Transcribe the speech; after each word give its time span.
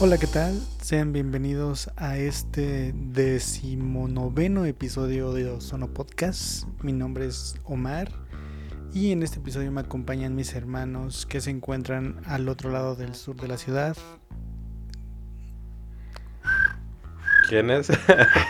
Hola, 0.00 0.16
¿qué 0.18 0.26
tal? 0.28 0.60
Sean 0.80 1.12
bienvenidos 1.12 1.90
a 1.96 2.16
este 2.18 2.92
decimonoveno 2.94 4.64
episodio 4.64 5.32
de 5.32 5.50
Ozono 5.50 5.88
Podcast. 5.88 6.64
Mi 6.82 6.92
nombre 6.92 7.26
es 7.26 7.56
Omar 7.64 8.10
y 8.94 9.10
en 9.12 9.22
este 9.22 9.38
episodio 9.40 9.72
me 9.72 9.80
acompañan 9.80 10.34
mis 10.36 10.54
hermanos 10.54 11.26
que 11.26 11.40
se 11.40 11.50
encuentran 11.50 12.20
al 12.26 12.48
otro 12.48 12.70
lado 12.70 12.94
del 12.94 13.14
sur 13.14 13.36
de 13.36 13.48
la 13.48 13.58
ciudad. 13.58 13.96
¿Quién 17.48 17.70
es? 17.70 17.90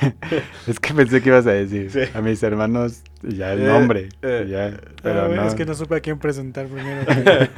es 0.66 0.80
que 0.80 0.92
pensé 0.92 1.22
que 1.22 1.28
ibas 1.30 1.46
a 1.46 1.52
decir 1.52 1.90
Sí. 1.90 2.00
a 2.14 2.20
mis 2.20 2.42
hermanos 2.42 3.02
ya 3.22 3.52
el 3.54 3.60
Eh, 3.62 3.66
nombre. 3.66 4.08
eh. 4.22 4.46
ya, 4.50 4.66
Ah, 4.66 4.90
pero 5.02 5.26
bueno, 5.28 5.42
no. 5.42 5.48
Es 5.48 5.54
que 5.54 5.64
no 5.64 5.74
supe 5.74 5.96
a 5.96 6.00
quién 6.00 6.18
presentar 6.18 6.66
primero. 6.66 7.02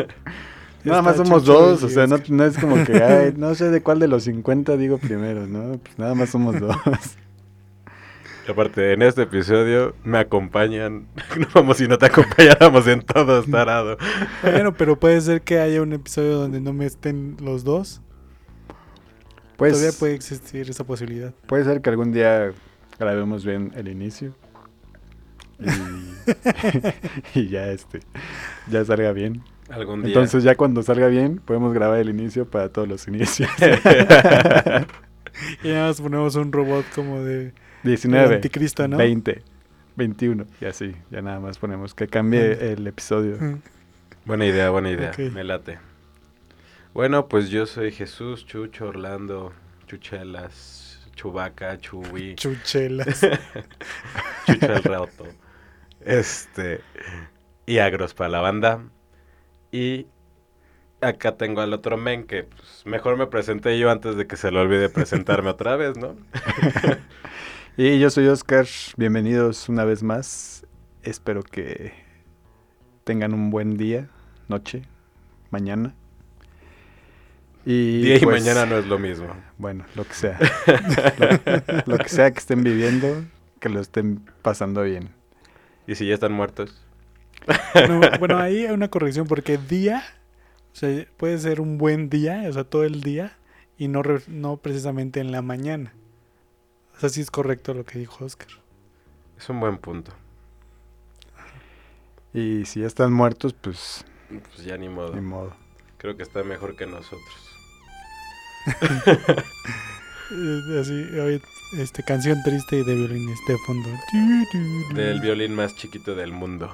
Nada 0.84 1.02
más 1.02 1.16
somos 1.16 1.44
dos, 1.44 1.82
o 1.82 1.88
sea, 1.88 2.06
no, 2.06 2.16
es 2.44 2.58
como 2.58 2.82
que, 2.84 2.92
ay, 3.02 3.34
no 3.36 3.54
sé 3.54 3.70
de 3.70 3.82
cuál 3.82 3.98
de 3.98 4.08
los 4.08 4.24
50 4.24 4.76
digo 4.76 4.98
primero, 4.98 5.46
¿no? 5.46 5.78
Pues 5.78 5.98
nada 5.98 6.14
más 6.14 6.30
somos 6.30 6.58
dos. 6.58 6.76
Aparte, 8.48 8.94
en 8.94 9.02
este 9.02 9.22
episodio 9.22 9.94
me 10.02 10.18
acompañan, 10.18 11.06
no 11.38 11.48
como 11.52 11.74
si 11.74 11.86
no 11.86 11.98
te 11.98 12.06
acompañáramos 12.06 12.86
en 12.86 13.02
todo, 13.02 13.42
tarado. 13.44 13.96
bueno, 14.42 14.74
pero 14.74 14.98
puede 14.98 15.20
ser 15.20 15.42
que 15.42 15.60
haya 15.60 15.82
un 15.82 15.92
episodio 15.92 16.36
donde 16.36 16.60
no 16.60 16.72
me 16.72 16.86
estén 16.86 17.36
los 17.40 17.62
dos. 17.64 18.00
Pues 19.56 19.74
Todavía 19.74 19.98
puede 19.98 20.14
existir 20.14 20.70
esa 20.70 20.84
posibilidad. 20.84 21.34
puede 21.46 21.64
ser 21.64 21.82
que 21.82 21.90
algún 21.90 22.12
día 22.12 22.52
grabemos 22.98 23.44
bien 23.44 23.72
el 23.76 23.88
inicio. 23.88 24.34
Y, 25.58 27.38
y 27.38 27.48
ya 27.48 27.70
este, 27.70 28.00
ya 28.70 28.84
salga 28.84 29.12
bien. 29.12 29.42
Algún 29.70 30.02
día. 30.02 30.08
Entonces 30.08 30.42
ya 30.44 30.56
cuando 30.56 30.82
salga 30.82 31.06
bien, 31.06 31.38
podemos 31.38 31.72
grabar 31.72 32.00
el 32.00 32.10
inicio 32.10 32.48
para 32.48 32.68
todos 32.68 32.88
los 32.88 33.06
inicios. 33.08 33.48
Y 35.62 35.68
nada 35.68 35.88
más 35.88 36.00
ponemos 36.00 36.34
un 36.36 36.52
robot 36.52 36.84
como 36.94 37.22
de 37.22 37.46
el 37.46 37.52
19. 37.84 38.34
anticristo, 38.36 38.86
¿no? 38.88 38.96
20, 38.96 39.42
21 39.96 40.46
y 40.60 40.64
así, 40.64 40.94
ya 41.10 41.22
nada 41.22 41.40
más 41.40 41.58
ponemos 41.58 41.94
que 41.94 42.08
cambie 42.08 42.72
el 42.72 42.86
episodio. 42.86 43.36
Mm. 43.40 43.62
Buena 44.24 44.46
idea, 44.46 44.70
buena 44.70 44.90
idea. 44.90 45.12
Me 45.32 45.44
late. 45.44 45.78
Bueno, 46.92 47.28
pues 47.28 47.48
yo 47.48 47.66
soy 47.66 47.92
Jesús, 47.92 48.46
Chucho, 48.46 48.88
Orlando, 48.88 49.52
Chuchelas, 49.86 51.08
Chubaca, 51.14 51.78
Chubi, 51.78 52.34
Chuchelas. 52.36 53.20
Chucha 54.46 54.74
el 54.76 54.82
rato. 54.82 55.26
Este. 56.04 56.80
Y 57.66 57.78
agros 57.78 58.14
para 58.14 58.30
la 58.30 58.40
banda. 58.40 58.82
Y 59.72 60.06
acá 61.00 61.36
tengo 61.36 61.60
al 61.60 61.72
otro 61.72 61.96
men 61.96 62.24
que 62.24 62.44
pues, 62.44 62.82
mejor 62.84 63.16
me 63.16 63.26
presenté 63.26 63.78
yo 63.78 63.90
antes 63.90 64.16
de 64.16 64.26
que 64.26 64.36
se 64.36 64.50
le 64.50 64.58
olvide 64.58 64.88
presentarme 64.88 65.50
otra 65.50 65.76
vez, 65.76 65.96
¿no? 65.96 66.16
Y 67.76 67.98
yo 67.98 68.10
soy 68.10 68.26
Oscar, 68.26 68.66
bienvenidos 68.96 69.70
una 69.70 69.84
vez 69.84 70.02
más. 70.02 70.66
Espero 71.02 71.42
que 71.42 71.94
tengan 73.04 73.32
un 73.32 73.48
buen 73.48 73.78
día, 73.78 74.10
noche, 74.48 74.82
mañana. 75.50 75.94
Y 77.64 78.02
Día 78.02 78.16
y 78.16 78.20
pues, 78.20 78.42
mañana 78.42 78.66
no 78.66 78.76
es 78.76 78.86
lo 78.86 78.98
mismo. 78.98 79.28
Bueno, 79.56 79.86
lo 79.94 80.04
que 80.04 80.12
sea. 80.12 80.38
lo, 81.86 81.94
lo 81.94 81.98
que 81.98 82.08
sea 82.10 82.30
que 82.32 82.40
estén 82.40 82.62
viviendo, 82.64 83.24
que 83.60 83.70
lo 83.70 83.80
estén 83.80 84.28
pasando 84.42 84.82
bien. 84.82 85.14
¿Y 85.86 85.94
si 85.94 86.06
ya 86.06 86.14
están 86.14 86.32
muertos? 86.32 86.84
No, 87.88 88.00
bueno, 88.18 88.38
ahí 88.38 88.66
hay 88.66 88.72
una 88.72 88.88
corrección 88.88 89.26
porque 89.26 89.58
día, 89.58 90.02
o 90.72 90.76
sea, 90.76 91.06
puede 91.16 91.38
ser 91.38 91.60
un 91.60 91.78
buen 91.78 92.08
día, 92.10 92.44
o 92.48 92.52
sea, 92.52 92.64
todo 92.64 92.84
el 92.84 93.00
día, 93.02 93.36
y 93.78 93.88
no, 93.88 94.02
re- 94.02 94.22
no 94.28 94.56
precisamente 94.58 95.20
en 95.20 95.32
la 95.32 95.42
mañana. 95.42 95.92
O 96.96 97.00
sea, 97.00 97.08
sí 97.08 97.20
es 97.20 97.30
correcto 97.30 97.72
lo 97.74 97.84
que 97.84 97.98
dijo 97.98 98.24
Oscar. 98.24 98.48
Es 99.38 99.48
un 99.48 99.58
buen 99.60 99.78
punto. 99.78 100.12
Y 102.34 102.64
si 102.66 102.80
ya 102.80 102.86
están 102.86 103.12
muertos, 103.12 103.54
pues 103.54 104.04
Pues 104.28 104.64
ya 104.64 104.76
ni 104.76 104.88
modo. 104.88 105.14
ni 105.14 105.20
modo. 105.22 105.54
Creo 105.98 106.16
que 106.16 106.22
está 106.22 106.42
mejor 106.44 106.76
que 106.76 106.86
nosotros. 106.86 107.20
Eh, 110.32 110.80
Así, 110.80 111.40
este, 111.80 112.04
canción 112.04 112.40
triste 112.44 112.76
y 112.76 112.84
de 112.84 112.94
violines 112.94 113.36
de 113.48 113.56
fondo. 113.66 113.88
Del 114.94 115.20
violín 115.20 115.56
más 115.56 115.74
chiquito 115.74 116.14
del 116.14 116.30
mundo. 116.32 116.72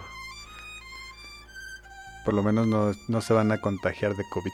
Por 2.27 2.35
lo 2.35 2.43
menos 2.43 2.67
no, 2.67 2.93
no 3.09 3.21
se 3.23 3.33
van 3.33 3.51
a 3.53 3.61
contagiar 3.61 4.15
de 4.17 4.25
COVID. 4.29 4.51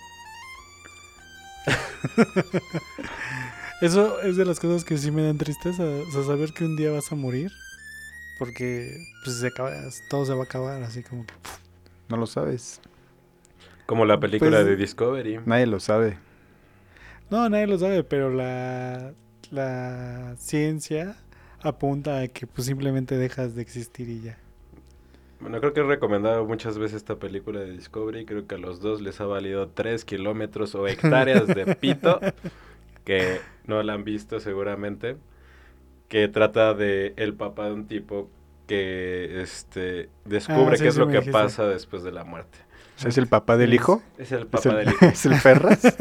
Eso 3.80 4.20
es 4.20 4.36
de 4.36 4.44
las 4.44 4.60
cosas 4.60 4.84
que 4.84 4.96
sí 4.96 5.10
me 5.10 5.22
dan 5.22 5.38
tristeza, 5.38 5.82
o 5.82 6.10
sea, 6.12 6.22
saber 6.22 6.52
que 6.52 6.64
un 6.64 6.76
día 6.76 6.92
vas 6.92 7.10
a 7.10 7.16
morir, 7.16 7.50
porque 8.38 8.96
pues 9.24 9.38
se 9.38 9.48
acaba, 9.48 9.72
todo 10.08 10.24
se 10.24 10.34
va 10.34 10.42
a 10.42 10.44
acabar, 10.44 10.82
así 10.84 11.02
como 11.02 11.26
que... 11.26 11.34
No 12.08 12.16
lo 12.16 12.26
sabes. 12.26 12.80
Como 13.86 14.04
la 14.04 14.20
película 14.20 14.50
Pues- 14.58 14.66
de 14.66 14.76
Discovery. 14.76 15.40
Nadie 15.46 15.66
lo 15.66 15.80
sabe. 15.80 16.16
No, 17.30 17.48
nadie 17.48 17.66
lo 17.66 17.78
sabe, 17.78 18.04
pero 18.04 18.30
la, 18.30 19.14
la 19.50 20.34
ciencia 20.38 21.16
apunta 21.62 22.20
a 22.20 22.28
que 22.28 22.46
pues 22.46 22.66
simplemente 22.66 23.16
dejas 23.16 23.54
de 23.54 23.62
existir 23.62 24.08
y 24.08 24.20
ya. 24.20 24.38
Bueno, 25.42 25.58
creo 25.60 25.72
que 25.72 25.80
he 25.80 25.84
recomendado 25.84 26.44
muchas 26.46 26.78
veces 26.78 26.98
esta 26.98 27.16
película 27.16 27.60
de 27.60 27.72
Discovery. 27.72 28.24
Creo 28.24 28.46
que 28.46 28.54
a 28.54 28.58
los 28.58 28.80
dos 28.80 29.00
les 29.02 29.20
ha 29.20 29.26
valido 29.26 29.68
3 29.68 30.04
kilómetros 30.04 30.74
o 30.74 30.86
hectáreas 30.86 31.46
de 31.46 31.76
pito. 31.76 32.20
Que 33.04 33.40
no 33.66 33.82
la 33.82 33.94
han 33.94 34.04
visto 34.04 34.38
seguramente. 34.38 35.16
Que 36.06 36.28
trata 36.28 36.72
de 36.72 37.14
el 37.16 37.34
papá 37.34 37.66
de 37.66 37.72
un 37.72 37.88
tipo 37.88 38.30
que 38.68 39.42
este 39.42 40.08
descubre 40.24 40.74
Ah, 40.74 40.76
sí, 40.76 40.82
qué 40.84 40.88
es 40.90 40.94
sí 40.94 41.00
lo 41.00 41.06
que 41.08 41.14
dijiste. 41.14 41.32
pasa 41.32 41.66
después 41.66 42.04
de 42.04 42.12
la 42.12 42.22
muerte. 42.22 42.58
¿Es 43.04 43.18
el 43.18 43.26
papá 43.26 43.56
del 43.56 43.74
hijo? 43.74 44.00
Es 44.18 44.30
el 44.30 44.42
¿Es 44.42 44.46
papá 44.46 44.68
el, 44.70 44.76
del 44.76 44.88
hijo. 44.94 45.04
¿Es 45.06 45.26
el 45.26 45.34
Ferras? 45.34 45.80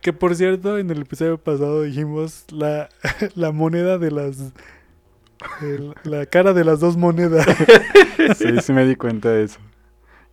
Que 0.00 0.12
por 0.14 0.34
cierto, 0.34 0.78
en 0.78 0.90
el 0.90 1.02
episodio 1.02 1.36
pasado 1.38 1.82
dijimos 1.82 2.46
la, 2.50 2.88
la 3.34 3.52
moneda 3.52 3.98
de 3.98 4.10
las... 4.10 4.52
el- 5.62 5.94
la 6.04 6.26
cara 6.26 6.52
de 6.52 6.64
las 6.64 6.80
dos 6.80 6.96
monedas. 6.96 7.46
sí, 8.36 8.60
sí 8.62 8.72
me 8.72 8.84
di 8.86 8.96
cuenta 8.96 9.30
de 9.30 9.44
eso. 9.44 9.58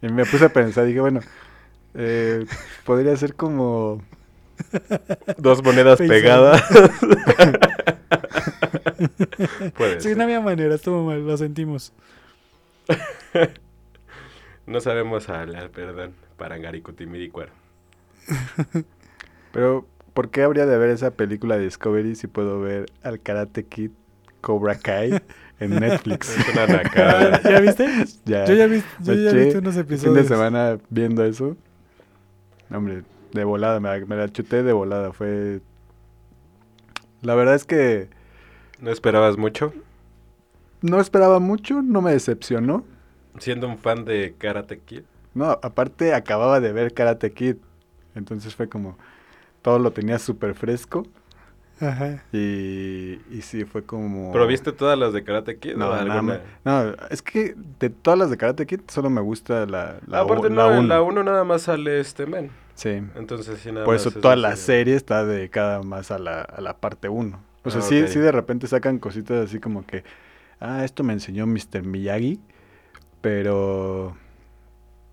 Y 0.01 0.09
me 0.09 0.25
puse 0.25 0.45
a 0.45 0.49
pensar, 0.53 0.85
dije, 0.85 0.99
bueno, 0.99 1.21
eh, 1.95 2.45
podría 2.85 3.15
ser 3.17 3.35
como... 3.35 4.01
Dos 5.37 5.63
monedas 5.63 5.97
pegadas. 5.99 6.63
Puede 9.77 10.01
Sí, 10.01 10.09
ser. 10.09 10.17
no 10.17 10.23
había 10.23 10.41
manera, 10.41 10.75
estuvo 10.75 11.03
mal, 11.03 11.25
lo 11.25 11.37
sentimos. 11.37 11.93
No 14.65 14.79
sabemos 14.81 15.29
hablar, 15.29 15.69
perdón. 15.71 16.13
Parangaricutimiricua. 16.37 17.47
Pero, 19.51 19.87
¿por 20.13 20.29
qué 20.29 20.43
habría 20.43 20.65
de 20.65 20.77
ver 20.77 20.89
esa 20.89 21.11
película 21.11 21.57
de 21.57 21.63
Discovery 21.65 22.15
si 22.15 22.27
puedo 22.27 22.59
ver 22.59 22.87
al 23.03 23.21
Karate 23.21 23.65
Kid 23.65 23.91
Cobra 24.41 24.75
Kai 24.75 25.21
en 25.59 25.69
Netflix? 25.79 26.29
Es 26.37 26.49
una 26.53 26.67
nacada. 26.67 27.41
¿Ya 27.43 27.59
viste? 27.59 27.87
ya, 28.25 28.45
Yo 28.45 28.53
ya 28.55 28.67
vi, 28.67 28.83
yo 29.01 29.13
me 29.13 29.23
ya 29.23 29.29
eché 29.31 29.49
vi 29.51 29.55
unos 29.57 29.75
el 29.75 29.81
episodios. 29.81 30.03
fin 30.03 30.23
de 30.23 30.23
semana 30.27 30.77
viendo 30.89 31.23
eso. 31.25 31.55
Hombre, 32.71 33.03
de 33.33 33.43
volada, 33.43 33.79
me 33.79 33.89
la, 33.89 34.05
me 34.05 34.15
la 34.15 34.29
chuté 34.29 34.63
de 34.63 34.73
volada. 34.73 35.13
Fue... 35.13 35.61
La 37.21 37.35
verdad 37.35 37.55
es 37.55 37.65
que 37.65 38.09
¿No 38.79 38.91
esperabas 38.91 39.37
mucho? 39.37 39.73
no 40.81 40.99
esperaba 40.99 41.39
mucho, 41.39 41.81
no 41.81 42.01
me 42.01 42.11
decepcionó. 42.11 42.85
Siendo 43.39 43.67
un 43.67 43.77
fan 43.79 44.05
de 44.05 44.35
Karate 44.37 44.79
Kid. 44.79 45.01
No, 45.33 45.45
aparte 45.63 46.13
acababa 46.13 46.59
de 46.59 46.71
ver 46.71 46.93
Karate 46.93 47.31
Kid. 47.31 47.55
Entonces 48.15 48.55
fue 48.55 48.67
como... 48.69 48.97
Todo 49.63 49.79
lo 49.79 49.91
tenía 49.91 50.19
súper 50.19 50.53
fresco. 50.53 51.05
Ajá. 51.79 52.23
Y, 52.33 53.19
y 53.29 53.41
sí, 53.43 53.65
fue 53.65 53.83
como... 53.83 54.31
¿Pero 54.31 54.47
viste 54.47 54.71
todas 54.71 54.97
las 54.97 55.13
de 55.13 55.23
Karate 55.23 55.57
Kid? 55.59 55.75
No, 55.75 55.89
nada 56.03 56.21
más- 56.21 56.39
no, 56.65 56.93
es 57.09 57.21
que 57.21 57.55
de 57.79 57.89
todas 57.89 58.17
las 58.17 58.29
de 58.31 58.37
Karate 58.37 58.65
Kid 58.65 58.81
solo 58.87 59.09
me 59.09 59.21
gusta 59.21 59.65
la, 59.67 59.97
la, 60.07 60.19
Ah, 60.19 60.21
Aparte, 60.21 60.47
u- 60.47 60.49
no, 60.49 60.73
en 60.75 60.87
la 60.87 61.01
1 61.01 61.23
nada 61.23 61.43
más 61.43 61.63
sale 61.63 61.99
este 61.99 62.25
men. 62.25 62.49
Sí. 62.73 63.01
Entonces, 63.15 63.59
sí, 63.59 63.71
nada 63.71 63.85
Por 63.85 63.95
más 63.95 64.01
eso 64.01 64.09
es 64.09 64.21
toda 64.21 64.33
así 64.33 64.41
la 64.41 64.49
de- 64.51 64.55
serie 64.57 64.95
está 64.95 65.25
dedicada 65.25 65.81
más 65.83 66.09
a 66.11 66.17
la, 66.19 66.41
a 66.41 66.61
la 66.61 66.77
parte 66.77 67.09
1. 67.09 67.39
O 67.63 67.69
sea, 67.69 67.79
Ah, 67.81 67.83
sí, 67.83 68.07
sí 68.07 68.19
de 68.19 68.31
repente 68.31 68.65
sacan 68.67 68.97
cositas 68.99 69.45
así 69.45 69.59
como 69.59 69.85
que, 69.85 70.03
ah, 70.59 70.83
esto 70.85 71.03
me 71.03 71.13
enseñó 71.13 71.45
Mr. 71.47 71.83
Miyagi, 71.83 72.39
pero 73.21 74.15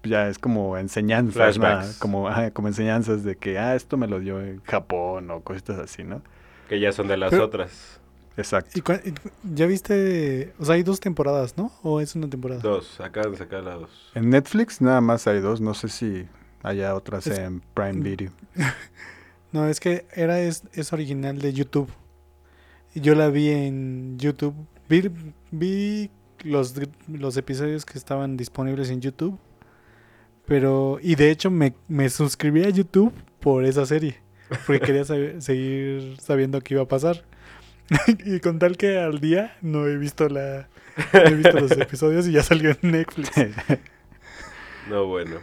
ya 0.03 0.29
es 0.29 0.39
como 0.39 0.77
enseñanzas, 0.77 1.59
¿no? 1.59 1.67
Como, 1.99 2.29
como 2.53 2.69
enseñanzas 2.69 3.25
de 3.25 3.37
que, 3.37 3.59
ah, 3.59 3.75
esto 3.75 3.97
me 3.97 4.07
lo 4.07 4.21
dio 4.21 4.41
en 4.41 4.63
Japón 4.65 5.31
o 5.31 5.41
cositas 5.41 5.79
así, 5.79 6.05
¿no? 6.05 6.23
Que 6.69 6.81
ya 6.81 6.93
son 6.93 7.09
de 7.09 7.17
las 7.17 7.31
Pero- 7.31 7.45
otras. 7.45 8.01
Exacto. 8.37 8.73
¿Y 8.77 9.55
ya 9.55 9.67
viste? 9.67 10.53
O 10.59 10.65
sea, 10.65 10.75
hay 10.75 10.83
dos 10.83 10.99
temporadas, 10.99 11.57
¿no? 11.57 11.71
¿O 11.83 12.01
es 12.01 12.17
una 12.17 12.29
temporada? 12.29 12.61
Dos. 12.61 12.99
Acaban 13.01 13.31
de 13.33 13.39
sacar 13.39 13.63
la 13.63 13.75
dos. 13.75 14.11
En 14.17 14.29
Netflix 14.31 14.81
nada 14.81 15.01
más 15.01 15.27
hay 15.29 15.41
dos, 15.41 15.61
no 15.61 15.73
sé 15.75 15.89
si 15.89 16.27
Allá 16.63 16.95
otras 16.97 17.27
Es- 17.27 17.39
en 17.39 17.61
Prime 17.75 18.01
Video. 18.01 18.33
No, 19.53 19.69
es 19.69 19.79
que 19.79 20.05
era 20.17 20.41
es, 20.41 20.65
es 20.73 20.93
original 20.93 21.39
de 21.41 21.53
YouTube. 21.53 21.89
Yo 22.93 23.15
la 23.15 23.29
vi 23.29 23.51
en 23.51 24.19
YouTube. 24.19 24.53
Vi, 24.89 25.09
vi 25.53 26.11
los, 26.43 26.75
los 27.07 27.37
episodios 27.37 27.85
que 27.85 27.97
estaban 27.97 28.37
disponibles 28.37 28.91
en 28.91 29.01
YouTube. 29.01 29.39
Pero, 30.45 30.99
y 31.01 31.15
de 31.15 31.31
hecho 31.31 31.53
me, 31.53 31.73
me 31.87 32.09
suscribí 32.11 32.65
a 32.65 32.69
YouTube 32.71 33.13
por 33.39 33.65
esa 33.65 33.87
serie. 33.87 34.17
Porque 34.67 34.81
quería 34.81 35.05
seguir 35.05 36.17
sabiendo 36.21 36.61
qué 36.61 36.75
iba 36.75 36.83
a 36.83 36.89
pasar. 36.89 37.25
y 38.25 38.41
con 38.41 38.59
tal 38.59 38.77
que 38.77 38.99
al 38.99 39.21
día 39.21 39.57
no 39.61 39.87
he 39.87 39.97
visto 39.97 40.29
la 40.29 40.69
no 41.13 41.21
he 41.21 41.35
visto 41.35 41.61
los 41.61 41.71
episodios 41.79 42.27
y 42.27 42.33
ya 42.33 42.43
salió 42.43 42.71
en 42.71 42.91
Netflix. 42.93 43.31
No, 44.89 45.07
bueno. 45.07 45.37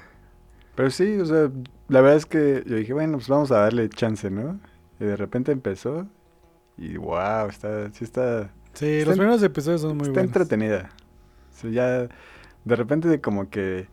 Pero 0.75 0.91
sí, 0.91 1.17
o 1.17 1.25
sea, 1.25 1.49
la 1.87 2.01
verdad 2.01 2.17
es 2.17 2.27
que 2.27 2.63
yo 2.67 2.75
dije, 2.75 2.93
bueno, 2.93 3.17
pues 3.17 3.27
vamos 3.27 3.51
a 3.51 3.57
darle 3.61 3.89
chance, 3.89 4.29
¿no? 4.29 4.59
Y 4.99 5.05
de 5.05 5.15
repente 5.15 5.51
empezó 5.51 6.07
y 6.77 6.95
wow, 6.97 7.49
está, 7.49 7.89
sí 7.89 8.03
está, 8.03 8.51
Sí, 8.73 8.85
Está 8.85 9.09
los 9.09 9.17
primeros 9.17 9.43
episodios 9.43 9.81
son 9.81 9.97
muy 9.97 10.07
está 10.07 10.21
buenos. 10.21 10.35
entretenida. 10.35 10.91
O 11.51 11.59
sea, 11.59 11.69
ya 11.71 11.87
de 12.65 12.75
repente 12.75 13.19
como 13.19 13.49
que 13.49 13.87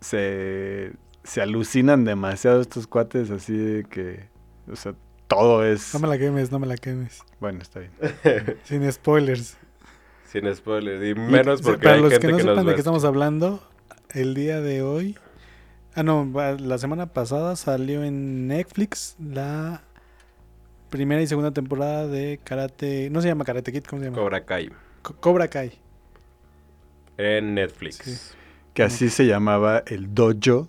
se, 0.00 0.92
se 1.24 1.40
alucinan 1.42 2.04
demasiado 2.04 2.60
estos 2.60 2.86
cuates 2.86 3.30
así 3.30 3.56
de 3.56 3.84
que, 3.84 4.28
o 4.70 4.76
sea, 4.76 4.94
todo 5.26 5.64
es... 5.64 5.92
No 5.94 6.00
me 6.00 6.08
la 6.08 6.18
quemes, 6.18 6.52
no 6.52 6.58
me 6.58 6.66
la 6.66 6.76
quemes. 6.76 7.20
Bueno, 7.40 7.60
está 7.62 7.80
bien. 7.80 7.90
Sin 8.64 8.90
spoilers. 8.92 9.56
Sin 10.30 10.54
spoilers. 10.54 11.02
Y 11.04 11.14
menos 11.18 11.62
porque 11.62 11.82
Para 11.82 11.94
hay 11.96 12.02
los 12.02 12.12
gente 12.12 12.26
que 12.26 12.32
no 12.32 12.36
que, 12.36 12.42
sepan 12.42 12.56
nos 12.56 12.66
de 12.66 12.74
qué 12.74 12.80
estamos 12.80 13.04
hablando, 13.04 13.66
el 14.10 14.34
día 14.34 14.60
de 14.60 14.82
hoy. 14.82 15.16
Ah, 15.96 16.02
no, 16.02 16.30
la 16.58 16.78
semana 16.78 17.06
pasada 17.06 17.56
salió 17.56 18.02
en 18.04 18.46
Netflix 18.48 19.16
la 19.18 19.82
primera 20.90 21.22
y 21.22 21.26
segunda 21.26 21.52
temporada 21.52 22.06
de 22.06 22.40
Karate. 22.44 23.08
No 23.10 23.22
se 23.22 23.28
llama 23.28 23.44
Karate 23.44 23.72
Kid, 23.72 23.84
¿cómo 23.84 24.00
se 24.00 24.06
llama? 24.06 24.18
Cobra 24.18 24.44
Kai. 24.44 24.70
Co- 25.02 25.14
Cobra 25.20 25.48
Kai. 25.48 25.72
En 27.16 27.54
Netflix. 27.54 27.98
Sí. 28.02 28.34
Que 28.74 28.82
así 28.82 29.08
se 29.08 29.24
llamaba 29.26 29.84
el 29.86 30.12
dojo 30.14 30.68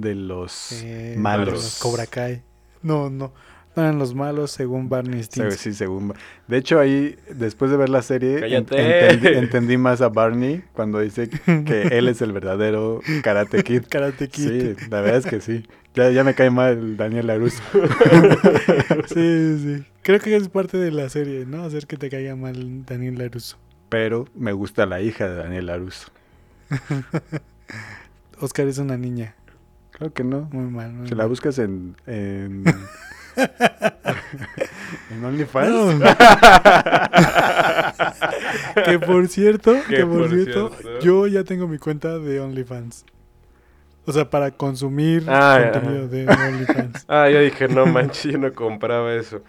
de 0.00 0.14
los 0.14 0.72
Eh, 0.82 1.14
malos. 1.18 1.52
los 1.54 1.78
Cobra 1.80 2.06
Kai. 2.06 2.42
No, 2.82 3.10
no. 3.10 3.32
No 3.76 3.82
eran 3.84 3.98
los 4.00 4.12
malos 4.14 4.50
según 4.50 4.88
Barney 4.88 5.22
Stinson. 5.22 5.52
sí, 5.52 5.72
según. 5.72 6.12
De 6.48 6.56
hecho, 6.56 6.80
ahí, 6.80 7.16
después 7.32 7.70
de 7.70 7.76
ver 7.76 7.88
la 7.90 8.02
serie, 8.02 8.56
entendí, 8.56 9.28
entendí 9.28 9.76
más 9.76 10.00
a 10.00 10.08
Barney 10.08 10.64
cuando 10.72 10.98
dice 10.98 11.28
que 11.28 11.82
él 11.92 12.08
es 12.08 12.20
el 12.20 12.32
verdadero 12.32 13.00
Karate 13.22 13.62
Kid. 13.64 13.84
Karate 13.88 14.28
Kid. 14.28 14.48
Sí, 14.76 14.86
la 14.90 15.00
verdad 15.00 15.18
es 15.18 15.26
que 15.26 15.40
sí. 15.40 15.64
Ya, 15.94 16.10
ya 16.10 16.24
me 16.24 16.34
cae 16.34 16.50
mal 16.50 16.96
Daniel 16.96 17.28
Laruso. 17.28 17.62
sí, 19.14 19.58
sí. 19.62 19.84
Creo 20.02 20.20
que 20.20 20.34
es 20.36 20.48
parte 20.48 20.76
de 20.78 20.90
la 20.90 21.08
serie, 21.08 21.44
¿no? 21.46 21.62
Hacer 21.64 21.86
que 21.86 21.96
te 21.96 22.08
caiga 22.10 22.34
mal 22.36 22.84
Daniel 22.84 23.16
LaRusso. 23.18 23.58
Pero 23.88 24.26
me 24.34 24.52
gusta 24.52 24.86
la 24.86 25.00
hija 25.02 25.28
de 25.28 25.36
Daniel 25.36 25.66
Laruso. 25.66 26.08
Oscar 28.40 28.66
es 28.68 28.78
una 28.78 28.96
niña. 28.96 29.34
Claro 29.98 30.12
que 30.12 30.24
no. 30.24 30.48
Muy 30.52 30.70
mal. 30.70 30.92
muy 30.92 31.08
Si 31.08 31.14
la 31.14 31.26
buscas 31.26 31.58
en. 31.58 31.96
En, 32.06 32.64
en 35.10 35.24
OnlyFans. 35.24 35.98
No. 35.98 35.98
que 38.84 38.98
por 38.98 39.28
cierto, 39.28 39.74
que, 39.88 40.04
por, 40.06 40.18
por 40.20 40.30
cierto, 40.30 40.70
cierto. 40.70 40.98
yo 41.00 41.26
ya 41.26 41.44
tengo 41.44 41.68
mi 41.68 41.78
cuenta 41.78 42.18
de 42.18 42.40
OnlyFans. 42.40 43.04
O 44.06 44.12
sea, 44.12 44.30
para 44.30 44.50
consumir 44.52 45.24
Ah, 45.28 45.70
contenido 45.72 46.08
de 46.08 46.26
OnlyFans. 46.28 47.04
Ah, 47.08 47.28
yo 47.28 47.40
dije, 47.40 47.68
no 47.68 47.84
manches, 47.86 48.32
yo 48.32 48.38
no 48.38 48.52
compraba 48.54 49.12
eso. 49.14 49.42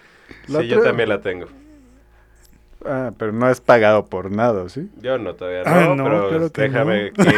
La 0.47 0.61
sí, 0.61 0.67
yo 0.67 0.81
también 0.81 1.09
la 1.09 1.21
tengo. 1.21 1.47
Ah, 2.85 3.11
pero 3.17 3.33
no 3.33 3.49
es 3.49 3.59
pagado 3.59 4.05
por 4.05 4.31
nada, 4.31 4.69
¿sí? 4.69 4.89
Yo 5.01 5.17
no, 5.17 5.35
todavía 5.35 5.63
Ah, 5.65 5.93
no, 5.95 5.95
no, 5.97 6.29
pero 6.29 6.49
que 6.51 6.61
déjame 6.61 7.11
que... 7.11 7.33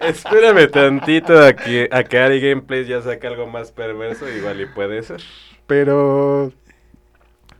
Espérame 0.08 0.70
tantito 0.70 1.42
a 1.42 1.54
que, 1.54 1.88
a 1.90 2.04
que 2.04 2.18
Ari 2.18 2.40
Gameplays 2.40 2.86
ya 2.86 3.00
saque 3.00 3.26
algo 3.26 3.46
más 3.46 3.72
perverso, 3.72 4.28
igual 4.28 4.60
y 4.60 4.66
puede 4.66 5.02
ser. 5.02 5.22
Pero. 5.66 6.52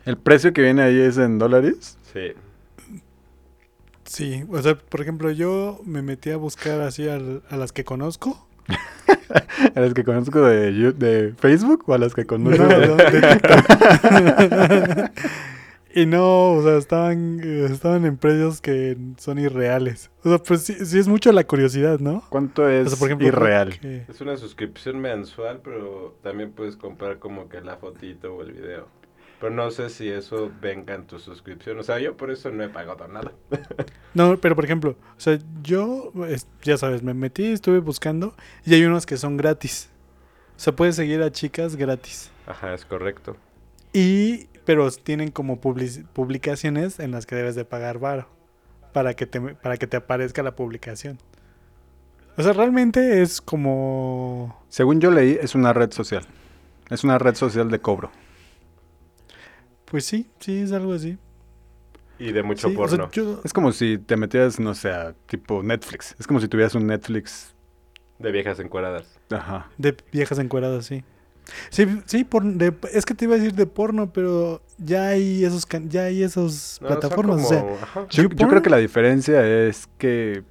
¿El 0.04 0.16
precio 0.18 0.52
que 0.52 0.62
viene 0.62 0.82
ahí 0.82 1.00
es 1.00 1.16
en 1.18 1.38
dólares? 1.38 1.96
Sí. 2.12 2.32
Sí, 4.04 4.44
o 4.50 4.60
sea, 4.62 4.74
por 4.74 5.00
ejemplo, 5.02 5.30
yo 5.30 5.80
me 5.84 6.00
metí 6.02 6.30
a 6.30 6.36
buscar 6.38 6.80
así 6.80 7.08
al- 7.08 7.42
a 7.50 7.56
las 7.56 7.72
que 7.72 7.84
conozco. 7.84 8.46
¿A 9.74 9.80
las 9.80 9.92
que 9.94 10.04
conozco 10.04 10.40
de, 10.42 11.34
Facebook 11.38 11.84
o 11.86 11.94
a 11.94 11.98
las 11.98 12.14
que 12.14 12.22
No, 12.22 12.26
conozco 12.28 12.62
no, 12.64 12.68
de- 12.96 13.10
de 13.10 13.20
TikTok. 13.20 15.10
y 15.94 16.06
no, 16.06 16.52
o 16.52 16.62
sea, 16.62 16.76
estaban, 16.76 17.40
estaban 17.70 18.04
en 18.04 18.16
precios 18.16 18.60
que 18.60 18.96
son 19.18 19.38
irreales. 19.38 20.10
O 20.24 20.28
sea, 20.28 20.38
pues 20.38 20.62
sí, 20.62 20.74
sí 20.84 20.98
es 20.98 21.08
mucho 21.08 21.32
la 21.32 21.44
curiosidad, 21.44 21.98
¿no? 22.00 22.22
¿Cuánto 22.28 22.68
es 22.68 22.86
O 22.86 22.90
sea, 22.90 22.98
por 22.98 23.08
ejemplo, 23.08 23.26
irreal? 23.28 23.78
que- 23.80 24.04
Es 24.08 24.20
una 24.20 24.36
suscripción 24.36 24.98
mensual, 25.00 25.60
pero 25.62 26.16
también 26.22 26.52
puedes 26.52 26.76
comprar 26.76 27.18
como 27.18 27.48
que 27.48 27.60
la 27.60 27.76
fotito 27.76 28.34
o 28.34 28.42
el 28.42 28.52
video. 28.52 28.88
Pero 29.40 29.52
no 29.54 29.70
sé 29.70 29.88
si 29.88 30.08
eso 30.08 30.50
venga 30.60 30.94
en 30.94 31.06
tu 31.06 31.20
suscripción. 31.20 31.78
O 31.78 31.84
sea, 31.84 32.00
yo 32.00 32.16
por 32.16 32.30
eso 32.32 32.50
no 32.50 32.64
he 32.64 32.68
pagado 32.68 33.06
nada. 33.08 33.32
No, 34.14 34.36
pero 34.38 34.56
por 34.56 34.64
ejemplo, 34.64 34.96
o 35.16 35.20
sea, 35.20 35.38
yo, 35.62 36.12
es- 36.28 36.48
ya 36.62 36.76
sabes, 36.76 37.02
me 37.04 37.14
metí, 37.14 37.44
estuve 37.46 37.78
buscando 37.78 38.34
y 38.64 38.74
hay 38.74 38.84
unos 38.84 39.06
que 39.06 39.16
son 39.16 39.36
gratis. 39.36 39.90
O 40.56 40.60
sea, 40.60 40.74
puedes 40.74 40.96
seguir 40.96 41.22
a 41.22 41.30
chicas 41.30 41.76
gratis. 41.76 42.30
Ajá, 42.46 42.74
es 42.74 42.84
correcto. 42.84 43.36
Y, 43.92 44.46
pero 44.64 44.90
tienen 44.90 45.30
como 45.30 45.60
publicaciones 45.60 47.00
en 47.00 47.10
las 47.10 47.26
que 47.26 47.34
debes 47.34 47.54
de 47.54 47.64
pagar 47.64 47.98
varo 47.98 48.28
para 48.92 49.14
que 49.14 49.26
te, 49.26 49.40
para 49.40 49.76
que 49.76 49.86
te 49.86 49.96
aparezca 49.96 50.42
la 50.42 50.54
publicación. 50.56 51.18
O 52.36 52.42
sea, 52.42 52.52
realmente 52.52 53.22
es 53.22 53.40
como... 53.40 54.62
Según 54.68 55.00
yo 55.00 55.10
leí, 55.10 55.38
es 55.40 55.54
una 55.54 55.72
red 55.72 55.90
social. 55.92 56.24
Es 56.90 57.02
una 57.04 57.18
red 57.18 57.34
social 57.34 57.70
de 57.70 57.80
cobro. 57.80 58.10
Pues 59.86 60.04
sí, 60.04 60.28
sí, 60.38 60.58
es 60.60 60.72
algo 60.72 60.92
así. 60.92 61.18
Y 62.18 62.32
de 62.32 62.42
mucho 62.42 62.68
Sí, 62.68 62.74
o 62.76 62.88
sea, 62.88 62.98
porno. 62.98 63.10
yo- 63.12 63.40
Es 63.44 63.52
como 63.52 63.72
si 63.72 63.98
te 63.98 64.16
metieras, 64.16 64.58
no 64.60 64.74
sé, 64.74 64.90
a 64.90 65.14
tipo 65.26 65.62
Netflix. 65.62 66.14
Es 66.18 66.26
como 66.26 66.40
si 66.40 66.48
tuvieras 66.48 66.74
un 66.74 66.86
Netflix. 66.86 67.54
De 68.18 68.32
viejas 68.32 68.58
encuadradas. 68.60 69.18
Ajá. 69.30 69.68
de 69.78 69.96
viejas 70.12 70.38
encueradas, 70.38 70.86
sí. 70.86 71.04
Sí, 71.70 71.86
sí 72.06 72.24
por, 72.24 72.44
de- 72.44 72.74
es 72.92 73.04
que 73.06 73.14
te 73.14 73.24
iba 73.24 73.34
a 73.34 73.38
decir 73.38 73.54
de 73.54 73.66
porno, 73.66 74.12
pero 74.12 74.60
ya 74.78 75.08
hay 75.08 75.44
esos 75.44 75.64
can- 75.66 75.88
ya 75.88 76.04
hay 76.04 76.22
No, 76.22 76.28
son 76.28 76.50
plataformas, 76.86 77.44
o 77.44 77.48
sea. 77.48 77.60
Yo, 78.10 78.22
yo 78.22 78.28
YouPorn- 78.28 78.48
creo 78.48 78.62
que 78.62 78.70
la 78.70 78.76
diferencia 78.78 79.46
es 79.66 79.88
que, 79.98 80.42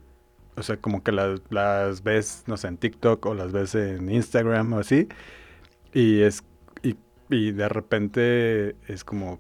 o 0.56 0.64
sea, 0.64 0.78
como 0.78 1.04
que 1.04 1.12
las, 1.12 1.40
las 1.50 2.04
ves, 2.04 2.44
no 2.48 2.58
sé, 2.58 2.68
en 2.68 2.78
TikTok 2.78 3.26
o 3.28 3.34
las 3.36 3.52
ves 3.52 3.76
en 3.76 4.10
Instagram 4.10 4.74
o 4.74 4.80
así, 4.80 5.08
y 5.94 6.22
es 6.22 6.44
y, 6.84 6.96
y 7.30 7.52
de 7.52 7.70
repente 7.70 8.76
es 8.88 9.04
como 9.04 9.40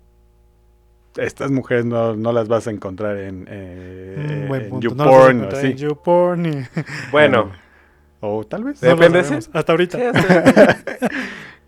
estas 1.18 1.50
mujeres 1.50 1.84
no, 1.86 2.16
no 2.16 2.32
las 2.32 2.48
vas 2.48 2.68
a 2.68 2.72
encontrar 2.72 3.18
en, 3.18 3.48
eh, 3.50 4.48
en 4.48 4.70
punto. 4.70 4.94
No 4.94 5.06
YouPorn 5.06 5.42
o 5.46 5.48
así. 5.50 5.68
en 5.68 5.78
YouPorn 5.78 6.46
y- 6.46 6.64
Bueno, 7.12 7.52
O 8.20 8.44
tal 8.46 8.64
vez. 8.64 8.82
no 8.82 8.90
Depende, 8.90 9.24
sabemos, 9.24 9.46
sí. 9.46 9.52
Hasta 9.54 9.72
ahorita. 9.74 9.98
sí, 9.98 10.04
hasta- 10.04 10.78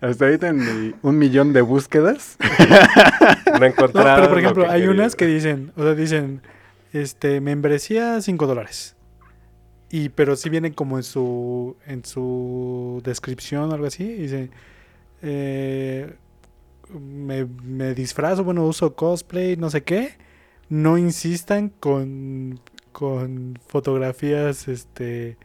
Hasta 0.00 0.24
ahorita 0.24 0.48
en 0.48 0.94
un 1.02 1.18
millón 1.18 1.52
de 1.52 1.60
búsquedas. 1.60 2.36
no 3.52 3.58
No, 3.58 3.66
encontraron 3.66 4.14
pero 4.16 4.28
por 4.28 4.32
lo 4.32 4.38
ejemplo, 4.38 4.64
que 4.64 4.70
hay 4.70 4.86
unas 4.86 5.14
que 5.14 5.26
dicen, 5.26 5.72
o 5.76 5.82
sea, 5.82 5.94
dicen, 5.94 6.40
este, 6.94 7.40
membresía 7.42 8.18
5 8.22 8.46
dólares. 8.46 8.96
Y 9.90 10.08
pero 10.08 10.36
si 10.36 10.48
vienen 10.48 10.72
como 10.72 10.96
en 10.96 11.02
su 11.02 11.76
en 11.86 12.04
su 12.04 13.02
descripción 13.04 13.70
o 13.70 13.74
algo 13.74 13.86
así, 13.86 14.04
dice 14.04 14.50
eh, 15.20 16.14
me, 16.98 17.44
me 17.44 17.92
disfrazo, 17.94 18.42
bueno, 18.44 18.64
uso 18.66 18.94
cosplay, 18.94 19.56
no 19.56 19.68
sé 19.68 19.82
qué. 19.82 20.14
No 20.70 20.96
insistan 20.96 21.68
con 21.68 22.60
con 22.92 23.58
fotografías 23.66 24.66
este 24.68 25.36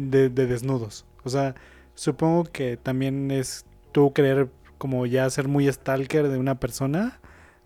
de, 0.00 0.28
de 0.28 0.46
desnudos. 0.46 1.04
O 1.24 1.28
sea, 1.28 1.54
supongo 1.94 2.44
que 2.44 2.76
también 2.76 3.30
es 3.30 3.64
tú 3.92 4.12
querer 4.12 4.48
como 4.78 5.04
ya 5.06 5.28
ser 5.28 5.48
muy 5.48 5.70
stalker 5.70 6.28
de 6.28 6.38
una 6.38 6.58
persona, 6.58 7.20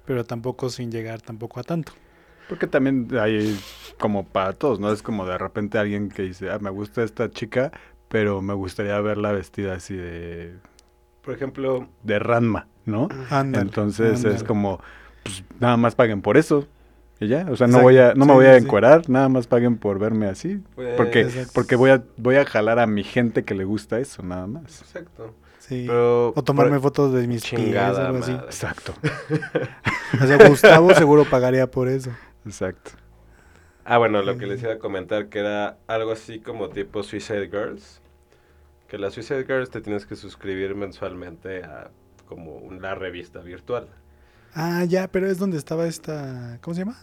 pero 0.05 0.25
tampoco 0.25 0.69
sin 0.69 0.91
llegar 0.91 1.21
tampoco 1.21 1.61
a 1.61 1.63
tanto. 1.63 1.93
Porque 2.49 2.67
también 2.67 3.09
hay 3.19 3.57
como 3.99 4.27
para 4.27 4.53
todos, 4.53 4.81
¿no? 4.81 4.93
Es 4.93 5.03
como 5.03 5.25
de 5.25 5.39
repente 5.39 5.79
alguien 5.79 6.09
que 6.09 6.23
dice, 6.23 6.51
ah, 6.51 6.59
me 6.59 6.71
gusta 6.71 7.03
esta 7.03 7.31
chica, 7.31 7.73
pero 8.09 8.43
me 8.43 8.53
gustaría 8.55 9.01
verla 9.01 9.33
vestida 9.33 9.75
así 9.75 9.95
de, 9.95 10.57
Por 11.23 11.35
ejemplo, 11.35 11.89
de 12.03 12.19
Ranma, 12.19 12.67
¿no? 12.85 13.09
Ándale, 13.31 13.67
Entonces 13.67 14.25
es 14.25 14.45
como, 14.45 14.81
pues 15.23 15.45
nada 15.59 15.77
más 15.77 15.95
paguen 15.95 16.21
por 16.21 16.37
eso. 16.37 16.67
Y 17.25 17.29
ya, 17.29 17.47
o 17.51 17.57
sea, 17.57 17.67
no 17.67 17.79
Exacto, 17.79 17.83
voy 17.83 17.99
a, 17.99 18.15
no 18.15 18.27
me 18.27 18.33
voy 18.35 18.47
a 18.47 18.59
sí. 18.59 18.65
encuerar, 18.65 19.09
nada 19.09 19.29
más 19.29 19.47
paguen 19.47 19.77
por 19.79 19.99
verme 19.99 20.27
así. 20.27 20.63
Pues, 20.75 20.97
Porque, 20.97 21.21
Exacto. 21.23 21.51
porque 21.55 21.77
voy 21.77 21.91
a, 21.91 22.03
voy 22.17 22.37
a 22.37 22.45
jalar 22.45 22.79
a 22.79 22.87
mi 22.87 23.03
gente 23.05 23.45
que 23.45 23.55
le 23.55 23.65
gusta 23.65 23.99
eso, 23.99 24.23
nada 24.23 24.47
más. 24.47 24.81
Exacto. 24.83 25.35
Sí. 25.59 25.85
Pero, 25.87 26.33
o 26.37 26.43
tomarme 26.45 26.79
fotos 26.81 27.13
de 27.13 27.27
mis 27.27 27.43
pies, 27.49 27.63
Chingada 27.63 28.07
algo 28.07 28.19
así. 28.19 28.33
madre. 28.33 28.47
Exacto, 28.47 28.95
O 30.23 30.27
sea, 30.27 30.49
Gustavo 30.49 30.95
seguro 30.95 31.25
pagaría 31.25 31.71
por 31.71 31.89
eso. 31.89 32.11
exacto. 32.45 32.93
Ah, 33.85 33.99
bueno, 33.99 34.23
lo 34.23 34.37
que 34.39 34.47
les 34.47 34.63
iba 34.63 34.73
a 34.75 34.79
comentar 34.79 35.29
que 35.29 35.41
era 35.41 35.77
algo 35.87 36.13
así 36.13 36.41
como 36.41 36.69
tipo 36.71 37.03
Suicide 37.03 37.49
Girls. 37.49 38.01
Que 38.89 38.99
la 38.99 39.11
Suicide 39.11 39.45
Girls 39.45 39.71
te 39.71 39.81
tienes 39.81 40.07
que 40.07 40.17
suscribir 40.17 40.75
mensualmente 40.75 41.65
a 41.65 41.91
como 42.27 42.57
una 42.57 42.95
revista 42.95 43.41
virtual. 43.41 43.89
Ah, 44.55 44.85
ya, 44.85 45.09
pero 45.09 45.27
es 45.27 45.39
donde 45.39 45.57
estaba 45.59 45.87
esta. 45.87 46.59
¿Cómo 46.63 46.75
se 46.75 46.81
llama? 46.83 46.97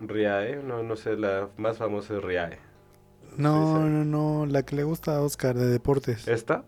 Riae, 0.00 0.62
no, 0.62 0.82
no 0.82 0.96
sé, 0.96 1.16
la 1.16 1.48
más 1.56 1.78
famosa 1.78 2.16
es 2.16 2.22
Riae. 2.22 2.58
No, 3.36 3.80
no, 3.88 4.04
no, 4.04 4.46
la 4.46 4.64
que 4.64 4.76
le 4.76 4.84
gusta 4.84 5.16
a 5.16 5.20
Oscar 5.20 5.56
de 5.56 5.66
deportes. 5.66 6.26
¿Esta? 6.28 6.64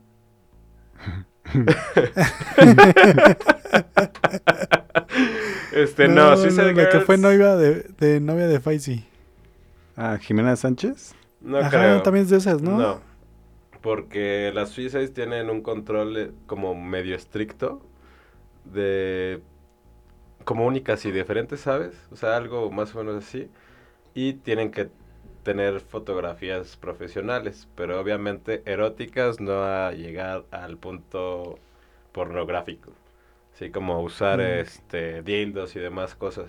este, 5.72 6.08
no, 6.08 6.36
Suicide 6.36 6.74
la 6.74 6.88
que 6.88 7.00
fue 7.00 7.16
novia 7.16 7.56
de, 7.56 7.86
de 7.98 8.20
novia 8.20 8.46
de 8.46 8.60
Faisy. 8.60 9.04
Ah, 9.96 10.18
Jimena 10.20 10.56
Sánchez. 10.56 11.14
No 11.40 11.58
Ajá, 11.58 11.70
creo. 11.70 12.02
también 12.02 12.24
es 12.24 12.30
de 12.30 12.38
esas, 12.38 12.60
¿no? 12.60 12.78
No. 12.78 13.00
Porque 13.80 14.50
las 14.54 14.70
Suicides 14.70 15.14
tienen 15.14 15.50
un 15.50 15.62
control 15.62 16.16
eh, 16.16 16.30
como 16.46 16.74
medio 16.74 17.14
estricto 17.14 17.80
de 18.64 19.40
como 20.44 20.66
únicas 20.66 21.04
y 21.04 21.12
diferentes, 21.12 21.60
¿sabes? 21.60 21.94
O 22.10 22.16
sea, 22.16 22.36
algo 22.36 22.70
más 22.70 22.94
o 22.94 22.98
menos 23.04 23.24
así. 23.24 23.50
Y 24.14 24.34
tienen 24.34 24.70
que 24.70 24.90
tener 25.42 25.80
fotografías 25.80 26.76
profesionales, 26.76 27.68
pero 27.74 28.00
obviamente 28.00 28.62
eróticas, 28.66 29.40
no 29.40 29.62
a 29.64 29.92
llegar 29.92 30.44
al 30.50 30.76
punto 30.78 31.58
pornográfico. 32.12 32.92
Así 33.54 33.70
como 33.70 34.00
usar 34.02 34.38
Mm. 34.38 34.60
este 34.60 35.22
dildos 35.22 35.76
y 35.76 35.80
demás 35.80 36.14
cosas. 36.14 36.48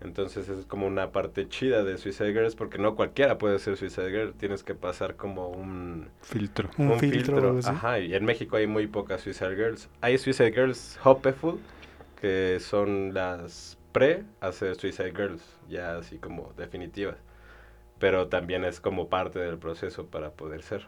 Entonces 0.00 0.48
es 0.48 0.66
como 0.66 0.86
una 0.86 1.12
parte 1.12 1.48
chida 1.48 1.82
de 1.84 1.96
Suicide 1.98 2.32
Girls 2.32 2.56
porque 2.56 2.78
no 2.78 2.94
cualquiera 2.96 3.38
puede 3.38 3.58
ser 3.58 3.76
Suicide 3.76 4.10
Girl, 4.10 4.34
tienes 4.34 4.62
que 4.62 4.74
pasar 4.74 5.16
como 5.16 5.48
un, 5.48 6.08
Filtro. 6.20 6.68
Un, 6.76 6.98
filtro, 6.98 7.40
o 7.40 7.40
algo 7.40 7.58
así. 7.58 7.70
Ajá, 7.70 8.00
y 8.00 8.14
en 8.14 8.24
México 8.24 8.56
hay 8.56 8.66
muy 8.66 8.86
pocas 8.86 9.22
Suicide 9.22 9.54
Girls. 9.56 9.88
Hay 10.02 10.18
Suicide 10.18 10.52
Girls 10.52 10.98
Hopeful, 11.04 11.58
que 12.24 12.58
son 12.60 13.12
las 13.14 13.78
pre 13.92 14.24
a 14.40 14.50
ser 14.52 14.76
Suicide 14.76 15.12
Girls, 15.12 15.42
ya 15.68 15.98
así 15.98 16.18
como 16.18 16.52
definitivas. 16.56 17.18
Pero 17.98 18.28
también 18.28 18.64
es 18.64 18.80
como 18.80 19.08
parte 19.08 19.38
del 19.40 19.58
proceso 19.58 20.06
para 20.08 20.32
poder 20.32 20.62
ser. 20.62 20.86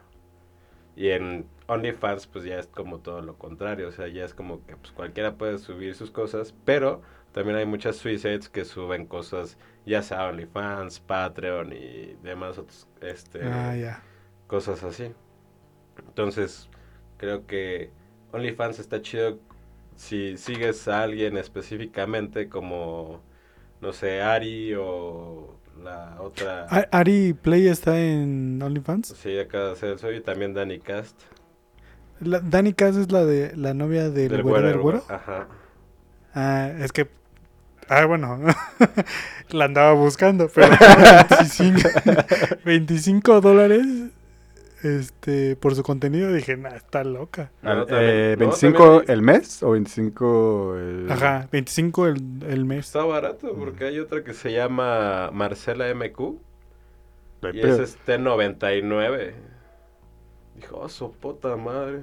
Y 0.96 1.10
en 1.10 1.46
OnlyFans 1.68 2.26
pues 2.26 2.44
ya 2.44 2.58
es 2.58 2.66
como 2.68 3.00
todo 3.00 3.20
lo 3.20 3.36
contrario, 3.38 3.88
o 3.88 3.92
sea, 3.92 4.08
ya 4.08 4.24
es 4.24 4.34
como 4.34 4.64
que 4.66 4.76
pues 4.76 4.92
cualquiera 4.92 5.36
puede 5.36 5.58
subir 5.58 5.94
sus 5.94 6.10
cosas, 6.10 6.54
pero 6.64 7.02
también 7.32 7.56
hay 7.58 7.66
muchas 7.66 7.96
Suicides 7.96 8.48
que 8.48 8.64
suben 8.64 9.06
cosas, 9.06 9.58
ya 9.84 10.02
sea 10.02 10.26
OnlyFans, 10.28 11.00
Patreon 11.00 11.72
y 11.74 12.16
demás 12.22 12.58
otros, 12.58 12.88
este, 13.02 13.40
Ah, 13.44 13.76
ya. 13.76 14.02
cosas 14.46 14.82
así. 14.84 15.12
Entonces, 16.08 16.68
creo 17.18 17.46
que 17.46 17.90
OnlyFans 18.32 18.78
está 18.78 19.02
chido 19.02 19.38
si 19.96 20.36
sigues 20.36 20.86
a 20.88 21.02
alguien 21.02 21.36
específicamente 21.36 22.48
como, 22.48 23.20
no 23.80 23.92
sé, 23.92 24.22
Ari 24.22 24.74
o 24.74 25.56
la 25.82 26.16
otra... 26.20 26.66
Ari 26.92 27.34
Play 27.34 27.68
está 27.68 27.98
en 28.00 28.60
OnlyFans. 28.62 29.08
Sí, 29.20 29.38
acaba 29.38 29.66
de 29.66 29.72
hacer 29.72 29.94
eso 29.94 30.12
y 30.12 30.20
también 30.20 30.54
Danny 30.54 30.78
Cast. 30.78 31.20
La, 32.20 32.40
Dani 32.40 32.72
Cass 32.72 32.96
es 32.96 33.12
la 33.12 33.24
de 33.24 33.54
la 33.56 33.74
novia 33.74 34.10
del, 34.10 34.30
del 34.30 34.42
güero 34.42 34.44
güero, 34.44 34.68
del 34.68 34.78
güero. 34.78 35.04
Ajá. 35.08 35.48
Ah, 36.34 36.70
es 36.80 36.92
que. 36.92 37.08
Ah, 37.88 38.04
bueno. 38.06 38.40
la 39.50 39.66
andaba 39.66 39.92
buscando, 39.92 40.48
pero 40.52 40.68
25, 41.30 41.88
25 42.64 43.40
dólares 43.40 43.86
este, 44.82 45.56
por 45.56 45.74
su 45.74 45.82
contenido. 45.82 46.32
Dije, 46.32 46.56
nah, 46.56 46.70
está 46.74 47.04
loca. 47.04 47.50
No, 47.62 47.70
Al- 47.70 47.86
también- 47.86 48.10
eh, 48.10 48.36
no, 48.38 48.46
¿25 48.50 48.72
también 48.76 49.04
el 49.10 49.22
mes 49.22 49.62
o 49.62 49.70
25 49.72 50.76
el...? 50.76 51.06
Ajá, 51.10 51.48
25 51.52 52.06
el, 52.06 52.22
el 52.48 52.64
mes. 52.64 52.86
Está 52.86 53.04
barato 53.04 53.54
porque 53.54 53.84
hay 53.84 53.98
otra 53.98 54.22
que 54.24 54.34
se 54.34 54.52
llama 54.52 55.30
Marcela 55.32 55.92
MQ 55.94 56.38
Ay, 57.42 57.50
y 57.54 57.60
es 57.60 57.98
T99. 58.06 59.32
Dijo, 60.56 60.78
oh, 60.78 60.88
su 60.88 61.12
puta 61.12 61.54
madre. 61.56 62.02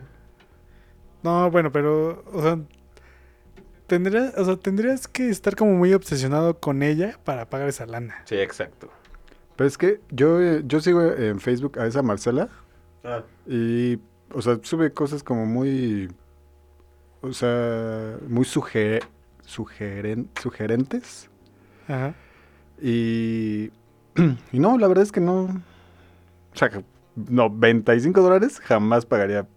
No, 1.24 1.50
bueno, 1.50 1.72
pero, 1.72 2.24
o 2.34 2.42
sea, 2.42 2.60
tendrías, 3.88 4.38
o 4.38 4.46
sea, 4.46 4.56
tendrías 4.58 5.08
que 5.08 5.30
estar 5.30 5.56
como 5.56 5.74
muy 5.74 5.94
obsesionado 5.94 6.60
con 6.60 6.84
ella 6.84 7.18
para 7.24 7.50
pagar 7.50 7.70
esa 7.70 7.86
lana. 7.86 8.22
Sí, 8.26 8.36
exacto. 8.36 8.90
Pero 9.56 9.68
es 9.68 9.78
que 9.78 10.02
yo, 10.12 10.42
eh, 10.42 10.64
yo 10.66 10.80
sigo 10.82 11.02
en 11.02 11.40
Facebook 11.40 11.80
a 11.80 11.86
esa 11.88 12.02
Marcela 12.02 12.50
Y, 13.48 14.00
o 14.34 14.42
sea, 14.42 14.60
sube 14.64 14.94
cosas 14.94 15.24
como 15.24 15.46
muy, 15.46 16.10
o 17.22 17.34
sea, 17.34 18.18
muy 18.28 18.46
suge- 18.46 19.02
sugeren- 19.46 20.28
sugerentes. 20.42 21.30
Ajá. 21.88 22.16
Y, 22.82 23.72
y 24.52 24.60
no, 24.60 24.78
la 24.78 24.88
verdad 24.88 25.04
es 25.04 25.12
que 25.12 25.20
no, 25.22 25.44
o 25.44 26.56
sea, 26.56 26.70
que 26.70 26.84
95 27.16 28.22
dólares 28.22 28.60
jamás 28.60 29.06
pagaría. 29.06 29.48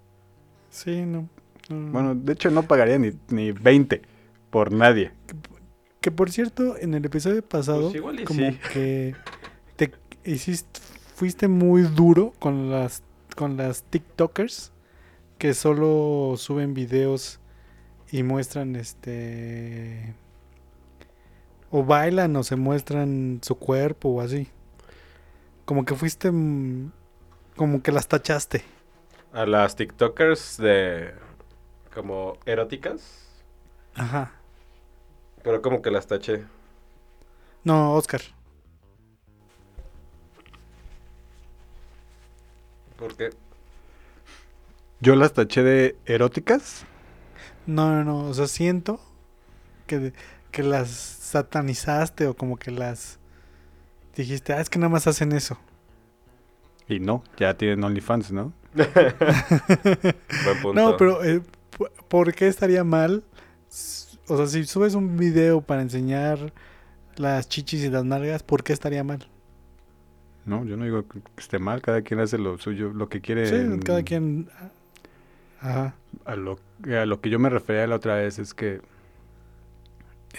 Sí, 0.70 1.02
no. 1.06 1.28
no. 1.70 1.92
Bueno, 1.92 2.14
de 2.14 2.32
hecho 2.32 2.50
no 2.50 2.62
pagaría 2.64 2.98
ni, 2.98 3.12
ni 3.28 3.52
20 3.52 4.02
por 4.50 4.72
nadie. 4.72 5.12
Que 6.00 6.10
por 6.10 6.30
cierto, 6.30 6.76
en 6.78 6.94
el 6.94 7.04
episodio 7.04 7.42
pasado, 7.42 7.82
Pues 7.84 7.94
igual 7.96 8.20
y 8.20 8.24
como 8.24 8.50
sí. 8.50 8.58
que 8.72 9.14
te 9.76 9.92
hiciste, 10.24 10.80
fuiste 11.14 11.48
muy 11.48 11.82
duro 11.82 12.32
con 12.38 12.70
las, 12.70 13.02
con 13.36 13.58
las 13.58 13.84
TikTokers 13.84 14.72
que 15.38 15.54
solo 15.54 16.36
suben 16.38 16.74
videos 16.74 17.40
y 18.10 18.24
muestran 18.24 18.76
este 18.76 20.16
o 21.70 21.84
bailan 21.84 22.36
o 22.36 22.42
se 22.44 22.56
muestran 22.56 23.40
su 23.42 23.56
cuerpo 23.58 24.10
o 24.10 24.20
así. 24.20 24.48
Como 25.64 25.84
que 25.84 25.94
fuiste 25.96 26.30
mm, 26.32 26.92
como 27.56 27.82
que 27.82 27.92
las 27.92 28.08
tachaste. 28.08 28.64
a 29.32 29.46
las 29.46 29.76
TikTokers 29.76 30.56
de 30.58 31.14
como 31.94 32.38
eróticas, 32.46 33.44
Ajá. 33.94 34.32
pero 35.42 35.62
como 35.62 35.82
que 35.82 35.90
las 35.90 36.06
taché. 36.06 36.44
No, 37.64 37.94
Oscar. 37.94 38.22
Porque 42.98 43.30
Yo 45.00 45.16
las 45.16 45.32
taché 45.32 45.62
de 45.62 45.96
eróticas. 46.06 46.84
No, 47.66 47.90
no, 47.90 48.04
no, 48.04 48.28
o 48.28 48.34
sea, 48.34 48.46
siento 48.46 49.00
que, 49.86 50.12
que 50.50 50.62
las 50.62 50.88
satanizaste 50.88 52.26
o 52.26 52.34
como 52.34 52.56
que 52.56 52.70
las 52.70 53.18
dijiste, 54.14 54.52
ah, 54.52 54.60
es 54.60 54.70
que 54.70 54.78
nada 54.78 54.88
más 54.88 55.06
hacen 55.06 55.32
eso. 55.32 55.58
Y 56.88 57.00
no, 57.00 57.24
ya 57.38 57.56
tienen 57.56 57.82
OnlyFans, 57.82 58.32
¿no? 58.32 58.52
buen 58.74 60.62
punto. 60.62 60.74
No, 60.74 60.96
pero 60.96 61.24
eh, 61.24 61.42
¿por 62.08 62.32
qué 62.34 62.46
estaría 62.46 62.84
mal? 62.84 63.24
O 64.28 64.36
sea, 64.36 64.46
si 64.46 64.64
subes 64.64 64.94
un 64.94 65.16
video 65.16 65.60
para 65.60 65.82
enseñar 65.82 66.52
las 67.16 67.48
chichis 67.48 67.84
y 67.84 67.90
las 67.90 68.04
nalgas, 68.04 68.42
¿por 68.42 68.62
qué 68.62 68.72
estaría 68.72 69.02
mal? 69.02 69.26
No, 70.46 70.64
yo 70.64 70.76
no 70.76 70.84
digo 70.84 71.06
que 71.08 71.20
esté 71.36 71.58
mal, 71.58 71.82
cada 71.82 72.02
quien 72.02 72.20
hace 72.20 72.38
lo 72.38 72.56
suyo, 72.58 72.92
lo 72.92 73.08
que 73.08 73.20
quiere. 73.20 73.46
Sí, 73.48 73.54
en- 73.56 73.80
cada 73.80 74.02
quien... 74.02 74.48
Ajá. 75.60 75.94
A 76.24 76.36
lo, 76.36 76.58
a 76.84 77.06
lo 77.06 77.20
que 77.20 77.30
yo 77.30 77.38
me 77.38 77.48
refería 77.50 77.86
la 77.86 77.96
otra 77.96 78.16
vez 78.16 78.38
es 78.38 78.54
que, 78.54 78.80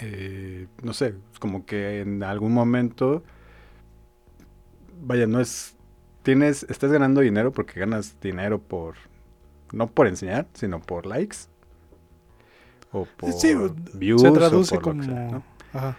eh, 0.00 0.66
no 0.82 0.92
sé, 0.92 1.14
es 1.32 1.38
como 1.38 1.66
que 1.66 2.00
en 2.00 2.22
algún 2.22 2.52
momento, 2.52 3.22
vaya, 5.02 5.26
no 5.26 5.40
es, 5.40 5.76
tienes, 6.22 6.64
estás 6.68 6.92
ganando 6.92 7.20
dinero 7.20 7.52
porque 7.52 7.80
ganas 7.80 8.16
dinero 8.20 8.58
por, 8.60 8.96
no 9.72 9.88
por 9.88 10.06
enseñar, 10.06 10.48
sino 10.54 10.80
por 10.80 11.06
likes. 11.06 11.36
O 12.92 13.06
por 13.06 13.32
Sí, 13.32 13.54
views. 13.94 14.22
se 14.22 14.28
o 14.28 14.32
traduce 14.32 14.76
lo 14.76 14.82
como... 14.82 15.00
que 15.00 15.06
sea, 15.06 15.28
¿no? 15.30 15.42
Ajá. 15.72 15.96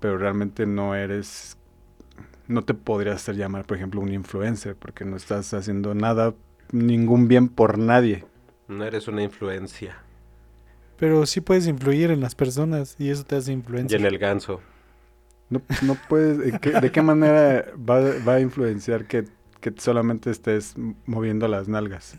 Pero 0.00 0.18
realmente 0.18 0.66
no 0.66 0.94
eres, 0.94 1.56
no 2.48 2.62
te 2.62 2.74
podrías 2.74 3.16
hacer 3.16 3.36
llamar, 3.36 3.64
por 3.66 3.76
ejemplo, 3.76 4.00
un 4.00 4.12
influencer, 4.12 4.76
porque 4.76 5.04
no 5.04 5.16
estás 5.16 5.52
haciendo 5.54 5.94
nada, 5.94 6.34
ningún 6.72 7.28
bien 7.28 7.48
por 7.48 7.78
nadie. 7.78 8.24
no 8.68 8.84
eres 8.84 9.08
una 9.08 9.22
influencia. 9.22 9.96
Pero 10.96 11.26
sí 11.26 11.40
puedes 11.40 11.66
influir 11.66 12.10
en 12.10 12.20
las 12.20 12.34
personas 12.34 12.96
y 12.98 13.10
eso 13.10 13.24
te 13.24 13.36
hace 13.36 13.52
Y 13.52 13.54
influencia. 13.54 13.96
en 13.96 14.04
el 14.06 14.18
ganso. 14.18 14.60
No, 15.50 15.60
no 15.82 15.96
puedes, 16.08 16.38
¿de 16.38 16.58
qué, 16.60 16.70
de 16.80 16.90
qué 16.92 17.02
manera 17.02 17.66
va, 17.78 18.00
va 18.26 18.34
a 18.34 18.40
influenciar 18.40 19.06
que, 19.06 19.24
que 19.60 19.72
solamente 19.76 20.30
estés 20.30 20.74
moviendo 21.06 21.48
las 21.48 21.68
nalgas? 21.68 22.16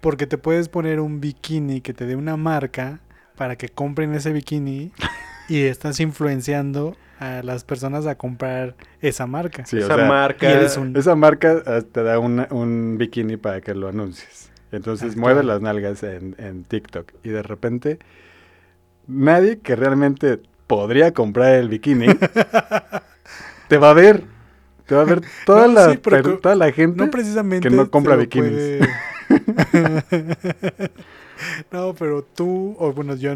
Porque 0.00 0.26
te 0.26 0.36
puedes 0.38 0.68
poner 0.68 1.00
un 1.00 1.20
bikini 1.20 1.80
que 1.80 1.94
te 1.94 2.06
dé 2.06 2.16
una 2.16 2.36
marca 2.36 3.00
para 3.36 3.56
que 3.56 3.68
compren 3.68 4.12
ese 4.14 4.32
bikini 4.32 4.92
y 5.48 5.62
estás 5.64 6.00
influenciando 6.00 6.96
a 7.18 7.42
las 7.42 7.62
personas 7.64 8.06
a 8.06 8.16
comprar 8.16 8.74
esa 9.00 9.26
marca. 9.26 9.64
Sí, 9.66 9.76
o 9.76 9.80
Esa 9.80 9.94
sea, 9.94 10.06
marca. 10.08 10.48
un- 10.78 10.96
Esa 10.96 11.14
marca 11.14 11.62
ah, 11.66 11.80
te 11.90 12.02
da 12.02 12.18
una- 12.18 12.48
un 12.50 12.96
bikini 12.98 13.36
para 13.36 13.60
que 13.60 13.74
lo 13.74 13.88
anuncies. 13.88 14.50
Entonces 14.72 15.12
Ah, 15.16 15.20
mueve 15.20 15.42
claro. 15.42 15.48
las 15.54 15.62
nalgas 15.62 16.02
en, 16.02 16.34
en 16.38 16.64
TikTok. 16.64 17.12
Y 17.22 17.28
de 17.28 17.42
repente, 17.42 17.98
nadie 19.06 19.58
que 19.60 19.76
realmente 19.76 20.40
podría 20.66 21.12
comprar 21.12 21.54
el 21.54 21.68
bikini 21.68 22.06
te 23.68 23.76
va 23.78 23.90
a 23.90 23.94
ver. 23.94 24.24
Te 24.86 24.94
va 24.96 25.02
a 25.02 25.04
ver 25.04 25.22
toda, 25.46 25.68
No, 25.68 25.72
la, 25.74 25.90
sí, 25.92 25.98
toda 25.98 26.54
la 26.56 26.72
gente. 26.72 26.96
No 27.04 27.10
precisamente. 27.10 27.68
que 27.68 27.74
no 27.74 27.88
compra 27.90 28.16
bikinis. 28.16 28.50
puede- 28.50 28.88
no, 31.72 31.94
pero 31.94 32.22
tú, 32.22 32.76
o 32.78 32.92
bueno, 32.92 33.14
yo, 33.16 33.32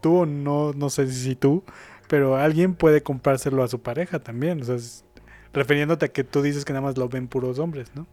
tú 0.00 0.20
o 0.20 0.26
no, 0.26 0.72
no 0.72 0.90
sé 0.90 1.10
si 1.10 1.34
tú, 1.36 1.62
pero 2.08 2.36
alguien 2.36 2.74
puede 2.74 3.02
comprárselo 3.02 3.62
a 3.62 3.68
su 3.68 3.80
pareja 3.80 4.18
también. 4.18 4.62
O 4.62 4.64
sea, 4.64 4.76
es- 4.76 5.04
refiriéndote 5.52 6.06
a 6.06 6.08
que 6.08 6.24
tú 6.24 6.42
dices 6.42 6.64
que 6.64 6.72
nada 6.72 6.84
más 6.86 6.96
lo 6.96 7.08
ven 7.08 7.28
puros 7.28 7.58
hombres, 7.58 7.90
¿no? 7.94 8.06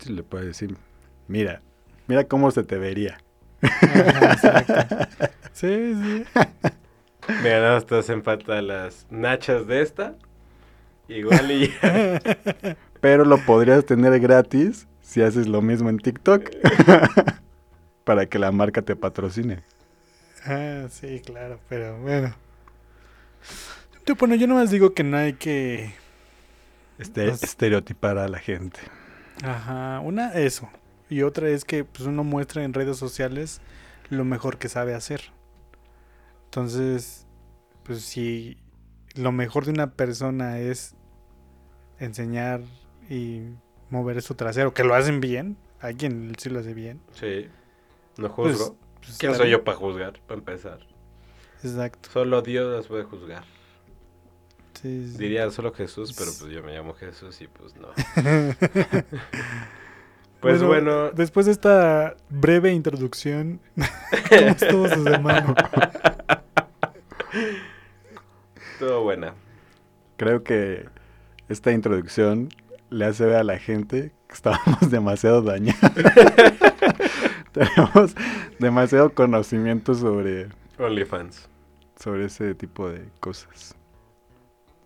Sí, 0.00 0.12
le 0.12 0.22
puede 0.22 0.46
decir, 0.46 0.76
mira, 1.28 1.60
mira 2.06 2.24
cómo 2.24 2.50
se 2.50 2.62
te 2.64 2.78
vería. 2.78 3.18
Ajá. 3.62 5.08
Sí, 5.52 5.94
sí. 5.94 6.24
Mira, 7.42 7.60
nada 7.60 7.74
más 7.74 7.86
te 7.86 7.98
hacen 7.98 8.22
falta 8.24 8.60
las 8.62 9.06
nachas 9.10 9.66
de 9.66 9.82
esta. 9.82 10.14
Igual 11.08 11.50
y 11.50 11.68
ya. 11.82 12.20
Pero 13.00 13.24
lo 13.24 13.38
podrías 13.38 13.86
tener 13.86 14.18
gratis 14.20 14.86
si 15.12 15.20
haces 15.20 15.46
lo 15.46 15.60
mismo 15.60 15.90
en 15.90 15.98
TikTok. 15.98 16.48
para 18.04 18.26
que 18.26 18.38
la 18.38 18.50
marca 18.50 18.80
te 18.82 18.96
patrocine. 18.96 19.62
Ah, 20.46 20.86
sí, 20.90 21.20
claro, 21.20 21.60
pero 21.68 22.00
bueno. 22.00 22.34
Yo, 24.06 24.14
bueno, 24.16 24.34
yo 24.36 24.46
nomás 24.46 24.70
digo 24.70 24.94
que 24.94 25.04
no 25.04 25.16
hay 25.18 25.34
que... 25.34 25.94
Este, 26.98 27.28
Pues- 27.28 27.42
estereotipar 27.42 28.16
a 28.16 28.26
la 28.26 28.38
gente. 28.38 28.80
Ajá, 29.44 30.00
una, 30.00 30.32
eso. 30.32 30.68
Y 31.10 31.22
otra 31.22 31.48
es 31.50 31.64
que 31.64 31.84
pues, 31.84 32.06
uno 32.08 32.24
muestra 32.24 32.64
en 32.64 32.72
redes 32.72 32.96
sociales 32.96 33.60
lo 34.08 34.24
mejor 34.24 34.56
que 34.56 34.68
sabe 34.70 34.94
hacer. 34.94 35.20
Entonces, 36.44 37.26
pues 37.82 38.02
si 38.02 38.56
lo 39.14 39.30
mejor 39.30 39.66
de 39.66 39.72
una 39.72 39.90
persona 39.92 40.58
es 40.58 40.94
enseñar 41.98 42.62
y 43.10 43.42
mover 43.92 44.20
su 44.22 44.34
trasero, 44.34 44.74
que 44.74 44.82
lo 44.84 44.94
hacen 44.94 45.20
bien, 45.20 45.56
alguien 45.80 46.32
sí 46.38 46.48
lo 46.50 46.58
hace 46.60 46.74
bien. 46.74 47.00
Sí. 47.12 47.48
No 48.16 48.34
Pues, 48.34 48.56
juzgo. 48.56 48.76
pues, 49.00 49.18
¿Quién 49.18 49.34
soy 49.34 49.50
yo 49.50 49.62
para 49.62 49.76
juzgar? 49.76 50.18
Para 50.26 50.38
empezar. 50.38 50.80
Exacto. 51.62 52.08
Solo 52.10 52.42
Dios 52.42 52.74
las 52.74 52.86
puede 52.88 53.04
juzgar. 53.04 53.44
Sí, 54.80 55.08
sí. 55.12 55.18
Diría 55.18 55.48
solo 55.50 55.72
Jesús, 55.72 56.12
pero 56.18 56.30
pues 56.36 56.50
yo 56.52 56.62
me 56.62 56.72
llamo 56.72 56.94
Jesús 56.94 57.40
y 57.40 57.46
pues 57.46 57.74
no. 57.76 57.88
Pues 60.40 60.58
Pues 60.58 60.62
bueno, 60.64 61.12
Después 61.12 61.46
de 61.46 61.52
esta 61.52 62.16
breve 62.28 62.72
introducción, 62.72 63.60
¿cómo 64.28 64.48
estuvo 64.48 64.88
su 64.88 65.04
semana? 65.04 65.54
todo 68.80 69.02
buena. 69.04 69.34
Creo 70.16 70.42
que 70.42 70.86
esta 71.48 71.70
introducción 71.70 72.48
le 72.92 73.04
hace 73.06 73.24
ver 73.24 73.36
a 73.36 73.44
la 73.44 73.58
gente 73.58 74.12
que 74.28 74.34
estábamos 74.34 74.78
demasiado 74.90 75.42
dañados. 75.42 75.80
Tenemos 77.52 78.14
demasiado 78.58 79.12
conocimiento 79.14 79.94
sobre, 79.94 80.48
OnlyFans. 80.78 81.48
sobre 81.98 82.24
ese 82.26 82.54
tipo 82.54 82.88
de 82.88 83.08
cosas. 83.20 83.76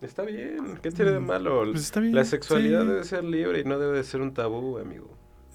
Está 0.01 0.23
bien, 0.23 0.77
¿qué 0.81 0.91
tiene 0.91 1.11
de 1.11 1.19
malo? 1.19 1.63
Pues 1.71 1.83
está 1.85 1.99
bien, 1.99 2.13
La 2.13 2.23
sexualidad 2.25 2.81
sí. 2.81 2.87
debe 2.87 3.03
ser 3.03 3.23
libre 3.23 3.61
y 3.61 3.63
no 3.63 3.79
debe 3.79 4.03
ser 4.03 4.21
un 4.21 4.33
tabú, 4.33 4.77
amigo. 4.77 5.09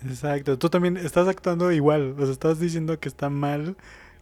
Exacto, 0.04 0.58
tú 0.58 0.68
también 0.68 0.96
estás 0.96 1.28
actuando 1.28 1.70
igual, 1.70 2.16
o 2.18 2.22
sea, 2.22 2.32
estás 2.32 2.58
diciendo 2.58 2.98
que 2.98 3.08
está 3.08 3.30
mal 3.30 3.76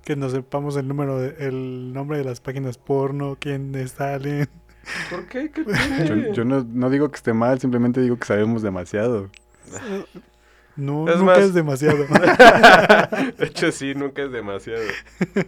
que 0.05 0.17
nos 0.17 0.33
sepamos 0.33 0.77
el 0.77 0.89
número, 0.89 1.19
de- 1.19 1.47
el 1.47 1.93
nombre 1.95 2.19
de 2.19 2.25
las 2.25 2.41
páginas 2.41 2.77
porno, 2.77 3.37
quiénes 3.41 3.93
salen. 3.93 4.49
¿Por 5.11 5.27
qué? 5.27 5.51
¿Qué 5.51 5.65
Yo, 5.65 6.15
tiene? 6.15 6.33
yo 6.35 6.45
no, 6.45 6.65
no 6.69 6.91
digo 6.91 7.11
que 7.11 7.17
esté 7.17 7.33
mal, 7.33 7.61
simplemente 7.61 8.01
digo 8.01 8.19
que 8.19 8.27
sabemos 8.27 8.63
demasiado. 8.63 9.31
No, 10.77 11.09
Es 11.09 11.17
nunca 11.19 11.33
más- 11.33 11.39
es 11.41 11.55
demasiado. 11.55 11.99
de 13.39 13.47
hecho, 13.47 13.71
sí, 13.73 13.95
nunca 13.95 14.23
es 14.23 14.33
demasiado. 14.33 14.83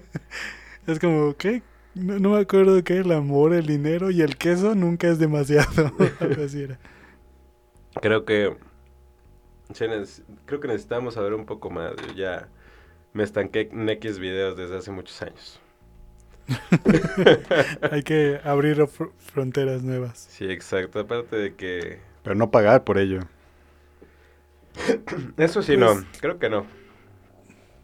es 0.86 0.98
como, 0.98 1.34
¿qué? 1.36 1.62
No, 1.94 2.18
no 2.18 2.30
me 2.30 2.40
acuerdo 2.40 2.82
qué, 2.84 2.98
el 2.98 3.12
amor, 3.12 3.52
el 3.54 3.66
dinero 3.66 4.10
y 4.10 4.22
el 4.22 4.36
queso 4.36 4.74
nunca 4.74 5.08
es 5.08 5.18
demasiado. 5.18 5.92
Algo 6.20 6.44
así 6.44 6.62
era. 6.62 6.78
Creo 8.00 8.24
que 8.24 8.56
creo 10.46 10.60
que 10.60 10.68
necesitamos 10.68 11.14
saber 11.14 11.34
un 11.34 11.46
poco 11.46 11.70
más. 11.70 11.92
Yo 11.96 12.12
ya 12.14 12.48
me 13.14 13.22
estanqué 13.22 13.68
en 13.72 13.88
X 13.88 14.18
videos 14.18 14.56
desde 14.56 14.76
hace 14.76 14.90
muchos 14.90 15.20
años. 15.22 15.60
Hay 17.90 18.02
que 18.02 18.40
abrir 18.44 18.78
fr- 18.82 19.12
fronteras 19.18 19.82
nuevas. 19.82 20.18
Sí, 20.30 20.44
exacto. 20.50 21.00
Aparte 21.00 21.36
de 21.36 21.54
que... 21.54 21.98
Pero 22.22 22.34
no 22.36 22.50
pagar 22.50 22.84
por 22.84 22.98
ello. 22.98 23.20
Eso 25.36 25.62
sí, 25.62 25.76
Pues- 25.76 25.96
no. 25.96 26.04
Creo 26.20 26.38
que 26.38 26.48
no. 26.50 26.66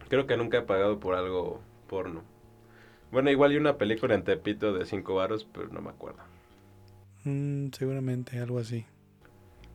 Creo 0.08 0.26
que 0.26 0.36
nunca 0.36 0.58
he 0.58 0.62
pagado 0.62 0.98
por 1.00 1.14
algo 1.14 1.60
porno. 1.86 2.22
Bueno, 3.10 3.30
igual 3.30 3.52
y 3.52 3.56
una 3.56 3.76
película 3.76 4.14
en 4.14 4.22
Tepito 4.24 4.72
de 4.72 4.84
5 4.86 5.14
varos, 5.14 5.46
pero 5.52 5.68
no 5.68 5.80
me 5.80 5.90
acuerdo. 5.90 6.18
Mm, 7.24 7.68
seguramente, 7.72 8.38
algo 8.38 8.58
así. 8.58 8.86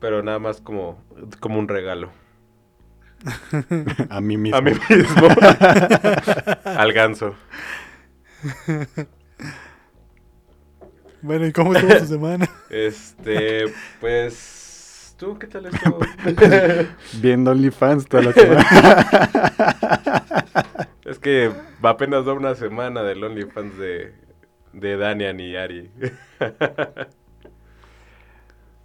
Pero 0.00 0.22
nada 0.22 0.38
más 0.38 0.60
como, 0.60 1.02
como 1.40 1.58
un 1.58 1.68
regalo. 1.68 2.10
A 4.10 4.20
mí 4.20 4.36
mismo. 4.36 4.56
A 4.58 4.60
mí 4.60 4.72
mismo. 4.72 5.28
Al 6.64 6.92
ganso. 6.92 7.34
Bueno, 11.24 11.46
¿y 11.46 11.52
cómo 11.52 11.74
estuvo 11.74 11.98
su 12.00 12.06
semana? 12.06 12.46
Este, 12.70 13.64
pues... 13.98 15.14
¿Tú 15.16 15.38
qué 15.38 15.46
tal 15.46 15.64
estuvo? 15.64 16.00
Viendo 17.22 17.52
OnlyFans 17.52 18.06
toda 18.06 18.24
la 18.24 18.32
semana. 18.32 19.38
es 21.06 21.18
que 21.18 21.50
va 21.82 21.90
apenas 21.90 22.26
da 22.26 22.34
una 22.34 22.54
semana 22.54 23.02
del 23.02 23.24
OnlyFans 23.24 23.78
de, 23.78 24.12
de 24.74 24.96
Danian 24.98 25.40
y 25.40 25.56
Ari. 25.56 25.90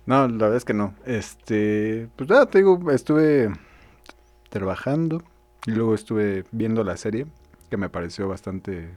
No, 0.06 0.28
la 0.28 0.38
verdad 0.38 0.56
es 0.56 0.66
que 0.66 0.74
no. 0.74 0.96
Este, 1.06 2.08
pues 2.16 2.30
nada, 2.30 2.46
te 2.46 2.60
digo, 2.60 2.90
estuve 2.92 3.52
trabajando 4.50 5.24
y 5.66 5.72
luego 5.72 5.94
estuve 5.94 6.46
viendo 6.52 6.86
la 6.86 6.96
serie 6.96 7.26
que 7.70 7.78
me 7.78 7.90
pareció 7.90 8.30
bastante 8.30 8.90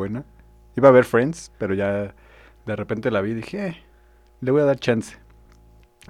buena. 0.00 0.24
Iba 0.76 0.88
a 0.88 0.92
ver 0.92 1.04
Friends, 1.04 1.52
pero 1.58 1.74
ya 1.74 2.14
de 2.64 2.76
repente 2.76 3.10
la 3.10 3.20
vi 3.20 3.32
y 3.32 3.34
dije, 3.34 3.66
"Eh, 3.66 3.76
le 4.40 4.50
voy 4.50 4.62
a 4.62 4.64
dar 4.64 4.78
chance. 4.78 5.18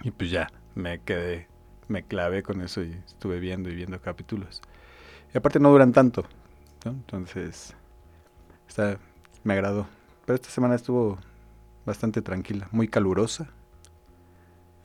Y 0.04 0.12
pues 0.12 0.30
ya, 0.30 0.48
me 0.76 1.00
quedé, 1.00 1.48
me 1.88 2.04
clavé 2.04 2.44
con 2.44 2.60
eso 2.60 2.82
y 2.82 2.92
estuve 3.04 3.40
viendo 3.40 3.68
y 3.68 3.74
viendo 3.74 4.00
capítulos. 4.00 4.62
Y 5.34 5.38
aparte 5.38 5.58
no 5.58 5.70
duran 5.70 5.92
tanto, 5.92 6.24
¿no? 6.84 6.92
Entonces, 6.92 7.74
está, 8.68 8.96
me 9.42 9.54
agradó. 9.54 9.88
Pero 10.24 10.36
esta 10.36 10.50
semana 10.50 10.76
estuvo 10.76 11.18
bastante 11.84 12.22
tranquila, 12.22 12.68
muy 12.70 12.86
calurosa. 12.86 13.48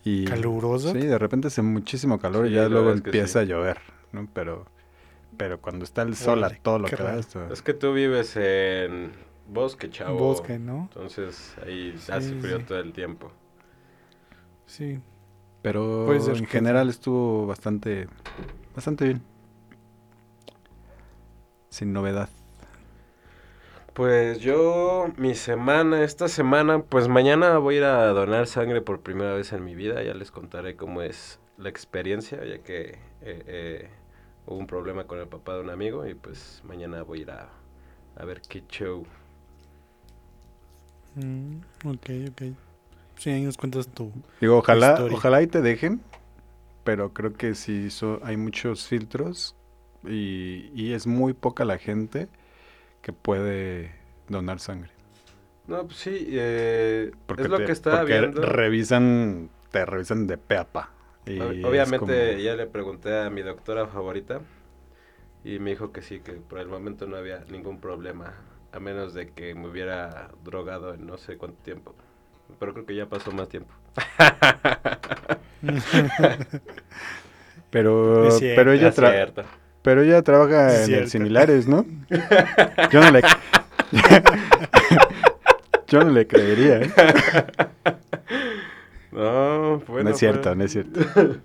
Y, 0.03 0.25
¿Calurosa? 0.25 0.91
Sí, 0.91 0.99
de 0.99 1.19
repente 1.19 1.47
hace 1.47 1.61
muchísimo 1.61 2.17
calor 2.17 2.47
y 2.47 2.53
ya 2.53 2.67
luego 2.67 2.91
empieza 2.91 3.39
sí. 3.39 3.39
a 3.39 3.43
llover, 3.43 3.77
¿no? 4.11 4.27
Pero, 4.33 4.65
pero 5.37 5.59
cuando 5.61 5.83
está 5.85 6.01
el 6.03 6.15
sol 6.15 6.43
a 6.43 6.49
todo 6.49 6.79
lo 6.79 6.87
que 6.87 6.95
da, 6.95 7.17
esto- 7.17 7.51
Es 7.51 7.61
que 7.61 7.73
tú 7.73 7.93
vives 7.93 8.35
en 8.37 9.11
bosque, 9.47 9.89
chavo. 9.89 10.17
Bosque, 10.17 10.57
¿no? 10.59 10.89
Entonces 10.93 11.55
ahí 11.65 11.95
Sí, 11.97 12.11
hace 12.11 12.35
frío 12.39 12.59
sí. 12.59 12.63
todo 12.65 12.79
el 12.79 12.93
tiempo. 12.93 13.31
Sí. 14.65 14.99
Pero 15.61 16.03
Puede 16.05 16.21
ser 16.21 16.37
en 16.37 16.45
general 16.45 16.89
estuvo 16.89 17.47
bastante, 17.47 18.07
bastante 18.75 19.05
bien. 19.05 19.21
Sin 21.69 21.91
novedad. 21.93 22.29
Pues 23.93 24.39
yo, 24.39 25.07
mi 25.17 25.35
semana, 25.35 26.03
esta 26.03 26.27
semana, 26.27 26.83
pues 26.83 27.07
mañana 27.07 27.57
voy 27.59 27.75
a 27.75 27.77
ir 27.77 27.83
a 27.85 28.07
donar 28.07 28.45
sangre 28.47 28.81
por 28.81 28.99
primera 29.01 29.33
vez 29.33 29.53
en 29.53 29.63
mi 29.63 29.73
vida. 29.73 30.03
Ya 30.03 30.13
les 30.13 30.31
contaré 30.31 30.75
cómo 30.75 31.01
es 31.01 31.39
la 31.57 31.69
experiencia, 31.69 32.43
ya 32.43 32.59
que 32.61 32.99
eh, 33.21 33.43
eh, 33.47 33.89
hubo 34.47 34.57
un 34.57 34.67
problema 34.67 35.05
con 35.07 35.19
el 35.19 35.27
papá 35.27 35.55
de 35.55 35.61
un 35.61 35.69
amigo 35.69 36.05
y 36.07 36.13
pues 36.15 36.61
mañana 36.65 37.03
voy 37.03 37.19
a 37.19 37.21
ir 37.23 37.31
a, 37.31 37.49
a 38.17 38.25
ver 38.25 38.41
qué 38.47 38.63
show. 38.67 39.05
Mm, 41.15 41.57
ok, 41.85 42.09
ok. 42.29 42.41
Sí, 43.17 43.29
ahí 43.31 43.43
nos 43.43 43.57
cuentas 43.57 43.87
tú. 43.89 44.11
Digo, 44.41 44.57
ojalá, 44.57 44.91
Historia. 44.91 45.15
ojalá 45.15 45.41
y 45.41 45.47
te 45.47 45.61
dejen, 45.61 46.01
pero 46.83 47.13
creo 47.13 47.33
que 47.33 47.55
sí 47.55 47.89
so- 47.91 48.19
hay 48.23 48.37
muchos 48.37 48.87
filtros 48.87 49.55
y, 50.05 50.71
y 50.75 50.93
es 50.93 51.07
muy 51.07 51.33
poca 51.33 51.65
la 51.65 51.77
gente 51.79 52.29
que 53.01 53.13
puede 53.13 53.93
donar 54.29 54.59
sangre. 54.59 54.91
No, 55.67 55.85
pues 55.85 55.97
sí, 55.97 56.27
eh, 56.29 57.11
Porque 57.25 57.43
es 57.43 57.49
lo 57.49 57.57
te- 57.57 57.65
que 57.65 57.71
estaba 57.71 57.97
porque 57.97 58.03
viendo. 58.03 58.41
revisan, 58.41 59.49
te 59.71 59.85
revisan 59.85 60.27
de 60.27 60.37
pe 60.37 60.57
a 60.57 60.65
pa. 60.65 60.91
Y 61.27 61.39
Obviamente 61.63 61.97
como- 61.97 62.13
ya 62.41 62.55
le 62.55 62.67
pregunté 62.67 63.17
a 63.19 63.29
mi 63.29 63.41
doctora 63.41 63.87
favorita 63.87 64.41
y 65.43 65.59
me 65.59 65.71
dijo 65.71 65.91
que 65.91 66.01
sí, 66.01 66.19
que 66.19 66.33
por 66.33 66.59
el 66.59 66.67
momento 66.67 67.07
no 67.07 67.17
había 67.17 67.43
ningún 67.49 67.79
problema, 67.79 68.33
a 68.71 68.79
menos 68.79 69.13
de 69.13 69.29
que 69.31 69.55
me 69.55 69.67
hubiera 69.67 70.29
drogado 70.43 70.93
en 70.93 71.05
no 71.07 71.17
sé 71.17 71.37
cuánto 71.37 71.61
tiempo. 71.63 71.95
Pero 72.59 72.73
creo 72.73 72.85
que 72.85 72.95
ya 72.95 73.07
pasó 73.07 73.31
más 73.31 73.49
tiempo. 73.49 73.73
Pero, 77.69 78.31
cierto, 78.31 78.55
pero 78.55 78.71
ella 78.71 78.93
tra- 78.93 79.45
pero 79.81 80.01
ella 80.03 80.21
trabaja 80.21 80.73
Es 80.73 80.87
en 80.87 80.95
el 80.95 81.09
similares, 81.09 81.67
¿no? 81.67 81.85
Yo 82.91 83.01
no 83.01 83.11
le 83.11 83.21
Yo 85.87 86.03
no 86.03 86.11
le 86.11 86.27
creería, 86.27 86.81
¿eh? 86.81 86.91
No, 89.15 89.79
bueno. 89.87 90.03
no 90.03 90.09
es 90.11 90.17
cierto, 90.19 90.41
pues, 90.43 90.57
no 90.57 90.63
es 90.65 90.71
cierto. 90.71 90.99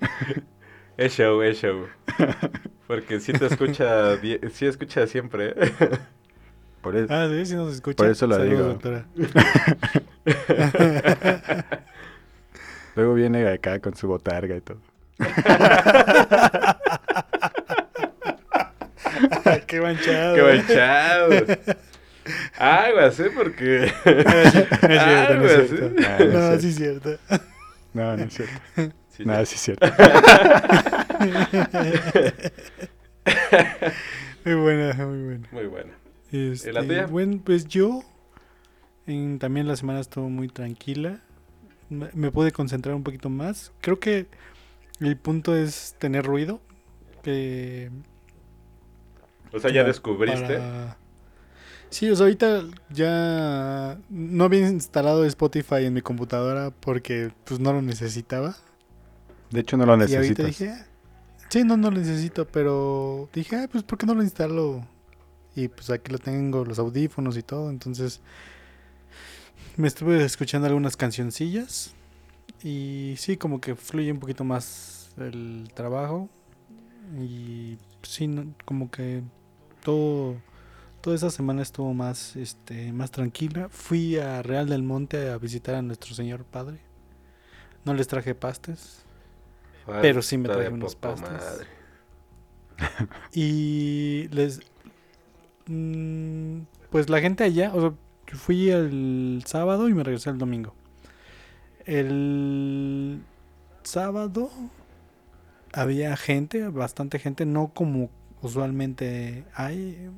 Es 0.97 1.15
show, 1.15 1.41
es 1.41 1.59
show. 1.59 1.87
Porque 2.87 3.21
sí 3.21 3.33
te 3.33 3.47
escucha, 3.47 4.19
sí 4.53 4.67
escucha 4.67 5.07
siempre. 5.07 5.55
¿eh? 5.57 5.73
Por 6.83 6.95
eso. 6.97 7.07
ah, 7.15 7.27
sí, 7.31 7.47
sí 7.47 7.55
nos 7.55 7.73
escucha. 7.75 7.97
Por 7.97 8.09
eso 8.09 8.27
lo 8.27 8.35
Saludos, 8.35 8.59
digo. 8.59 8.69
doctora. 8.69 9.07
Luego 12.97 13.15
viene 13.15 13.49
acá 13.49 13.79
con 13.79 13.97
su 13.97 14.09
botarga 14.09 14.57
y 14.57 14.61
todo. 14.61 14.79
Qué 19.67 19.81
manchado. 19.81 20.35
¡Qué 20.35 20.43
manchado! 20.43 21.31
Aguas, 22.59 23.19
¿eh? 23.21 23.31
Porque... 23.35 23.93
No 24.05 24.13
es 24.13 24.53
cierto, 24.53 24.87
no 24.87 24.95
es 24.95 25.01
Aguas, 25.01 25.69
cierto. 25.69 25.87
¿eh? 25.87 26.07
Ah, 26.07 26.17
no 26.19 26.25
es 26.25 26.33
No, 26.33 26.41
cierto. 26.41 26.61
sí 26.61 26.69
es 26.69 26.77
cierto. 26.77 27.11
No, 27.95 28.17
no 28.17 28.25
es 28.25 28.35
cierto. 28.35 28.61
Sí, 29.11 29.25
Nada, 29.27 29.45
sí 29.45 29.57
es 29.57 29.61
cierto. 29.61 29.87
Muy 34.45 34.55
buena, 34.55 34.95
muy 35.07 35.23
buena. 35.25 35.49
Muy 35.53 35.67
buena. 35.67 35.93
Este, 36.33 36.73
la 36.73 36.83
tuya? 36.83 37.07
Bueno, 37.07 37.41
pues 37.45 37.67
yo 37.67 38.03
en- 39.07 39.39
también 39.39 39.67
la 39.69 39.77
semana 39.77 40.01
estuvo 40.01 40.31
muy 40.31 40.49
tranquila. 40.49 41.21
Me, 41.91 42.09
me 42.15 42.31
pude 42.31 42.53
concentrar 42.53 42.95
un 42.95 43.03
poquito 43.03 43.29
más. 43.29 43.73
Creo 43.81 43.99
que 44.01 44.27
el 45.01 45.17
punto 45.17 45.55
es 45.57 45.95
tener 45.99 46.25
ruido. 46.25 46.61
que 47.23 47.91
O 49.53 49.59
sea, 49.59 49.71
ya 49.71 49.85
descubriste. 49.85 50.41
para- 50.57 50.97
Sí, 51.91 52.09
o 52.11 52.15
sea, 52.17 52.25
ahorita 52.27 52.63
ya 52.91 53.99
no 54.09 54.45
había 54.45 54.69
instalado 54.69 55.25
Spotify 55.25 55.85
en 55.87 55.95
mi 55.95 56.03
computadora 56.03 56.71
porque 56.71 57.33
pues 57.45 57.59
no 57.61 57.73
lo 57.73 57.83
necesitaba. 57.83 58.57
De 59.51 59.61
hecho, 59.61 59.77
no 59.77 59.85
lo 59.87 59.97
necesitas. 59.97 60.47
dije, 60.47 60.71
"Ah, 60.71 60.87
sí, 61.49 61.65
no, 61.65 61.77
no 61.77 61.91
lo 61.91 61.99
necesito, 61.99 62.47
pero 62.47 63.29
dije, 63.33 63.57
ah, 63.57 63.69
pues 63.71 63.83
¿por 63.83 63.99
qué 63.99 64.07
no 64.07 64.15
lo 64.15 64.23
instalo? 64.23 64.87
Y 65.57 65.67
pues 65.67 65.91
aquí 65.91 66.13
lo 66.13 66.19
tengo, 66.19 66.65
los 66.65 66.79
audífonos 66.79 67.37
y 67.37 67.43
todo, 67.43 67.71
entonces 67.71 68.21
me 69.77 69.89
estuve 69.89 70.25
escuchando 70.25 70.69
algunas 70.69 70.97
cancioncillas 70.97 71.93
y 72.63 73.15
sí, 73.19 73.37
como 73.37 73.61
que 73.61 73.75
fluye 73.75 74.13
un 74.13 74.21
poquito 74.21 74.45
más 74.45 75.11
el 75.17 75.71
trabajo 75.75 76.29
y 77.21 77.79
sí, 78.03 78.29
no- 78.29 78.55
como 78.65 78.91
que 78.93 79.23
todo, 79.83 80.37
toda 81.01 81.17
esa 81.17 81.31
semana 81.31 81.63
estuvo 81.63 81.93
más, 81.95 82.37
este, 82.37 82.93
más 82.93 83.11
tranquila. 83.11 83.69
Fui 83.71 84.19
a 84.19 84.43
Real 84.43 84.69
del 84.69 84.83
Monte 84.83 85.31
a 85.31 85.39
visitar 85.39 85.75
a 85.75 85.83
nuestro 85.83 86.15
señor 86.15 86.45
padre. 86.45 86.79
No 87.85 87.95
les 87.95 88.07
traje 88.09 88.35
pastes. 88.35 89.03
Pero 90.03 90.23
sí 90.23 90.39
me 90.39 90.49
traje 90.49 90.69
unos 90.69 90.95
pastes. 90.97 91.31
madre. 91.31 91.67
Y 93.33 94.29
les. 94.29 94.61
mm, 95.67 96.61
pues 96.91 97.11
la 97.11 97.21
gente 97.21 97.45
allá, 97.45 97.73
o 97.75 97.81
sea, 97.81 97.93
fui 98.37 98.71
el 98.71 99.43
sábado 99.47 99.89
y 99.89 99.95
me 99.95 100.03
regresé 100.03 100.31
el 100.31 100.39
domingo. 100.39 100.75
El 101.85 103.23
sábado 103.83 104.51
había 105.73 106.17
gente, 106.17 106.69
bastante 106.69 107.19
gente, 107.19 107.47
no 107.47 107.73
como 107.75 108.11
usualmente 108.43 109.45
hay 109.55 110.11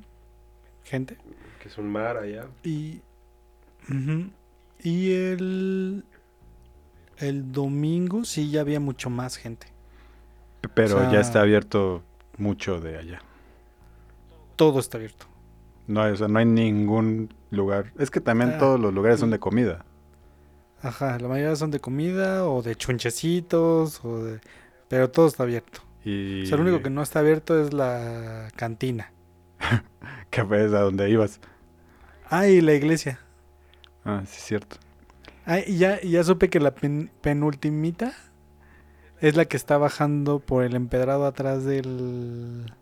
gente. 0.83 1.17
Que 1.61 1.69
es 1.69 1.77
un 1.77 1.89
mar 1.89 2.17
allá. 2.17 2.45
Y. 2.63 3.01
ujú, 3.89 4.29
Y 4.83 5.11
el. 5.13 6.03
El 7.17 7.51
domingo 7.51 8.25
sí 8.25 8.49
ya 8.49 8.61
había 8.61 8.79
mucho 8.79 9.09
más 9.09 9.37
gente. 9.37 9.67
Pero 10.73 10.97
o 10.97 10.99
sea- 11.01 11.11
ya 11.11 11.19
está 11.19 11.41
abierto 11.41 12.01
mucho 12.37 12.79
de 12.79 12.97
allá. 12.97 13.21
Todo 14.55 14.79
está 14.79 14.97
abierto. 14.97 15.25
No 15.87 16.01
hay, 16.01 16.13
o 16.13 16.15
sea, 16.15 16.27
no 16.27 16.39
hay 16.39 16.45
ningún 16.45 17.33
lugar. 17.51 17.91
Es 17.99 18.09
que 18.09 18.19
también 18.21 18.53
Ah, 18.55 18.57
todos 18.57 18.79
los 18.79 18.93
lugares 18.93 19.19
son 19.19 19.29
de 19.29 19.39
comida. 19.39 19.85
Ajá, 20.81 21.17
la 21.19 21.27
mayoría 21.27 21.55
son 21.55 21.71
de 21.71 21.79
comida 21.79 22.45
o 22.47 22.61
de 22.61 22.75
chunchecitos 22.75 24.03
o 24.03 24.23
de... 24.23 24.39
Pero 24.89 25.09
todo 25.11 25.27
está 25.27 25.43
abierto. 25.43 25.81
Y 26.03 26.43
O 26.43 26.45
sea, 26.45 26.57
lo 26.57 26.63
único 26.63 26.81
que 26.81 26.89
no 26.89 27.01
está 27.01 27.19
abierto 27.19 27.61
es 27.61 27.73
la 27.73 28.49
cantina. 28.55 29.11
que 30.33 30.41
ves 30.43 30.73
a 30.73 30.79
donde 30.81 31.09
ibas. 31.09 31.39
Ah, 32.29 32.47
y 32.47 32.59
la 32.61 32.73
iglesia. 32.73 33.19
Ah, 34.03 34.23
sí, 34.25 34.35
es 34.37 34.43
cierto. 34.43 34.77
Ah, 35.45 35.59
y 35.59 35.77
ya, 35.77 35.99
y 36.01 36.09
ya 36.11 36.23
supe 36.23 36.49
que 36.49 36.59
la 36.59 36.73
pen- 36.73 37.11
penultimita 37.21 38.13
es 39.21 39.35
la 39.35 39.45
que 39.45 39.57
está 39.57 39.77
bajando 39.77 40.39
por 40.39 40.63
el 40.63 40.75
empedrado 40.75 41.25
atrás 41.27 41.63
del... 41.65 42.73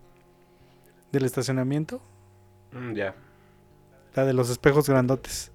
del 1.12 1.24
estacionamiento. 1.24 2.00
Mm, 2.72 2.94
ya. 2.94 3.14
La 4.14 4.24
de 4.24 4.32
los 4.32 4.48
espejos 4.48 4.88
grandotes. 4.88 5.52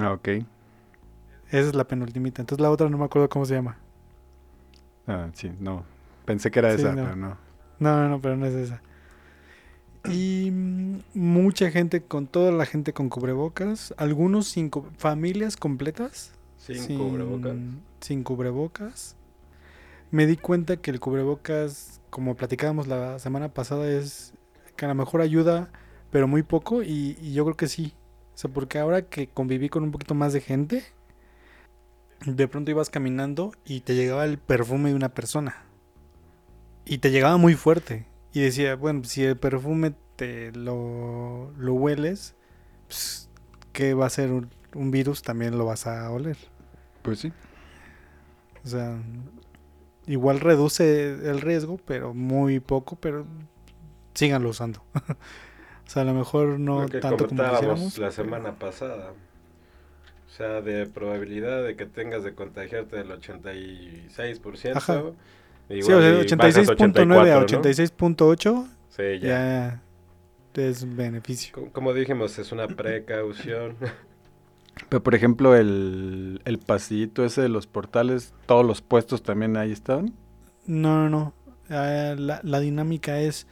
Ah, 0.00 0.12
ok. 0.12 0.28
Esa 1.48 1.68
es 1.68 1.74
la 1.74 1.84
penultimita. 1.86 2.40
Entonces 2.40 2.62
la 2.62 2.70
otra 2.70 2.88
no 2.88 2.96
me 2.96 3.04
acuerdo 3.04 3.28
cómo 3.28 3.44
se 3.44 3.54
llama. 3.54 3.76
Ah, 5.06 5.28
sí, 5.34 5.52
no. 5.60 5.84
Pensé 6.24 6.50
que 6.50 6.58
era 6.60 6.72
Sí, 6.74 6.80
esa, 6.80 6.94
no. 6.94 7.02
pero 7.04 7.16
no. 7.16 7.36
No, 7.78 7.96
no, 8.02 8.08
no, 8.08 8.20
pero 8.20 8.36
no 8.36 8.46
es 8.46 8.54
esa. 8.54 8.80
Y 10.10 10.50
mucha 11.14 11.70
gente, 11.70 12.02
con 12.02 12.26
toda 12.26 12.52
la 12.52 12.66
gente 12.66 12.92
con 12.92 13.08
cubrebocas, 13.08 13.94
algunos 13.96 14.48
sin 14.48 14.70
familias 14.98 15.56
completas. 15.56 16.32
Sin, 16.58 16.98
cubrebocas. 16.98 17.56
Sin 18.00 18.22
cubrebocas. 18.22 19.16
Me 20.10 20.26
di 20.26 20.36
cuenta 20.36 20.76
que 20.76 20.90
el 20.90 21.00
cubrebocas, 21.00 22.00
como 22.10 22.36
platicábamos 22.36 22.86
la 22.86 23.18
semana 23.18 23.48
pasada, 23.48 23.90
es 23.90 24.34
que 24.76 24.84
a 24.84 24.88
lo 24.88 24.94
mejor 24.94 25.20
ayuda, 25.20 25.70
pero 26.10 26.28
muy 26.28 26.42
poco, 26.42 26.82
y, 26.82 27.16
y 27.20 27.32
yo 27.32 27.44
creo 27.44 27.56
que 27.56 27.68
sí. 27.68 27.92
O 28.34 28.38
sea, 28.38 28.50
porque 28.50 28.78
ahora 28.78 29.02
que 29.02 29.28
conviví 29.28 29.68
con 29.68 29.82
un 29.82 29.92
poquito 29.92 30.14
más 30.14 30.32
de 30.32 30.40
gente, 30.40 30.84
de 32.24 32.48
pronto 32.48 32.70
ibas 32.70 32.90
caminando 32.90 33.52
y 33.64 33.80
te 33.80 33.94
llegaba 33.94 34.24
el 34.24 34.38
perfume 34.38 34.90
de 34.90 34.94
una 34.94 35.10
persona. 35.10 35.64
Y 36.84 36.98
te 36.98 37.10
llegaba 37.10 37.36
muy 37.36 37.54
fuerte. 37.54 38.06
Y 38.36 38.42
decía, 38.42 38.76
bueno, 38.76 39.02
si 39.04 39.24
el 39.24 39.38
perfume 39.38 39.94
te 40.16 40.52
lo, 40.52 41.50
lo 41.56 41.72
hueles, 41.72 42.34
pues, 42.86 43.30
¿qué 43.72 43.94
va 43.94 44.04
a 44.04 44.10
ser 44.10 44.30
un, 44.30 44.50
un 44.74 44.90
virus? 44.90 45.22
También 45.22 45.56
lo 45.56 45.64
vas 45.64 45.86
a 45.86 46.10
oler. 46.10 46.36
Pues 47.00 47.20
sí. 47.20 47.32
O 48.62 48.68
sea, 48.68 48.98
igual 50.06 50.40
reduce 50.40 51.12
el 51.12 51.40
riesgo, 51.40 51.78
pero 51.86 52.12
muy 52.12 52.60
poco, 52.60 52.96
pero 52.96 53.24
síganlo 54.12 54.50
usando. 54.50 54.82
o 54.94 55.88
sea, 55.88 56.02
a 56.02 56.04
lo 56.04 56.12
mejor 56.12 56.60
no 56.60 56.82
Lo 56.82 56.88
que 56.90 57.00
tanto 57.00 57.28
como 57.28 57.42
quisiéramos. 57.42 57.96
la 57.96 58.10
pero- 58.10 58.12
semana 58.12 58.58
pasada. 58.58 59.12
O 60.26 60.28
sea, 60.28 60.60
de 60.60 60.84
probabilidad 60.84 61.64
de 61.64 61.74
que 61.74 61.86
tengas 61.86 62.22
de 62.22 62.34
contagiarte 62.34 62.96
del 62.96 63.08
86%. 63.12 64.76
Ajá. 64.76 65.02
Igual 65.68 65.84
Sí, 65.84 65.92
o 65.92 66.00
sea, 66.00 66.10
y 66.10 66.36
bajas 66.36 66.56
86.9 66.68 67.32
a 67.32 67.38
84, 67.38 67.58
¿no? 67.58 67.62
86.8 67.62 68.68
Sí, 68.90 69.02
ya. 69.20 69.82
ya 70.54 70.62
es 70.62 70.96
beneficio. 70.96 71.52
Co- 71.52 71.68
Como 71.72 71.92
dijimos, 71.92 72.38
es 72.38 72.52
una 72.52 72.66
precaución. 72.68 73.76
Pero 74.88 75.02
por 75.02 75.14
ejemplo, 75.14 75.56
el, 75.56 76.40
el 76.44 76.58
pasillito 76.58 77.24
ese 77.24 77.40
de 77.42 77.48
los 77.48 77.66
portales, 77.66 78.32
todos 78.46 78.64
los 78.64 78.82
puestos 78.82 79.22
también 79.22 79.56
ahí 79.56 79.72
estaban. 79.72 80.12
No, 80.66 80.96
no, 80.96 81.10
no. 81.10 81.32
Ah, 81.70 82.14
la, 82.16 82.40
la 82.42 82.60
dinámica 82.60 83.18
es 83.20 83.46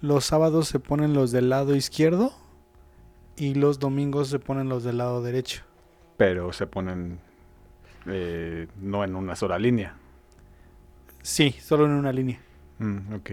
los 0.00 0.24
sábados 0.24 0.68
se 0.68 0.78
ponen 0.78 1.14
los 1.14 1.32
del 1.32 1.48
lado 1.48 1.74
izquierdo 1.74 2.32
y 3.36 3.54
los 3.54 3.78
domingos 3.78 4.28
se 4.28 4.38
ponen 4.38 4.68
los 4.68 4.84
del 4.84 4.98
lado 4.98 5.22
derecho. 5.22 5.62
pero 6.16 6.52
se 6.52 6.66
ponen 6.66 7.18
eh, 8.06 8.68
no 8.80 9.02
en 9.04 9.16
una 9.16 9.34
sola 9.36 9.58
línea. 9.58 9.96
Sí, 11.26 11.56
solo 11.60 11.86
en 11.86 11.90
una 11.90 12.12
línea. 12.12 12.38
Mm, 12.78 13.14
ok. 13.14 13.30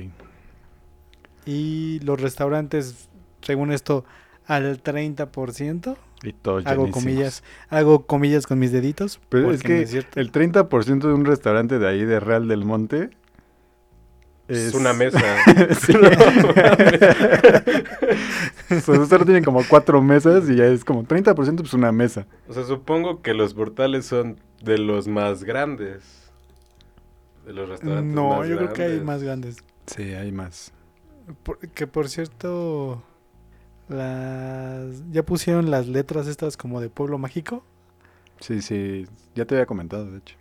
Y 1.46 2.00
los 2.00 2.20
restaurantes, 2.20 3.08
según 3.44 3.72
esto, 3.72 4.04
al 4.48 4.82
30%. 4.82 5.96
Y 6.24 6.34
todos 6.34 6.66
Hago 6.66 6.86
llenísimos. 6.86 7.04
comillas, 7.04 7.44
hago 7.70 8.08
comillas 8.08 8.48
con 8.48 8.58
mis 8.58 8.72
deditos. 8.72 9.20
Pero 9.30 9.52
es 9.52 9.64
no 9.64 9.68
que 9.68 9.86
cierto. 9.86 10.20
el 10.20 10.32
30% 10.32 11.02
de 11.02 11.14
un 11.14 11.26
restaurante 11.26 11.78
de 11.78 11.88
ahí 11.88 12.04
de 12.04 12.20
Real 12.20 12.48
del 12.48 12.66
Monte 12.66 13.12
Es 14.48 14.74
una 14.74 14.94
mesa. 14.94 15.20
Sí. 15.80 15.94
O 18.72 18.80
sea, 18.80 19.06
solo 19.06 19.24
tienen 19.24 19.44
como 19.44 19.62
cuatro 19.70 20.02
mesas 20.02 20.50
y 20.50 20.56
ya 20.56 20.66
es 20.66 20.84
como 20.84 21.04
30% 21.04 21.58
pues 21.58 21.74
una 21.76 21.92
mesa. 21.92 22.26
O 22.48 22.54
sea, 22.54 22.64
supongo 22.64 23.22
que 23.22 23.36
los 23.36 23.54
portales 23.54 24.08
son 24.08 24.40
de 24.64 24.80
los 24.80 25.08
más 25.08 25.44
grandes. 25.44 26.23
De 27.46 27.54
los 27.54 27.68
restaurantes 27.70 28.14
No, 28.14 28.30
más 28.40 28.48
yo 28.48 28.58
creo 28.58 28.74
que 28.74 28.84
hay 28.84 29.00
más 29.02 29.22
grandes. 29.24 29.58
Sí, 29.88 30.14
hay 30.14 30.32
más. 30.32 30.72
Por- 31.44 31.60
que 31.60 31.88
por 31.88 32.10
cierto, 32.10 33.02
las 33.90 35.04
ya 35.12 35.24
pusieron 35.24 35.72
las 35.72 35.88
letras 35.88 36.28
estas 36.28 36.58
como 36.58 36.82
de 36.82 36.90
pueblo 36.90 37.18
mágico. 37.18 37.64
Sí, 38.40 38.62
sí, 38.62 39.06
ya 39.36 39.46
te 39.46 39.56
había 39.56 39.66
comentado, 39.66 40.10
de 40.12 40.18
hecho. 40.20 40.36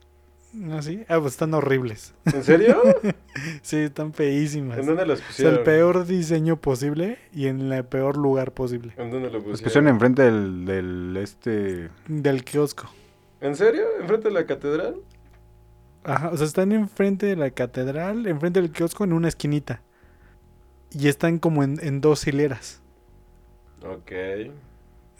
¿No 0.52 0.82
sí? 0.82 1.02
Ah, 1.08 1.18
pues 1.18 1.32
están 1.32 1.54
horribles. 1.54 2.14
¿En 2.26 2.44
serio? 2.44 2.82
Sí, 3.62 3.76
están 3.78 4.12
feísimas. 4.12 4.76
¿En 4.78 4.84
dónde 4.84 5.06
los 5.06 5.18
O 5.18 5.22
sea, 5.22 5.28
pusieron? 5.28 5.54
el 5.54 5.62
peor 5.62 6.06
diseño 6.06 6.60
posible 6.60 7.16
y 7.32 7.46
en 7.46 7.72
el 7.72 7.82
peor 7.86 8.18
lugar 8.18 8.52
posible. 8.52 8.92
¿En 8.98 9.10
dónde 9.10 9.28
lo 9.30 9.38
pusieron? 9.38 9.50
Los 9.52 9.62
pusieron 9.62 9.88
enfrente 9.88 10.20
del, 10.22 10.66
del 10.66 11.16
este... 11.16 11.88
Del 12.08 12.44
kiosco. 12.44 12.90
¿En 13.40 13.56
serio? 13.56 13.84
¿Enfrente 14.02 14.28
de 14.28 14.34
la 14.34 14.44
catedral? 14.44 14.96
Ajá, 16.04 16.30
o 16.30 16.36
sea, 16.36 16.46
están 16.46 16.72
enfrente 16.72 17.26
de 17.26 17.36
la 17.36 17.50
catedral, 17.50 18.26
enfrente 18.26 18.60
del 18.60 18.72
kiosco 18.72 19.04
en 19.04 19.12
una 19.12 19.28
esquinita. 19.28 19.82
Y 20.90 21.08
están 21.08 21.38
como 21.38 21.62
en, 21.62 21.78
en 21.82 22.00
dos 22.00 22.26
hileras. 22.26 22.82
Ok. 23.82 24.12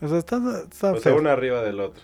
O 0.00 0.08
sea, 0.08 0.18
está, 0.18 0.36
está 0.70 0.92
O 0.92 0.98
sea, 1.00 1.14
uno 1.14 1.30
arriba 1.30 1.62
del 1.62 1.80
otro. 1.80 2.02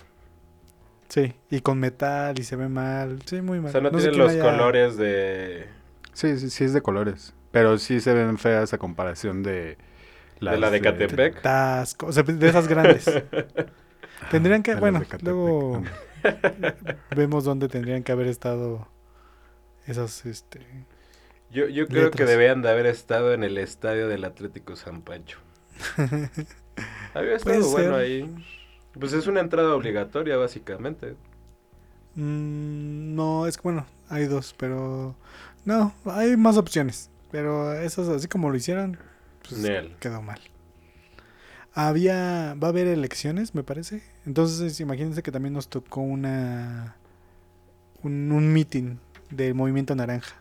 Sí, 1.09 1.35
y 1.51 1.61
con 1.61 1.79
metal 1.81 2.39
y 2.39 2.45
se 2.45 2.55
ve 2.57 2.69
mal. 2.69 3.21
Sí, 3.27 3.41
muy 3.41 3.59
mal. 3.61 3.69
O 3.71 3.73
sea, 3.73 3.81
no, 3.81 3.91
tienen 3.91 4.11
quién 4.11 4.19
los 4.19 4.33
haya- 4.33 4.43
colores 4.43 4.97
de... 4.97 5.67
Sí, 6.13 6.39
sí, 6.39 6.51
sí 6.51 6.65
es 6.65 6.73
de 6.73 6.83
colores. 6.83 7.35
Pero 7.51 7.79
sí 7.79 8.01
se 8.01 8.13
ven 8.13 8.39
feas 8.39 8.73
a 8.75 8.79
comparación 8.79 9.43
de... 9.43 9.79
¿De 10.41 10.57
la 10.59 10.71
de 10.71 10.81
Catepec? 10.81 11.43
Tasco, 11.43 12.07
o 12.07 12.13
sea, 12.13 12.23
de 12.23 12.49
esas 12.49 12.69
grandes. 12.69 13.05
Tendrían 14.31 14.63
que- 14.63 14.73
de 14.73 14.75
las 14.77 14.81
bueno, 14.81 15.01
de 15.01 15.19
luego-. 15.23 15.83
Vemos 17.17 17.45
dónde 17.45 17.69
tendrían 17.69 18.03
que 18.03 18.13
haber 18.13 18.27
estado 18.27 18.89
esas, 19.87 20.27
este... 20.27 20.61
Yo, 21.51 21.67
yo 21.67 21.87
creo 21.89 22.11
que 22.11 22.27
debían 22.27 22.61
de 22.61 22.71
haber 22.71 22.87
estado 22.87 23.33
en 23.33 23.43
el 23.43 23.57
estadio 23.57 24.07
del 24.07 24.25
Atlético 24.25 24.77
San 24.77 25.01
Pancho. 25.01 25.39
Había 27.15 27.37
estado 27.37 27.71
bueno 27.71 27.95
ser. 27.95 28.01
ahí. 28.01 28.35
Pues 28.99 29.15
es 29.15 29.27
una 29.27 29.41
entrada 29.41 29.75
obligatoria, 29.75 30.37
básicamente. 30.37 31.17
mm, 32.15 33.15
no, 33.15 33.47
es 33.47 33.57
que 33.57 33.63
bueno, 33.63 33.87
hay 34.11 34.27
dos, 34.27 34.55
pero... 34.59 35.17
No, 35.65 35.95
hay 36.05 36.37
más 36.37 36.59
opciones. 36.59 37.11
Pero 37.31 37.73
esas, 37.75 38.09
así 38.09 38.29
como 38.29 38.51
lo 38.51 38.57
hicieron, 38.57 38.99
pues 39.47 39.61
Nel. 39.61 39.97
quedó 40.01 40.23
mal. 40.23 40.41
Había, 41.75 42.55
va 42.63 42.69
a 42.69 42.71
haber 42.71 42.87
elecciones, 42.89 43.55
me 43.55 43.63
parece. 43.63 44.03
Entonces, 44.29 44.79
imagínense 44.79 45.23
que 45.23 45.33
también 45.33 45.55
nos 45.55 45.69
tocó 45.69 46.03
una 46.03 46.97
un, 48.03 48.31
un 48.31 48.53
meeting 48.53 48.97
del 49.31 49.55
Movimiento 49.55 49.95
Naranja. 49.95 50.37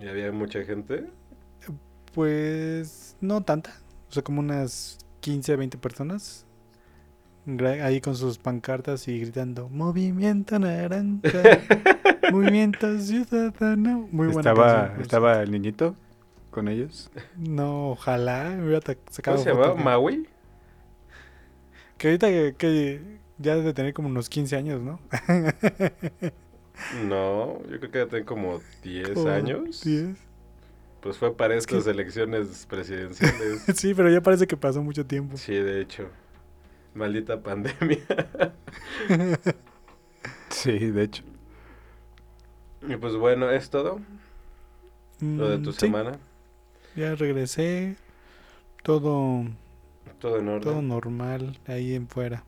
Y 0.00 0.08
había 0.08 0.32
mucha 0.32 0.64
gente. 0.64 1.06
Pues 2.12 3.16
no 3.20 3.40
tanta, 3.40 3.70
o 4.08 4.12
sea, 4.12 4.24
como 4.24 4.40
unas 4.40 4.98
15, 5.20 5.54
20 5.54 5.78
personas. 5.78 6.44
Ahí 7.84 8.00
con 8.00 8.16
sus 8.16 8.36
pancartas 8.38 9.06
y 9.06 9.20
gritando 9.20 9.68
Movimiento 9.68 10.58
Naranja, 10.58 11.20
Movimiento 12.32 12.98
Ciudadano. 12.98 14.08
Muy 14.10 14.26
buena 14.26 14.40
estaba, 14.40 14.82
canción, 14.86 15.02
estaba 15.02 15.40
el 15.40 15.52
niñito 15.52 15.94
con 16.50 16.66
ellos. 16.66 17.12
No, 17.36 17.90
ojalá 17.90 18.56
me 18.56 18.64
hubiera 18.64 18.80
ta- 18.80 18.96
sacado 19.08 19.36
¿Cómo 19.36 19.44
se 19.44 19.50
llamaba? 19.54 19.76
¿Maui? 19.76 20.26
Que 21.96 22.08
ahorita 22.08 22.26
que, 22.28 22.54
que 22.58 23.19
ya 23.40 23.56
debe 23.56 23.72
tener 23.74 23.92
como 23.94 24.08
unos 24.08 24.28
15 24.28 24.56
años, 24.56 24.80
¿no? 24.82 25.00
No, 27.06 27.60
yo 27.68 27.78
creo 27.78 27.90
que 27.90 27.98
ya 27.98 28.06
tiene 28.08 28.24
como 28.24 28.60
10 28.82 29.10
Como 29.10 29.28
años. 29.28 29.82
10. 29.84 30.16
Pues 31.00 31.16
fue 31.18 31.34
para 31.36 31.54
estas 31.56 31.86
elecciones 31.86 32.66
presidenciales. 32.68 33.62
Sí, 33.74 33.94
pero 33.94 34.10
ya 34.10 34.20
parece 34.22 34.46
que 34.46 34.56
pasó 34.56 34.82
mucho 34.82 35.06
tiempo. 35.06 35.36
sí, 35.36 35.54
de 35.54 35.80
hecho. 35.80 36.08
Maldita 36.94 37.42
pandemia. 37.42 37.98
Sí, 40.50 40.72
de 40.90 41.04
hecho. 41.04 41.22
Y 42.86 42.96
pues 42.96 43.14
bueno, 43.14 43.50
es 43.50 43.70
todo. 43.70 44.00
Lo 45.20 45.48
de 45.48 45.58
tu 45.58 45.70
Mm, 45.70 45.72
sí, 45.72 45.78
semana. 45.80 46.18
Ya 46.96 47.14
regresé. 47.14 47.96
Todo, 48.82 49.44
Todo 50.18 50.38
en 50.38 50.48
orden. 50.48 50.62
todo 50.62 50.82
normal 50.82 51.58
ahí 51.66 51.94
en 51.94 52.08
fuera. 52.08 52.44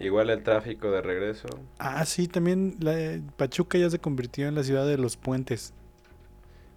Igual 0.00 0.30
el 0.30 0.42
tráfico 0.42 0.90
de 0.90 1.02
regreso. 1.02 1.48
Ah, 1.78 2.04
sí, 2.06 2.26
también 2.26 2.76
la, 2.80 3.20
Pachuca 3.36 3.76
ya 3.78 3.90
se 3.90 3.98
convirtió 3.98 4.48
en 4.48 4.54
la 4.54 4.62
ciudad 4.62 4.86
de 4.86 4.96
los 4.96 5.16
puentes. 5.16 5.72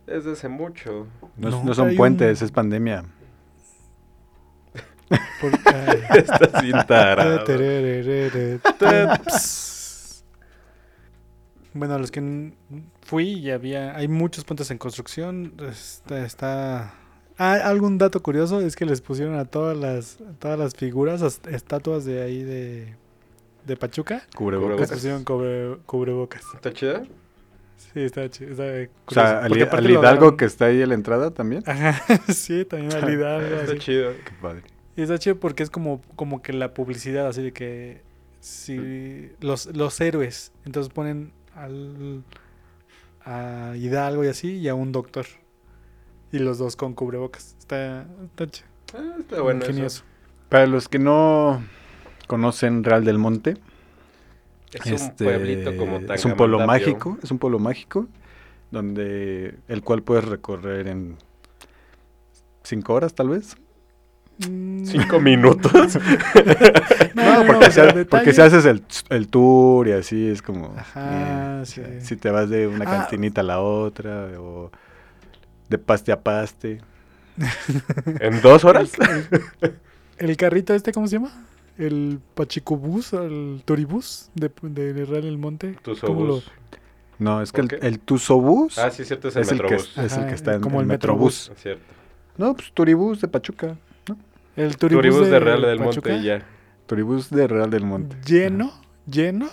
Desde 0.06 0.34
hace 0.34 0.50
mucho. 0.50 1.08
No, 1.38 1.50
No, 1.50 1.64
no 1.64 1.74
son 1.74 1.96
puentes, 1.96 2.42
un- 2.42 2.46
es 2.46 2.52
pandemia. 2.52 3.06
Tarado. 6.88 7.44
tererere, 7.44 8.60
ps. 8.60 10.24
bueno, 11.74 11.98
los 12.00 12.12
que 12.12 12.54
fui 13.02 13.34
y 13.34 13.52
había, 13.52 13.96
hay 13.96 14.08
muchos 14.08 14.44
puentes 14.44 14.70
en 14.72 14.78
construcción. 14.78 15.54
Está, 15.70 16.26
está- 16.26 16.94
Ah, 17.38 17.54
algún 17.64 17.98
dato 17.98 18.22
curioso 18.22 18.62
es 18.62 18.76
que 18.76 18.86
les 18.86 19.02
pusieron 19.02 19.36
a 19.40 19.46
todas 19.46 19.76
las, 19.76 20.22
a 20.22 20.34
todas 20.34 20.60
las 20.60 20.76
figuras, 20.76 21.24
as- 21.24 21.42
estatuas 21.50 22.06
de 22.06 22.22
ahí 22.22 22.44
de, 22.44 22.96
de 23.66 23.78
Pachuca, 23.78 24.24
Cubrebocas. 24.36 24.92
pusieron 24.92 25.24
cubre- 25.26 25.80
cubrebocas. 25.86 26.44
¿Está 26.54 26.74
chida? 26.74 27.04
Sí, 27.78 28.00
está 28.02 28.30
chido. 28.30 28.52
Está 28.52 28.92
O 29.06 29.14
sea, 29.14 29.40
al, 29.44 29.90
Hidalgo 29.90 30.36
que 30.38 30.46
está 30.46 30.66
ahí 30.66 30.82
a 30.82 30.88
la 30.88 30.94
entrada 30.94 31.32
también. 31.32 31.64
Ajá, 31.66 32.02
sí, 32.34 32.66
también 32.66 32.94
al 32.94 33.12
Hidalgo. 33.12 33.56
Está 33.56 33.72
así. 33.74 33.80
chido. 33.80 34.12
Qué 34.26 34.32
padre. 34.42 34.64
Y 34.96 35.02
está 35.02 35.18
chido 35.18 35.40
porque 35.40 35.64
es 35.64 35.70
como, 35.70 36.02
como 36.16 36.42
que 36.42 36.54
la 36.54 36.74
publicidad, 36.74 37.28
así 37.28 37.42
de 37.42 37.52
que 37.54 38.02
si 38.40 39.32
los, 39.42 39.68
los 39.76 40.00
héroes, 40.02 40.52
entonces 40.66 40.92
ponen 40.94 41.32
al 41.56 42.24
a 43.26 43.74
Hidalgo 43.78 44.24
y 44.26 44.28
así, 44.28 44.58
y 44.58 44.68
a 44.68 44.76
un 44.76 44.92
doctor. 44.92 45.26
Y 46.32 46.40
los 46.40 46.58
dos 46.58 46.76
con 46.76 46.94
cubrebocas. 46.94 47.56
Está, 47.60 48.06
está 48.26 48.48
chido. 48.48 48.68
Ah, 48.96 49.16
está 49.20 49.42
bueno 49.42 49.62
eso. 49.62 49.70
ingenioso. 49.72 50.04
Para 50.50 50.68
los 50.68 50.88
que 50.90 51.00
no 51.00 51.64
conocen 52.28 52.84
Real 52.84 53.04
del 53.06 53.18
Monte, 53.18 53.58
Es 54.74 54.86
un 54.88 54.94
este, 54.94 55.24
pueblito 55.26 55.76
como 55.78 55.98
es 56.14 56.26
un 56.26 56.36
pueblo 56.36 56.58
Tangamandapio. 56.58 56.94
mágico, 56.94 57.18
es 57.24 57.32
un 57.32 57.40
pueblo 57.40 57.60
mágico 57.60 58.08
donde 58.72 59.56
el 59.68 59.82
cual 59.84 60.02
puedes 60.02 60.26
recorrer 60.26 60.88
en 60.88 61.18
cinco 62.64 62.94
horas 62.94 63.14
tal 63.14 63.30
vez. 63.30 63.56
Mm, 64.50 64.86
Cinco 64.86 65.20
minutos. 65.20 65.98
No, 67.14 67.44
no, 67.44 67.46
porque, 67.46 67.72
si, 67.72 67.80
detalle- 67.80 68.06
porque 68.06 68.34
si 68.34 68.42
haces 68.42 68.66
el, 68.66 68.84
el 69.10 69.28
tour 69.28 69.88
y 69.88 69.92
así 69.92 70.28
es 70.30 70.42
como 70.42 70.74
Ajá, 70.76 71.62
eh, 71.62 71.66
sí. 71.66 71.82
si 72.00 72.16
te 72.16 72.32
vas 72.32 72.50
de 72.50 72.66
una 72.68 72.86
Ah. 72.86 72.98
cantinita 73.02 73.42
a 73.42 73.44
la 73.44 73.60
otra 73.62 74.30
o 74.40 74.72
de 75.70 75.78
paste 75.78 76.12
a 76.12 76.20
paste. 76.24 76.82
¿En 78.20 78.42
dos 78.42 78.66
horas? 78.66 78.92
El 80.18 80.36
carrito 80.38 80.74
este, 80.74 80.92
¿cómo 80.92 81.08
se 81.08 81.18
llama? 81.18 81.32
El 81.78 82.20
Pachicobús, 82.36 83.14
el 83.14 83.62
Turibús 83.66 84.30
de, 84.36 84.50
de 84.62 85.06
Real 85.06 85.24
del 85.24 85.38
Monte. 85.38 85.76
Tus 85.82 86.00
¿Cómo 86.02 86.24
lo- 86.26 86.34
obús. 86.36 86.52
No, 87.20 87.42
es 87.42 87.52
que 87.52 87.62
el, 87.62 87.78
el 87.82 88.00
Tusobús 88.00 88.78
Ah, 88.80 88.90
sí, 88.92 89.06
cierto, 89.06 89.28
es 89.30 89.36
el 89.36 89.44
es, 89.44 89.52
el 89.52 89.58
que, 89.58 89.64
Metrobús. 89.64 89.98
es 89.98 90.18
el 90.18 90.26
que 90.28 90.34
está 90.34 90.56
en 90.56 90.62
como 90.62 90.80
el 90.80 90.84
el 90.84 90.88
Metrobús. 90.88 91.52
Cierto. 91.56 91.84
No, 92.38 92.54
pues 92.56 92.72
Turibús 92.74 93.22
de 93.22 93.28
Pachuca. 93.28 93.78
El 94.56 94.78
Turibús, 94.78 95.02
Turibús 95.04 95.30
de 95.30 95.40
Real 95.40 95.62
del 95.62 95.78
Pachuca. 95.80 96.10
Monte 96.12 96.24
y 96.24 96.28
ya. 96.28 96.46
Turibús 96.86 97.30
de 97.30 97.48
Real 97.48 97.70
del 97.70 97.86
Monte. 97.86 98.18
Lleno, 98.26 98.72
lleno. 99.10 99.50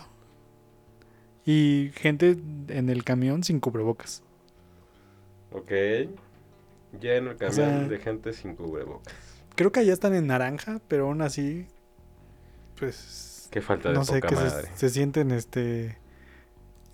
Y 1.47 1.91
gente 1.95 2.37
en 2.69 2.89
el 2.91 3.05
camión 3.05 3.45
sin 3.45 3.61
cubrebocas. 3.61 4.23
Ok. 5.53 5.71
Lleno 7.01 7.31
el 7.31 7.37
camión 7.37 7.55
sea- 7.55 7.89
de 7.89 7.99
gente 7.99 8.33
sin 8.33 8.55
cubrebocas. 8.57 9.15
Creo 9.55 9.73
que 9.73 9.81
allá 9.81 9.93
están 9.93 10.15
en 10.15 10.27
naranja, 10.27 10.81
pero 10.89 11.05
aún 11.07 11.23
así, 11.23 11.67
pues 12.81 13.49
Qué 13.53 13.61
falta 13.61 13.91
de 13.91 13.95
no 13.95 14.05
sé, 14.05 14.15
poca 14.15 14.29
que 14.29 14.37
se, 14.37 14.45
madre. 14.45 14.69
se 14.75 14.91
sienten 14.91 15.31
este 15.31 15.99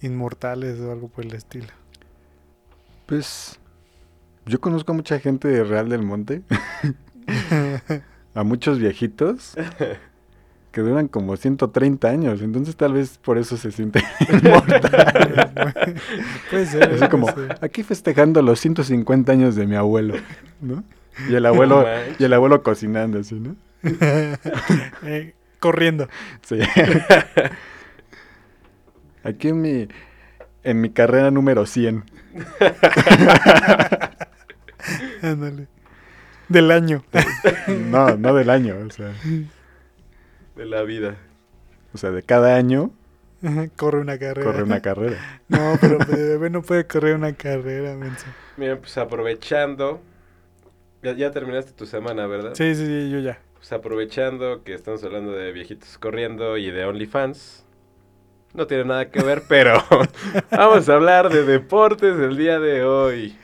inmortales 0.03 0.81
o 0.81 0.91
algo 0.93 1.09
por 1.09 1.25
el 1.25 1.35
estilo. 1.35 1.69
Pues 3.07 3.59
yo 4.47 4.61
conozco 4.61 4.93
a 4.93 4.95
mucha 4.95 5.19
gente 5.21 5.49
de 5.49 5.65
Real 5.65 5.89
del 5.89 6.03
Monte, 6.03 6.43
a 8.35 8.43
muchos 8.45 8.79
viejitos 8.79 9.55
que 10.73 10.81
duran 10.81 11.09
como 11.09 11.37
130 11.37 12.09
años, 12.09 12.43
entonces 12.43 12.77
tal 12.77 12.93
vez 12.95 13.17
por 13.19 13.39
eso 13.39 13.57
se 13.57 13.71
sienten 13.73 14.03
puede 16.51 16.67
ser. 16.67 16.93
así 16.93 17.09
como 17.09 17.27
puede 17.29 17.49
ser. 17.49 17.59
aquí 17.65 17.83
festejando 17.83 18.43
los 18.43 18.61
150 18.61 19.33
años 19.33 19.55
de 19.57 19.67
mi 19.67 19.77
abuelo, 19.77 20.15
¿no? 20.61 20.85
Y 21.31 21.35
el 21.35 21.47
abuelo 21.47 21.83
No 21.83 21.89
y 22.19 22.25
el 22.25 22.33
abuelo 22.35 22.63
cocinando 22.63 23.19
así, 23.21 23.37
¿no? 23.37 23.57
Eh, 25.03 25.35
corriendo. 25.59 26.09
Sí. 26.43 26.59
Aquí 29.25 29.49
en 29.49 29.61
mi 29.61 29.89
en 30.63 30.81
mi 30.81 30.91
carrera 30.91 31.31
número 31.31 31.67
100. 31.67 32.05
Ándale. 35.23 35.69
Del 36.49 36.71
año. 36.71 37.05
No, 37.69 38.17
no 38.17 38.35
del 38.35 38.51
año, 38.51 38.77
o 38.87 38.91
sea, 38.91 39.13
De 40.55 40.65
la 40.67 40.83
vida. 40.83 41.17
o 41.93 41.99
sea, 41.99 42.11
de 42.13 42.23
cada 42.23 42.55
año 42.57 42.91
Corre 43.77 44.01
una 44.01 44.19
carrera. 44.19 44.45
corre 44.45 44.63
una 44.63 44.81
carrera. 44.81 45.41
No, 45.49 45.77
pero 45.81 45.99
de 45.99 46.29
bebé 46.31 46.51
no 46.51 46.63
puede 46.63 46.87
correr 46.87 47.15
una 47.15 47.33
carrera, 47.35 47.95
menso. 47.95 48.27
Miren, 48.57 48.79
pues 48.79 48.97
aprovechando. 48.99 50.01
Ya, 51.03 51.13
ya 51.15 51.31
terminaste 51.31 51.73
tu 51.73 51.87
semana, 51.87 52.27
¿verdad? 52.27 52.53
Sí, 52.55 52.75
sí, 52.75 52.87
sí, 52.87 53.11
yo 53.11 53.21
ya. 53.21 53.39
Pues 53.69 53.81
aprovechando 53.81 54.63
que 54.63 54.75
estamos 54.75 55.03
hablando 55.03 55.33
de 55.33 55.51
viejitos 55.51 55.99
corriendo 55.99 56.57
y 56.57 56.71
de 56.71 56.85
OnlyFans. 56.85 57.65
No 58.55 58.69
tiene 58.69 58.85
nada 58.85 59.11
que 59.11 59.21
ver, 59.25 59.43
pero 59.49 59.83
vamos 60.53 60.89
a 60.89 60.95
hablar 60.95 61.31
de 61.31 61.45
deportes 61.45 62.17
el 62.17 62.37
día 62.37 62.61
de 62.61 62.85
hoy. 62.85 63.37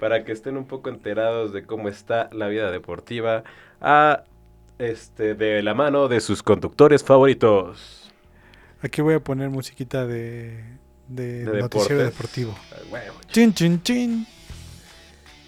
Para 0.00 0.24
que 0.24 0.32
estén 0.32 0.56
un 0.56 0.66
poco 0.66 0.88
enterados 0.88 1.52
de 1.52 1.64
cómo 1.64 1.90
está 1.90 2.30
la 2.32 2.48
vida 2.48 2.70
deportiva. 2.70 3.44
A 3.82 4.24
este 4.78 5.34
de 5.34 5.62
la 5.62 5.74
mano 5.74 6.08
de 6.08 6.20
sus 6.20 6.42
conductores 6.42 7.04
favoritos. 7.04 8.10
Aquí 8.80 9.02
voy 9.02 9.12
a 9.12 9.20
poner 9.20 9.50
musiquita 9.50 10.06
de, 10.06 10.58
de, 11.06 11.44
De 11.44 11.60
noticiero 11.60 12.02
deportes. 12.02 12.14
deportivo. 12.14 12.54
Chin, 13.30 13.52
chin, 13.52 13.82
chin. 13.82 14.26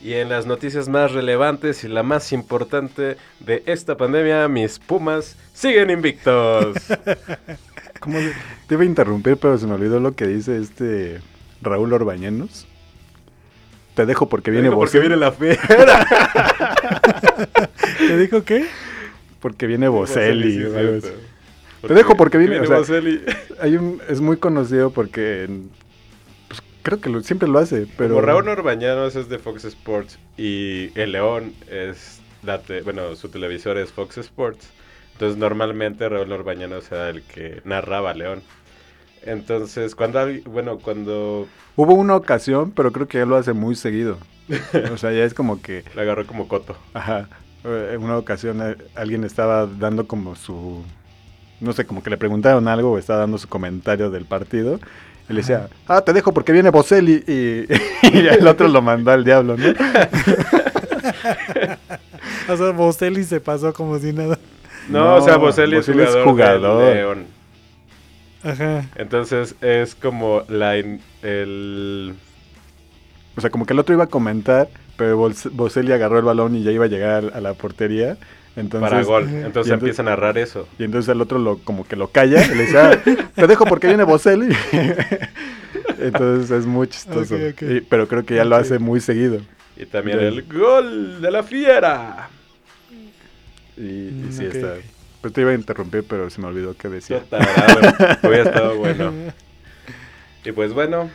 Y 0.03 0.15
en 0.15 0.29
las 0.29 0.47
noticias 0.47 0.89
más 0.89 1.13
relevantes 1.13 1.83
y 1.83 1.89
la 1.89 2.03
más 2.05 2.33
importante 2.33 3.17
de 3.41 3.63
esta 3.67 3.97
pandemia, 3.97 4.47
mis 4.49 4.79
Pumas 4.79 5.37
siguen 5.53 5.91
invictos. 5.91 6.77
¿Cómo 8.01 8.19
te 8.69 8.75
iba 8.75 8.83
a 8.85 8.87
interrumpir, 8.87 9.37
pero 9.39 9.59
se 9.59 9.67
me 9.67 9.75
olvidó 9.75 9.99
lo 9.99 10.13
que 10.13 10.27
dice 10.29 10.57
este 10.59 11.21
Raúl 11.63 11.93
Orbañenos. 11.93 12.67
Te 13.95 14.07
dejo 14.07 14.29
porque 14.29 14.53
viene 14.53 14.71
porque 14.71 14.99
Boselli. 14.99 15.09
viene 15.09 15.17
la 15.17 15.33
fiera. 15.33 16.07
¿Te 17.99 18.17
dijo 18.17 18.45
qué? 18.45 18.67
Porque 19.41 19.67
viene 19.67 19.89
Boselli. 19.89 20.65
o. 20.65 21.87
Te 21.89 21.95
dejo 21.95 22.17
porque 22.17 22.39
viene, 22.39 22.61
o 22.61 22.67
sea, 22.67 22.79
Boselli. 22.79 23.21
Hay 23.61 23.77
un, 23.77 24.01
es 24.09 24.21
muy 24.21 24.37
conocido 24.37 24.91
porque 24.91 25.45
en- 25.45 25.71
creo 26.83 27.01
que 27.01 27.11
lo- 27.11 27.23
siempre 27.23 27.49
lo 27.49 27.59
hace, 27.59 27.87
pero 27.97 28.15
Como 28.15 28.27
Raúl 28.27 28.49
Orbañanos 28.49 29.17
es 29.17 29.29
de 29.29 29.39
Fox 29.39 29.65
Sports 29.65 30.19
y 30.37 30.91
El 30.99 31.13
León 31.13 31.53
es 31.71 32.21
la 32.43 32.61
te- 32.61 32.83
bueno, 32.83 33.15
su 33.17 33.29
televisor 33.29 33.77
es 33.79 33.93
Fox 33.93 34.19
Sports. 34.19 34.71
Entonces 35.13 35.37
normalmente 35.39 36.09
Raúl 36.09 36.31
Orbañanos 36.33 36.91
era 36.93 37.11
el 37.11 37.23
que 37.23 37.61
narraba 37.65 38.11
a 38.11 38.15
León. 38.15 38.43
Entonces, 39.23 39.95
cuando 39.95 40.21
bueno, 40.47 40.79
cuando 40.79 41.49
hubo 41.77 41.95
una 41.95 42.15
ocasión, 42.17 42.71
pero 42.71 42.93
creo 42.93 43.09
que 43.09 43.19
ya 43.19 43.27
lo 43.27 43.37
hace 43.37 43.53
muy 43.53 43.75
seguido. 43.75 44.19
O 44.93 44.97
sea, 44.97 45.13
ya 45.13 45.25
es 45.25 45.35
como 45.35 45.61
que, 45.61 45.85
le 45.95 46.03
agarró 46.03 46.27
como 46.27 46.49
coto. 46.49 46.77
ajá, 46.95 47.29
eh, 47.65 47.91
en 47.95 48.03
una 48.03 48.17
ocasión 48.17 48.61
eh, 48.63 48.77
alguien 48.95 49.25
estaba 49.25 49.67
dando 49.67 50.07
como 50.07 50.37
su, 50.37 50.83
no 51.61 51.73
sé, 51.73 51.85
como 51.85 52.03
que 52.03 52.11
le 52.11 52.17
preguntaron 52.17 52.69
algo 52.69 52.93
o 52.93 52.99
estaba 52.99 53.19
dando 53.21 53.39
su 53.39 53.49
comentario 53.49 54.11
del 54.11 54.25
partido. 54.25 54.79
Y 55.29 55.33
le 55.35 55.41
decía, 55.41 55.69
ah, 55.87 56.01
te 56.01 56.13
dejo 56.13 56.33
porque 56.33 56.53
viene 56.53 56.71
Boselli. 56.71 57.23
Y, 57.27 57.67
y 58.19 58.27
el 58.29 58.47
otro 58.47 58.67
lo 58.69 58.81
mandó 58.83 59.11
al 59.11 59.25
diablo, 59.25 59.57
¿no? 59.57 59.65
O 62.49 62.57
sea, 62.57 62.71
Boselli 62.71 63.25
se 63.25 63.41
pasó 63.41 63.73
como 63.75 63.99
si 63.99 64.13
nada. 64.13 64.39
No, 64.89 65.05
No, 65.05 65.15
o 65.17 65.21
sea, 65.21 65.37
Boselli 65.37 65.77
es 65.77 65.87
Boselli 65.87 66.03
es 66.05 66.09
jugador, 66.25 66.25
jugador. 66.25 66.95
León. 66.95 67.27
Ajá. 68.43 68.87
Entonces 68.97 69.55
es 69.61 69.95
como 69.95 70.45
la 70.49 70.79
in- 70.79 71.01
el 71.23 72.15
O 73.37 73.41
sea, 73.41 73.51
como 73.51 73.67
que 73.67 73.73
el 73.75 73.79
otro 73.81 73.95
iba 73.95 74.05
a 74.05 74.09
comentar, 74.09 74.69
pero 74.97 75.19
Bos- 75.19 75.51
Boselli 75.53 75.93
agarró 75.93 76.19
el 76.19 76.25
balón 76.25 76.55
y 76.57 76.63
ya 76.63 76.71
iba 76.71 76.87
a 76.87 76.89
llegar 76.89 77.33
a 77.35 77.41
la 77.41 77.53
portería. 77.55 78.17
Entonces, 78.59 78.91
para 78.91 79.03
gol. 79.05 79.23
Entonces 79.25 79.47
entonces- 79.47 79.73
empieza 79.73 80.03
a 80.03 80.05
narrar 80.07 80.37
eso. 80.39 80.69
Y 80.79 80.85
entonces 80.85 81.09
el 81.13 81.21
otro 81.21 81.39
lo, 81.39 81.59
como 81.59 81.87
que 81.87 81.97
lo 81.97 82.09
calla 82.09 82.45
y 82.45 82.55
le 82.55 82.65
dice, 82.65 82.79
"Ah, 82.79 82.99
te 83.35 83.47
dejo 83.47 83.65
porque 83.67 83.87
viene 83.89 84.05
Boselli. 84.05 84.55
entonces 85.99 86.51
es 86.51 86.67
muy 86.67 86.89
chistoso. 86.89 87.37
Y- 87.37 87.81
pero 87.83 88.09
creo 88.09 88.25
que 88.25 88.37
ya 88.37 88.45
lo 88.45 88.57
hace 88.57 88.79
muy 88.79 89.01
seguido. 89.01 89.41
Y 89.77 89.87
también 89.87 90.19
el 90.21 90.43
gol 90.43 91.21
de 91.21 91.31
la 91.31 91.43
fiera. 91.43 92.29
Y, 93.77 93.81
y 93.83 94.25
Mm, 94.29 94.33
sí 94.33 94.47
ok, 94.47 94.55
está. 94.55 94.75
Pues 95.21 95.33
te 95.33 95.41
iba 95.41 95.51
a 95.51 95.55
interrumpir, 95.55 96.05
pero 96.09 96.31
se 96.31 96.41
me 96.41 96.47
olvidó 96.49 96.77
qué 96.77 96.89
decía. 96.89 97.23
Hubiera 98.23 98.45
estado 98.45 98.77
bueno. 98.79 99.13
Y 100.45 100.53
pues 100.53 100.73
bueno, 100.73 101.11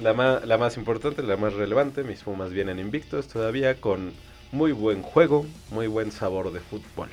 la, 0.00 0.12
ma- 0.12 0.40
la 0.44 0.58
más 0.58 0.76
importante, 0.76 1.22
la 1.22 1.36
más 1.36 1.52
relevante, 1.54 2.02
mis 2.04 2.20
Pumas 2.22 2.50
vienen 2.52 2.78
invictos 2.78 3.28
todavía 3.28 3.74
con 3.80 4.12
muy 4.52 4.72
buen 4.72 5.02
juego, 5.02 5.46
muy 5.70 5.86
buen 5.86 6.12
sabor 6.12 6.52
de 6.52 6.60
fútbol. 6.60 7.08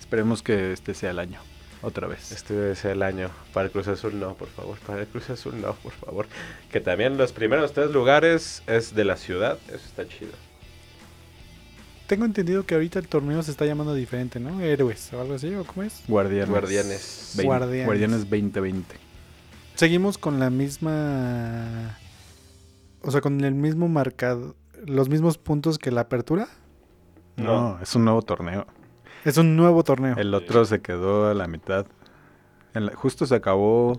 Esperemos 0.00 0.42
que 0.42 0.72
este 0.72 0.94
sea 0.94 1.10
el 1.10 1.18
año. 1.18 1.40
Otra 1.82 2.06
vez. 2.06 2.32
Este 2.32 2.54
debe 2.54 2.74
ser 2.76 2.92
el 2.92 3.02
año. 3.02 3.30
Para 3.52 3.66
el 3.66 3.72
Cruz 3.72 3.88
Azul 3.88 4.18
no, 4.18 4.34
por 4.34 4.48
favor. 4.48 4.78
Para 4.86 5.02
el 5.02 5.06
Cruz 5.06 5.28
Azul 5.28 5.60
no, 5.60 5.74
por 5.74 5.92
favor. 5.92 6.26
Que 6.72 6.80
también 6.80 7.18
los 7.18 7.32
primeros 7.32 7.72
tres 7.74 7.90
lugares 7.90 8.62
es 8.66 8.94
de 8.94 9.04
la 9.04 9.16
ciudad. 9.16 9.58
Eso 9.68 9.84
está 9.86 10.08
chido. 10.08 10.32
Tengo 12.06 12.24
entendido 12.26 12.64
que 12.66 12.74
ahorita 12.74 12.98
el 12.98 13.08
torneo 13.08 13.42
se 13.42 13.50
está 13.50 13.64
llamando 13.66 13.94
diferente, 13.94 14.38
¿no? 14.40 14.60
Héroes 14.60 15.10
o 15.12 15.20
algo 15.20 15.34
así, 15.34 15.54
¿o 15.54 15.64
cómo 15.64 15.82
es? 15.84 16.02
Guardianes. 16.06 16.48
Guardianes. 16.50 17.32
Vein- 17.36 17.46
Guardianes. 17.46 17.86
Guardianes 17.86 18.20
2020. 18.30 18.94
Seguimos 19.74 20.16
con 20.18 20.38
la 20.38 20.50
misma. 20.50 21.98
O 23.02 23.10
sea, 23.10 23.20
con 23.20 23.42
el 23.44 23.54
mismo 23.54 23.88
marcado. 23.88 24.54
Los 24.86 25.08
mismos 25.08 25.38
puntos 25.38 25.78
que 25.78 25.90
la 25.90 26.02
apertura. 26.02 26.48
No, 27.36 27.78
es 27.80 27.94
un 27.96 28.04
nuevo 28.04 28.22
torneo. 28.22 28.66
Es 29.24 29.38
un 29.38 29.56
nuevo 29.56 29.82
torneo. 29.84 30.16
El 30.16 30.34
otro 30.34 30.64
se 30.64 30.80
quedó 30.80 31.28
a 31.28 31.34
la 31.34 31.46
mitad. 31.46 31.86
En 32.74 32.86
la- 32.86 32.94
justo 32.94 33.26
se 33.26 33.34
acabó 33.34 33.98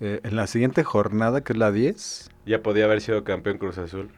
eh, 0.00 0.20
en 0.24 0.36
la 0.36 0.46
siguiente 0.46 0.82
jornada, 0.82 1.42
que 1.44 1.52
es 1.52 1.58
la 1.58 1.70
10. 1.70 2.30
Ya 2.46 2.62
podía 2.62 2.84
haber 2.86 3.00
sido 3.00 3.22
campeón 3.24 3.58
Cruz 3.58 3.78
Azul. 3.78 4.10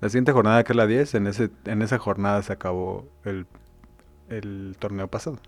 La 0.00 0.08
siguiente 0.08 0.30
jornada, 0.32 0.62
que 0.62 0.72
es 0.72 0.76
la 0.76 0.86
10, 0.86 1.14
en, 1.16 1.26
ese, 1.26 1.50
en 1.64 1.82
esa 1.82 1.98
jornada 1.98 2.40
se 2.42 2.52
acabó 2.52 3.08
el, 3.24 3.46
el 4.28 4.76
torneo 4.78 5.08
pasado. 5.08 5.38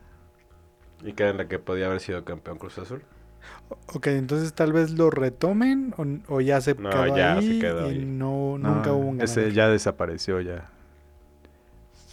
Y 1.05 1.13
que 1.13 1.23
era 1.23 1.31
en 1.33 1.37
la 1.39 1.47
que 1.49 1.59
podía 1.61 1.87
haber 1.87 2.01
sido 2.01 2.25
campeón 2.25 2.59
Cruz 2.59 2.79
Azul. 2.79 3.03
Ok, 3.95 4.09
entonces 4.09 4.55
tal 4.55 4.73
vez 4.73 4.91
lo 4.93 5.11
retomen 5.11 5.95
o, 5.97 6.35
o 6.37 6.41
ya 6.41 6.61
se 6.61 6.75
No, 6.77 6.91
quedó 6.91 7.07
ya 7.07 7.37
ahí 7.37 7.43
se 7.43 7.59
quedó 7.59 7.91
y 7.91 7.91
ahí. 7.91 8.07
no, 8.07 8.59
No, 8.59 8.59
nunca 8.59 8.93
hubo 8.93 9.09
un 9.09 9.21
Ese 9.21 9.51
ganador. 9.51 9.53
ya 9.53 9.69
desapareció 9.69 10.41
ya. 10.41 10.71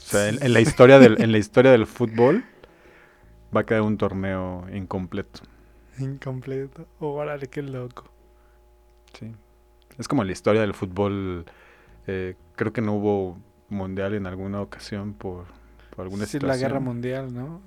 O 0.06 0.10
sea, 0.10 0.30
en, 0.30 0.42
en 0.42 0.54
la 0.54 0.62
historia 0.62 1.00
del, 1.00 1.22
en 1.22 1.32
la 1.32 1.38
historia 1.38 1.72
del 1.72 1.86
fútbol 1.86 2.46
va 3.56 3.62
a 3.62 3.66
quedar 3.66 3.82
un 3.82 3.98
torneo 3.98 4.65
incompleto. 4.73 5.42
Incompleto. 6.00 6.88
Órale, 7.00 7.50
qué 7.50 7.62
loco. 7.62 8.06
Sí. 9.13 9.34
Es 9.98 10.08
como 10.08 10.23
la 10.23 10.32
historia 10.32 10.62
del 10.62 10.73
fútbol. 10.73 11.46
eh, 12.08 12.36
creo 12.56 12.73
que 12.73 12.82
no 12.82 12.96
hubo 12.96 13.40
mundial 13.69 14.13
en 14.15 14.28
alguna 14.28 14.62
ocasión 14.62 15.13
por, 15.13 15.46
por 15.92 16.04
alguna 16.06 16.25
Sí, 16.25 16.40
la 16.40 16.58
situación. 16.58 16.60
guerra 16.60 16.80
mundial, 16.80 17.34
¿no? 17.34 17.62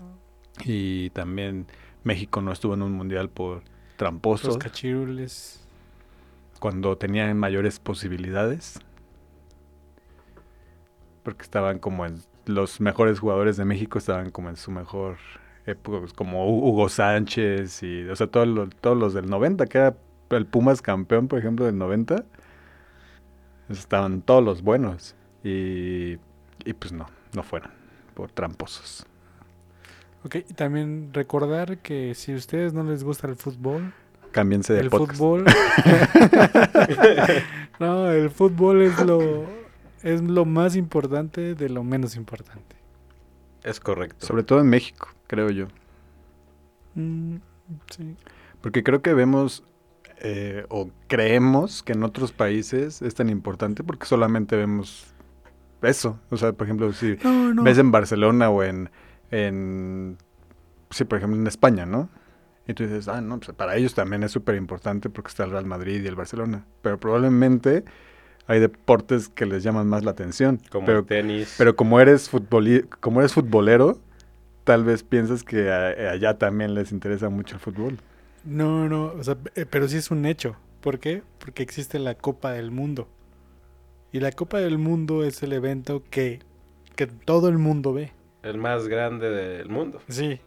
Y 0.65 1.11
también 1.11 1.67
México 2.05 2.41
no 2.41 2.53
estuvo 2.53 2.75
en 2.75 2.83
un 2.83 2.93
mundial 2.93 3.29
por 3.29 3.63
tramposos, 3.97 4.47
Los 4.49 4.59
cachirules. 4.59 5.67
cuando 6.59 6.97
tenían 6.97 7.37
mayores 7.39 7.79
posibilidades. 7.79 8.81
Porque 11.23 11.43
estaban 11.43 11.79
como 11.79 12.07
en... 12.07 12.21
Los 12.47 12.81
mejores 12.81 13.21
jugadores 13.21 13.57
de 13.57 13.65
México 13.65 13.99
estaban 13.99 14.31
como 14.31 14.49
en 14.49 14.57
su 14.57 14.71
mejor 14.71 15.19
época, 15.67 16.01
pues, 16.01 16.13
como 16.15 16.47
Hu- 16.47 16.71
Hugo 16.71 16.89
Sánchez 16.89 17.83
y... 17.83 18.05
O 18.09 18.17
sea, 18.17 18.27
todos 18.27 18.49
los, 18.49 18.71
todos 18.81 18.97
los 18.97 19.13
del 19.15 19.29
90, 19.29 19.67
que 19.67 19.79
era 19.79 19.97
el 20.31 20.47
Pumas 20.47 20.81
campeón, 20.83 21.29
por 21.29 21.39
ejemplo, 21.39 21.67
del 21.67 21.77
90. 21.79 22.25
Estaban 23.69 24.23
todos 24.23 24.43
los 24.43 24.63
buenos. 24.63 25.15
Y, 25.45 26.15
y 26.65 26.73
pues 26.79 26.93
no, 26.93 27.07
no 27.35 27.43
fueron 27.43 27.71
por 28.15 28.33
tramposos. 28.33 29.07
Ok, 30.25 30.37
y 30.37 30.55
también 30.55 31.11
recordar 31.13 31.79
que 31.79 32.15
si 32.15 32.33
a 32.33 32.37
ustedes 32.37 32.73
no 32.75 32.83
les 32.85 33.03
gusta 33.05 33.27
el 33.27 33.37
fútbol, 33.37 33.93
Cámbiense 34.33 34.75
de 34.75 34.81
el 34.81 34.91
podcast. 34.91 35.19
fútbol... 35.19 35.45
no, 37.81 38.11
el 38.11 38.31
fútbol 38.31 38.83
es 38.83 38.99
lo, 39.05 39.45
es 40.03 40.23
lo 40.23 40.45
más 40.45 40.77
importante 40.77 41.55
de 41.55 41.69
lo 41.69 41.83
menos 41.85 42.17
importante. 42.17 42.77
Es 43.63 43.81
correcto. 43.81 44.27
Sobre 44.27 44.43
todo 44.43 44.61
en 44.61 44.69
México, 44.69 45.09
creo 45.27 45.51
yo. 45.51 45.67
Mm, 46.95 47.37
sí. 47.91 48.17
Porque 48.61 48.83
creo 48.83 49.03
que 49.03 49.15
vemos 49.15 49.65
eh, 50.21 50.65
o 50.69 50.91
creemos 51.09 51.83
que 51.83 51.93
en 51.93 52.03
otros 52.05 52.33
países 52.33 53.03
es 53.03 53.15
tan 53.15 53.29
importante 53.31 53.83
porque 53.83 54.07
solamente 54.07 54.57
vemos 54.57 55.07
eso. 55.83 56.19
O 56.31 56.37
sea, 56.37 56.53
por 56.53 56.67
ejemplo, 56.67 56.93
si 56.93 57.17
No, 57.25 57.55
no. 57.55 57.63
ves 57.63 57.79
en 57.79 57.91
Barcelona 57.91 58.51
o 58.51 58.63
en, 58.63 58.91
en, 59.31 60.19
sí, 60.91 61.05
por 61.05 61.19
ejemplo, 61.19 61.39
en 61.39 61.47
España, 61.47 61.87
¿no? 61.87 62.09
Y 62.67 62.75
tú 62.75 62.85
dices, 62.85 63.09
ah, 63.09 63.21
no, 63.21 63.39
pues 63.41 63.57
para 63.57 63.77
ellos 63.77 63.95
también 63.95 64.23
es 64.23 64.31
súper 64.33 64.55
importante 64.55 65.11
porque 65.11 65.29
está 65.29 65.45
el 65.45 65.51
Real 65.51 65.67
Madrid 65.67 66.03
y 66.03 66.07
el 66.07 66.15
Barcelona. 66.15 66.67
Pero 66.83 66.99
probablemente 67.01 67.85
hay 68.47 68.61
deportes 68.61 69.29
que 69.29 69.47
les 69.47 69.63
llaman 69.63 69.89
más 69.89 70.05
la 70.05 70.13
atención. 70.13 70.61
Como 70.71 70.87
pero, 70.87 71.01
el 71.01 71.07
tenis. 71.07 71.55
pero 71.59 71.75
como 71.75 72.01
eres 72.01 72.31
futboli- 72.31 72.89
como 73.01 73.21
eres 73.21 73.33
futbolero, 73.33 73.99
tal 74.65 74.85
vez 74.85 75.03
piensas 75.03 75.43
que 75.43 75.71
a- 75.71 76.13
allá 76.13 76.39
también 76.39 76.75
les 76.75 76.93
interesa 76.93 77.29
mucho 77.29 77.57
el 77.57 77.61
fútbol. 77.61 77.99
No, 78.45 78.89
no, 78.89 79.07
o 79.07 79.25
sea, 79.25 79.37
eh, 79.55 79.67
pero 79.69 79.89
sí 79.89 79.97
es 79.97 80.11
un 80.11 80.25
hecho. 80.27 80.57
¿Por 80.81 80.99
qué? 80.99 81.23
Porque 81.39 81.63
existe 81.63 81.99
la 81.99 82.15
Copa 82.15 82.53
del 82.53 82.71
Mundo. 82.71 83.09
Y 84.13 84.21
la 84.21 84.33
Copa 84.33 84.59
del 84.59 84.79
Mundo 84.79 85.25
es 85.25 85.43
el 85.43 85.53
evento 85.53 86.03
que, 86.11 86.41
que 86.97 87.07
todo 87.07 87.49
el 87.49 87.59
mundo 87.59 87.93
ve. 87.93 88.13
El 88.43 88.59
más 88.59 88.89
grande 88.89 89.31
del 89.31 89.69
mundo. 89.69 90.01
Sí. 90.09 90.41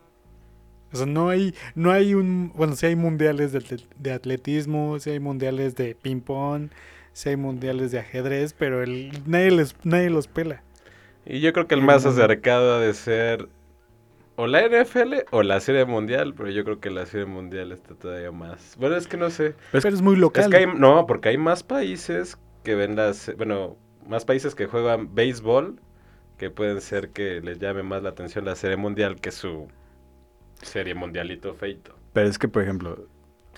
O 0.91 0.96
sea, 0.98 1.06
no 1.08 1.30
hay, 1.30 1.56
no 1.76 1.91
hay 1.91 2.14
un, 2.14 2.52
bueno, 2.56 2.76
sí 2.76 2.86
hay 2.86 2.96
mundiales 2.96 3.52
de, 3.52 3.60
atle- 3.60 3.88
de 3.98 4.12
atletismo, 4.12 5.00
sí 5.00 5.10
hay 5.10 5.20
mundiales 5.20 5.76
de 5.76 5.96
ping 5.96 6.22
pong, 6.22 6.70
sí 7.14 7.30
hay 7.30 7.36
mundiales 7.36 7.91
de 7.91 8.00
ajedrez, 8.00 8.54
pero 8.54 8.84
el, 8.84 9.12
nadie 9.26 9.52
les, 9.52 9.76
nadie 9.84 10.10
los 10.12 10.28
pela. 10.28 10.62
Y 11.26 11.39
yo 11.39 11.52
creo 11.54 11.68
que 11.68 11.76
el 11.76 11.82
más 11.82 12.06
acercado 12.06 12.76
ha 12.76 12.80
de 12.80 12.94
ser 12.94 13.48
o 14.36 14.48
la 14.48 14.62
NFL 14.68 15.14
o 15.32 15.44
la 15.44 15.60
Serie 15.60 15.86
Mundial, 15.86 16.34
pero 16.36 16.50
yo 16.50 16.64
creo 16.64 16.80
que 16.80 16.89
la 16.89 17.06
Serie 17.06 17.26
Mundial 17.26 17.72
está 17.72 17.96
todavía 17.96 18.32
más. 18.32 18.76
Bueno, 18.80 18.96
es 18.96 19.08
que 19.08 19.18
no 19.18 19.30
sé. 19.30 19.56
Es- 19.74 19.84
pero 19.84 19.89
es 19.96 20.02
muy 20.02 20.16
local. 20.16 20.44
Es 20.44 20.50
que 20.50 20.58
hay, 20.58 20.66
no, 20.68 21.06
porque 21.08 21.30
hay 21.30 21.38
más 21.38 21.64
países 21.64 22.38
que 22.64 22.76
ven 22.76 22.96
las, 22.96 23.32
bueno, 23.38 23.78
más 24.08 24.26
países 24.26 24.54
que 24.56 24.66
juegan 24.68 25.14
béisbol 25.16 25.80
que 26.44 26.50
pueden 26.50 26.82
ser 26.82 27.12
que 27.12 27.39
les 27.39 27.58
llame 27.58 27.84
más 27.84 28.04
la 28.04 28.10
atención 28.10 28.44
la 28.44 28.56
Serie 28.58 28.76
Mundial 28.76 29.22
que 29.22 29.32
su 29.32 29.70
Serie 30.62 30.94
Mundialito 30.94 31.54
feito. 31.54 31.96
Pero 32.12 32.28
es 32.28 32.38
que, 32.38 32.50
por 32.50 32.62
ejemplo, 32.64 33.08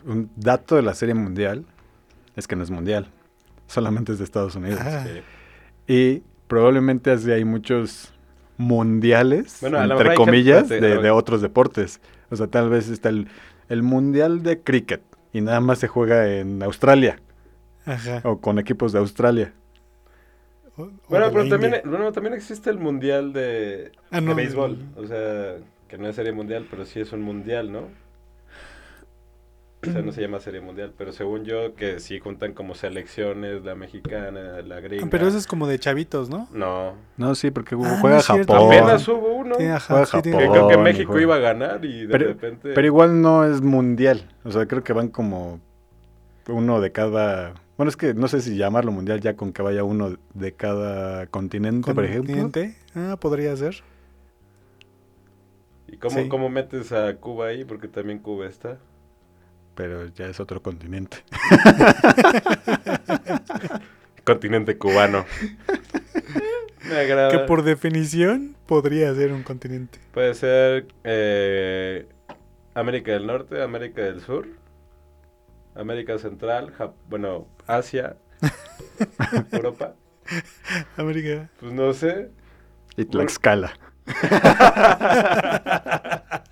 un 0.06 0.30
dato 0.36 0.76
de 0.76 0.84
la 0.84 0.94
Serie 0.94 1.16
Mundial 1.16 1.66
es 2.36 2.48
que 2.48 2.56
no 2.56 2.62
es 2.64 2.70
mundial. 2.70 3.08
Solamente 3.66 4.12
es 4.12 4.20
de 4.20 4.24
Estados 4.24 4.56
Unidos. 4.56 4.80
Ah. 4.84 5.04
Sí. 5.04 5.22
Y 5.92 6.24
probablemente 6.48 7.10
así 7.10 7.32
hay 7.32 7.44
muchos 7.44 8.14
mundiales, 8.58 9.58
Bueno, 9.62 9.82
entre 9.82 10.14
comillas, 10.14 10.70
gente- 10.70 10.98
de 11.00 11.10
otros 11.10 11.42
deportes. 11.42 12.00
O 12.30 12.36
sea, 12.36 12.46
tal 12.46 12.70
vez 12.70 12.88
está 12.90 13.10
el, 13.10 13.28
el 13.68 13.82
mundial 13.82 14.44
de 14.44 14.62
cricket 14.62 15.02
y 15.34 15.42
nada 15.42 15.60
más 15.60 15.80
se 15.80 15.88
juega 15.88 16.28
en 16.36 16.62
Australia 16.62 17.20
Ajá. 17.86 18.22
o 18.24 18.40
con 18.40 18.60
equipos 18.60 18.92
de 18.94 19.00
Australia. 19.00 19.54
O- 20.78 20.89
Bueno, 21.09 21.28
de 21.28 21.32
pero 21.32 21.47
también, 21.49 21.82
bueno, 21.86 22.11
también 22.11 22.34
existe 22.34 22.69
el 22.69 22.78
Mundial 22.78 23.32
de, 23.34 23.91
Ah, 24.11 24.19
de 24.19 24.21
no, 24.28 24.36
béisbol. 24.36 24.78
O 24.97 25.05
sea, 25.07 25.55
que 25.88 25.97
no 25.97 26.07
es 26.09 26.15
Serie 26.15 26.34
Mundial, 26.34 26.67
pero 26.69 26.86
sí 26.86 26.99
es 26.99 27.11
un 27.13 27.21
Mundial, 27.21 27.71
¿no? 27.71 27.88
O 29.88 29.91
sea, 29.91 30.01
no 30.01 30.11
se 30.11 30.19
llama 30.21 30.39
Serie 30.39 30.61
Mundial, 30.61 30.93
pero 30.97 31.11
según 31.11 31.45
yo 31.45 31.76
que 31.76 31.99
sí 31.99 32.19
juntan 32.19 32.53
como 32.53 32.73
selecciones, 32.73 33.63
la 33.63 33.76
mexicana, 33.76 34.61
la 34.63 34.80
gringa. 34.80 35.05
Pero 35.11 35.28
eso 35.28 35.38
es 35.38 35.45
como 35.45 35.67
de 35.67 35.78
chavitos, 35.78 36.28
¿no? 36.28 36.47
No. 36.51 36.95
No, 37.17 37.36
sí, 37.36 37.51
porque 37.51 37.76
Ah, 37.80 37.99
juega 38.01 38.17
no. 38.17 38.23
Japón. 38.23 38.65
Apenas 38.73 39.07
hubo 39.07 39.34
uno. 39.36 39.55
Sí, 39.55 39.61
Que 39.63 39.69
ajá, 39.69 39.93
Juega 39.93 40.05
sí, 40.07 40.11
Japón. 40.32 40.49
creo 40.51 40.67
que 40.69 40.78
México 40.78 41.11
juega- 41.11 41.21
iba 41.21 41.36
a 41.36 41.39
ganar 41.39 41.86
y 41.86 42.01
de 42.01 42.07
Pero- 42.07 42.28
repente... 42.30 42.71
Pero 42.73 42.88
igual 42.88 43.21
no 43.21 43.43
es 43.45 43.61
mundial. 43.61 44.28
O 44.43 44.49
sea, 44.51 44.65
creo 44.65 44.84
que 44.84 44.91
van 44.93 45.09
como 45.09 45.59
uno 46.47 46.82
de 46.82 46.91
cada... 46.91 47.53
Bueno, 47.78 47.89
es 47.89 47.97
que 47.97 48.13
no 48.13 48.28
sé 48.28 48.41
si 48.41 48.55
llamarlo 48.55 48.91
mundial 48.91 49.19
ya 49.19 49.36
con 49.36 49.51
que 49.51 49.61
vaya 49.61 49.84
uno 49.84 50.17
de 50.34 50.53
cada 50.53 51.28
continente, 51.28 51.93
por 51.93 52.05
ejemplo. 52.05 52.34
Continente. 52.36 52.78
Ah, 52.95 53.17
podría 53.19 53.55
ser. 53.57 53.76
¿Y 55.88 55.97
cómo, 55.97 56.15
Sí. 56.17 56.30
cómo 56.30 56.49
metes 56.49 56.91
a 56.93 57.15
Cuba 57.17 57.47
ahí? 57.47 57.65
Porque 57.65 57.88
también 57.88 58.19
Cuba 58.19 58.47
está. 58.47 58.78
Pero 59.76 60.07
ya 60.07 60.28
es 60.28 60.39
otro 60.39 60.61
continente. 60.61 61.17
Continente 64.23 64.78
cubano. 64.78 65.26
Me 66.89 66.95
agrada. 66.97 67.30
Que 67.30 67.39
por 67.39 67.63
definición 67.63 68.55
podría 68.67 69.13
ser 69.15 69.34
un 69.34 69.43
continente. 69.43 69.99
Puede 70.13 70.34
ser 70.34 70.88
eh, 71.03 72.07
América 72.73 73.11
del 73.11 73.28
Norte, 73.28 73.61
América 73.61 74.01
del 74.01 74.21
Sur, 74.21 74.47
América 75.76 76.17
Central, 76.17 76.73
Jap- 76.78 76.93
bueno, 77.09 77.47
Asia, 77.67 78.17
Europa. 79.51 79.95
América. 80.97 81.49
Pues 81.59 81.73
no 81.73 81.93
sé. 81.93 82.32
Y 82.97 83.05
Tlaxcala. 83.05 83.73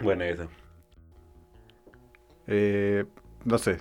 Bueno, 0.00 0.24
eso. 0.24 0.48
Eh, 2.46 3.04
no 3.44 3.58
sé. 3.58 3.78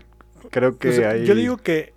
Creo 0.49 0.77
que 0.77 0.89
O 0.89 0.93
sea, 0.93 1.11
hay... 1.11 1.25
Yo 1.25 1.35
digo 1.35 1.57
que 1.57 1.93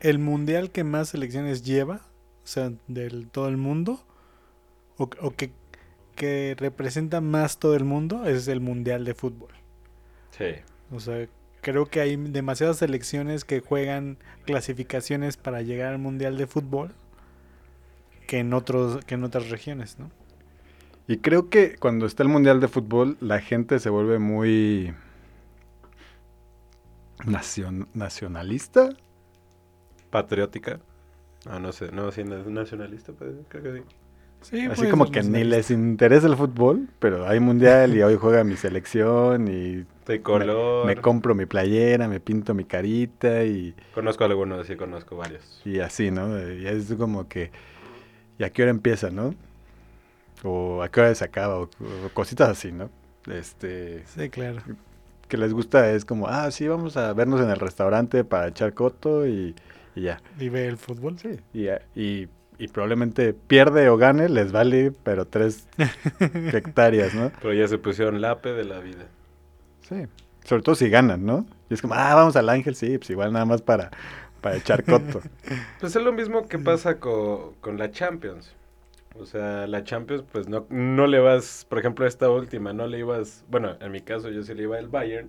el 0.00 0.18
mundial 0.18 0.70
que 0.70 0.84
más 0.84 1.10
selecciones 1.10 1.62
lleva, 1.62 2.02
o 2.42 2.46
sea, 2.46 2.72
del 2.88 3.28
todo 3.30 3.48
el 3.48 3.56
mundo, 3.56 4.04
o, 4.96 5.08
o 5.20 5.30
que, 5.34 5.52
que 6.18 6.54
representa 6.58 7.22
más 7.22 7.58
todo 7.58 7.74
el 7.76 7.84
mundo, 7.84 8.26
es 8.26 8.48
el 8.48 8.60
mundial 8.60 9.06
de 9.06 9.14
fútbol. 9.14 9.52
Sí. 10.30 10.56
O 10.90 11.00
sea, 11.00 11.26
creo 11.62 11.86
que 11.86 12.00
hay 12.00 12.16
demasiadas 12.16 12.78
selecciones 12.78 13.44
que 13.44 13.60
juegan 13.60 14.18
clasificaciones 14.44 15.36
para 15.38 15.62
llegar 15.62 15.92
al 15.94 15.98
mundial 15.98 16.36
de 16.36 16.46
fútbol 16.46 16.94
que 18.26 18.38
en 18.40 18.52
otros 18.52 19.04
que 19.06 19.14
en 19.14 19.24
otras 19.24 19.48
regiones, 19.50 19.98
¿no? 19.98 20.10
Y 21.06 21.18
creo 21.18 21.48
que 21.48 21.76
cuando 21.76 22.04
está 22.04 22.22
el 22.22 22.28
Mundial 22.28 22.60
de 22.60 22.68
Fútbol, 22.68 23.16
la 23.20 23.40
gente 23.40 23.78
se 23.78 23.88
vuelve 23.88 24.18
muy... 24.18 24.94
nacion- 27.24 27.88
nacionalista. 27.94 28.90
Patriótica. 30.10 30.80
Ah, 31.46 31.58
no 31.58 31.72
sé. 31.72 31.90
No, 31.92 32.10
sí, 32.12 32.24
na- 32.24 32.42
nacionalista, 32.44 33.12
puede 33.12 33.34
ser, 33.36 33.44
creo 33.48 33.62
que 33.62 33.80
sí. 33.80 33.84
Sí, 34.40 34.60
Así 34.66 34.76
puede 34.76 34.90
como 34.90 35.10
que 35.10 35.22
ni 35.22 35.44
les 35.44 35.70
interesa 35.70 36.26
el 36.26 36.36
fútbol, 36.36 36.88
pero 37.00 37.26
hay 37.28 37.40
mundial 37.40 37.94
y 37.96 38.02
hoy 38.02 38.16
juega 38.16 38.44
mi 38.44 38.56
selección 38.56 39.48
y 39.48 39.84
me 40.86 40.96
compro 40.96 41.34
mi 41.34 41.44
playera, 41.44 42.08
me 42.08 42.20
pinto 42.20 42.54
mi 42.54 42.64
carita 42.64 43.44
y, 43.44 43.74
Conozco 43.94 44.24
algunos, 44.24 44.66
sí, 44.66 44.76
conozco 44.76 45.16
varios. 45.16 45.60
y 45.64 45.80
así, 45.80 46.10
¿no? 46.10 46.40
Y 46.52 46.66
es 46.66 46.92
como 46.94 47.28
que, 47.28 47.50
¿y 48.38 48.44
a 48.44 48.50
qué 48.50 48.62
hora 48.62 48.70
empieza, 48.70 49.10
no? 49.10 49.34
O 50.44 50.82
a 50.82 50.88
qué 50.88 51.00
hora 51.00 51.14
se 51.14 51.24
acaba, 51.24 51.58
o, 51.58 51.62
o 51.64 52.08
cositas 52.14 52.48
así, 52.48 52.70
¿no? 52.72 52.90
Este, 53.30 54.04
Sí, 54.06 54.30
claro. 54.30 54.62
que 55.28 55.36
les 55.36 55.52
gusta 55.52 55.90
es 55.92 56.04
como, 56.04 56.28
ah, 56.28 56.50
sí, 56.50 56.66
vamos 56.68 56.96
a 56.96 57.12
vernos 57.12 57.40
en 57.40 57.50
el 57.50 57.58
restaurante 57.58 58.24
para 58.24 58.48
echar 58.48 58.72
coto 58.72 59.26
y, 59.26 59.54
y 59.94 60.02
ya. 60.02 60.22
Y 60.38 60.48
ve 60.48 60.66
el 60.68 60.78
fútbol. 60.78 61.18
Sí, 61.18 61.38
y, 61.52 61.66
y, 62.00 62.28
y 62.58 62.68
probablemente 62.68 63.34
pierde 63.34 63.88
o 63.88 63.96
gane, 63.96 64.28
les 64.28 64.52
vale, 64.52 64.92
pero 65.04 65.26
tres 65.26 65.68
hectáreas, 66.20 67.14
¿no? 67.14 67.30
Pero 67.40 67.54
ya 67.54 67.68
se 67.68 67.78
pusieron 67.78 68.20
lape 68.20 68.52
de 68.52 68.64
la 68.64 68.80
vida. 68.80 69.06
Sí. 69.82 70.06
Sobre 70.44 70.62
todo 70.62 70.74
si 70.74 70.88
ganan, 70.88 71.26
¿no? 71.26 71.46
Y 71.68 71.74
es 71.74 71.82
como, 71.82 71.94
ah, 71.94 72.14
vamos 72.14 72.34
al 72.36 72.48
Ángel, 72.48 72.74
sí, 72.74 72.96
pues 72.98 73.10
igual 73.10 73.32
nada 73.32 73.44
más 73.44 73.60
para, 73.62 73.90
para 74.40 74.56
echar 74.56 74.82
coto. 74.84 75.20
Pues 75.80 75.94
es 75.94 76.02
lo 76.02 76.12
mismo 76.12 76.48
que 76.48 76.58
pasa 76.58 76.98
co- 76.98 77.54
con 77.60 77.78
la 77.78 77.90
Champions. 77.90 78.54
O 79.18 79.26
sea, 79.26 79.66
la 79.66 79.84
Champions, 79.84 80.24
pues 80.32 80.48
no, 80.48 80.66
no 80.70 81.06
le 81.06 81.18
vas, 81.18 81.66
por 81.68 81.78
ejemplo, 81.78 82.06
esta 82.06 82.30
última, 82.30 82.72
no 82.72 82.86
le 82.86 82.98
ibas, 83.00 83.44
bueno, 83.48 83.76
en 83.80 83.92
mi 83.92 84.00
caso 84.00 84.30
yo 84.30 84.42
sí 84.42 84.54
le 84.54 84.62
iba 84.64 84.78
al 84.78 84.88
Bayern 84.88 85.28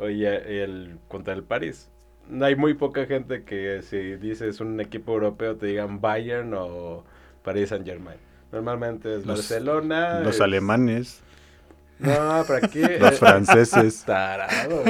a- 0.00 0.10
y 0.10 0.24
el, 0.24 0.98
contra 1.08 1.34
el 1.34 1.42
París. 1.42 1.90
No 2.28 2.44
hay 2.44 2.56
muy 2.56 2.74
poca 2.74 3.06
gente 3.06 3.42
que 3.44 3.80
si 3.82 4.16
dices 4.16 4.60
un 4.60 4.80
equipo 4.80 5.12
europeo 5.14 5.56
te 5.56 5.66
digan 5.66 6.00
Bayern 6.00 6.52
o 6.54 7.04
Paris 7.42 7.70
Saint 7.70 7.86
Germain. 7.86 8.18
Normalmente 8.52 9.16
es 9.16 9.26
Los- 9.26 9.38
Barcelona. 9.38 10.20
Los 10.20 10.36
es- 10.36 10.40
alemanes, 10.40 11.20
No, 11.98 12.44
pero 12.46 12.64
aquí... 12.66 12.80
los 13.00 13.18
franceses. 13.18 14.02
Tarado. 14.06 14.84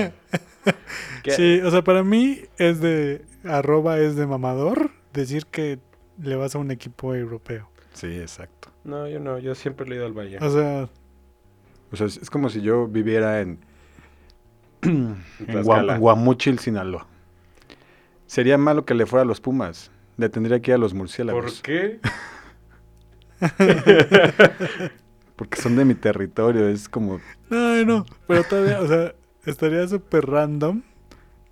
¿Qué? 1.23 1.31
Sí, 1.33 1.61
o 1.65 1.71
sea, 1.71 1.83
para 1.83 2.03
mí 2.05 2.41
es 2.59 2.81
de 2.81 3.23
arroba 3.45 3.99
es 3.99 4.17
de 4.17 4.27
mamador 4.27 4.91
decir 5.13 5.47
que 5.47 5.79
le 6.21 6.37
vas 6.37 6.55
a 6.55 6.59
un 6.59 6.71
equipo 6.71 7.15
europeo. 7.15 7.69
Sí, 7.95 8.07
exacto. 8.19 8.71
No, 8.85 9.09
yo 9.09 9.21
no, 9.21 9.39
yo 9.39 9.55
siempre 9.55 9.87
he 9.91 9.95
ido 9.95 10.07
al 10.07 10.13
Valle. 10.13 10.39
O 10.41 10.51
sea, 10.51 10.89
O 11.93 11.97
sea, 11.97 12.07
es, 12.07 12.29
como 12.31 12.49
si 12.51 12.61
yo 12.61 12.87
viviera 12.87 13.41
en, 13.41 13.59
En 14.83 15.17
en 15.41 15.47
Tlaxcala. 15.47 15.95
Guam- 15.97 15.99
Guamúchil, 16.01 16.59
Sinaloa. 16.59 17.07
Sería 18.29 18.59
malo 18.59 18.85
que 18.85 18.95
le 18.95 19.07
fuera 19.07 19.23
a 19.23 19.25
los 19.25 19.41
Pumas. 19.41 19.91
Le 20.19 20.29
tendría 20.29 20.61
que 20.61 20.71
ir 20.71 20.75
a 20.75 20.79
los 20.79 20.93
¿Por 20.93 20.99
murciélagos. 20.99 21.63
qué? 21.63 21.99
Porque 25.35 25.61
son 25.61 25.77
de 25.77 25.85
mi 25.85 25.95
territorio. 25.95 26.69
Es 26.69 26.89
como... 26.89 27.21
no, 27.49 27.85
no, 27.85 28.07
pero 28.27 28.45
todavía, 28.45 28.81
o 28.81 28.87
sea, 28.87 29.15
estaría 29.47 29.89
súper 29.89 30.27
random 30.27 30.83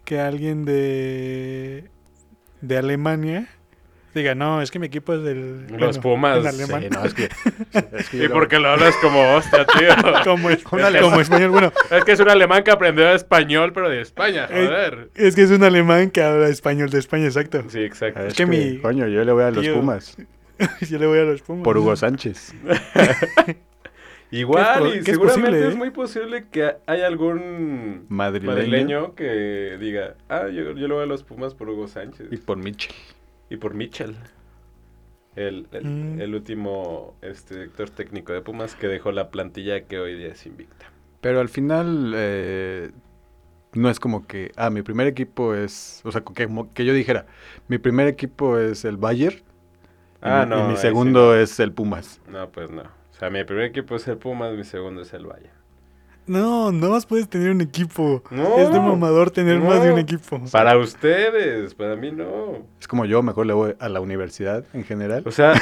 que 0.05 0.21
alguien 0.21 0.65
de 0.65 1.91
de 2.61 2.77
Alemania 2.77 3.49
diga, 4.21 4.35
no, 4.35 4.61
es 4.63 4.71
que 4.71 4.79
mi 4.79 4.87
equipo 4.87 5.15
es 5.15 5.23
del 5.23 5.67
Los 5.79 5.99
Pumas, 5.99 6.39
en 6.41 6.47
alemán. 6.47 6.83
Sí, 6.83 6.89
no, 6.91 7.05
es 7.05 7.15
que... 7.15 7.25
es 7.99 8.09
que 8.11 8.17
¿Y 8.17 8.29
lo- 8.29 8.49
qué 8.49 8.59
lo 8.59 8.69
hablas 8.71 8.95
como 9.03 9.35
hostia, 9.35 9.65
tío? 9.67 9.89
como, 10.25 10.51
es- 10.51 10.65
Un 10.71 10.81
alemán. 10.81 11.11
como 11.11 11.21
español, 11.21 11.51
bueno, 11.51 11.73
es 11.91 12.05
que 12.05 12.13
es 12.13 12.21
un 12.21 12.29
alemán 12.31 12.63
que 12.65 12.71
aprendió 12.71 13.11
español, 13.13 13.73
pero 13.73 13.89
de 13.89 14.01
España, 14.01 14.47
joder. 14.49 15.11
es 15.15 15.35
que 15.35 15.43
es 15.43 15.51
un 15.51 15.63
alemán 15.65 16.11
que 16.11 16.23
habla 16.23 16.49
español 16.49 16.91
de 16.91 16.99
España, 16.99 17.27
exacto. 17.27 17.65
Sí, 17.69 17.81
exacto. 17.81 18.21
Es 18.27 18.35
que 18.35 18.47
mi 18.47 18.79
Coño, 18.79 19.07
yo 19.09 19.25
le 19.25 19.33
voy 19.33 19.45
a 19.45 19.51
los 19.51 19.63
tío- 19.65 19.75
Pumas. 19.75 20.17
Yo 20.89 20.99
le 20.99 21.07
voy 21.07 21.19
a 21.19 21.25
los 21.25 21.43
Pumas. 21.43 21.65
Por 21.65 21.77
Hugo 21.77 21.95
Sánchez. 21.97 22.55
Igual, 24.31 24.97
y 24.97 25.03
seguramente 25.05 25.51
posible, 25.51 25.69
es 25.69 25.75
¿eh? 25.75 25.77
muy 25.77 25.91
posible 25.91 26.45
que 26.51 26.73
haya 26.87 27.07
algún 27.07 28.07
Madrileño. 28.09 28.53
madrileño 28.55 29.15
que 29.15 29.77
diga, 29.79 30.15
ah, 30.29 30.49
yo, 30.49 30.73
yo 30.73 30.89
le 30.89 30.95
voy 30.95 31.03
a 31.05 31.07
los 31.07 31.23
Pumas 31.23 31.55
por 31.55 31.69
Hugo 31.69 31.87
Sánchez. 31.87 32.27
Y 32.33 32.37
por 32.39 32.57
Mitchell. 32.57 32.93
Y 33.51 33.57
por 33.57 33.75
Mitchell. 33.75 34.17
El, 35.37 35.69
el, 35.73 35.85
Mm. 35.85 36.21
el 36.21 36.35
último 36.35 37.15
este, 37.23 37.55
director 37.57 37.91
técnico 37.91 38.33
de 38.33 38.41
Pumas 38.41 38.75
que 38.75 38.89
dejó 38.89 39.13
la 39.13 39.31
plantilla 39.31 39.87
que 39.87 39.99
hoy 39.99 40.17
día 40.17 40.29
es 40.29 40.47
invicta. 40.47 40.87
Pero 41.21 41.41
al 41.41 41.49
final 41.49 42.13
eh, 42.17 42.93
no 43.75 43.91
es 43.91 44.01
como 44.01 44.27
que, 44.27 44.53
ah, 44.57 44.71
mi 44.71 44.83
primer 44.83 45.07
equipo 45.09 45.55
es, 45.55 46.03
o 46.05 46.13
sea, 46.13 46.23
que, 46.23 46.47
como 46.47 46.73
que 46.75 46.85
yo 46.85 46.95
dijera, 46.95 47.27
mi 47.69 47.79
primer 47.79 48.09
equipo 48.09 48.59
es 48.59 48.85
el 48.85 48.97
Bayern 48.99 49.43
y 50.25 50.31
Ah, 50.31 50.45
mi, 50.45 50.47
no. 50.47 50.59
y 50.59 50.63
mi 50.63 50.77
ahí 50.77 50.97
sí 50.97 51.07
segundo 51.07 51.35
no. 51.35 51.37
es 51.37 51.61
el 51.61 51.73
Pumas. 51.73 52.21
No, 52.27 52.51
pues 52.53 52.71
no. 52.71 52.83
O 52.83 53.15
sea, 53.19 53.31
mi 53.31 53.45
primer 53.45 53.65
equipo 53.67 53.97
es 53.97 54.07
el 54.09 54.19
Pumas, 54.19 54.55
mi 54.57 54.65
segundo 54.65 55.03
es 55.03 55.13
el 55.15 55.27
Valle. 55.27 55.51
No, 56.27 56.73
no 56.73 56.91
más 56.91 57.07
puedes 57.07 57.29
tener 57.29 57.51
un 57.51 57.61
equipo. 57.61 58.23
No. 58.31 58.59
es 58.59 58.73
de 58.73 58.81
mamador 58.81 59.31
tener 59.31 59.61
más 59.61 59.83
de 59.83 59.93
un 59.93 59.99
equipo. 59.99 60.43
Para 60.51 60.77
ustedes, 60.77 61.75
para 61.75 61.95
mí 61.95 62.11
no. 62.11 62.67
Es 62.81 62.89
como 62.89 63.05
yo, 63.05 63.23
mejor 63.23 63.47
le 63.47 63.53
voy 63.53 63.75
a 63.79 63.89
la 63.89 64.01
universidad 64.01 64.65
en 64.73 64.85
general. 64.85 65.23
O 65.25 65.31
sea, 65.31 65.53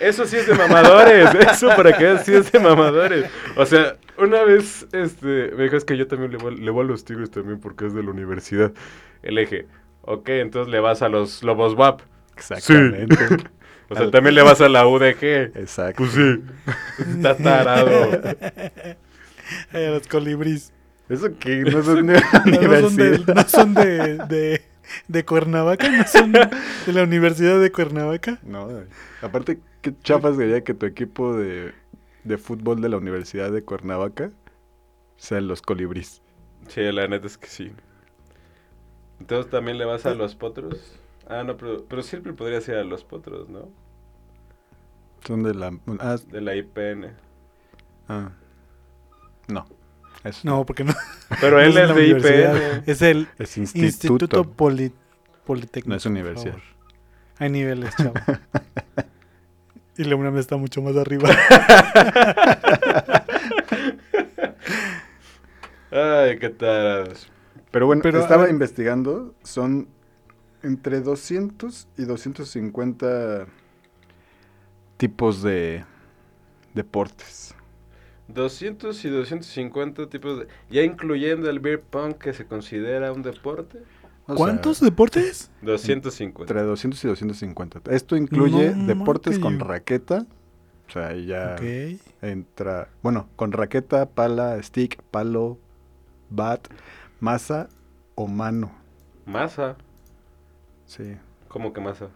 eso 0.00 0.24
sí 0.24 0.36
es 0.36 0.46
de 0.46 0.54
mamadores. 0.54 1.34
Eso 1.34 1.68
para 1.76 1.96
que 1.96 2.04
veas, 2.04 2.24
sí 2.24 2.34
es 2.34 2.50
de 2.50 2.58
mamadores. 2.58 3.30
O 3.56 3.66
sea, 3.66 3.96
una 4.18 4.42
vez 4.42 4.86
este, 4.92 5.50
me 5.54 5.64
dijo, 5.64 5.76
es 5.76 5.84
que 5.84 5.96
yo 5.98 6.06
también 6.06 6.32
le 6.32 6.38
voy, 6.38 6.56
le 6.56 6.70
voy 6.70 6.84
a 6.84 6.88
los 6.88 7.04
Tigres 7.04 7.30
también 7.30 7.60
porque 7.60 7.86
es 7.86 7.94
de 7.94 8.02
la 8.02 8.10
universidad. 8.10 8.72
El 9.22 9.36
eje, 9.36 9.66
ok, 10.02 10.28
entonces 10.30 10.72
le 10.72 10.80
vas 10.80 11.02
a 11.02 11.08
los 11.08 11.42
Lobos 11.42 11.74
WAP. 11.74 12.00
Exactamente. 12.36 13.16
O 13.88 13.94
sea, 13.94 14.10
también 14.10 14.34
le 14.34 14.42
vas 14.42 14.60
a 14.60 14.68
la 14.68 14.86
UDG. 14.86 15.56
Exacto. 15.56 15.98
Pues 15.98 16.12
sí, 16.12 16.42
está 16.98 17.36
tarado. 17.36 18.20
Ay, 19.72 19.84
a 19.84 19.90
los 19.90 20.08
colibríes. 20.08 20.72
Eso 21.08 21.38
que 21.38 21.56
no 21.62 21.82
son, 21.82 22.06
de, 22.06 22.22
universidad. 22.46 23.34
no 23.34 23.48
son 23.48 23.74
de, 23.74 24.18
de, 24.26 24.62
de 25.06 25.24
Cuernavaca, 25.24 25.88
no 25.88 26.04
son 26.06 26.32
de 26.32 26.48
la 26.92 27.04
Universidad 27.04 27.60
de 27.60 27.70
Cuernavaca. 27.70 28.40
No, 28.42 28.68
aparte, 29.22 29.60
qué 29.82 29.94
chafas 30.02 30.36
sería 30.36 30.62
que 30.64 30.74
tu 30.74 30.84
equipo 30.86 31.36
de, 31.36 31.72
de 32.24 32.38
fútbol 32.38 32.80
de 32.80 32.88
la 32.88 32.96
Universidad 32.96 33.52
de 33.52 33.62
Cuernavaca 33.62 34.32
sean 35.16 35.46
los 35.46 35.62
colibríes. 35.62 36.22
Sí, 36.68 36.80
la 36.80 37.06
neta 37.06 37.26
es 37.26 37.38
que 37.38 37.46
sí. 37.46 37.72
Entonces 39.20 39.50
también 39.50 39.78
le 39.78 39.84
vas 39.84 40.04
a 40.06 40.14
los 40.14 40.34
potros. 40.34 40.98
Ah, 41.28 41.42
no, 41.44 41.56
pero, 41.56 41.84
pero 41.88 42.02
siempre 42.02 42.32
podría 42.32 42.60
ser 42.60 42.76
a 42.78 42.84
los 42.84 43.04
potros, 43.04 43.48
¿no? 43.48 43.68
Son 45.26 45.42
de 45.42 45.54
la... 45.54 45.76
Ah, 45.98 46.16
De 46.30 46.40
la 46.40 46.54
IPN. 46.54 47.12
ah. 48.08 48.30
no. 49.48 49.66
Es, 50.24 50.44
No, 50.44 50.64
porque 50.64 50.84
no. 50.84 50.94
Pero 51.40 51.60
él 51.62 51.74
no 51.74 51.80
es 51.80 51.88
la 51.88 51.94
de 51.94 52.06
IPN. 52.08 52.82
Es 52.86 53.02
el 53.02 53.28
es 53.38 53.56
instituto. 53.58 53.86
Instituto 53.86 54.44
Poli- 54.44 54.92
Politécnico. 55.44 55.90
No 55.90 55.96
es 55.96 56.06
universidad. 56.06 56.56
Hay 57.38 57.50
niveles, 57.50 57.94
chavo. 57.96 58.14
y 59.98 60.04
la 60.04 60.16
UNAM 60.16 60.38
está 60.38 60.56
mucho 60.56 60.80
más 60.82 60.96
arriba. 60.96 61.28
Ay, 65.90 66.38
qué 66.38 66.48
tarados. 66.50 67.28
Pero 67.70 67.86
bueno, 67.86 68.02
Pero, 68.02 68.20
estaba 68.20 68.48
investigando, 68.48 69.34
son 69.42 69.88
entre 70.66 71.00
200 71.00 71.88
y 71.96 72.04
250 72.04 73.46
tipos 74.96 75.42
de 75.42 75.84
deportes. 76.74 77.54
200 78.28 79.04
y 79.04 79.08
250 79.10 80.08
tipos 80.08 80.38
de... 80.40 80.48
Ya 80.68 80.82
incluyendo 80.82 81.48
el 81.50 81.60
beer 81.60 81.82
pong 81.82 82.14
que 82.18 82.32
se 82.32 82.46
considera 82.46 83.12
un 83.12 83.22
deporte. 83.22 83.86
O 84.26 84.34
¿Cuántos 84.34 84.78
sea, 84.78 84.86
deportes? 84.86 85.50
250. 85.60 86.42
entre 86.42 86.62
200 86.62 87.04
y 87.04 87.08
250. 87.08 87.80
Esto 87.90 88.16
incluye 88.16 88.74
No, 88.74 88.86
deportes 88.86 89.38
con 89.38 89.58
raqueta. 89.60 90.26
O 90.88 90.92
sea, 90.92 91.08
ahí 91.08 91.26
ya 91.26 91.44
Ok. 91.44 92.00
entra, 92.22 92.90
bueno, 93.02 93.28
con 93.36 93.52
raqueta, 93.52 94.10
pala, 94.10 94.62
stick, 94.62 95.02
palo, 95.10 95.58
bat, 96.30 96.68
masa 97.20 97.68
o 98.14 98.28
mano. 98.28 98.72
Masa. 99.26 99.76
Sí, 100.86 101.16
¿Cómo 101.48 101.72
que 101.72 101.80
masa? 101.80 102.08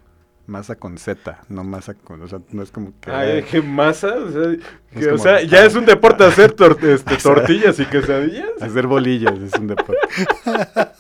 masa 0.47 0.75
con 0.75 0.99
Z, 0.99 1.43
no 1.49 1.63
masa 1.63 1.95
con, 1.95 2.21
o 2.23 2.27
sea, 2.27 2.41
no 2.51 2.63
es 2.63 2.73
como 2.73 2.93
que... 3.01 3.09
Ah, 3.11 3.25
yo 3.25 3.37
dije 3.37 3.63
masa. 3.63 4.17
O 4.17 4.31
sea, 4.33 4.57
que, 4.93 5.07
o 5.07 5.11
como- 5.11 5.19
sea, 5.23 5.43
ya 5.43 5.65
es 5.65 5.77
un 5.77 5.85
deporte 5.87 6.25
hacer 6.25 6.57
tor- 6.57 6.83
este, 6.83 7.17
tortillas 7.19 7.79
y 7.79 7.85
quesadillas. 7.87 8.51
Hacer 8.61 8.89
bolillas 8.89 9.39
es 9.39 9.53
un 9.55 9.69
deporte. 9.69 9.97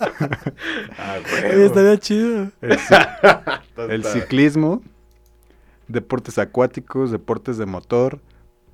Ah, 0.98 1.16
huevo. 1.32 1.62
estaría 1.64 1.98
chido. 1.98 2.50
El, 2.60 2.78
el 3.90 4.04
ciclismo, 4.04 4.82
deportes 5.88 6.38
acuáticos, 6.38 7.10
deportes 7.10 7.58
de 7.58 7.66
motor, 7.66 8.20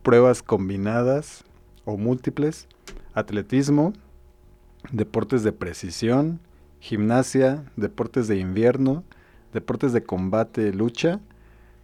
pruebas 0.03 0.43
combinadas 0.43 1.45
o 1.85 1.97
múltiples, 1.97 2.67
atletismo, 3.15 3.93
deportes 4.91 5.43
de 5.43 5.53
precisión, 5.53 6.41
gimnasia, 6.81 7.65
deportes 7.77 8.29
de 8.29 8.39
invierno, 8.39 9.05
deportes 9.53 9.93
de 9.93 10.03
combate, 10.05 10.73
lucha, 10.73 11.21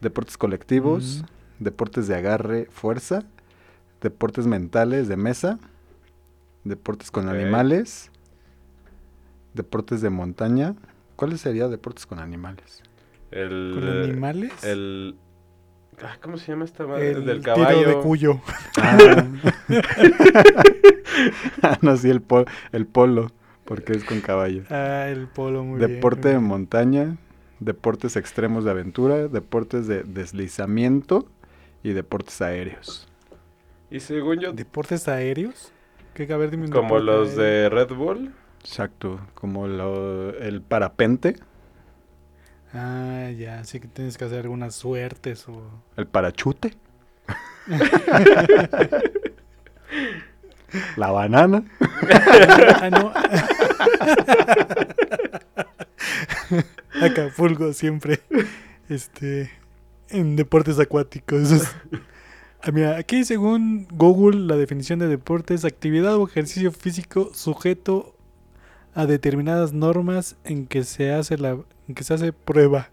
deportes 0.00 0.36
colectivos, 0.38 1.24
deportes 1.58 2.08
de 2.08 2.16
agarre, 2.16 2.68
fuerza, 2.70 3.24
deportes 4.00 4.46
mentales 4.46 5.08
de 5.08 5.16
mesa, 5.16 5.58
deportes 6.64 7.10
con 7.10 7.28
animales, 7.28 8.10
deportes 9.54 10.00
de 10.02 10.10
montaña. 10.10 10.74
¿Cuáles 11.16 11.40
serían 11.40 11.70
deportes 11.70 12.06
con 12.06 12.18
animales? 12.18 12.82
El, 13.30 13.72
¿Con 13.74 13.88
animales? 13.88 14.64
El... 14.64 15.16
ah, 16.02 16.16
¿Cómo 16.20 16.36
se 16.36 16.48
llama 16.52 16.64
esta 16.64 16.86
madre? 16.86 17.10
El, 17.12 17.16
el 17.18 17.24
del 17.26 17.40
tiro 17.42 17.54
caballo. 17.54 17.88
de 17.88 18.00
cuyo. 18.00 18.40
Ah, 18.76 19.24
no, 21.82 21.96
sí, 21.96 22.10
el, 22.10 22.22
pol- 22.22 22.46
el 22.72 22.86
polo, 22.86 23.30
porque 23.64 23.92
es 23.92 24.04
con 24.04 24.20
caballo. 24.20 24.62
Ah, 24.70 25.08
el 25.08 25.28
polo, 25.28 25.64
muy 25.64 25.80
Deporte 25.80 26.28
de 26.28 26.38
montaña, 26.38 27.16
deportes 27.60 28.16
extremos 28.16 28.64
de 28.64 28.70
aventura, 28.70 29.28
deportes 29.28 29.86
de 29.86 30.02
deslizamiento 30.04 31.26
y 31.82 31.92
deportes 31.92 32.40
aéreos. 32.42 33.08
Y 33.90 34.00
según 34.00 34.40
yo, 34.40 34.52
¿Deportes 34.52 35.08
aéreos? 35.08 35.72
¿Qué 36.14 36.30
a 36.32 36.36
ver, 36.36 36.50
dime 36.50 36.68
como 36.70 36.98
los 36.98 37.28
aéreo. 37.28 37.36
de 37.36 37.68
Red 37.68 37.94
Bull. 37.94 38.32
Exacto, 38.60 39.20
como 39.34 39.66
lo- 39.66 40.36
el 40.38 40.62
parapente, 40.62 41.36
Ah, 42.74 43.30
ya, 43.36 43.64
sí 43.64 43.80
que 43.80 43.88
tienes 43.88 44.16
que 44.16 44.24
hacer 44.24 44.40
algunas 44.40 44.74
suertes 44.74 45.46
o... 45.48 45.62
el 45.96 46.06
parachute, 46.06 46.72
la 50.96 51.10
banana, 51.10 51.64
ah, 52.80 52.90
no. 52.90 53.12
Acapulco 57.02 57.72
siempre. 57.72 58.20
Este. 58.88 59.50
En 60.08 60.36
deportes 60.36 60.78
acuáticos. 60.78 61.48
aquí 62.96 63.24
según 63.24 63.88
Google, 63.90 64.40
la 64.40 64.56
definición 64.56 64.98
de 64.98 65.08
deporte 65.08 65.54
es 65.54 65.64
actividad 65.64 66.16
o 66.16 66.26
ejercicio 66.26 66.70
físico 66.70 67.30
sujeto 67.34 68.14
a 68.94 69.06
determinadas 69.06 69.72
normas 69.72 70.36
en 70.44 70.66
que 70.66 70.84
se 70.84 71.12
hace 71.12 71.38
la 71.38 71.56
en 71.88 71.94
que 71.94 72.04
se 72.04 72.14
hace 72.14 72.32
prueba 72.32 72.90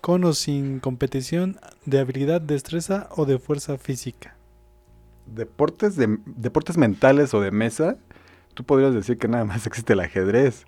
con 0.00 0.24
o 0.24 0.32
sin 0.32 0.80
competición 0.80 1.58
de 1.84 1.98
habilidad, 1.98 2.40
destreza 2.40 3.08
o 3.16 3.26
de 3.26 3.38
fuerza 3.38 3.78
física. 3.78 4.36
Deportes, 5.26 5.96
de, 5.96 6.18
deportes 6.26 6.76
mentales 6.76 7.32
o 7.34 7.40
de 7.40 7.50
mesa, 7.50 7.96
tú 8.54 8.64
podrías 8.64 8.92
decir 8.94 9.16
que 9.18 9.28
nada 9.28 9.44
más 9.44 9.66
existe 9.68 9.92
el 9.92 10.00
ajedrez. 10.00 10.64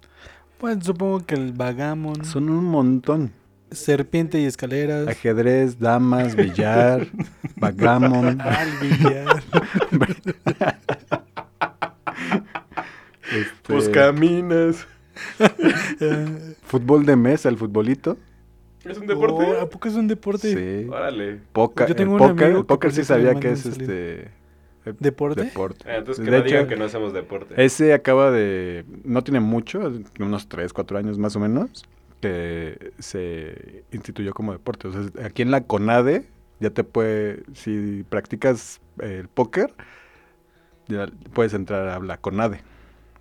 Pues 0.58 0.78
supongo 0.84 1.24
que 1.26 1.34
el 1.34 1.52
vagamon, 1.52 2.24
Son 2.24 2.48
un 2.48 2.64
montón. 2.64 3.32
serpiente 3.72 4.40
y 4.40 4.44
escaleras. 4.44 5.08
Ajedrez, 5.08 5.78
damas, 5.80 6.36
billar, 6.36 7.08
backgammon, 7.56 8.40
Al 8.40 8.68
billar. 8.80 9.42
este, 13.24 13.52
Pues 13.66 13.88
caminas. 13.88 14.86
Eh, 16.00 16.54
fútbol 16.62 17.04
de 17.06 17.16
mesa, 17.16 17.48
el 17.48 17.56
futbolito. 17.56 18.16
¿Es 18.84 18.98
un 18.98 19.06
deporte? 19.06 19.44
oh, 19.44 19.60
¿A 19.62 19.68
poco 19.68 19.88
es 19.88 19.94
un 19.94 20.08
deporte? 20.08 20.52
Sí. 20.82 20.88
Órale. 20.88 21.38
Poca- 21.52 21.86
Yo 21.86 21.94
tengo 21.94 22.16
el 22.16 22.22
un 22.22 22.28
póker, 22.30 22.44
amigo 22.46 22.60
el 22.60 22.66
póker 22.66 22.92
sí 22.92 23.04
sabía 23.04 23.34
que 23.36 23.52
es 23.52 23.60
salir. 23.60 23.82
este 23.82 24.30
¿Deporte? 24.84 25.44
deporte. 25.44 25.84
Ah, 25.88 25.96
entonces 25.96 26.24
que 26.24 26.30
De 26.30 26.38
no 26.38 26.42
digan 26.44 26.60
hecho, 26.62 26.68
que 26.68 26.76
no 26.76 26.84
hacemos 26.84 27.12
deporte. 27.12 27.54
Ese 27.62 27.94
acaba 27.94 28.30
de. 28.30 28.84
No 29.04 29.22
tiene 29.22 29.40
mucho, 29.40 29.92
unos 30.18 30.48
3, 30.48 30.72
4 30.72 30.98
años 30.98 31.18
más 31.18 31.36
o 31.36 31.40
menos, 31.40 31.84
que 32.20 32.92
se 32.98 33.84
instituyó 33.92 34.32
como 34.34 34.52
deporte. 34.52 34.88
O 34.88 34.92
sea, 34.92 35.24
aquí 35.24 35.42
en 35.42 35.50
la 35.50 35.62
CONADE 35.64 36.26
ya 36.60 36.70
te 36.70 36.84
puede. 36.84 37.42
Si 37.54 38.04
practicas 38.08 38.80
el 39.00 39.28
póker, 39.28 39.72
ya 40.88 41.06
puedes 41.32 41.54
entrar 41.54 41.88
a 41.88 42.00
la 42.00 42.16
CONADE. 42.18 42.60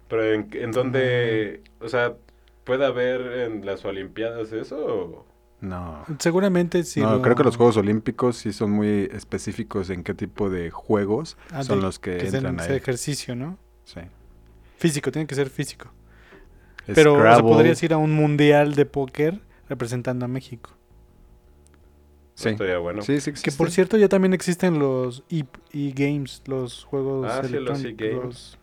Pero 0.07 0.23
en, 0.33 0.49
en 0.53 0.71
dónde, 0.71 1.61
o 1.79 1.87
sea, 1.87 2.15
¿puede 2.63 2.85
haber 2.85 3.21
en 3.49 3.65
las 3.65 3.85
Olimpiadas 3.85 4.51
eso? 4.51 4.77
o- 4.85 5.25
No. 5.61 6.03
Seguramente 6.19 6.83
sí. 6.83 6.99
no, 7.01 7.17
lo- 7.17 7.21
creo 7.21 7.35
que 7.35 7.43
los 7.43 7.55
Juegos 7.55 7.77
Olímpicos 7.77 8.35
sí 8.37 8.51
son 8.51 8.71
muy 8.71 9.07
específicos 9.13 9.89
en 9.91 10.03
qué 10.03 10.13
tipo 10.15 10.49
de 10.49 10.71
juegos 10.71 11.37
Ah, 11.51 11.63
son 11.63 11.77
de- 11.79 11.83
los 11.85 11.99
que, 11.99 12.17
que 12.17 12.27
entran 12.27 12.59
ahí. 12.59 12.73
ejercicio, 12.73 13.35
¿no? 13.35 13.57
Sí. 13.85 14.01
Físico, 14.77 15.11
tiene 15.11 15.27
que 15.27 15.35
ser 15.35 15.49
físico. 15.49 15.91
Pero 16.87 17.13
o 17.13 17.21
sea, 17.21 17.39
podrías 17.39 17.81
ir 17.83 17.93
a 17.93 17.97
un 17.97 18.11
mundial 18.11 18.73
de 18.73 18.85
póker 18.87 19.39
representando 19.69 20.25
a 20.25 20.27
México. 20.27 20.71
Sí. 22.33 22.49
Estaría 22.49 22.79
bueno. 22.79 23.03
Sí, 23.03 23.19
sí 23.21 23.31
Que 23.33 23.51
por 23.51 23.69
cierto 23.69 23.97
ya 23.97 24.09
también 24.09 24.33
existen 24.33 24.79
los 24.79 25.23
e, 25.29 25.45
games, 25.93 26.41
los 26.47 26.83
juegos 26.85 27.27
Ah, 27.29 27.41
sí, 27.43 27.53
los 27.53 27.83
e-games. 27.83 28.23
los- 28.23 28.57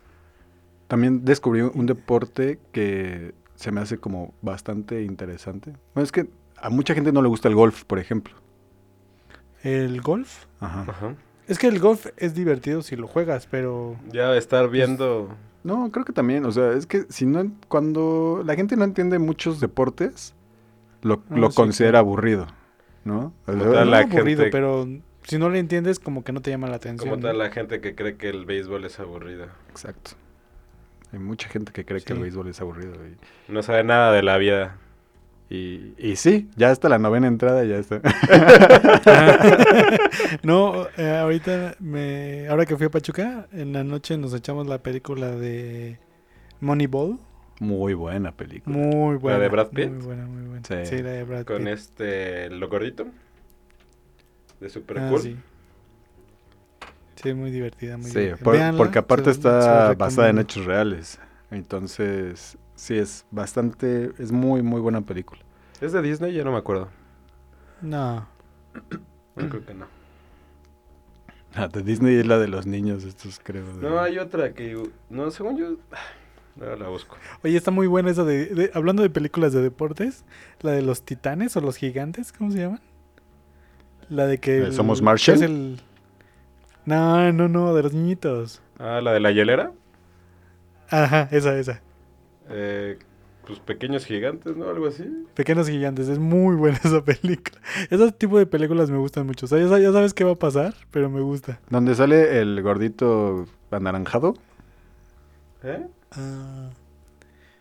También 0.88 1.24
descubrí 1.24 1.61
un 1.61 1.86
deporte 1.86 2.59
que 2.72 3.34
se 3.55 3.70
me 3.70 3.80
hace 3.80 3.99
como 3.99 4.34
bastante 4.42 5.03
interesante. 5.03 5.74
Bueno, 5.94 6.05
es 6.05 6.11
que 6.12 6.28
a 6.61 6.70
mucha 6.70 6.94
gente 6.94 7.12
no 7.12 7.22
le 7.22 7.28
gusta 7.28 7.48
el 7.48 7.54
golf, 7.54 7.84
por 7.84 7.98
ejemplo. 7.98 8.34
El 9.62 10.00
golf. 10.00 10.44
Ajá. 10.61 10.84
Ajá. 10.88 11.14
Es 11.46 11.59
que 11.59 11.66
el 11.66 11.78
golf 11.80 12.06
es 12.16 12.34
divertido 12.34 12.82
si 12.82 12.94
lo 12.96 13.06
juegas, 13.06 13.46
pero 13.50 13.96
Ya 14.12 14.36
estar 14.36 14.68
viendo... 14.68 15.34
No, 15.64 15.90
creo 15.90 16.04
que 16.04 16.12
también, 16.12 16.44
o 16.44 16.52
sea, 16.52 16.72
es 16.72 16.86
que 16.86 17.04
si 17.09 17.26
no, 17.26 17.50
cuando 17.68 18.42
la 18.46 18.54
gente 18.54 18.76
no 18.76 18.84
entiende 18.84 19.18
muchos 19.18 19.59
deportes, 19.61 20.34
lo, 21.02 21.22
Ah, 21.30 21.36
lo 21.36 21.50
sí, 21.50 21.56
considera 21.56 21.98
aburrido, 21.98 22.46
¿no? 23.04 23.32
O 23.46 23.52
sea, 23.52 23.59
Como 23.59 23.72
tal, 23.72 23.84
no 23.86 23.90
la 23.90 23.98
aburrido, 23.98 24.42
gente- 24.44 24.50
pero 24.52 24.86
si 25.24 25.36
no 25.38 25.50
le 25.50 25.59
entiendes 25.59 25.98
como 25.98 26.22
que 26.22 26.32
no 26.32 26.40
te 26.40 26.50
llama 26.50 26.68
la 26.68 26.76
atención. 26.76 27.11
Como 27.11 27.20
tal 27.20 27.36
¿no? 27.36 27.42
la 27.44 27.50
gente 27.50 27.80
que 27.80 27.94
cree 27.94 28.16
que 28.16 28.28
el 28.30 28.46
béisbol 28.46 28.84
es 28.84 29.00
aburrido. 29.00 29.46
Exacto. 29.70 30.12
Hay 31.12 31.18
mucha 31.18 31.48
gente 31.48 31.72
que 31.72 31.84
cree 31.84 32.00
que 32.02 32.12
el 32.12 32.20
béisbol 32.20 32.48
es 32.48 32.61
aburrido. 32.61 32.94
Y, 33.06 33.52
No 33.52 33.62
sabe 33.62 33.82
nada 33.82 34.12
de 34.12 34.22
la 34.22 34.38
vida. 34.38 34.76
Y, 35.51 35.94
y 35.99 36.16
sí, 36.16 36.49
ya 36.57 36.70
hasta 36.70 36.88
la 36.88 36.99
novena 36.99 37.26
entrada 37.26 37.64
ya 37.64 37.76
está. 37.76 38.01
no, 40.42 40.86
eh, 40.96 41.16
ahorita 41.16 41.76
me, 41.80 42.49
ahora 42.49 42.66
que 42.66 42.76
fui 42.76 42.86
a 42.86 42.90
Pachuca, 42.90 43.46
en 43.53 43.72
la 43.72 43.84
noche 43.84 44.16
nos 44.18 44.34
echamos 44.34 44.66
la 44.66 44.78
película 44.82 45.30
de 45.30 45.99
Moneyball. 46.61 47.18
Muy 47.61 47.94
buena 47.94 48.32
película. 48.32 48.76
Muy 48.76 49.16
buena. 49.16 49.38
de 49.40 49.49
Brad 49.49 49.68
Pitt? 49.68 49.90
Muy 49.90 50.05
buena, 50.05 50.26
muy 50.26 50.42
buena. 50.46 50.62
Sí. 50.66 50.86
Sí, 50.96 51.03
la 51.03 51.11
de 51.11 51.24
Brad 51.24 51.44
Con 51.44 51.59
Pitt. 51.59 51.68
este, 51.68 52.51
lo 52.51 52.68
gordito. 52.68 53.07
De 54.61 54.68
Super 54.68 54.99
Ah, 54.99 55.09
Cool. 55.11 55.20
sí. 55.22 55.36
Sí, 57.16 57.34
muy 57.34 57.51
divertida, 57.51 57.96
muy 57.96 58.11
Sí, 58.11 58.18
divertida. 58.20 58.68
por- 58.70 58.76
porque 58.76 58.99
aparte 59.01 59.34
se- 59.34 59.42
se 59.42 59.49
la 59.49 59.59
está 59.90 59.94
basada 59.94 60.28
en 60.30 60.38
hechos 60.38 60.64
reales. 60.66 61.18
Entonces, 61.51 62.57
sí, 62.79 62.97
es 62.97 63.26
bastante, 63.31 64.12
es 64.18 64.31
muy, 64.33 64.62
muy 64.62 64.81
buena 64.81 65.01
película. 65.01 65.41
¿Es 65.81 65.93
de 65.93 66.01
Disney? 66.03 66.33
Ya 66.33 66.45
no 66.45 66.53
me 66.53 66.59
acuerdo. 66.59 66.89
No. 67.83 68.26
No, 69.37 69.49
creo 69.49 69.64
que 69.66 69.74
no. 69.74 69.87
La 71.55 71.68
de 71.68 71.83
Disney 71.83 72.16
es 72.16 72.26
la 72.26 72.39
de 72.39 72.49
los 72.49 72.66
niños, 72.66 73.05
estos 73.05 73.41
creo. 73.43 73.64
de- 73.76 73.89
No, 73.89 73.99
hay 74.01 74.18
otra 74.18 74.53
que... 74.53 74.81
No, 75.11 75.31
según 75.31 75.57
yo... 75.57 75.76
Ahora 76.61 76.76
la 76.76 76.89
busco. 76.89 77.16
Oye, 77.45 77.57
está 77.57 77.70
muy 77.70 77.87
buena 77.87 78.11
esa 78.11 78.24
de, 78.24 78.47
de- 78.47 78.70
Hablando 78.74 79.03
de 79.03 79.11
películas 79.11 79.53
de 79.53 79.62
deportes, 79.62 80.24
la 80.61 80.72
de 80.72 80.83
los 80.83 81.03
titanes 81.03 81.57
o 81.57 81.61
los 81.61 81.76
gigantes, 81.76 82.33
¿cómo 82.33 82.51
se 82.51 82.59
llaman? 82.59 82.81
La 84.09 84.26
de 84.26 84.39
que. 84.39 84.59
¿Eh, 84.59 84.64
el- 84.66 84.72
¿Somos 84.72 84.99
que 84.99 85.05
Marshall? 85.05 85.37
es 85.37 85.43
el- 85.43 85.81
No, 86.85 87.33
no, 87.33 87.47
no, 87.49 87.74
de 87.74 87.83
los 87.85 87.93
niñitos. 87.93 88.61
Ah, 88.81 89.01
la 89.01 89.12
de 89.12 89.20
la 89.20 89.31
hielera. 89.31 89.70
Ajá, 90.91 91.29
esa, 91.31 91.57
esa. 91.59 91.81
Eh, 92.51 92.99
pues 93.46 93.61
pequeños 93.61 94.05
gigantes, 94.05 94.57
¿no? 94.57 94.68
Algo 94.68 94.88
así. 94.88 95.05
Pequeños 95.34 95.68
gigantes, 95.68 96.09
es 96.09 96.18
muy 96.18 96.55
buena 96.57 96.76
esa 96.84 97.03
película. 97.03 97.59
Ese 97.90 98.12
tipo 98.12 98.38
de 98.38 98.46
películas 98.46 98.90
me 98.90 98.99
gustan 98.99 99.26
mucho. 99.26 99.46
O 99.46 99.49
sea, 99.49 99.59
ya, 99.59 99.68
sa- 99.68 99.78
ya 99.78 99.92
sabes 99.92 100.12
qué 100.14 100.24
va 100.24 100.32
a 100.32 100.36
pasar, 100.38 100.74
pero 100.90 101.09
me 101.09 101.20
gusta. 101.20 101.59
Donde 101.70 101.94
sale 101.94 102.40
el 102.40 102.61
gordito 102.62 103.46
anaranjado. 103.70 104.34
¿Eh? 105.62 105.86
Ah. 106.12 106.70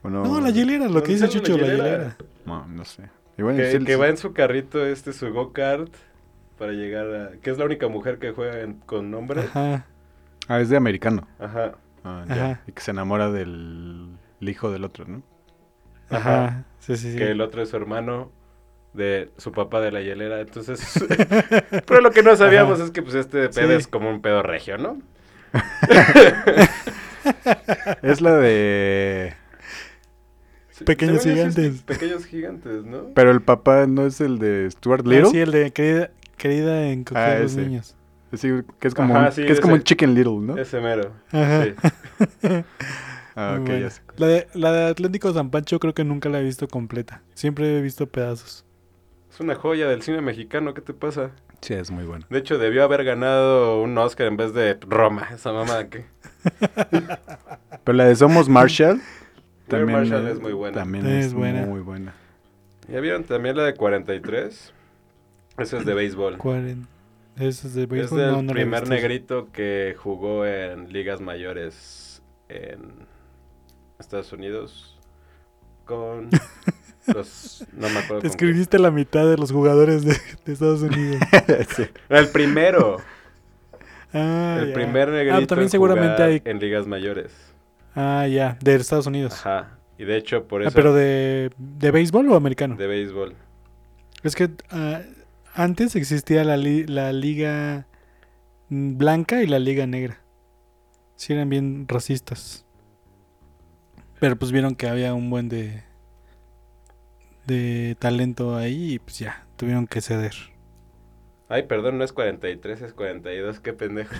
¿o 0.03 0.09
no? 0.09 0.39
La 0.41 0.49
hielera, 0.51 0.85
lo 0.87 1.01
que 1.03 1.13
¿Dónde 1.15 1.27
dice 1.27 1.29
Chucho, 1.29 1.57
la 1.57 1.67
hielera? 1.67 2.17
No, 2.45 2.65
no 2.67 2.85
sé. 2.85 3.03
Y 3.37 3.41
bueno, 3.43 3.59
Que, 3.59 3.71
sí, 3.71 3.79
que 3.85 3.93
sí. 3.93 3.99
va 3.99 4.07
en 4.07 4.17
su 4.17 4.33
carrito 4.33 4.85
este, 4.85 5.13
su 5.13 5.31
go-kart, 5.31 5.91
para 6.57 6.71
llegar 6.71 7.13
a... 7.15 7.31
Que 7.41 7.51
es 7.51 7.57
la 7.57 7.65
única 7.65 7.87
mujer 7.87 8.17
que 8.19 8.31
juega 8.31 8.61
en- 8.61 8.73
con 8.79 9.13
hombres. 9.13 9.45
Ajá, 9.45 9.85
Ah, 10.47 10.59
es 10.61 10.69
de 10.69 10.77
americano. 10.77 11.27
Ajá. 11.39 11.73
Ah, 12.03 12.23
ya. 12.27 12.33
Ajá. 12.33 12.61
Y 12.67 12.71
que 12.71 12.81
se 12.81 12.91
enamora 12.91 13.29
del 13.31 14.07
el 14.41 14.49
hijo 14.49 14.71
del 14.71 14.83
otro, 14.83 15.05
¿no? 15.07 15.23
ajá. 16.09 16.45
Ajá. 16.45 16.63
Sí, 16.79 16.95
sí, 16.97 17.11
sí. 17.11 17.17
Que 17.17 17.31
el 17.31 17.41
otro 17.41 17.61
es 17.61 17.69
su 17.69 17.75
hermano 17.75 18.31
de 18.93 19.29
su 19.37 19.51
papá 19.51 19.81
de 19.81 19.91
la 19.91 20.01
hielera. 20.01 20.39
Entonces... 20.41 20.79
Pero 21.85 22.01
lo 22.01 22.11
que 22.11 22.23
no 22.23 22.35
sabíamos 22.35 22.75
Ajá. 22.75 22.85
es 22.85 22.91
que 22.91 23.01
pues 23.01 23.15
este 23.15 23.49
pedo 23.49 23.69
Sí. 23.69 23.73
es 23.75 23.87
como 23.87 24.09
un 24.09 24.21
pedo 24.21 24.41
regio, 24.43 24.77
¿no? 24.77 25.01
Es 28.01 28.21
la 28.21 28.35
de... 28.37 29.33
Pequeños 30.85 31.23
gigantes. 31.23 31.81
Pequeños 31.81 32.25
gigantes, 32.25 32.85
¿no? 32.85 33.07
Pero 33.15 33.31
el 33.31 33.41
papá 33.41 33.87
no 33.87 34.05
es 34.05 34.21
el 34.21 34.37
de 34.39 34.69
Stuart 34.71 35.03
Ah, 35.05 35.09
Little. 35.09 35.29
sí, 35.31 35.39
el 35.39 35.51
de 35.51 35.71
querida, 35.71 36.11
querida 36.37 36.87
en 36.89 37.03
coger 37.03 37.23
Ah, 37.23 37.35
a 37.35 37.39
los 37.39 37.51
ese. 37.53 37.61
niños. 37.61 37.95
Sí, 38.33 38.49
que 38.79 38.87
es 38.87 38.93
como, 38.93 39.15
Ajá, 39.15 39.27
un, 39.27 39.31
sí, 39.33 39.45
que 39.45 39.53
es 39.53 39.59
como 39.59 39.73
ese. 39.73 39.81
un 39.81 39.83
Chicken 39.83 40.13
Little, 40.13 40.37
¿no? 40.39 40.57
Ese 40.57 40.79
mero. 40.79 41.11
Ajá. 41.31 41.63
Sí. 41.63 41.73
Ah, 43.39 43.59
ya 43.67 43.89
sé. 43.91 44.01
La 44.17 44.25
de, 44.27 44.47
la 44.55 44.71
de 44.71 44.85
Atlético 44.89 45.31
San 45.31 45.51
Pancho 45.51 45.79
creo 45.79 45.93
que 45.93 46.03
nunca 46.03 46.27
la 46.27 46.39
he 46.39 46.43
visto 46.43 46.67
completa. 46.67 47.21
Siempre 47.35 47.77
he 47.77 47.81
visto 47.81 48.07
pedazos. 48.07 48.65
Es 49.31 49.39
una 49.39 49.53
joya 49.55 49.87
del 49.87 50.01
cine 50.01 50.21
mexicano, 50.21 50.73
¿qué 50.73 50.81
te 50.81 50.93
pasa? 50.93 51.29
Sí, 51.61 51.75
es 51.75 51.91
muy 51.91 52.03
bueno. 52.05 52.25
De 52.29 52.39
hecho, 52.39 52.57
debió 52.57 52.83
haber 52.83 53.03
ganado 53.03 53.81
un 53.81 53.95
Oscar 53.97 54.27
en 54.27 54.37
vez 54.37 54.53
de 54.53 54.75
Roma, 54.81 55.27
esa 55.33 55.51
mamá 55.53 55.87
que... 55.87 56.05
Pero 57.83 57.95
la 57.95 58.05
de 58.05 58.15
Somos 58.15 58.49
Marshall 58.49 59.01
también, 59.67 59.99
Marshall 59.99 60.27
eh, 60.27 60.31
es 60.31 60.39
muy 60.39 60.53
buena. 60.53 60.77
También 60.77 61.05
Es 61.05 61.27
es, 61.27 61.33
buena. 61.33 61.65
muy 61.65 61.81
buena. 61.81 62.13
¿Ya 62.87 62.99
vieron 63.01 63.23
también 63.23 63.55
la 63.57 63.63
de 63.63 63.73
43? 63.75 64.73
Esa 65.57 65.77
es 65.77 65.85
de 65.85 65.93
béisbol. 65.93 66.37
Cuaren- 66.37 66.87
¿Eso 67.37 67.67
es 67.67 67.73
de 67.75 67.83
Es 67.83 67.89
béisbol? 67.89 68.19
del 68.19 68.31
No, 68.31 68.41
no 68.43 68.53
primer 68.53 68.87
negrito 68.87 69.51
que 69.51 69.95
jugó 69.97 70.45
en 70.45 70.91
ligas 70.93 71.21
mayores 71.21 72.21
en 72.49 73.05
Estados 73.99 74.31
Unidos 74.33 74.97
con 75.85 76.29
los... 77.07 77.65
No 77.73 77.89
me 77.89 77.99
acuerdo 77.99 78.21
Te 78.21 78.27
escribiste 78.27 78.77
la 78.79 78.91
mitad 78.91 79.25
de 79.27 79.37
los 79.37 79.51
jugadores 79.51 80.03
de, 80.05 80.17
de 80.45 80.53
Estados 80.53 80.81
Unidos. 80.81 81.21
Sí. 81.75 81.85
El 82.09 82.27
primero. 82.29 82.97
Ah, 84.13 84.57
el 84.61 84.69
ya. 84.69 84.73
primer 84.73 85.09
negrito 85.09 85.37
Ah, 85.37 85.47
también 85.47 85.65
en 85.67 85.69
seguramente 85.71 86.23
hay. 86.23 86.41
en 86.45 86.59
ligas 86.59 86.87
mayores. 86.87 87.31
Ah, 87.95 88.27
ya, 88.27 88.57
de 88.61 88.75
Estados 88.75 89.07
Unidos. 89.07 89.33
Ajá. 89.33 89.77
Y 89.97 90.05
de 90.05 90.17
hecho, 90.17 90.43
por 90.47 90.61
Ah, 90.61 90.67
eso... 90.67 90.75
pero 90.75 90.93
de, 90.93 91.51
de 91.57 91.91
béisbol 91.91 92.29
o 92.29 92.35
americano. 92.35 92.75
de 92.75 92.87
béisbol. 92.87 93.33
Es 94.23 94.35
que 94.35 94.49
ah, 94.69 95.01
antes 95.55 95.95
existía 95.95 96.43
la, 96.43 96.57
li- 96.57 96.85
la 96.85 97.11
liga 97.13 97.87
blanca 98.69 99.41
y 99.41 99.47
la 99.47 99.59
liga 99.59 99.87
negra. 99.87 100.19
Sí 101.15 101.33
eran 101.33 101.49
bien 101.49 101.85
racistas. 101.87 102.63
Pero 104.19 104.35
pues 104.35 104.51
vieron 104.51 104.75
que 104.75 104.87
había 104.87 105.13
un 105.13 105.29
buen 105.29 105.49
de 105.49 105.83
de 107.47 107.95
talento 107.97 108.57
ahí 108.57 108.93
y 108.93 108.99
pues 108.99 109.19
ya 109.19 109.47
tuvieron 109.55 109.87
que 109.87 110.01
ceder. 110.01 110.33
Ay, 111.49 111.63
perdón, 111.63 111.97
no 111.97 112.03
es 112.03 112.11
43, 112.11 112.81
es 112.81 112.93
42, 112.93 113.61
qué 113.61 113.71
pendejo. 113.71 114.13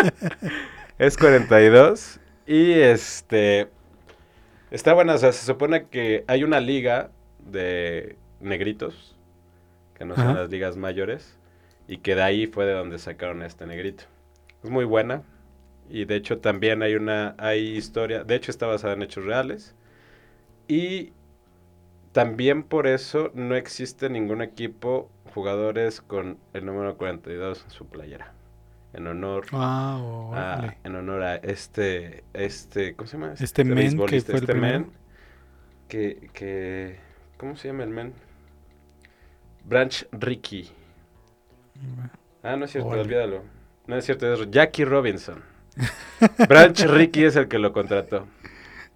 es 0.98 1.16
42 1.18 2.18
y 2.46 2.72
este 2.72 3.68
está 4.70 4.94
buena, 4.94 5.14
o 5.14 5.18
sea, 5.18 5.32
se 5.32 5.44
supone 5.44 5.88
que 5.88 6.24
hay 6.26 6.42
una 6.42 6.60
liga 6.60 7.10
de 7.38 8.16
negritos 8.40 9.14
que 9.94 10.06
no 10.06 10.14
son 10.14 10.28
Ajá. 10.28 10.40
las 10.40 10.50
ligas 10.50 10.76
mayores 10.78 11.36
y 11.86 11.98
que 11.98 12.14
de 12.14 12.22
ahí 12.22 12.46
fue 12.46 12.64
de 12.64 12.72
donde 12.72 12.98
sacaron 12.98 13.42
a 13.42 13.46
este 13.46 13.66
negrito. 13.66 14.04
Es 14.64 14.70
muy 14.70 14.86
buena 14.86 15.22
y 15.90 16.04
de 16.04 16.16
hecho 16.16 16.38
también 16.40 16.82
hay 16.82 16.94
una 16.94 17.34
hay 17.38 17.76
historia, 17.76 18.24
de 18.24 18.34
hecho 18.36 18.50
está 18.50 18.66
basada 18.66 18.94
en 18.94 19.02
hechos 19.02 19.24
reales 19.24 19.74
y 20.68 21.12
también 22.12 22.62
por 22.62 22.86
eso 22.86 23.30
no 23.34 23.54
existe 23.54 24.10
ningún 24.10 24.42
equipo 24.42 25.10
jugadores 25.34 26.00
con 26.00 26.38
el 26.52 26.66
número 26.66 26.96
42 26.96 27.64
en 27.64 27.70
su 27.70 27.86
playera. 27.86 28.32
En 28.92 29.06
honor 29.06 29.46
Ah, 29.52 29.98
a, 30.32 30.74
en 30.84 30.96
honor 30.96 31.22
a 31.22 31.36
este 31.36 32.24
este 32.32 32.96
¿cómo 32.96 33.06
se 33.06 33.18
llama? 33.18 33.34
Este 33.38 33.64
men 33.64 34.04
que 34.04 34.20
fue 34.22 34.38
el 34.38 34.44
este 34.44 34.54
men 34.54 34.90
que 35.88 36.30
que 36.32 36.98
¿cómo 37.36 37.56
se 37.56 37.68
llama 37.68 37.84
el 37.84 37.90
men? 37.90 38.14
Branch 39.64 40.06
Rickey. 40.12 40.68
Ah, 42.42 42.56
no 42.56 42.64
es 42.64 42.72
cierto, 42.72 42.88
olvídalo. 42.90 43.42
No 43.86 43.96
es 43.96 44.04
cierto, 44.04 44.32
es 44.32 44.50
Jackie 44.50 44.84
Robinson. 44.84 45.42
Branch 46.48 46.78
Rickey 46.86 47.24
es 47.24 47.36
el 47.36 47.48
que 47.48 47.58
lo 47.58 47.72
contrató. 47.72 48.26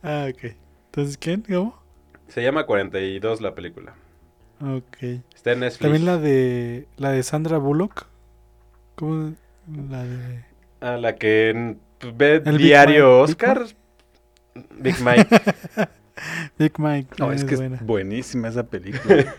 Ah, 0.02 0.26
ok. 0.30 0.52
Entonces, 0.86 1.16
¿quién? 1.18 1.42
¿Cómo? 1.42 1.80
Se 2.28 2.42
llama 2.42 2.64
42 2.66 3.40
la 3.40 3.54
película. 3.54 3.94
Ok. 4.60 5.02
Está 5.34 5.52
en 5.52 5.60
Netflix. 5.60 5.80
También 5.80 6.04
la 6.04 6.18
de 6.18 6.86
la 6.96 7.10
de 7.10 7.22
Sandra 7.22 7.58
Bullock. 7.58 8.06
¿Cómo? 8.94 9.34
La 9.90 10.04
de 10.04 10.44
Ah, 10.80 10.96
la 10.96 11.14
que 11.16 11.76
ve 12.14 12.42
El 12.44 12.58
diario. 12.58 13.22
Big 13.22 13.30
Oscar. 13.30 13.64
Big 14.78 14.96
Mike. 15.00 15.28
Big 16.58 16.78
Mike. 16.78 17.08
No, 17.18 17.32
es 17.32 17.44
que 17.44 17.56
buena. 17.56 17.76
es 17.76 17.82
buenísima 17.86 18.48
esa 18.48 18.64
película. 18.66 19.34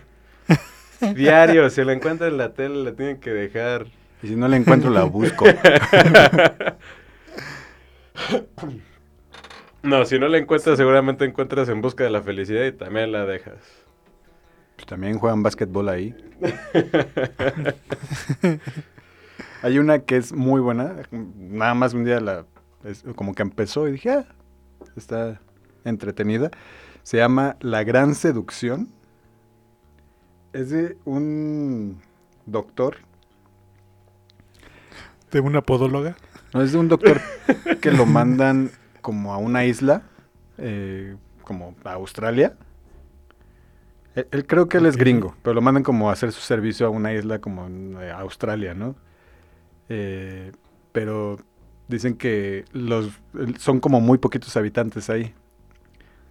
diario, 1.15 1.69
si 1.69 1.83
la 1.83 1.93
encuentran 1.93 2.31
en 2.31 2.37
la 2.37 2.53
tele, 2.53 2.83
la 2.83 2.93
tienen 2.93 3.17
que 3.19 3.29
dejar. 3.31 3.87
y 4.21 4.27
si 4.29 4.35
no 4.35 4.47
la 4.47 4.55
encuentro, 4.57 4.89
la 4.89 5.03
busco. 5.03 5.45
No, 9.83 10.05
si 10.05 10.17
no 10.17 10.29
la 10.29 10.37
encuentras, 10.37 10.77
seguramente 10.77 11.25
encuentras 11.25 11.67
en 11.67 11.81
busca 11.81 12.05
de 12.05 12.09
la 12.09 12.21
felicidad 12.21 12.63
y 12.63 12.71
también 12.71 13.11
la 13.11 13.25
dejas. 13.25 13.57
Pues 14.77 14.85
también 14.85 15.19
juegan 15.19 15.43
básquetbol 15.43 15.89
ahí. 15.89 16.15
Hay 19.61 19.77
una 19.79 19.99
que 19.99 20.15
es 20.15 20.31
muy 20.31 20.61
buena. 20.61 20.95
Nada 21.11 21.73
más 21.73 21.93
un 21.93 22.05
día 22.05 22.21
la 22.21 22.45
es- 22.85 23.03
como 23.15 23.33
que 23.35 23.41
empezó 23.41 23.87
y 23.89 23.93
dije, 23.93 24.11
ah, 24.11 24.25
está 24.95 25.41
entretenida. 25.83 26.49
Se 27.03 27.17
llama 27.17 27.57
La 27.59 27.83
Gran 27.83 28.15
Seducción. 28.15 28.87
Es 30.53 30.69
de 30.69 30.97
un 31.03 32.01
doctor. 32.45 32.97
De 35.31 35.41
una 35.41 35.61
podóloga. 35.61 36.15
No, 36.53 36.61
es 36.61 36.71
de 36.71 36.77
un 36.77 36.87
doctor 36.87 37.17
que 37.81 37.91
lo 37.91 38.05
mandan 38.05 38.71
como 39.01 39.33
a 39.33 39.37
una 39.37 39.65
isla, 39.65 40.03
eh, 40.57 41.15
como 41.43 41.75
a 41.83 41.93
Australia. 41.93 42.55
Él, 44.15 44.27
él 44.31 44.45
creo 44.47 44.67
que 44.69 44.77
él 44.77 44.85
es 44.85 44.97
gringo, 44.97 45.35
pero 45.41 45.53
lo 45.53 45.61
mandan 45.61 45.83
como 45.83 46.09
a 46.09 46.13
hacer 46.13 46.31
su 46.31 46.41
servicio 46.41 46.85
a 46.85 46.89
una 46.89 47.13
isla 47.13 47.39
como 47.39 47.65
en 47.65 47.97
eh, 47.99 48.11
Australia, 48.11 48.73
¿no? 48.73 48.95
Eh, 49.89 50.51
pero 50.91 51.37
dicen 51.87 52.15
que 52.15 52.65
los 52.73 53.09
el- 53.35 53.57
son 53.57 53.79
como 53.79 54.01
muy 54.01 54.17
poquitos 54.17 54.55
habitantes 54.57 55.09
ahí. 55.09 55.33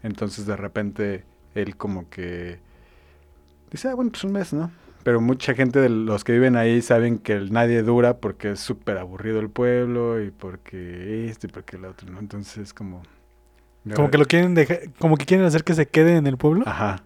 Entonces 0.02 0.46
de 0.46 0.56
repente 0.56 1.24
él 1.54 1.76
como 1.76 2.08
que 2.10 2.60
dice, 3.70 3.88
ah, 3.88 3.94
bueno, 3.94 4.10
pues 4.10 4.24
un 4.24 4.32
mes, 4.32 4.52
¿no? 4.52 4.70
Pero 5.03 5.20
mucha 5.20 5.55
gente 5.55 5.80
de 5.80 5.88
los 5.88 6.22
que 6.24 6.32
viven 6.32 6.57
ahí 6.57 6.80
saben 6.80 7.18
que 7.18 7.32
el 7.32 7.53
nadie 7.53 7.82
dura 7.82 8.18
porque 8.18 8.53
es 8.53 8.61
súper 8.61 8.98
aburrido 8.98 9.40
el 9.40 9.50
pueblo 9.50 10.22
y 10.22 10.30
porque 10.30 11.28
esto 11.28 11.46
y 11.46 11.50
porque 11.50 11.76
el 11.76 11.84
otro, 11.86 12.09
¿no? 12.11 12.18
Entonces 12.20 12.72
como... 12.72 13.03
Como 13.96 14.11
que 14.12 14.18
lo 14.18 14.26
quieren 14.26 14.55
dejar, 14.55 14.78
como 15.00 15.16
que 15.16 15.24
quieren 15.26 15.44
hacer 15.44 15.64
que 15.64 15.74
se 15.74 15.86
quede 15.86 16.16
en 16.16 16.28
el 16.28 16.36
pueblo. 16.36 16.62
Ajá. 16.66 17.03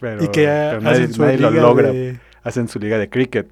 Pero, 0.00 0.24
y 0.24 0.28
que 0.28 0.44
pero 0.46 0.80
nadie, 0.80 1.08
nadie 1.16 1.38
lo 1.38 1.50
logra. 1.50 1.92
de- 1.92 2.18
Hacen 2.42 2.66
su 2.68 2.80
liga 2.80 2.98
de 2.98 3.08
cricket. 3.08 3.48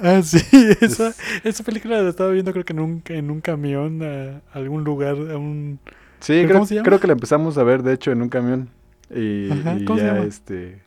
Ah, 0.00 0.22
sí, 0.22 0.38
esa, 0.80 1.08
Es- 1.08 1.18
esa 1.44 1.64
película 1.64 2.00
la 2.02 2.08
estaba 2.08 2.30
viendo 2.30 2.52
creo 2.52 2.64
que 2.64 2.72
en 2.72 2.80
un, 2.80 3.02
en 3.08 3.30
un 3.30 3.40
camión 3.42 4.02
a 4.02 4.40
algún 4.52 4.84
lugar, 4.84 5.16
a 5.16 5.36
un... 5.36 5.78
Sí, 6.20 6.44
¿Pero 6.46 6.64
creo, 6.64 6.82
creo 6.82 7.00
que 7.00 7.06
la 7.08 7.12
empezamos 7.12 7.58
a 7.58 7.62
ver, 7.62 7.82
de 7.82 7.92
hecho, 7.92 8.10
en 8.10 8.22
un 8.22 8.30
camión. 8.30 8.70
Y, 9.14 9.50
Ajá, 9.52 9.76
y 9.78 9.84
¿cómo 9.84 9.98
se 9.98 10.06
ya, 10.06 10.18
este... 10.20 10.78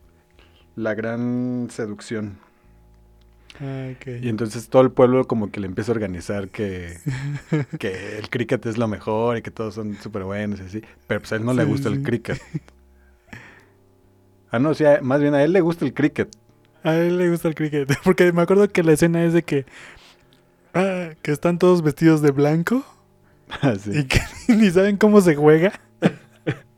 La 0.79 0.93
gran 0.93 1.67
seducción. 1.69 2.37
Ah, 3.59 3.89
ok. 3.93 4.07
Y 4.21 4.29
entonces 4.29 4.69
todo 4.69 4.81
el 4.81 4.91
pueblo 4.91 5.27
como 5.27 5.51
que 5.51 5.59
le 5.59 5.67
empieza 5.67 5.91
a 5.91 5.95
organizar 5.95 6.47
que, 6.47 6.97
que 7.79 8.17
el 8.17 8.29
cricket 8.29 8.65
es 8.65 8.77
lo 8.77 8.87
mejor 8.87 9.35
y 9.37 9.41
que 9.41 9.51
todos 9.51 9.73
son 9.75 9.95
súper 10.01 10.23
buenos 10.23 10.61
y 10.61 10.63
así. 10.63 10.81
Pero 11.07 11.19
pues 11.19 11.33
a 11.33 11.35
él 11.35 11.43
no 11.43 11.53
le 11.53 11.65
gusta 11.65 11.89
sí. 11.89 11.95
el 11.95 12.03
cricket. 12.03 12.41
Ah, 14.51 14.59
no, 14.59 14.73
sí, 14.73 14.85
a- 14.85 15.01
más 15.01 15.19
bien 15.21 15.35
a 15.35 15.43
él 15.43 15.51
le 15.51 15.59
gusta 15.61 15.83
el 15.85 15.93
cricket. 15.93 16.29
A 16.83 16.95
él 16.95 17.17
le 17.17 17.29
gusta 17.29 17.49
el 17.49 17.55
cricket, 17.55 17.89
porque 18.05 18.31
me 18.31 18.41
acuerdo 18.41 18.69
que 18.69 18.81
la 18.83 18.93
escena 18.93 19.23
es 19.25 19.33
de 19.33 19.43
que... 19.43 19.65
ah, 20.73 21.09
que 21.21 21.31
están 21.33 21.59
todos 21.59 21.81
vestidos 21.81 22.21
de 22.21 22.31
blanco 22.31 22.85
Así. 23.61 23.91
y 23.99 24.05
que 24.05 24.21
ni 24.47 24.71
saben 24.71 24.95
cómo 24.95 25.19
se 25.19 25.35
juega. 25.35 25.73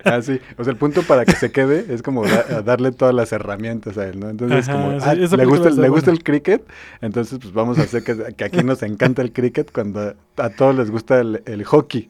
Ah, 0.03 0.21
sí. 0.21 0.39
O 0.57 0.63
sea, 0.63 0.71
el 0.71 0.77
punto 0.77 1.03
para 1.03 1.25
que 1.25 1.33
se 1.33 1.51
quede 1.51 1.85
es 1.93 2.01
como 2.01 2.25
da- 2.25 2.61
darle 2.63 2.91
todas 2.91 3.13
las 3.13 3.31
herramientas 3.31 3.97
a 3.97 4.07
él, 4.07 4.19
¿no? 4.19 4.29
Entonces, 4.29 4.67
Ajá, 4.67 4.77
como, 4.81 4.99
sí, 4.99 5.05
ah, 5.09 5.13
le 5.15 5.45
gusta, 5.45 5.69
le 5.69 5.89
gusta 5.89 6.11
el 6.11 6.23
cricket, 6.23 6.63
entonces 7.01 7.39
pues 7.39 7.53
vamos 7.53 7.77
a 7.79 7.83
hacer 7.83 8.03
que, 8.03 8.33
que 8.35 8.43
aquí 8.43 8.63
nos 8.63 8.83
encanta 8.83 9.21
el 9.21 9.31
cricket 9.31 9.71
cuando 9.71 9.99
a, 10.01 10.15
a 10.37 10.49
todos 10.49 10.75
les 10.75 10.89
gusta 10.91 11.19
el, 11.19 11.41
el 11.45 11.63
hockey. 11.65 12.09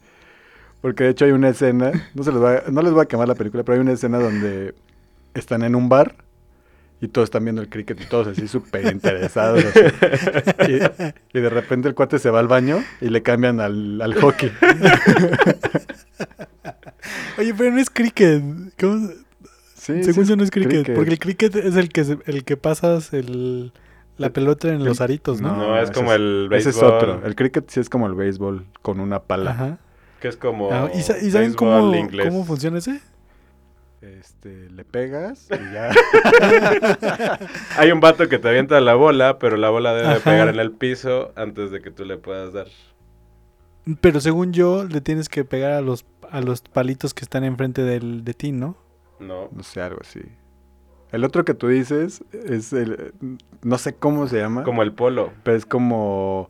Porque 0.81 1.03
de 1.03 1.09
hecho 1.11 1.25
hay 1.25 1.31
una 1.31 1.49
escena, 1.49 1.91
no, 2.15 2.23
se 2.23 2.31
les 2.31 2.41
va, 2.41 2.63
no 2.71 2.81
les 2.81 2.91
voy 2.91 3.03
a 3.03 3.05
quemar 3.05 3.27
la 3.27 3.35
película, 3.35 3.63
pero 3.63 3.75
hay 3.75 3.81
una 3.81 3.91
escena 3.91 4.17
donde 4.19 4.73
están 5.35 5.61
en 5.63 5.75
un 5.75 5.89
bar 5.89 6.15
y 7.01 7.07
todos 7.07 7.25
están 7.27 7.43
viendo 7.43 7.61
el 7.61 7.69
cricket 7.69 7.99
y 8.01 8.05
todos 8.05 8.27
así 8.27 8.47
súper 8.47 8.91
interesados. 8.91 9.63
así. 9.65 9.79
Y, 11.33 11.37
y 11.37 11.41
de 11.41 11.49
repente 11.49 11.87
el 11.87 11.95
cuate 11.95 12.19
se 12.19 12.29
va 12.29 12.39
al 12.39 12.47
baño 12.47 12.83
y 12.99 13.09
le 13.09 13.21
cambian 13.23 13.59
al, 13.59 14.01
al 14.01 14.13
hockey. 14.15 14.51
Oye, 17.37 17.53
pero 17.55 17.71
no 17.71 17.79
es 17.79 17.89
cricket. 17.89 18.41
¿Cómo? 18.79 19.09
Sí, 19.75 20.03
Según 20.03 20.25
sí, 20.25 20.29
yo 20.31 20.35
no 20.35 20.43
es 20.43 20.51
cricket, 20.51 20.71
cricket. 20.83 20.95
porque 20.95 21.09
el 21.11 21.19
cricket 21.19 21.55
es 21.55 21.75
el 21.75 21.89
que 21.89 22.01
el 22.25 22.43
que 22.43 22.55
pasas 22.57 23.13
el, 23.13 23.71
la 24.17 24.29
pelota 24.29 24.67
en 24.69 24.83
los 24.85 25.01
aritos, 25.01 25.41
¿no? 25.41 25.55
No, 25.55 25.77
es 25.79 25.89
como 25.89 26.13
el 26.13 26.49
Ese 26.51 26.69
es 26.69 26.75
béisbol. 26.75 26.93
otro. 26.93 27.25
El 27.25 27.35
cricket 27.35 27.67
sí 27.69 27.79
es 27.79 27.89
como 27.89 28.05
el 28.07 28.13
béisbol 28.13 28.65
con 28.83 28.99
una 28.99 29.19
pala. 29.23 29.51
Ajá. 29.51 29.77
Que 30.19 30.27
es 30.27 30.37
como. 30.37 30.71
Ah, 30.71 30.91
¿Y, 30.93 31.01
sa- 31.01 31.17
y 31.17 31.31
saben 31.31 31.49
béisbol 31.53 31.55
cómo, 31.81 31.95
inglés. 31.95 32.27
cómo 32.27 32.45
funciona 32.45 32.77
ese? 32.77 33.01
Este, 34.01 34.69
le 34.69 34.83
pegas 34.85 35.47
y 35.51 35.73
ya. 35.73 35.91
Hay 37.77 37.91
un 37.91 37.99
vato 37.99 38.27
que 38.29 38.39
te 38.39 38.49
avienta 38.49 38.79
la 38.81 38.95
bola, 38.95 39.37
pero 39.39 39.57
la 39.57 39.69
bola 39.69 39.93
debe 39.93 40.07
de 40.07 40.13
Ajá. 40.15 40.23
pegar 40.31 40.47
en 40.49 40.59
el 40.59 40.71
piso 40.71 41.31
antes 41.35 41.71
de 41.71 41.81
que 41.81 41.91
tú 41.91 42.05
le 42.05 42.17
puedas 42.17 42.53
dar. 42.53 42.67
Pero 43.99 44.19
según 44.21 44.53
yo, 44.53 44.83
le 44.85 45.01
tienes 45.01 45.27
que 45.29 45.43
pegar 45.43 45.71
a 45.71 45.81
los, 45.81 46.05
a 46.31 46.41
los 46.41 46.61
palitos 46.61 47.13
que 47.13 47.23
están 47.23 47.43
enfrente 47.43 47.81
del, 47.83 48.23
de 48.23 48.33
ti, 48.33 48.51
¿no? 48.51 48.75
No. 49.19 49.49
no 49.51 49.63
sé, 49.63 49.81
algo 49.81 49.99
así. 50.01 50.21
El 51.11 51.23
otro 51.25 51.43
que 51.45 51.53
tú 51.53 51.67
dices 51.67 52.23
es 52.31 52.71
el. 52.73 53.13
No 53.61 53.77
sé 53.77 53.93
cómo 53.93 54.27
se 54.27 54.37
llama. 54.39 54.63
Como 54.63 54.81
el 54.81 54.93
polo. 54.93 55.31
Pero 55.43 55.57
es 55.57 55.65
como. 55.65 56.49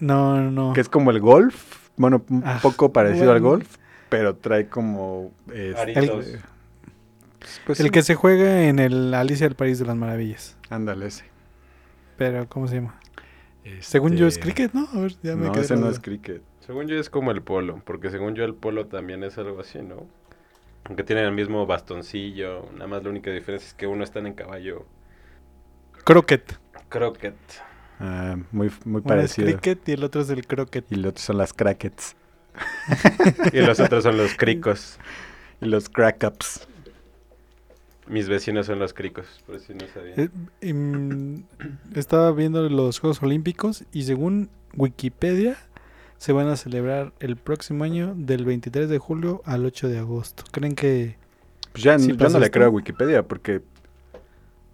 No, 0.00 0.40
no, 0.40 0.50
no. 0.50 0.72
Que 0.72 0.80
es 0.80 0.88
como 0.88 1.10
el 1.10 1.20
golf. 1.20 1.88
Bueno, 1.96 2.22
un 2.30 2.42
Ah, 2.44 2.58
poco 2.62 2.92
parecido 2.92 3.32
al 3.32 3.40
golf. 3.40 3.76
Pero 4.08 4.34
trae 4.36 4.68
como. 4.68 5.30
este, 5.52 5.78
Aritos. 5.78 6.26
pues 7.66 7.80
el 7.80 7.86
sí, 7.86 7.90
que 7.90 8.02
se 8.02 8.14
juega 8.14 8.64
en 8.64 8.78
el 8.78 9.12
Alicia 9.12 9.46
del 9.46 9.56
País 9.56 9.78
de 9.78 9.84
las 9.84 9.96
Maravillas. 9.96 10.56
Ándale, 10.70 11.06
ese. 11.06 11.24
Pero, 12.16 12.48
¿cómo 12.48 12.66
se 12.66 12.76
llama? 12.76 12.98
Según 13.80 14.16
yo 14.16 14.26
es 14.26 14.34
Este, 14.34 14.44
cricket, 14.44 14.72
¿no? 14.72 14.88
A 14.94 15.00
ver, 15.00 15.16
ya 15.22 15.36
me 15.36 15.46
No, 15.46 15.52
quedé 15.52 15.64
ese 15.64 15.76
no 15.76 15.90
es 15.90 16.00
cricket. 16.00 16.42
Según 16.68 16.86
yo 16.88 17.00
es 17.00 17.10
como 17.10 17.32
el 17.32 17.42
polo, 17.42 17.82
porque 17.86 18.10
según 18.10 18.36
yo 18.36 18.44
el 18.44 18.54
polo 18.54 18.86
también 18.88 19.24
es 19.24 19.38
algo 19.38 19.60
así, 19.60 19.80
¿no? 19.82 20.06
Aunque 20.84 21.04
tienen 21.04 21.24
el 21.26 21.32
mismo 21.32 21.66
bastoncillo, 21.66 22.70
nada 22.74 22.88
más 22.88 23.02
la 23.04 23.10
única 23.10 23.32
diferencia 23.32 23.68
es 23.68 23.74
que 23.74 23.88
uno 23.88 24.04
está 24.04 24.20
en 24.20 24.34
caballo 24.34 24.86
Croquet. 26.04 26.58
croquet. 26.90 27.36
Ah, 28.00 28.36
muy, 28.52 28.70
muy 28.84 29.02
Uno 29.04 29.22
es 29.22 29.34
parecido. 29.34 29.60
cricket 29.60 29.88
y 29.88 29.92
el 29.92 30.04
otro 30.04 30.20
es 30.22 30.30
el 30.30 30.46
croquet. 30.46 30.84
Y 30.90 30.96
los 30.96 31.10
otros 31.10 31.24
son 31.24 31.38
las 31.38 31.52
crackets. 31.52 32.16
Y 33.52 33.60
los 33.60 33.80
otros 33.80 34.04
son 34.04 34.16
los 34.18 34.34
cricos. 34.38 34.98
Y 35.60 35.66
los 35.66 35.88
crack-ups. 35.88 36.68
mis 38.06 38.28
vecinos 38.28 38.66
son 38.66 38.78
los 38.78 38.94
cricos, 38.94 39.42
por 39.46 39.60
si 39.60 39.74
no 39.74 39.86
sabía. 39.88 40.14
Eh, 40.16 40.30
em, 40.62 41.44
estaba 41.94 42.32
viendo 42.32 42.68
los 42.68 43.00
Juegos 43.00 43.22
Olímpicos 43.22 43.84
y 43.92 44.04
según 44.04 44.50
Wikipedia 44.74 45.56
se 46.18 46.32
van 46.32 46.48
a 46.48 46.56
celebrar 46.56 47.14
el 47.20 47.36
próximo 47.36 47.84
año 47.84 48.14
del 48.16 48.44
23 48.44 48.88
de 48.88 48.98
julio 48.98 49.42
al 49.44 49.64
8 49.64 49.88
de 49.88 49.98
agosto. 49.98 50.44
¿Creen 50.52 50.74
que 50.74 51.18
Pues 51.72 51.84
ya, 51.84 51.98
¿Sí 51.98 52.16
yo 52.16 52.16
pasa 52.16 52.34
no 52.34 52.40
le 52.40 52.46
esto? 52.46 52.52
creo 52.52 52.66
a 52.68 52.70
Wikipedia 52.70 53.22
porque 53.26 53.62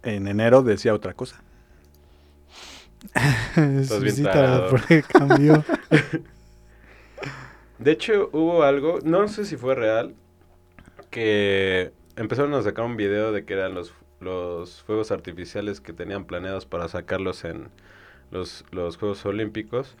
en 0.03 0.27
enero 0.27 0.63
decía 0.63 0.93
otra 0.93 1.13
cosa. 1.13 1.43
bien 4.01 4.15
porque 4.69 5.03
cambió? 5.03 5.63
De 7.77 7.91
hecho, 7.91 8.29
hubo 8.31 8.63
algo, 8.63 8.99
no 9.03 9.27
sé 9.27 9.45
si 9.45 9.57
fue 9.57 9.75
real, 9.75 10.15
que 11.11 11.93
empezaron 12.15 12.53
a 12.53 12.61
sacar 12.63 12.85
un 12.85 12.97
video 12.97 13.31
de 13.31 13.45
que 13.45 13.53
eran 13.53 13.73
los, 13.75 13.93
los 14.19 14.81
fuegos 14.83 15.11
artificiales 15.11 15.81
que 15.81 15.93
tenían 15.93 16.25
planeados 16.25 16.65
para 16.65 16.87
sacarlos 16.87 17.43
en 17.45 17.69
los, 18.31 18.65
los 18.71 18.97
Juegos 18.97 19.25
Olímpicos, 19.25 19.97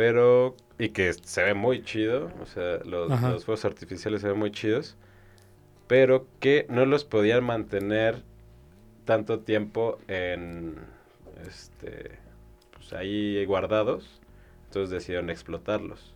pero, 0.00 0.56
y 0.78 0.88
que 0.88 1.12
se 1.12 1.42
ve 1.44 1.52
muy 1.52 1.84
chido, 1.84 2.32
o 2.40 2.46
sea, 2.46 2.78
los, 2.86 3.10
Ajá. 3.10 3.32
los 3.32 3.44
fuegos 3.44 3.66
artificiales 3.66 4.22
se 4.22 4.28
ven 4.28 4.38
muy 4.38 4.50
chidos, 4.50 4.96
pero 5.88 6.26
que 6.40 6.64
no 6.70 6.86
los 6.86 7.04
podían 7.04 7.44
mantener 7.44 8.22
tanto 9.04 9.40
tiempo 9.40 9.98
en, 10.08 10.76
este, 11.46 12.12
pues 12.72 12.94
ahí 12.94 13.44
guardados, 13.44 14.22
entonces 14.68 14.88
decidieron 14.88 15.28
explotarlos. 15.28 16.14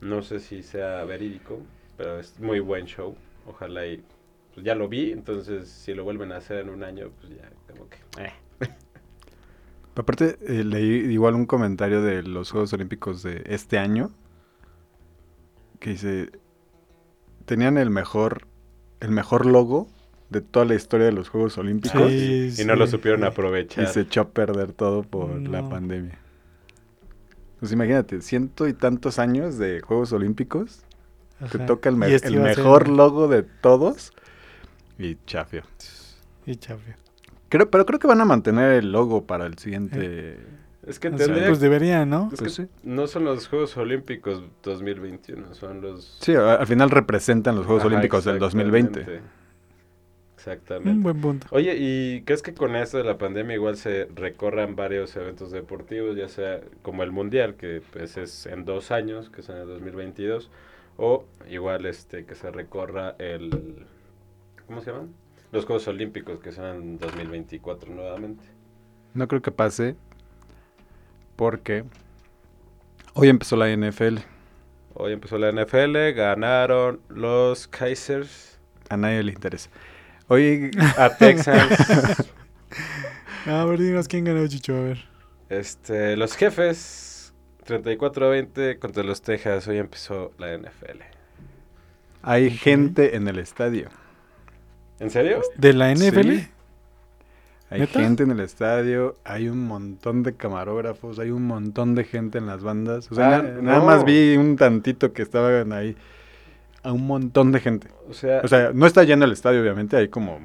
No 0.00 0.22
sé 0.22 0.40
si 0.40 0.64
sea 0.64 1.04
verídico, 1.04 1.60
pero 1.96 2.18
es 2.18 2.40
muy 2.40 2.58
buen 2.58 2.86
show. 2.86 3.14
Ojalá 3.46 3.86
y 3.86 4.02
pues 4.52 4.66
ya 4.66 4.74
lo 4.74 4.88
vi, 4.88 5.12
entonces 5.12 5.68
si 5.68 5.94
lo 5.94 6.02
vuelven 6.02 6.32
a 6.32 6.38
hacer 6.38 6.58
en 6.58 6.70
un 6.70 6.82
año, 6.82 7.12
pues 7.20 7.36
ya 7.36 7.48
como 7.68 7.88
que 7.88 7.98
eh. 8.20 8.32
Aparte, 9.98 10.38
eh, 10.46 10.64
leí 10.64 11.12
igual 11.12 11.34
un 11.34 11.44
comentario 11.46 12.02
de 12.02 12.22
los 12.22 12.50
Juegos 12.52 12.72
Olímpicos 12.72 13.22
de 13.22 13.42
este 13.46 13.78
año 13.78 14.10
que 15.80 15.90
dice, 15.90 16.30
tenían 17.46 17.78
el 17.78 17.90
mejor, 17.90 18.46
el 19.00 19.10
mejor 19.10 19.46
logo 19.46 19.88
de 20.30 20.40
toda 20.40 20.64
la 20.66 20.74
historia 20.74 21.06
de 21.06 21.12
los 21.12 21.28
Juegos 21.30 21.56
Olímpicos 21.58 22.10
Sí, 22.10 22.54
y 22.58 22.64
no 22.64 22.76
lo 22.76 22.86
sí. 22.86 22.92
supieron 22.92 23.22
y 23.22 23.24
aprovechar. 23.26 23.86
se 23.88 24.02
echó 24.02 24.20
a 24.22 24.28
perder 24.28 24.72
todo 24.72 25.02
por 25.02 25.30
la 25.48 25.68
pandemia. 25.68 26.18
Pues 27.60 27.72
imagínate, 27.72 28.20
ciento 28.22 28.68
y 28.68 28.74
tantos 28.74 29.18
años 29.18 29.58
de 29.58 29.80
Juegos 29.80 30.12
Olímpicos, 30.12 30.82
te 31.50 31.58
toca 31.60 31.88
el, 31.88 31.96
me- 31.96 32.08
Y 32.10 32.14
este 32.14 32.28
el 32.28 32.34
iba 32.34 32.44
a 32.44 32.54
ser- 32.54 32.58
mejor 32.64 32.88
logo 32.88 33.26
de 33.26 33.42
todos 33.42 34.12
y 34.98 35.16
chafio. 35.26 35.62
Y 36.46 36.54
chafio. 36.56 36.94
Creo, 37.48 37.70
pero 37.70 37.86
creo 37.86 37.98
que 37.98 38.06
van 38.06 38.20
a 38.20 38.24
mantener 38.24 38.72
el 38.72 38.92
logo 38.92 39.26
para 39.26 39.46
el 39.46 39.58
siguiente... 39.58 40.38
Es 40.86 40.98
que 40.98 41.08
O 41.08 41.18
sea, 41.18 41.26
tendría 41.26 41.48
pues 41.48 41.60
deberían, 41.60 42.08
¿no? 42.08 42.30
es 42.32 42.40
Pues 42.40 42.40
que 42.40 42.48
sí. 42.50 42.68
no 42.82 43.06
son 43.06 43.24
los 43.24 43.46
Juegos 43.48 43.76
Olímpicos 43.76 44.42
2021, 44.62 45.54
son 45.54 45.80
los 45.82 46.18
Sí, 46.20 46.34
al 46.34 46.66
final 46.66 46.90
representan 46.90 47.56
los 47.56 47.66
Juegos 47.66 47.84
Ajá, 47.84 47.88
Olímpicos 47.88 48.24
del 48.24 48.38
2020. 48.38 49.00
exactamente. 49.00 49.20
Exactamente. 50.36 50.90
Un 50.90 51.02
buen 51.02 51.20
punto. 51.20 51.46
Oye, 51.50 51.74
¿y 51.76 52.22
crees 52.22 52.42
que 52.42 52.54
con 52.54 52.76
esto 52.76 52.96
de 52.98 53.04
la 53.04 53.18
pandemia 53.18 53.54
igual 53.56 53.76
se 53.76 54.06
recorran 54.14 54.76
varios 54.76 55.14
eventos 55.16 55.50
deportivos, 55.50 56.16
ya 56.16 56.28
sea 56.28 56.60
como 56.82 57.02
el 57.02 57.10
Mundial, 57.10 57.56
que 57.56 57.82
pues 57.92 58.16
es 58.16 58.46
en 58.46 58.64
dos 58.64 58.90
años, 58.92 59.30
que 59.30 59.40
es 59.40 59.48
en 59.48 59.56
el 59.56 59.66
2022, 59.66 60.50
o 60.96 61.24
igual 61.50 61.86
este 61.86 62.24
que 62.24 62.34
se 62.36 62.50
recorra 62.52 63.16
el... 63.18 63.86
¿Cómo 64.66 64.80
se 64.80 64.92
llaman? 64.92 65.12
Los 65.52 65.64
Juegos 65.64 65.88
Olímpicos, 65.88 66.40
que 66.40 66.52
son 66.52 66.66
en 66.66 66.98
2024 66.98 67.92
nuevamente. 67.94 68.44
No 69.14 69.26
creo 69.28 69.40
que 69.42 69.50
pase 69.50 69.96
porque 71.36 71.84
hoy 73.14 73.28
empezó 73.28 73.56
la 73.56 73.68
NFL. 73.74 74.18
Hoy 74.94 75.12
empezó 75.12 75.38
la 75.38 75.52
NFL, 75.52 75.96
ganaron 76.16 77.00
los 77.08 77.68
Kaisers 77.68 78.58
A 78.90 78.96
nadie 78.96 79.22
le 79.22 79.32
interesa. 79.32 79.70
Hoy 80.26 80.70
a 80.98 81.16
Texans. 81.16 82.28
A 83.46 83.64
ver, 83.64 83.78
dinos 83.78 84.08
quién 84.08 84.24
ganó, 84.24 84.46
Chicho, 84.46 84.76
a 84.76 84.80
ver. 84.80 84.98
este, 85.48 86.16
los 86.16 86.36
jefes 86.36 87.32
34-20 87.66 88.78
contra 88.78 89.02
los 89.04 89.22
Texas. 89.22 89.66
Hoy 89.68 89.78
empezó 89.78 90.32
la 90.36 90.54
NFL. 90.58 91.00
hay 92.22 92.50
gente 92.50 93.16
en 93.16 93.26
el 93.28 93.38
estadio. 93.38 93.88
¿En 95.00 95.10
serio? 95.10 95.40
¿De 95.56 95.72
la 95.72 95.92
NFL? 95.94 96.30
Sí. 96.32 96.48
Hay 97.70 97.80
¿Neta? 97.80 98.00
gente 98.00 98.22
en 98.22 98.30
el 98.30 98.40
estadio, 98.40 99.16
hay 99.24 99.48
un 99.48 99.66
montón 99.66 100.22
de 100.22 100.34
camarógrafos, 100.34 101.18
hay 101.18 101.30
un 101.30 101.46
montón 101.46 101.94
de 101.94 102.04
gente 102.04 102.38
en 102.38 102.46
las 102.46 102.62
bandas. 102.62 103.12
O 103.12 103.14
sea, 103.14 103.36
Ah, 103.36 103.42
na- 103.42 103.62
nada 103.62 103.78
no. 103.80 103.84
más 103.84 104.04
vi 104.06 104.36
un 104.38 104.56
tantito 104.56 105.12
que 105.12 105.20
estaban 105.22 105.72
ahí. 105.72 105.94
A 106.82 106.92
un 106.92 107.06
montón 107.06 107.52
de 107.52 107.60
gente. 107.60 107.88
O 108.08 108.14
sea, 108.14 108.40
O 108.42 108.48
sea, 108.48 108.70
no 108.72 108.86
está 108.86 109.04
lleno 109.04 109.24
el 109.26 109.32
estadio, 109.32 109.60
obviamente. 109.60 109.96
Hay 109.96 110.08
como. 110.08 110.38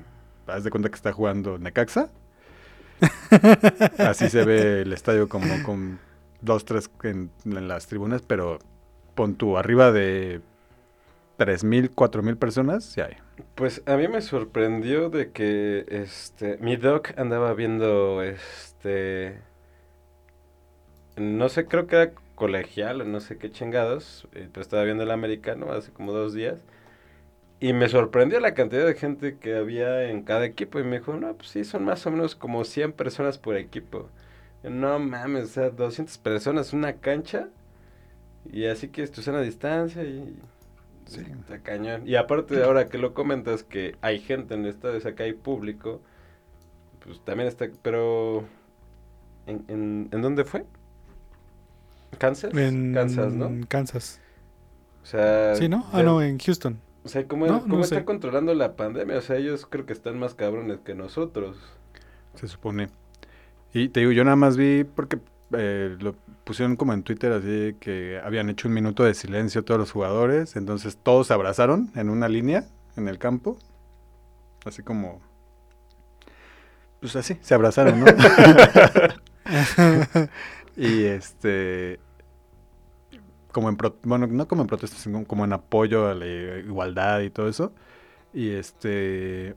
Haz 0.48 0.66
de 0.66 0.70
cuenta 0.70 0.90
que 0.90 0.96
está 0.96 1.14
jugando 1.14 1.58
Necaxa. 1.58 2.10
Así 3.98 4.30
se 4.30 4.44
ve 4.46 4.82
el 4.82 4.94
estadio 4.94 5.30
como 5.30 5.64
con 5.64 6.00
dos, 6.42 6.66
tres 6.66 6.90
en, 7.04 7.30
en 7.46 7.68
las 7.68 7.88
tribunas, 7.88 8.22
pero 8.22 8.60
pon 9.16 9.36
tú 9.36 9.58
arriba 9.58 9.92
de 9.92 10.42
3.000, 11.46 11.92
4.000 11.94 12.38
personas, 12.38 12.86
sí 12.86 13.02
hay. 13.02 13.16
pues 13.56 13.82
a 13.86 13.98
mí 13.98 14.08
me 14.08 14.22
sorprendió 14.22 15.10
de 15.10 15.32
que 15.32 15.86
este 15.90 16.58
mi 16.60 16.76
doc 16.76 17.14
andaba 17.18 17.54
viendo 17.54 18.22
este 18.24 19.40
no 21.18 21.50
sé, 21.50 21.66
creo 21.68 21.88
que 21.88 21.96
era 21.96 22.12
colegial 22.36 23.02
o 23.02 23.06
no 23.06 23.20
sé 23.20 23.38
qué 23.38 23.52
chingados, 23.52 24.28
eh, 24.34 24.50
pero 24.52 24.62
estaba 24.62 24.84
viendo 24.84 25.04
el 25.04 25.12
americano 25.12 25.72
hace 25.72 25.92
como 25.92 26.12
dos 26.14 26.34
días 26.34 26.60
y 27.60 27.74
me 27.74 27.88
sorprendió 27.90 28.40
la 28.42 28.54
cantidad 28.54 28.86
de 28.86 28.96
gente 28.96 29.38
que 29.38 29.56
había 29.56 30.10
en 30.10 30.24
cada 30.24 30.46
equipo 30.46 30.80
y 30.80 30.84
me 30.84 31.00
dijo, 31.00 31.14
no, 31.16 31.34
pues 31.36 31.50
sí, 31.50 31.64
son 31.64 31.86
más 31.86 32.06
o 32.06 32.12
menos 32.12 32.36
como 32.36 32.66
100 32.66 32.92
personas 32.94 33.38
por 33.38 33.56
equipo. 33.56 34.10
No 34.64 35.00
mames, 35.00 35.46
o 35.46 35.48
sea, 35.48 35.70
200 35.70 36.18
personas, 36.18 36.74
una 36.74 36.94
cancha 36.98 37.50
y 38.52 38.66
así 38.66 38.90
que 38.90 39.08
tu 39.08 39.22
sana 39.22 39.42
distancia 39.42 40.04
y... 40.04 40.38
Sí. 41.06 41.22
Está 41.22 41.60
cañón. 41.62 42.08
Y 42.08 42.16
aparte 42.16 42.56
de 42.56 42.64
ahora 42.64 42.90
que 42.90 42.98
lo 42.98 43.14
comentas 43.14 43.64
que 43.64 43.98
hay 44.02 44.20
gente 44.20 44.54
en 44.56 44.62
el 44.66 44.70
estadio, 44.70 44.98
o 44.98 45.02
sea, 45.02 45.16
que 45.16 45.24
hay 45.24 45.34
público, 45.34 46.02
pues 47.00 47.22
también 47.26 47.48
está, 47.50 47.68
pero 47.82 48.46
¿en, 49.48 49.66
en, 49.68 50.10
¿en 50.12 50.22
dónde 50.22 50.46
fue? 50.46 50.66
¿Kansas? 52.18 52.54
En 52.54 52.94
Kansas, 52.94 53.34
¿no? 53.34 53.58
Kansas. 53.68 54.22
O 55.02 55.06
sea, 55.06 55.56
Sí, 55.56 55.68
¿no? 55.70 55.86
Ah, 55.92 56.04
no, 56.04 56.22
en 56.22 56.38
Houston. 56.40 56.80
o 57.04 57.10
sea, 57.10 57.28
¿cómo, 57.28 57.48
No, 57.48 57.62
cómo 57.62 57.78
no 57.78 57.84
sé. 57.84 58.06
controlando 58.06 58.54
la 58.54 58.76
pandemia? 58.76 59.18
O 59.18 59.22
sea, 59.22 59.38
ellos 59.38 59.66
creo 59.70 59.86
que 59.86 59.94
están 59.94 60.18
más 60.20 60.36
cabrones 60.36 60.80
que 60.80 60.96
nosotros. 60.96 61.58
Se 62.36 62.48
supone. 62.48 62.90
Y 63.74 63.90
te 63.90 64.02
digo, 64.02 64.12
yo 64.12 64.24
nada 64.24 64.36
más 64.36 64.58
vi 64.58 64.84
porque 64.84 65.20
eh, 65.58 65.96
lo 66.00 66.16
pusieron 66.44 66.76
como 66.76 66.94
en 66.94 67.04
Twitter 67.04 67.32
así 67.32 67.76
que 67.80 68.20
habían 68.24 68.50
hecho 68.50 68.68
un 68.68 68.74
minuto 68.74 69.04
de 69.04 69.14
silencio 69.14 69.64
todos 69.64 69.80
los 69.80 69.92
jugadores. 69.92 70.56
Entonces 70.56 70.98
todos 71.02 71.28
se 71.28 71.34
abrazaron 71.34 71.92
en 71.96 72.10
una 72.10 72.30
línea 72.30 72.66
en 72.98 73.08
el 73.08 73.18
campo. 73.20 73.58
Así 74.66 74.82
como. 74.84 75.22
Pues 77.00 77.16
así, 77.16 77.38
se 77.42 77.54
abrazaron, 77.54 78.00
¿no? 78.00 78.06
y 80.78 81.04
este. 81.06 82.00
Como 83.52 83.70
en. 83.70 83.78
pro- 83.78 83.98
bueno, 84.04 84.28
no 84.28 84.48
como 84.48 84.62
en 84.64 84.68
protesta, 84.68 84.98
sino 84.98 85.26
como 85.26 85.46
en 85.46 85.54
apoyo 85.54 86.08
a 86.08 86.16
la 86.16 86.26
igualdad 86.26 87.22
y 87.22 87.30
todo 87.30 87.48
eso. 87.48 87.74
Y 88.34 88.52
este. 88.52 89.56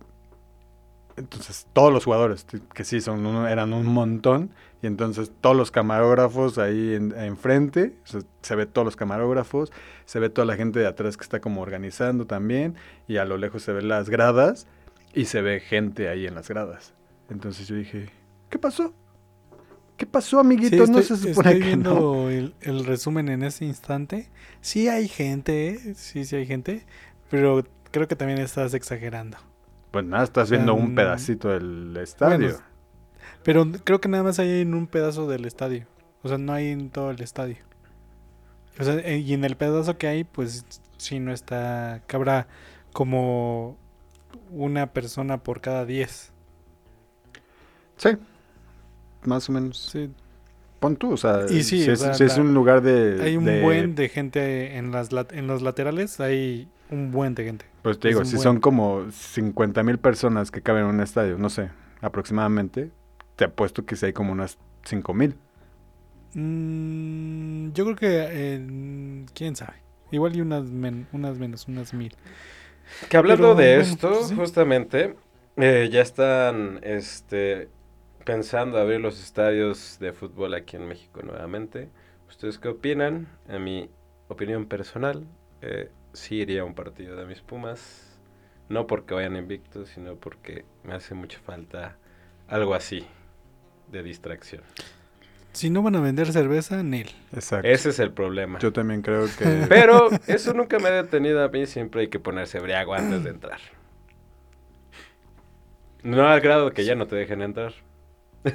Entonces, 1.16 1.66
todos 1.72 1.92
los 1.92 2.04
jugadores, 2.04 2.46
que 2.74 2.84
sí, 2.84 3.00
son 3.00 3.24
un- 3.24 3.46
eran 3.46 3.72
un 3.72 3.86
montón, 3.86 4.50
y 4.82 4.86
entonces 4.86 5.32
todos 5.40 5.56
los 5.56 5.70
camarógrafos 5.70 6.58
ahí 6.58 6.94
en- 6.94 7.14
enfrente, 7.18 7.94
o 8.04 8.06
sea, 8.06 8.20
se 8.42 8.54
ve 8.54 8.66
todos 8.66 8.84
los 8.84 8.96
camarógrafos, 8.96 9.72
se 10.04 10.18
ve 10.20 10.28
toda 10.28 10.44
la 10.44 10.56
gente 10.56 10.78
de 10.78 10.86
atrás 10.86 11.16
que 11.16 11.22
está 11.24 11.40
como 11.40 11.62
organizando 11.62 12.26
también, 12.26 12.74
y 13.08 13.16
a 13.16 13.24
lo 13.24 13.38
lejos 13.38 13.62
se 13.62 13.72
ven 13.72 13.88
las 13.88 14.10
gradas, 14.10 14.66
y 15.14 15.24
se 15.24 15.40
ve 15.40 15.60
gente 15.60 16.08
ahí 16.10 16.26
en 16.26 16.34
las 16.34 16.48
gradas. 16.48 16.92
Entonces 17.30 17.66
yo 17.66 17.76
dije, 17.76 18.10
¿qué 18.50 18.58
pasó? 18.58 18.92
¿Qué 19.96 20.04
pasó, 20.04 20.36
Sí, 20.36 20.40
amiguito? 20.46 20.76
no 20.86 20.98
estoy, 20.98 21.02
se 21.04 21.16
supone 21.16 21.30
estoy 21.48 21.60
que 21.60 21.66
viendo 21.68 21.94
no. 21.94 22.28
el, 22.28 22.54
el 22.60 22.84
resumen 22.84 23.30
en 23.30 23.42
este 23.42 23.64
instante. 23.64 24.28
Sí 24.60 24.88
hay 24.88 25.08
gente, 25.08 25.68
¿eh? 25.70 25.94
sí, 25.94 26.26
sí 26.26 26.36
hay 26.36 26.44
gente, 26.44 26.84
pero 27.30 27.64
creo 27.90 28.06
que 28.06 28.14
también 28.16 28.38
estás 28.40 28.74
exagerando. 28.74 29.38
Pues 29.90 30.04
nada, 30.04 30.24
estás 30.24 30.50
viendo 30.50 30.74
un 30.74 30.86
Um, 30.90 30.94
pedacito 30.94 31.48
del 31.48 31.96
estadio. 31.96 32.38
bueno, 32.38 32.58
Pero 33.42 33.66
creo 33.84 34.00
que 34.00 34.08
nada 34.08 34.24
más 34.24 34.38
hay 34.38 34.60
en 34.60 34.74
un 34.74 34.86
pedazo 34.86 35.26
del 35.28 35.44
estadio. 35.44 35.86
O 36.22 36.28
sea, 36.28 36.38
no 36.38 36.52
hay 36.52 36.68
en 36.68 36.90
todo 36.90 37.10
el 37.10 37.20
estadio. 37.22 37.56
O 38.78 38.84
sea, 38.84 38.94
eh, 38.96 39.18
y 39.18 39.32
en 39.32 39.44
el 39.44 39.56
pedazo 39.56 39.96
que 39.96 40.06
hay, 40.08 40.24
pues 40.24 40.64
sí 40.98 41.18
no 41.20 41.32
está. 41.32 42.02
Cabrá 42.06 42.46
como 42.92 43.78
una 44.50 44.92
persona 44.92 45.38
por 45.42 45.60
cada 45.60 45.86
10. 45.86 46.32
Sí, 47.96 48.10
más 49.24 49.48
o 49.48 49.52
menos. 49.52 49.78
Sí. 49.92 50.10
Pon 50.80 50.96
tú, 50.96 51.12
o 51.12 51.16
sea, 51.16 51.46
Y 51.48 51.62
sí, 51.62 51.82
si, 51.84 51.88
o 51.88 51.92
es, 51.94 52.00
sea, 52.00 52.12
si 52.14 52.24
es 52.24 52.36
la- 52.36 52.42
un 52.42 52.52
lugar 52.52 52.82
de... 52.82 53.18
Hay 53.22 53.36
un 53.38 53.46
de- 53.46 53.62
buen 53.62 53.94
de 53.94 54.08
gente 54.10 54.76
en, 54.76 54.90
las 54.92 55.08
en 55.30 55.46
los 55.46 55.62
laterales, 55.62 56.20
hay 56.20 56.68
un 56.90 57.10
buen 57.12 57.34
de 57.34 57.44
gente. 57.44 57.66
Pues 57.82 58.00
te 58.00 58.08
digo, 58.08 58.24
si 58.24 58.38
buen. 58.38 58.38
son 58.38 58.60
como 58.60 59.10
50 59.10 59.82
mil 59.82 59.98
personas 59.98 60.50
que 60.50 60.62
caben 60.62 60.84
en 60.84 60.88
un 60.90 61.00
estadio, 61.00 61.38
no 61.38 61.48
sé, 61.50 61.70
aproximadamente, 62.00 62.90
te 63.36 63.44
apuesto 63.44 63.84
que 63.86 63.96
si 63.96 64.06
hay 64.06 64.12
como 64.12 64.32
unas 64.32 64.58
5 64.84 65.14
mil. 65.14 65.36
Mm, 66.34 67.72
yo 67.72 67.84
creo 67.84 67.96
que, 67.96 68.26
eh, 68.30 69.26
quién 69.34 69.56
sabe. 69.56 69.82
Igual 70.10 70.36
y 70.36 70.40
unas, 70.40 70.64
men- 70.70 71.08
unas 71.12 71.38
menos, 71.38 71.66
unas 71.68 71.92
mil. 71.94 72.14
Que 73.08 73.16
hablando 73.16 73.54
Pero, 73.54 73.54
de 73.54 73.78
bueno, 73.78 73.80
esto, 73.80 74.08
pues 74.12 74.26
sí. 74.28 74.34
justamente, 74.34 75.16
eh, 75.56 75.88
ya 75.92 76.00
están 76.02 76.80
este, 76.82 77.68
pensando 78.24 78.78
abrir 78.78 79.00
los 79.00 79.22
estadios 79.22 79.98
de 80.00 80.12
fútbol 80.12 80.54
aquí 80.54 80.76
en 80.76 80.88
México 80.88 81.22
nuevamente. 81.22 81.90
¿Ustedes 82.28 82.58
qué 82.58 82.68
opinan? 82.68 83.28
A 83.48 83.58
mi 83.58 83.90
opinión 84.28 84.66
personal, 84.66 85.26
eh, 85.60 85.90
sí 86.16 86.36
iría 86.36 86.62
a 86.62 86.64
un 86.64 86.74
partido 86.74 87.16
de 87.16 87.26
mis 87.26 87.40
Pumas. 87.40 88.18
No 88.68 88.86
porque 88.86 89.14
vayan 89.14 89.36
invictos, 89.36 89.90
sino 89.90 90.16
porque 90.16 90.64
me 90.82 90.94
hace 90.94 91.14
mucha 91.14 91.38
falta 91.38 91.96
algo 92.48 92.74
así 92.74 93.06
de 93.92 94.02
distracción. 94.02 94.62
Si 95.52 95.70
no 95.70 95.82
van 95.82 95.96
a 95.96 96.00
vender 96.00 96.32
cerveza, 96.32 96.82
Nel. 96.82 97.10
Exacto. 97.32 97.66
Ese 97.68 97.90
es 97.90 97.98
el 97.98 98.10
problema. 98.12 98.58
Yo 98.58 98.72
también 98.72 99.02
creo 99.02 99.26
que... 99.38 99.66
Pero 99.68 100.10
eso 100.26 100.52
nunca 100.52 100.78
me 100.78 100.88
ha 100.88 101.02
detenido 101.02 101.42
a 101.42 101.48
mí, 101.48 101.66
siempre 101.66 102.02
hay 102.02 102.08
que 102.08 102.18
ponerse 102.18 102.58
briago 102.60 102.92
antes 102.94 103.24
de 103.24 103.30
entrar. 103.30 103.60
No 106.02 106.26
al 106.26 106.40
grado 106.40 106.72
que 106.72 106.84
ya 106.84 106.94
no 106.94 107.06
te 107.06 107.16
dejen 107.16 107.42
entrar. 107.42 107.72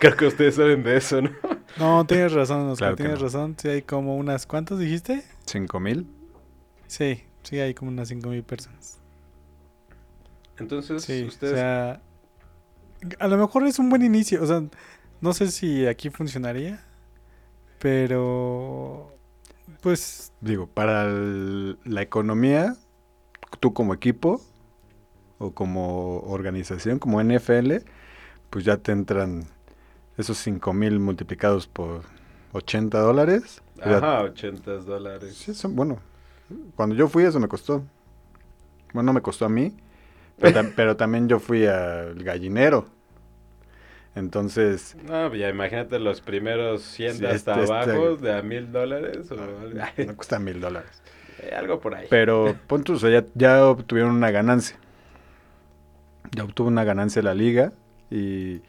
Creo 0.00 0.16
que 0.16 0.26
ustedes 0.26 0.54
saben 0.54 0.82
de 0.82 0.96
eso, 0.96 1.22
¿no? 1.22 1.30
No, 1.78 2.06
tienes 2.06 2.32
razón, 2.32 2.68
Oscar, 2.68 2.94
Claro 2.94 2.96
tienes 2.96 3.18
no. 3.18 3.24
razón. 3.24 3.56
Sí 3.58 3.68
hay 3.68 3.82
como 3.82 4.16
unas, 4.16 4.46
¿cuántas 4.46 4.78
dijiste? 4.78 5.22
¿5 5.46 5.80
mil? 5.80 6.06
Sí, 6.86 7.24
sí 7.42 7.58
hay 7.60 7.74
como 7.74 7.90
unas 7.90 8.08
cinco 8.08 8.28
mil 8.30 8.42
personas. 8.42 8.98
Entonces, 10.58 11.02
Sí, 11.04 11.24
ustedes... 11.24 11.54
o 11.54 11.56
sea, 11.56 12.00
a 13.18 13.28
lo 13.28 13.36
mejor 13.36 13.66
es 13.66 13.78
un 13.78 13.90
buen 13.90 14.02
inicio, 14.02 14.42
o 14.42 14.46
sea, 14.46 14.62
no 15.20 15.32
sé 15.32 15.50
si 15.50 15.86
aquí 15.86 16.10
funcionaría, 16.10 16.84
pero 17.78 19.12
pues 19.82 20.32
Digo, 20.40 20.66
para 20.66 21.04
el- 21.06 21.78
la 21.84 22.02
economía, 22.02 22.76
tú 23.60 23.74
como 23.74 23.94
equipo 23.94 24.42
o 25.38 25.52
como 25.52 26.20
organización, 26.20 26.98
como 26.98 27.20
NFL, 27.20 27.84
pues 28.50 28.64
ya 28.64 28.78
te 28.78 28.92
entran 28.92 29.46
esos 30.18 30.38
5 30.38 30.74
mil 30.74 31.00
multiplicados 31.00 31.68
por 31.68 32.04
80 32.52 33.00
dólares. 33.00 33.62
Ajá, 33.80 34.22
80 34.22 34.72
dólares. 34.78 35.34
Sí, 35.36 35.54
son, 35.54 35.74
bueno, 35.76 35.98
cuando 36.76 36.94
yo 36.94 37.08
fui 37.08 37.24
eso 37.24 37.40
me 37.40 37.48
costó. 37.48 37.82
Bueno, 38.92 39.06
no 39.08 39.12
me 39.14 39.20
costó 39.22 39.44
a 39.46 39.48
mí, 39.48 39.76
pero, 40.38 40.60
tam- 40.60 40.72
pero 40.76 40.96
también 40.96 41.28
yo 41.28 41.40
fui 41.40 41.66
al 41.66 42.14
gallinero. 42.22 42.86
Entonces, 44.14 44.96
No, 45.08 45.28
pues 45.28 45.40
ya 45.40 45.48
imagínate 45.48 45.98
los 45.98 46.20
primeros 46.20 46.82
100 46.82 47.14
Sí, 47.14 47.26
hasta 47.26 47.52
este- 47.60 47.64
este- 47.64 47.72
abajo 47.72 48.16
de 48.16 48.32
a 48.32 48.42
mil 48.42 48.70
dólares 48.70 49.28
o 49.32 49.36
no 49.36 50.16
cuesta 50.16 50.38
mil 50.38 50.60
dólares. 50.60 50.90
Eh, 51.36 51.52
algo 51.52 51.80
por 51.80 51.96
ahí. 51.96 52.06
Pero, 52.08 52.54
pon 52.68 52.84
o 52.88 52.96
sea, 52.96 53.10
ya, 53.10 53.26
ya 53.34 53.66
obtuvieron 53.66 54.12
una 54.12 54.30
ganancia. 54.30 54.76
Ya 56.30 56.44
obtuvo 56.44 56.68
una 56.68 56.84
ganancia 56.84 57.22
la 57.22 57.34
liga 57.34 57.72
y, 58.08 58.62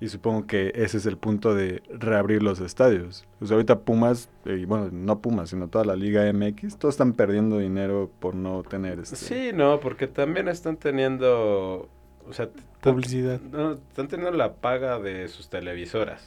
y 0.00 0.08
supongo 0.08 0.46
que 0.46 0.72
ese 0.74 0.96
es 0.96 1.04
el 1.04 1.18
punto 1.18 1.54
de 1.54 1.82
reabrir 1.90 2.42
los 2.42 2.60
estadios. 2.60 3.26
O 3.40 3.46
sea, 3.46 3.56
ahorita 3.56 3.80
Pumas, 3.80 4.30
y 4.46 4.64
bueno, 4.64 4.88
no 4.90 5.20
Pumas, 5.20 5.50
sino 5.50 5.68
toda 5.68 5.84
la 5.84 5.94
liga 5.94 6.30
MX, 6.32 6.78
todos 6.78 6.94
están 6.94 7.12
perdiendo 7.12 7.58
dinero 7.58 8.10
por 8.18 8.34
no 8.34 8.62
tener 8.62 8.98
este... 8.98 9.16
Sí, 9.16 9.50
no, 9.52 9.78
porque 9.78 10.06
también 10.06 10.48
están 10.48 10.78
teniendo, 10.78 11.90
o 12.26 12.32
sea, 12.32 12.48
publicidad. 12.80 13.40
no, 13.40 13.72
están 13.72 14.08
teniendo 14.08 14.36
la 14.36 14.54
paga 14.54 14.98
de 14.98 15.28
sus 15.28 15.50
televisoras. 15.50 16.26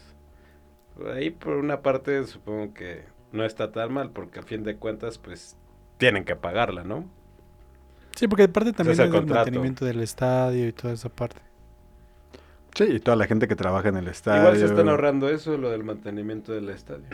Ahí 1.15 1.31
por 1.31 1.55
una 1.55 1.81
parte 1.81 2.23
supongo 2.25 2.75
que 2.75 3.05
no 3.31 3.43
está 3.43 3.71
tan 3.71 3.91
mal, 3.91 4.11
porque 4.11 4.39
a 4.39 4.43
fin 4.43 4.63
de 4.63 4.75
cuentas, 4.75 5.17
pues, 5.17 5.57
tienen 5.97 6.25
que 6.25 6.35
pagarla, 6.35 6.83
¿no? 6.83 7.05
Sí, 8.15 8.27
porque 8.27 8.43
aparte 8.43 8.73
también 8.73 8.93
es 8.93 8.99
el 8.99 9.05
es 9.05 9.11
el 9.11 9.19
contrato. 9.19 9.45
mantenimiento 9.45 9.85
del 9.85 10.01
estadio 10.01 10.67
y 10.67 10.71
toda 10.71 10.93
esa 10.93 11.09
parte. 11.09 11.41
Sí, 12.75 12.85
y 12.85 12.99
toda 12.99 13.15
la 13.17 13.27
gente 13.27 13.47
que 13.47 13.55
trabaja 13.55 13.89
en 13.89 13.97
el 13.97 14.07
estadio. 14.07 14.41
Igual 14.41 14.57
se 14.57 14.65
están 14.65 14.89
ahorrando 14.89 15.29
eso, 15.29 15.57
lo 15.57 15.69
del 15.69 15.83
mantenimiento 15.83 16.53
del 16.53 16.69
estadio. 16.69 17.05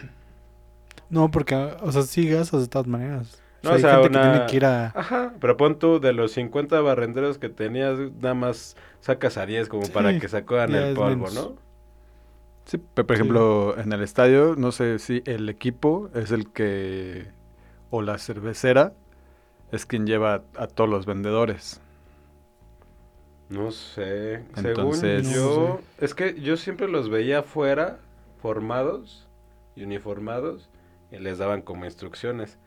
No, 1.09 1.31
porque, 1.31 1.55
o 1.55 1.91
sea, 1.91 2.03
sí 2.03 2.27
gastas 2.29 2.61
de 2.61 2.67
todas 2.67 2.87
maneras. 2.87 3.41
No, 3.61 3.71
o 3.71 3.75
o 3.75 3.79
sea, 3.79 3.97
hay 3.97 4.03
gente 4.03 4.19
que 4.19 4.29
tiene 4.29 4.45
que 4.45 4.55
ir 4.55 4.65
a... 4.65 4.85
Ajá, 4.95 5.33
pero 5.41 5.57
pon 5.57 5.77
tú, 5.79 5.99
de 5.99 6.13
los 6.13 6.31
50 6.31 6.79
barrenderos 6.81 7.37
que 7.39 7.49
tenías, 7.49 7.99
nada 8.21 8.33
más 8.35 8.77
sacas 9.01 9.37
a 9.37 9.45
10 9.45 9.67
como 9.67 9.83
Sí, 9.83 9.91
para 9.91 10.17
que 10.17 10.29
sacudan 10.29 10.73
el 10.73 10.95
polvo, 10.95 11.27
menos. 11.27 11.33
¿no? 11.35 11.55
Sí, 12.65 12.77
pero 12.93 13.07
por 13.07 13.15
Sí. 13.17 13.21
ejemplo, 13.21 13.77
en 13.77 13.91
el 13.91 14.01
estadio, 14.01 14.55
no 14.57 14.71
sé 14.71 14.99
si 14.99 15.23
el 15.25 15.49
equipo 15.49 16.09
es 16.13 16.31
el 16.31 16.51
que, 16.53 17.27
o 17.89 18.01
la 18.01 18.17
cervecera, 18.17 18.93
es 19.71 19.85
quien 19.85 20.05
lleva 20.07 20.43
a 20.55 20.67
todos 20.67 20.89
los 20.89 21.05
vendedores. 21.05 21.81
No 23.49 23.71
sé. 23.71 24.43
Entonces- 24.55 25.27
Según 25.27 25.33
yo, 25.33 25.81
es 25.99 26.13
que 26.13 26.39
yo 26.39 26.55
siempre 26.57 26.87
los 26.87 27.09
veía 27.09 27.39
afuera, 27.39 27.97
formados 28.41 29.27
y 29.75 29.83
uniformados, 29.83 30.69
y 31.11 31.17
les 31.17 31.37
daban 31.39 31.61
como 31.61 31.85
instrucciones. 31.85 32.57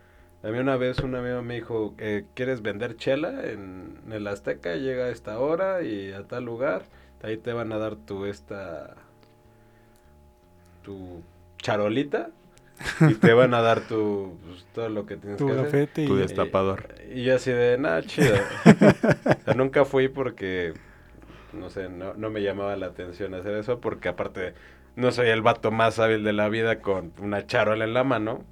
A 0.43 0.49
mí 0.49 0.59
una 0.59 0.76
vez 0.76 0.99
un 0.99 1.14
amigo 1.14 1.41
me 1.43 1.55
dijo, 1.55 1.95
eh, 1.99 2.24
¿quieres 2.35 2.62
vender 2.62 2.97
chela 2.97 3.45
en, 3.49 4.01
en 4.05 4.12
el 4.12 4.26
Azteca? 4.26 4.74
Llega 4.74 5.05
a 5.05 5.11
esta 5.11 5.39
hora 5.39 5.83
y 5.83 6.12
a 6.12 6.24
tal 6.24 6.45
lugar, 6.45 6.83
ahí 7.22 7.37
te 7.37 7.53
van 7.53 7.72
a 7.72 7.78
dar 7.78 7.95
tu 7.95 8.24
esta, 8.26 8.97
tu 10.83 11.22
charolita, 11.59 12.30
y 13.07 13.14
te 13.16 13.33
van 13.33 13.55
a 13.55 13.62
dar 13.62 13.83
tu, 13.87 14.39
pues, 14.47 14.66
todo 14.72 14.89
lo 14.89 15.07
que 15.07 15.16
tienes 15.16 15.43
Tu 15.43 15.45
que 15.45 15.53
hacer. 15.53 15.78
Tu 16.05 16.16
y... 16.16 16.20
des- 16.26 16.35
Destapador. 16.35 16.89
Y, 17.12 17.20
y 17.20 17.24
yo 17.24 17.37
así 17.37 17.51
de, 17.51 17.78
nada, 17.78 18.05
chido. 18.05 18.49
o 19.41 19.45
sea, 19.45 19.55
nunca 19.55 19.85
fui 19.85 20.09
porque, 20.09 20.74
no 21.53 21.70
sé, 21.70 21.89
no, 21.91 22.14
no 22.14 22.30
me 22.30 22.43
llamaba 22.43 22.76
la 22.76 22.87
atención 22.87 23.35
hacer 23.35 23.57
eso, 23.57 23.80
porque 23.80 24.09
aparte 24.11 24.55
no 24.97 25.12
soy 25.12 25.28
el 25.30 25.43
vato 25.43 25.70
más 25.72 25.99
hábil 25.99 26.24
de 26.24 26.33
la 26.35 26.49
vida 26.49 26.80
con 26.83 27.12
una 27.20 27.47
charola 27.47 27.85
en 27.85 27.95
la 27.95 28.05
mano. 28.05 28.45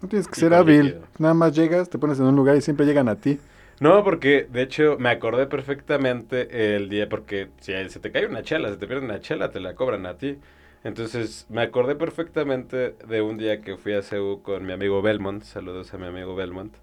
No 0.00 0.08
tienes 0.08 0.28
que 0.28 0.36
Y 0.36 0.40
ser 0.40 0.54
hábil. 0.54 0.84
líquido. 0.86 1.08
Nada 1.18 1.34
más 1.34 1.54
llegas, 1.54 1.88
te 1.90 1.98
pones 1.98 2.18
en 2.18 2.26
un 2.26 2.36
lugar 2.36 2.56
y 2.56 2.60
siempre 2.60 2.86
llegan 2.86 3.08
a 3.08 3.16
ti. 3.20 3.40
No, 3.80 4.04
porque 4.04 4.46
de 4.50 4.62
hecho 4.62 4.96
me 4.98 5.10
acordé 5.10 5.46
perfectamente 5.46 6.76
el 6.76 6.88
día, 6.88 7.08
porque 7.08 7.50
si 7.60 7.72
se 7.88 8.00
te 8.00 8.12
cae 8.12 8.26
una 8.26 8.42
chela, 8.42 8.70
se 8.70 8.76
te 8.76 8.86
pierde 8.86 9.04
una 9.04 9.20
chela, 9.20 9.50
te 9.50 9.60
la 9.60 9.74
cobran 9.74 10.06
a 10.06 10.16
ti. 10.16 10.38
Entonces 10.84 11.46
me 11.48 11.62
acordé 11.62 11.96
perfectamente 11.96 12.92
de 13.08 13.22
un 13.22 13.38
día 13.38 13.62
que 13.62 13.76
fui 13.76 13.94
a 13.94 14.02
CEU 14.02 14.42
con 14.42 14.66
mi 14.66 14.72
amigo 14.72 15.00
Belmont, 15.02 15.42
saludos 15.42 15.94
a 15.94 15.98
mi 15.98 16.06
amigo 16.06 16.36
Belmont, 16.36 16.74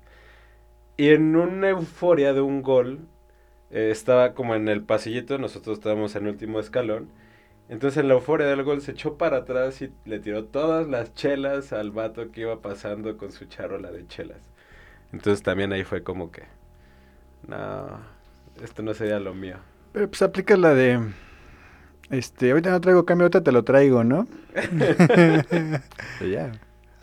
y 0.97 1.09
en 1.09 1.35
una 1.35 1.69
euforia 1.69 2.33
de 2.33 2.41
un 2.41 2.63
gol, 2.63 2.99
eh, 3.69 3.89
estaba 3.91 4.33
como 4.33 4.55
en 4.55 4.67
el 4.67 4.83
pasillito, 4.83 5.37
nosotros 5.37 5.77
estábamos 5.77 6.15
en 6.15 6.23
el 6.25 6.33
último 6.33 6.59
escalón, 6.59 7.09
entonces 7.69 7.99
en 8.01 8.07
la 8.07 8.15
euforia 8.15 8.47
del 8.47 8.63
gol 8.63 8.81
se 8.81 8.91
echó 8.91 9.17
para 9.17 9.37
atrás 9.37 9.81
y 9.81 9.91
le 10.05 10.19
tiró 10.19 10.45
todas 10.45 10.87
las 10.87 11.13
chelas 11.13 11.71
al 11.71 11.91
vato 11.91 12.31
que 12.31 12.41
iba 12.41 12.59
pasando 12.61 13.17
con 13.17 13.31
su 13.31 13.45
charola 13.45 13.91
de 13.91 14.07
chelas. 14.07 14.49
Entonces 15.13 15.43
también 15.43 15.71
ahí 15.73 15.83
fue 15.83 16.03
como 16.03 16.31
que, 16.31 16.43
no, 17.47 17.99
esto 18.63 18.81
no 18.81 18.93
sería 18.93 19.19
lo 19.19 19.33
mío. 19.33 19.57
Pero 19.93 20.09
pues 20.09 20.21
aplica 20.21 20.57
la 20.57 20.73
de. 20.73 20.99
Este, 22.11 22.51
ahorita 22.51 22.71
no 22.71 22.81
traigo 22.81 23.05
cambio, 23.05 23.25
ahorita 23.25 23.41
te 23.43 23.51
lo 23.51 23.63
traigo, 23.63 24.03
¿no? 24.03 24.27
Ya. 26.21 26.51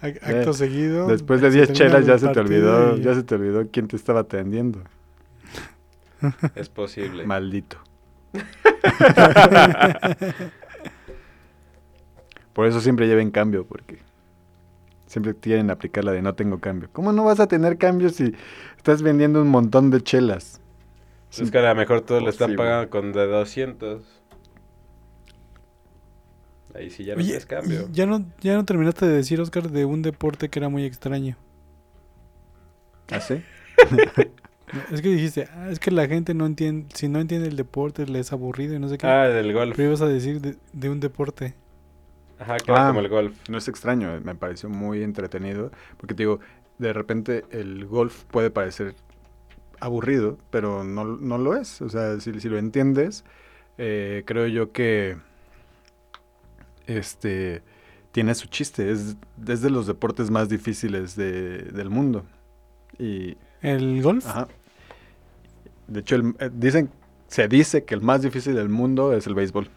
Ac- 0.01 0.23
Acto 0.23 0.53
seguido. 0.53 1.09
Después 1.09 1.41
de 1.41 1.51
se 1.51 1.57
10 1.57 1.73
termina 1.73 1.89
chelas 1.97 2.07
ya 2.07 2.19
se 2.19 2.29
te 2.33 2.39
olvidó, 2.41 2.97
y- 2.97 3.03
ya 3.03 3.15
se 3.15 3.23
te 3.25 3.35
olvidó 3.35 3.67
quién 3.71 3.89
te 3.89 3.97
estaba 3.97 4.21
atendiendo. 4.21 4.81
Es 6.55 6.69
posible. 6.69 7.27
Maldito. 7.27 7.79
Por 12.53 12.67
eso 12.67 12.81
siempre 12.81 13.07
lleven 13.07 13.31
cambio, 13.31 13.65
porque 13.67 13.99
siempre 15.07 15.35
quieren 15.35 15.71
aplicar 15.71 16.05
la 16.05 16.13
de 16.13 16.23
no 16.23 16.35
tengo 16.35 16.59
cambio. 16.59 16.89
¿Cómo 16.93 17.13
no 17.13 17.25
vas 17.25 17.41
a 17.41 17.47
tener 17.47 17.79
cambio 17.79 18.09
si 18.11 18.35
estás 18.77 19.03
vendiendo 19.03 19.41
un 19.41 19.49
montón 19.49 19.91
de 19.91 20.01
chelas? 20.03 20.61
Es 21.37 21.51
que 21.51 21.59
a 21.59 21.63
lo 21.69 21.75
mejor 21.75 22.01
todos 22.01 22.23
le 22.23 22.31
están 22.31 22.57
pagando 22.57 22.91
con 22.91 23.13
de 23.13 23.27
200. 23.27 24.18
Ahí 26.79 26.91
sí 26.91 27.05
ya 27.05 27.15
no 27.15 27.19
Oye, 27.19 27.27
tienes 27.29 27.47
cambio. 27.47 27.89
ya 27.93 28.07
no, 28.07 28.25
ya 28.41 28.55
no 28.55 28.65
terminaste 28.65 29.07
de 29.07 29.15
decir, 29.17 29.41
Oscar, 29.41 29.71
de 29.71 29.85
un 29.85 30.03
deporte 30.03 30.49
que 30.49 30.59
era 30.61 30.69
muy 30.69 30.85
extraño. 30.85 31.37
¿Ah, 33.11 33.21
sí? 33.21 33.43
Es 34.93 35.01
que 35.01 35.09
dijiste, 35.09 35.49
ah, 35.55 35.71
es 35.71 35.81
que 35.81 35.91
la 35.91 36.07
gente 36.07 36.35
no 36.35 36.45
entiende, 36.45 36.89
si 36.95 37.09
no 37.09 37.21
entiende 37.21 37.49
el 37.49 37.57
deporte, 37.57 38.07
le 38.07 38.19
es 38.19 38.33
aburrido 38.35 38.75
y 38.75 38.79
no 38.79 38.87
sé 38.89 38.99
qué. 38.99 39.07
Ah, 39.07 39.27
del 39.27 39.55
golf. 39.55 39.75
Pero 39.75 39.89
ibas 39.89 40.03
a 40.03 40.07
decir 40.09 40.43
de, 40.43 40.57
de 40.75 40.91
un 40.91 41.01
deporte. 41.01 41.55
Ajá, 42.39 42.59
que 42.59 42.71
era 42.71 42.85
Ah. 42.85 42.89
como 42.89 43.01
el 43.01 43.09
golf. 43.09 43.35
No 43.49 43.57
es 43.57 43.67
extraño, 43.67 44.21
me 44.23 44.35
pareció 44.35 44.69
muy 44.69 45.03
entretenido. 45.03 45.73
Porque 45.97 46.15
te 46.15 46.25
digo, 46.25 46.41
de 46.77 46.93
repente 46.93 47.45
el 47.51 47.87
golf 47.87 48.25
puede 48.25 48.51
parecer 48.51 48.95
aburrido, 49.81 50.37
pero 50.51 50.85
no, 50.85 51.05
no 51.07 51.39
lo 51.39 51.57
es. 51.57 51.81
O 51.81 51.89
sea, 51.89 52.21
si, 52.21 52.39
si 52.39 52.49
lo 52.51 52.59
entiendes, 52.59 53.25
eh, 53.79 54.23
creo 54.27 54.49
yo 54.49 54.71
que 54.73 55.17
este 56.89 57.63
tiene 58.13 58.35
su 58.35 58.49
chiste. 58.49 58.91
Es, 58.91 59.17
es 59.47 59.63
de 59.63 59.71
los 59.71 59.87
deportes 59.87 60.31
más 60.31 60.49
difíciles 60.49 61.15
de- 61.15 61.63
del 61.63 61.91
mundo. 61.91 62.25
Y 62.99 63.37
¿El 63.63 64.03
golf? 64.03 64.27
Ajá. 64.27 64.49
De 65.87 66.01
hecho, 66.01 66.17
el- 66.17 66.35
eh, 66.41 66.51
dicen, 66.53 66.91
se 67.29 67.47
dice 67.49 67.85
que 67.85 67.95
el 67.95 68.01
más 68.01 68.23
difícil 68.23 68.55
del 68.55 68.69
mundo 68.69 69.13
es 69.13 69.27
el 69.27 69.35
béisbol, 69.35 69.69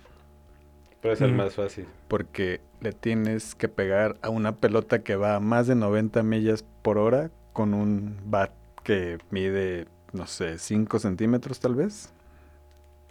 Pero 1.02 1.14
es 1.14 1.22
el 1.22 1.34
Mm. 1.34 1.38
más 1.38 1.56
fácil. 1.56 1.86
porque 2.08 2.62
le 2.80 2.94
tienes 2.94 3.56
que 3.56 3.68
pegar 3.68 4.18
a 4.22 4.30
una 4.30 4.56
pelota 4.56 5.04
que 5.04 5.16
va 5.16 5.36
a 5.36 5.40
más 5.40 5.68
de 5.68 5.76
90 5.76 6.24
millas 6.24 6.64
por 6.82 6.98
hora 6.98 7.30
con 7.54 7.74
un 7.74 8.18
bat 8.26 8.52
que 8.84 9.18
mide, 9.30 9.88
no 10.14 10.26
sé, 10.28 10.58
5 10.58 11.00
centímetros 11.00 11.60
tal 11.60 11.76
vez. 11.76 12.12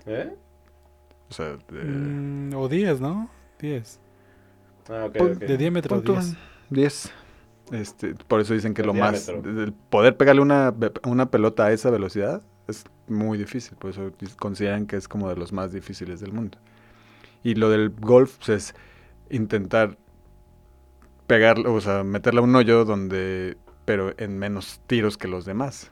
¿Eh? 0.07 0.33
O 1.29 1.33
sea, 1.33 1.57
de, 1.71 1.85
Mm, 1.85 2.55
o 2.55 2.69
10, 2.69 3.01
¿no? 3.01 3.29
10. 3.61 4.01
Ah, 4.89 5.07
ok, 5.09 5.17
Pon- 5.17 5.33
ok. 5.33 5.39
De 5.39 5.57
diámetro 5.57 5.97
pon 5.97 6.05
tú 6.05 6.13
10. 6.15 6.37
10. 6.71 7.13
Este, 7.73 8.15
por 8.15 8.41
eso 8.41 8.55
dicen 8.55 8.75
que 8.75 8.83
El 8.83 8.89
lo 8.89 8.95
más... 8.95 9.29
El 9.29 9.73
poder 9.91 10.17
pegarle 10.17 10.43
una, 10.43 10.75
una 11.05 11.31
pelota 11.31 11.67
a 11.67 11.73
esa 11.73 11.91
velocidad 11.91 12.43
es 12.67 12.85
muy 13.07 13.39
difícil. 13.39 13.77
Por 13.77 13.91
eso 13.91 14.13
consideran 14.39 14.87
que 14.87 14.97
es 14.97 15.07
como 15.09 15.29
de 15.29 15.37
los 15.37 15.53
más 15.53 15.73
difíciles 15.73 16.21
del 16.21 16.33
mundo. 16.33 16.59
Y 17.43 17.55
lo 17.55 17.71
del 17.71 17.91
golf 17.91 18.39
pues, 18.39 18.49
es 18.51 18.75
intentar 19.31 19.99
pegar, 21.27 21.59
o 21.67 21.81
sea, 21.81 22.03
meterle 22.05 22.41
a 22.41 22.45
un 22.45 22.55
hoyo 22.57 22.85
donde... 22.85 23.57
Pero 23.85 24.15
en 24.19 24.39
menos 24.39 24.81
tiros 24.87 25.17
que 25.17 25.27
los 25.27 25.45
demás. 25.45 25.91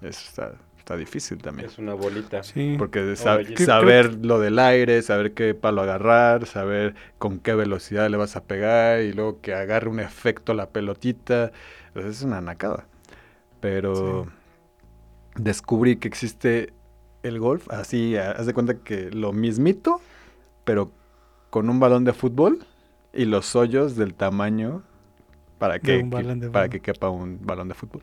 Eso 0.00 0.20
está, 0.28 0.52
está 0.92 0.96
difícil 0.96 1.38
también. 1.38 1.68
Es 1.68 1.78
una 1.78 1.94
bolita. 1.94 2.42
Sí. 2.42 2.76
Porque 2.78 3.02
de 3.02 3.16
saber 3.16 4.24
lo 4.24 4.38
del 4.38 4.58
aire, 4.58 5.02
saber 5.02 5.32
qué 5.32 5.54
palo 5.54 5.82
agarrar, 5.82 6.46
saber 6.46 6.94
con 7.18 7.38
qué 7.38 7.54
velocidad 7.54 8.08
le 8.10 8.16
vas 8.16 8.36
a 8.36 8.44
pegar 8.44 9.00
y 9.02 9.12
luego 9.12 9.40
que 9.40 9.54
agarre 9.54 9.88
un 9.88 10.00
efecto 10.00 10.54
la 10.54 10.68
pelotita, 10.70 11.52
pues 11.92 12.06
es 12.06 12.22
una 12.22 12.40
nacada. 12.40 12.86
Pero 13.60 14.26
descubrí 15.36 15.96
que 15.96 16.08
existe 16.08 16.72
el 17.22 17.38
golf, 17.38 17.70
así, 17.70 18.16
ha- 18.16 18.32
haz 18.32 18.46
de 18.46 18.54
cuenta 18.54 18.78
que 18.78 19.10
lo 19.10 19.32
mismito, 19.32 20.00
pero 20.64 20.90
con 21.50 21.70
un 21.70 21.80
balón 21.80 22.04
de 22.04 22.12
fútbol 22.12 22.64
y 23.12 23.24
los 23.26 23.56
hoyos 23.56 23.96
del 23.96 24.14
tamaño 24.14 24.82
para 25.58 25.74
De 25.74 25.80
que, 25.80 25.98
un 25.98 26.10
balón 26.10 26.40
de 26.40 26.50
para 26.50 26.68
que 26.68 26.80
quepa 26.80 27.08
un 27.10 27.38
balón 27.44 27.68
de 27.68 27.74
fútbol. 27.74 28.02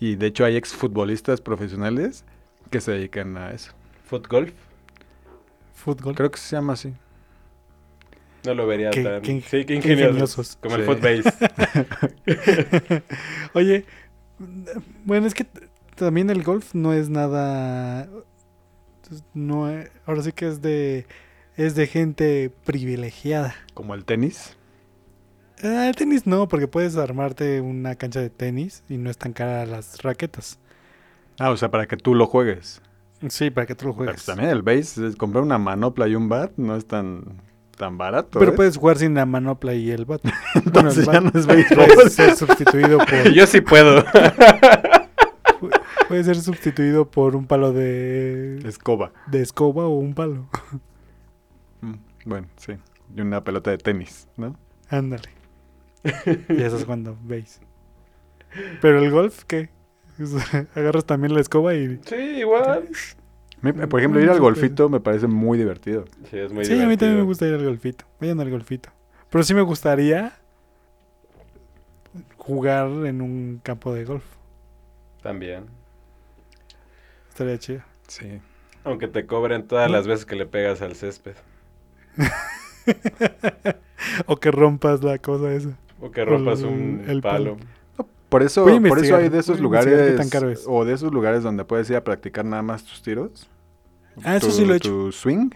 Y 0.00 0.16
de 0.16 0.26
hecho 0.26 0.44
hay 0.44 0.56
exfutbolistas 0.56 1.40
profesionales 1.40 2.24
que 2.70 2.80
se 2.80 2.92
dedican 2.92 3.36
a 3.36 3.50
eso. 3.52 3.72
¿Foot 4.06 4.26
golf? 4.28 4.52
Fútbol. 5.74 6.14
Creo 6.14 6.30
que 6.30 6.38
se 6.38 6.56
llama 6.56 6.72
así. 6.72 6.92
No 8.44 8.54
lo 8.54 8.66
vería 8.66 8.90
Qué- 8.90 9.04
tan... 9.04 9.20
qué- 9.22 9.40
sí, 9.42 9.64
qué 9.64 9.66
qué 9.66 9.74
ingeniosos. 9.74 10.56
Como 10.60 10.76
el 10.76 10.82
Sí. 10.82 10.86
footbase. 10.86 11.32
Oye, 13.54 13.84
bueno, 15.04 15.26
es 15.26 15.34
que 15.34 15.46
también 15.96 16.30
el 16.30 16.42
golf 16.42 16.74
no 16.74 16.92
es 16.94 17.08
nada. 17.10 18.08
No, 19.34 19.70
e- 19.70 19.90
ahora 20.06 20.22
sí 20.22 20.32
que 20.32 20.48
es 20.48 20.62
de. 20.62 21.06
Es 21.56 21.74
de 21.74 21.86
gente 21.86 22.50
privilegiada. 22.64 23.54
Como 23.74 23.94
el 23.94 24.04
tenis. 24.06 24.56
Ah, 25.62 25.88
el 25.88 25.94
tenis 25.96 26.26
no, 26.26 26.48
porque 26.48 26.68
puedes 26.68 26.96
armarte 26.96 27.60
una 27.60 27.94
cancha 27.96 28.20
de 28.20 28.30
tenis 28.30 28.82
y 28.88 28.96
no 28.96 29.10
es 29.10 29.18
tan 29.18 29.32
cara 29.32 29.66
las 29.66 30.02
raquetas. 30.02 30.58
Ah, 31.38 31.50
o 31.50 31.56
sea, 31.56 31.70
para 31.70 31.86
que 31.86 31.96
tú 31.96 32.14
lo 32.14 32.26
juegues. 32.26 32.80
Sí, 33.28 33.50
para 33.50 33.66
que 33.66 33.74
tú 33.74 33.86
lo 33.88 33.92
juegues. 33.92 34.24
también 34.24 34.48
el 34.50 34.62
base, 34.62 35.14
comprar 35.18 35.42
una 35.42 35.58
manopla 35.58 36.08
y 36.08 36.14
un 36.14 36.28
bat 36.30 36.52
no 36.56 36.74
es 36.76 36.86
tan, 36.86 37.24
tan 37.76 37.98
barato. 37.98 38.38
Pero 38.38 38.52
¿eh? 38.52 38.54
puedes 38.56 38.78
jugar 38.78 38.96
sin 38.96 39.14
la 39.14 39.26
manopla 39.26 39.74
y 39.74 39.90
el 39.90 40.06
bat. 40.06 40.22
Entonces 40.54 41.04
bueno, 41.04 41.20
ya 41.24 41.30
no 41.30 41.38
es 41.40 41.46
béisbol. 41.46 41.86
puede 41.94 42.10
ser 42.10 42.36
sustituido 42.36 42.98
por 42.98 43.32
Yo 43.34 43.46
sí 43.46 43.60
puedo. 43.60 44.02
puede 46.08 46.24
ser 46.24 46.36
sustituido 46.36 47.10
por 47.10 47.36
un 47.36 47.46
palo 47.46 47.72
de, 47.72 48.58
Escoba. 48.66 49.12
de 49.26 49.42
escoba 49.42 49.84
o 49.84 49.98
un 49.98 50.14
palo. 50.14 50.48
Mm, 51.82 51.94
Bueno, 52.24 52.46
sí. 52.56 52.72
Y 53.14 53.20
una 53.20 53.42
pelota 53.44 53.70
de 53.70 53.78
tenis, 53.78 54.26
¿no? 54.36 54.56
Ándale. 54.88 55.28
y 56.48 56.62
eso 56.62 56.76
es 56.76 56.84
cuando 56.84 57.16
veis. 57.22 57.60
Pero 58.80 58.98
el 58.98 59.10
golf, 59.10 59.44
¿qué? 59.44 59.70
Agarras 60.74 61.04
también 61.04 61.34
la 61.34 61.40
escoba 61.40 61.74
y... 61.74 62.00
Sí, 62.04 62.14
igual. 62.14 62.88
Mi- 63.62 63.72
Por 63.72 64.00
ejemplo, 64.00 64.20
ir 64.20 64.30
al 64.30 64.40
golfito 64.40 64.88
me 64.88 65.00
parece 65.00 65.26
muy 65.26 65.58
divertido. 65.58 66.04
Sí, 66.30 66.38
es 66.38 66.52
muy 66.52 66.64
sí, 66.64 66.80
a 66.80 66.86
mí 66.86 66.96
también 66.96 67.18
me 67.18 67.24
gusta 67.24 67.46
ir 67.46 67.54
al 67.54 67.64
golfito. 67.64 68.04
Vayan 68.20 68.40
al 68.40 68.50
golfito. 68.50 68.90
Pero 69.30 69.44
sí 69.44 69.54
me 69.54 69.60
gustaría 69.62 70.32
jugar 72.36 72.88
en 73.06 73.20
un 73.20 73.60
campo 73.62 73.94
de 73.94 74.04
golf. 74.04 74.24
También. 75.22 75.66
Estaría 77.28 77.58
chido. 77.58 77.82
Sí. 78.08 78.40
Aunque 78.84 79.08
te 79.08 79.26
cobren 79.26 79.66
todas 79.68 79.90
las 79.90 80.06
veces 80.06 80.26
que 80.26 80.36
le 80.36 80.46
pegas 80.46 80.82
al 80.82 80.96
césped. 80.96 81.34
o 84.26 84.36
que 84.36 84.50
rompas 84.50 85.04
la 85.04 85.18
cosa 85.18 85.52
esa. 85.52 85.78
O 86.00 86.10
que 86.10 86.24
rompas 86.24 86.60
El- 86.60 86.66
un 86.66 87.04
el 87.06 87.20
palo. 87.22 87.56
palo. 87.56 87.66
Por 88.28 88.42
eso, 88.44 88.64
por 88.64 88.98
eso 89.04 89.16
hay 89.16 89.28
de 89.28 89.38
esos 89.40 89.58
lugares 89.58 90.16
tan 90.16 90.28
caro 90.28 90.50
es. 90.50 90.64
o 90.68 90.84
de 90.84 90.92
esos 90.94 91.12
lugares 91.12 91.42
donde 91.42 91.64
puedes 91.64 91.90
ir 91.90 91.96
a 91.96 92.04
practicar 92.04 92.44
nada 92.44 92.62
más 92.62 92.84
tus 92.84 93.02
tiros. 93.02 93.48
Ah, 94.22 94.36
eso 94.36 94.46
Tu- 94.46 94.52
sí 94.52 94.64
lo 94.64 94.74
he 94.74 94.76
hecho. 94.76 94.88
Tu 94.88 95.12
swing. 95.12 95.50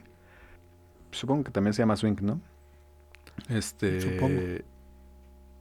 Supongo 1.13 1.45
que 1.45 1.53
también 1.53 1.73
se 1.73 1.83
llama 1.83 1.97
swing, 1.97 2.17
¿no? 2.23 2.41
Este. 3.49 4.01
Supongo. 4.01 4.41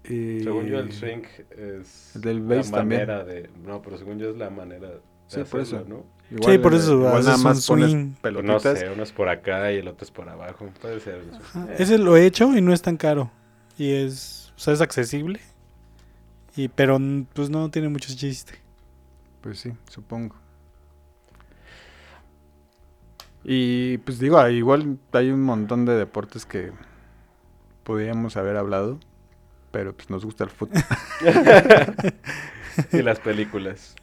y- 0.10 0.42
Según 0.44 0.66
yo, 0.66 0.80
el 0.80 0.92
swing 0.92 1.22
es 1.52 2.16
El 2.16 2.22
del 2.22 2.48
la 2.50 2.62
también. 2.64 3.02
manera 3.08 3.24
de... 3.24 3.50
No, 3.66 3.82
pero 3.82 3.98
según 3.98 4.18
yo 4.20 4.32
es 4.32 4.38
la 4.38 4.50
manera 4.50 4.90
de 4.90 5.00
Sí, 5.28 5.42
por 5.50 5.62
eso. 5.62 5.84
¿no? 5.88 6.04
Sí, 6.46 6.58
por 6.58 6.74
eh, 6.74 6.78
eso 6.78 6.94
igual 6.94 7.24
nada 7.24 7.38
más 7.38 7.66
pones 7.68 7.92
swing. 7.92 8.14
Pelotitas. 8.22 8.64
no 8.66 8.76
sé, 8.76 8.90
uno 8.90 9.04
es 9.04 9.12
por 9.12 9.30
acá 9.30 9.72
y 9.72 9.78
el 9.78 9.88
otro 9.88 10.04
es 10.04 10.12
por 10.12 10.28
abajo. 10.28 10.68
Puede 10.82 11.00
ser. 11.00 11.22
Ajá, 11.42 11.68
Eh, 11.70 11.76
Ese 11.80 11.98
lo 12.00 12.18
he 12.18 12.26
hecho 12.26 12.56
y 12.58 12.62
no 12.62 12.74
es 12.74 12.82
tan 12.82 12.98
caro. 12.98 13.32
Y 13.78 13.94
es, 13.94 14.43
sea, 14.64 14.74
es 14.74 14.82
accesible. 14.82 15.40
Y, 16.56 16.68
pero 16.70 17.00
pues 17.34 17.50
no 17.50 17.70
tiene 17.72 17.90
mucho 17.90 18.14
chiste. 18.16 18.54
Pues 19.42 19.60
sí, 19.60 19.74
supongo. 19.90 20.36
Y 23.44 23.98
pues 24.00 24.20
digo, 24.20 24.38
ah, 24.38 24.50
igual 24.52 24.98
hay 25.12 25.30
un 25.30 25.42
montón 25.44 25.86
de 25.86 25.96
deportes 25.96 26.46
que 26.46 26.72
podríamos 27.84 28.38
haber 28.38 28.56
hablado, 28.56 29.00
pero 29.72 29.94
pues 29.94 30.10
nos 30.10 30.24
gusta 30.24 30.46
el 30.46 30.50
fútbol, 30.50 30.82
y 32.94 33.02
las 33.02 33.20
películas. 33.20 33.96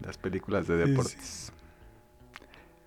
las 0.00 0.16
películas 0.16 0.68
de 0.68 0.76
Sí, 0.76 0.82
sí. 0.84 0.90
deportes. 0.90 1.52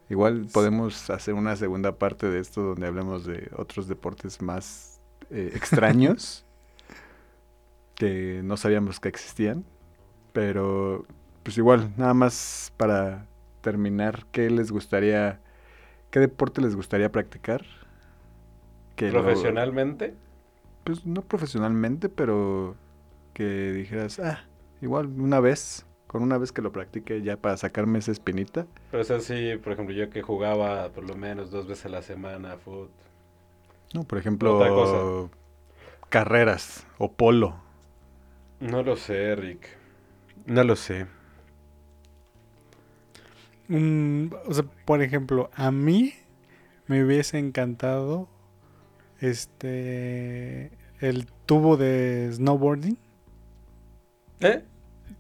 Igual 0.10 0.48
podemos 0.53 1.10
hacer 1.10 1.34
una 1.34 1.56
segunda 1.56 1.98
parte 1.98 2.30
de 2.30 2.40
esto 2.40 2.61
donde 2.61 2.88
hablemos 2.88 3.26
de 3.26 3.49
otros 3.57 3.88
deportes 3.88 4.41
más 4.41 5.02
eh, 5.30 5.52
extraños 5.56 6.45
que 7.95 8.41
no 8.44 8.57
sabíamos 8.57 8.99
que 8.99 9.10
existían, 9.10 9.65
pero 10.34 11.06
pues 11.44 11.57
igual, 11.57 11.94
nada 11.98 12.14
más 12.14 12.74
para 12.78 13.28
terminar, 13.61 14.26
¿qué 14.32 14.49
les 14.49 14.72
gustaría, 14.72 15.41
qué 16.11 16.20
deporte 16.22 16.61
les 16.61 16.76
gustaría 16.76 17.11
practicar? 17.11 17.65
Que 18.95 19.11
lo- 19.11 19.22
Profesionalmente, 19.22 20.14
pues 20.84 21.06
no 21.06 21.22
profesionalmente, 21.22 22.10
pero 22.10 22.76
que 23.34 23.72
dijeras, 23.74 24.20
ah, 24.20 24.45
igual 24.82 25.07
una 25.20 25.40
vez, 25.40 25.86
con 26.07 26.24
una 26.24 26.38
vez 26.38 26.52
que 26.52 26.61
lo 26.61 26.72
practique 26.72 27.22
ya 27.22 27.38
para 27.38 27.57
sacarme 27.57 27.99
esa 27.99 28.11
espinita. 28.11 28.68
pero 28.90 29.02
es 29.02 29.11
así, 29.11 29.57
por 29.57 29.74
ejemplo, 29.74 29.94
yo 29.95 30.10
que 30.10 30.22
jugaba 30.22 30.90
por 30.90 31.03
lo 31.03 31.15
menos 31.15 31.52
dos 31.52 31.68
veces 31.68 31.86
a 31.88 31.90
la 31.90 32.02
semana 32.02 32.57
fútbol. 32.57 32.90
No, 33.94 34.03
por 34.03 34.18
ejemplo, 34.18 35.30
carreras 36.10 36.86
o 36.98 37.11
polo. 37.14 37.62
No 38.64 38.81
lo 38.84 38.95
sé, 38.95 39.35
Rick. 39.35 39.68
No 40.45 40.64
lo 40.64 40.76
sé. 40.76 41.06
Mm, 43.68 44.27
o 44.45 44.53
sea, 44.53 44.65
por 44.85 45.02
ejemplo, 45.02 45.49
a 45.53 45.72
mí 45.72 46.14
me 46.88 47.03
hubiese 47.03 47.40
encantado 47.40 48.27
este 49.19 50.72
el 50.99 51.27
tubo 51.45 51.77
de 51.77 52.30
snowboarding. 52.34 52.98
¿Eh? 54.41 54.64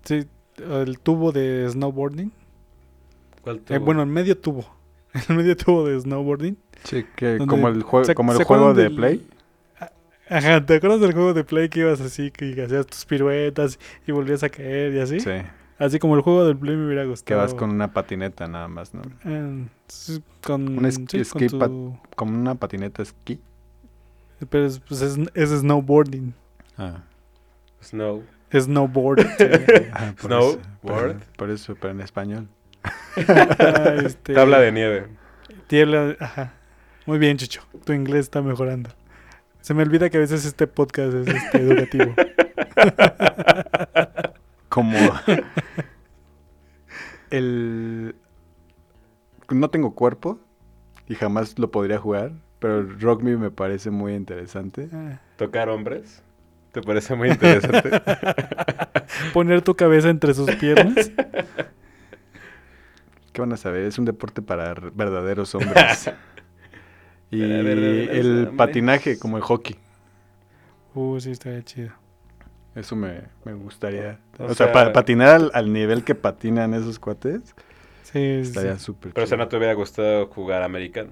Sí, 0.03 0.25
el 0.57 0.99
tubo 0.99 1.31
de 1.31 1.67
snowboarding. 1.69 2.31
¿Cuál 3.41 3.57
Eh, 3.57 3.61
tuvo? 3.65 3.79
bueno, 3.81 4.01
el 4.03 4.09
medio 4.09 4.37
tubo. 4.37 4.65
El 5.29 5.35
medio 5.35 5.55
tubo 5.55 5.85
de 5.87 5.99
snowboarding. 5.99 6.57
Sí, 6.85 7.05
que 7.15 7.37
como 7.37 7.67
el, 7.67 7.83
jue- 7.83 8.13
como 8.15 8.31
el 8.31 8.37
¿se 8.39 8.43
juego 8.45 8.73
de 8.73 8.83
del- 8.85 8.95
Play. 8.95 9.27
Ajá, 10.35 10.65
¿te 10.65 10.75
acuerdas 10.75 10.99
del 11.01 11.13
juego 11.13 11.33
de 11.33 11.43
Play 11.43 11.69
que 11.69 11.81
ibas 11.81 12.01
así, 12.01 12.31
que 12.31 12.61
hacías 12.63 12.85
tus 12.87 13.05
piruetas 13.05 13.77
y 14.07 14.11
volvías 14.11 14.43
a 14.43 14.49
caer 14.49 14.93
y 14.93 14.99
así? 14.99 15.19
Sí, 15.19 15.31
Así 15.79 15.99
como 15.99 16.15
el 16.15 16.21
juego 16.21 16.45
del 16.45 16.55
Play 16.57 16.75
me 16.75 16.85
hubiera 16.85 17.01
que 17.03 17.09
gustado. 17.09 17.41
vas 17.41 17.53
con 17.53 17.69
una 17.71 17.91
patineta 17.93 18.47
nada 18.47 18.67
más, 18.67 18.93
¿no? 18.93 19.01
Sí, 19.87 20.23
con, 20.43 20.77
Un 20.77 20.85
es- 20.85 20.95
sí, 21.09 21.23
con 21.25 21.47
tu- 21.47 21.59
pat- 21.59 22.15
Como 22.15 22.37
una 22.39 22.55
patineta 22.55 23.01
esquí. 23.03 23.39
Pero 24.49 24.65
es, 24.65 24.79
pues 24.79 25.01
es, 25.01 25.17
es 25.33 25.49
snowboarding. 25.51 26.33
Ah. 26.77 27.03
Snow. 27.81 28.23
Snowboard. 28.53 29.19
sí. 29.37 29.45
Ah, 29.93 30.13
por 30.19 30.25
Snow, 30.31 30.49
eso, 30.51 30.59
por- 31.37 31.49
eso, 31.49 31.75
pero 31.79 31.91
en 31.91 32.01
español. 32.01 32.47
Ah, 32.83 33.95
este, 34.05 34.33
Tabla 34.33 34.59
de 34.59 34.71
nieve. 34.71 35.07
Tierra, 35.67 36.15
ajá. 36.19 36.53
Muy 37.05 37.17
bien, 37.19 37.37
Chucho. 37.37 37.61
Tu 37.85 37.93
inglés 37.93 38.21
está 38.21 38.41
mejorando. 38.41 38.89
Se 39.63 39.73
me 39.73 39.81
olvida 39.81 40.09
que 40.09 40.17
a 40.17 40.19
veces 40.19 40.43
este 40.43 40.67
podcast 40.67 41.13
es 41.13 41.25
este, 41.25 41.57
educativo. 41.57 42.13
Como 44.67 44.97
el 47.29 48.13
no 49.49 49.69
tengo 49.69 49.95
cuerpo 49.95 50.37
y 51.07 51.15
jamás 51.15 51.57
lo 51.57 51.71
podría 51.71 51.97
jugar, 51.97 52.33
pero 52.59 52.79
el 52.79 52.99
rugby 52.99 53.37
me 53.37 53.51
parece 53.51 53.89
muy 53.89 54.15
interesante. 54.15 54.89
Tocar 55.37 55.69
hombres. 55.69 56.21
¿Te 56.73 56.81
parece 56.81 57.15
muy 57.15 57.29
interesante? 57.29 57.89
Poner 59.33 59.61
tu 59.61 59.77
cabeza 59.77 60.09
entre 60.09 60.33
sus 60.33 60.53
piernas. 60.55 61.09
¿Qué 63.31 63.39
van 63.39 63.53
a 63.53 63.57
saber? 63.57 63.85
Es 63.85 63.97
un 63.97 64.03
deporte 64.03 64.41
para 64.41 64.73
verdaderos 64.73 65.55
hombres. 65.55 66.11
Y 67.37 67.41
el 68.17 68.51
patinaje 68.55 69.17
como 69.19 69.37
el 69.37 69.43
hockey. 69.43 69.75
Uh, 70.95 71.19
sí, 71.19 71.31
estaría 71.31 71.63
chido. 71.63 71.91
Eso 72.75 72.95
me, 72.95 73.21
me 73.45 73.53
gustaría. 73.53 74.19
O 74.39 74.45
O, 74.45 74.53
sea, 74.53 74.67
sea- 74.67 74.71
pa- 74.73 74.93
patinar 74.93 75.29
al, 75.29 75.51
al 75.53 75.71
nivel 75.73 76.03
que 76.03 76.15
patinan 76.15 76.73
esos 76.73 76.99
cuates 76.99 77.55
Sí, 78.03 78.11
sí, 78.13 78.39
estaría 78.41 78.77
sí. 78.77 78.85
súper 78.85 79.13
Pero 79.13 79.23
o 79.23 79.27
sea, 79.27 79.37
no 79.37 79.47
te 79.47 79.57
hubiera 79.57 79.73
gustado 79.73 80.27
jugar 80.27 80.61
americano. 80.63 81.11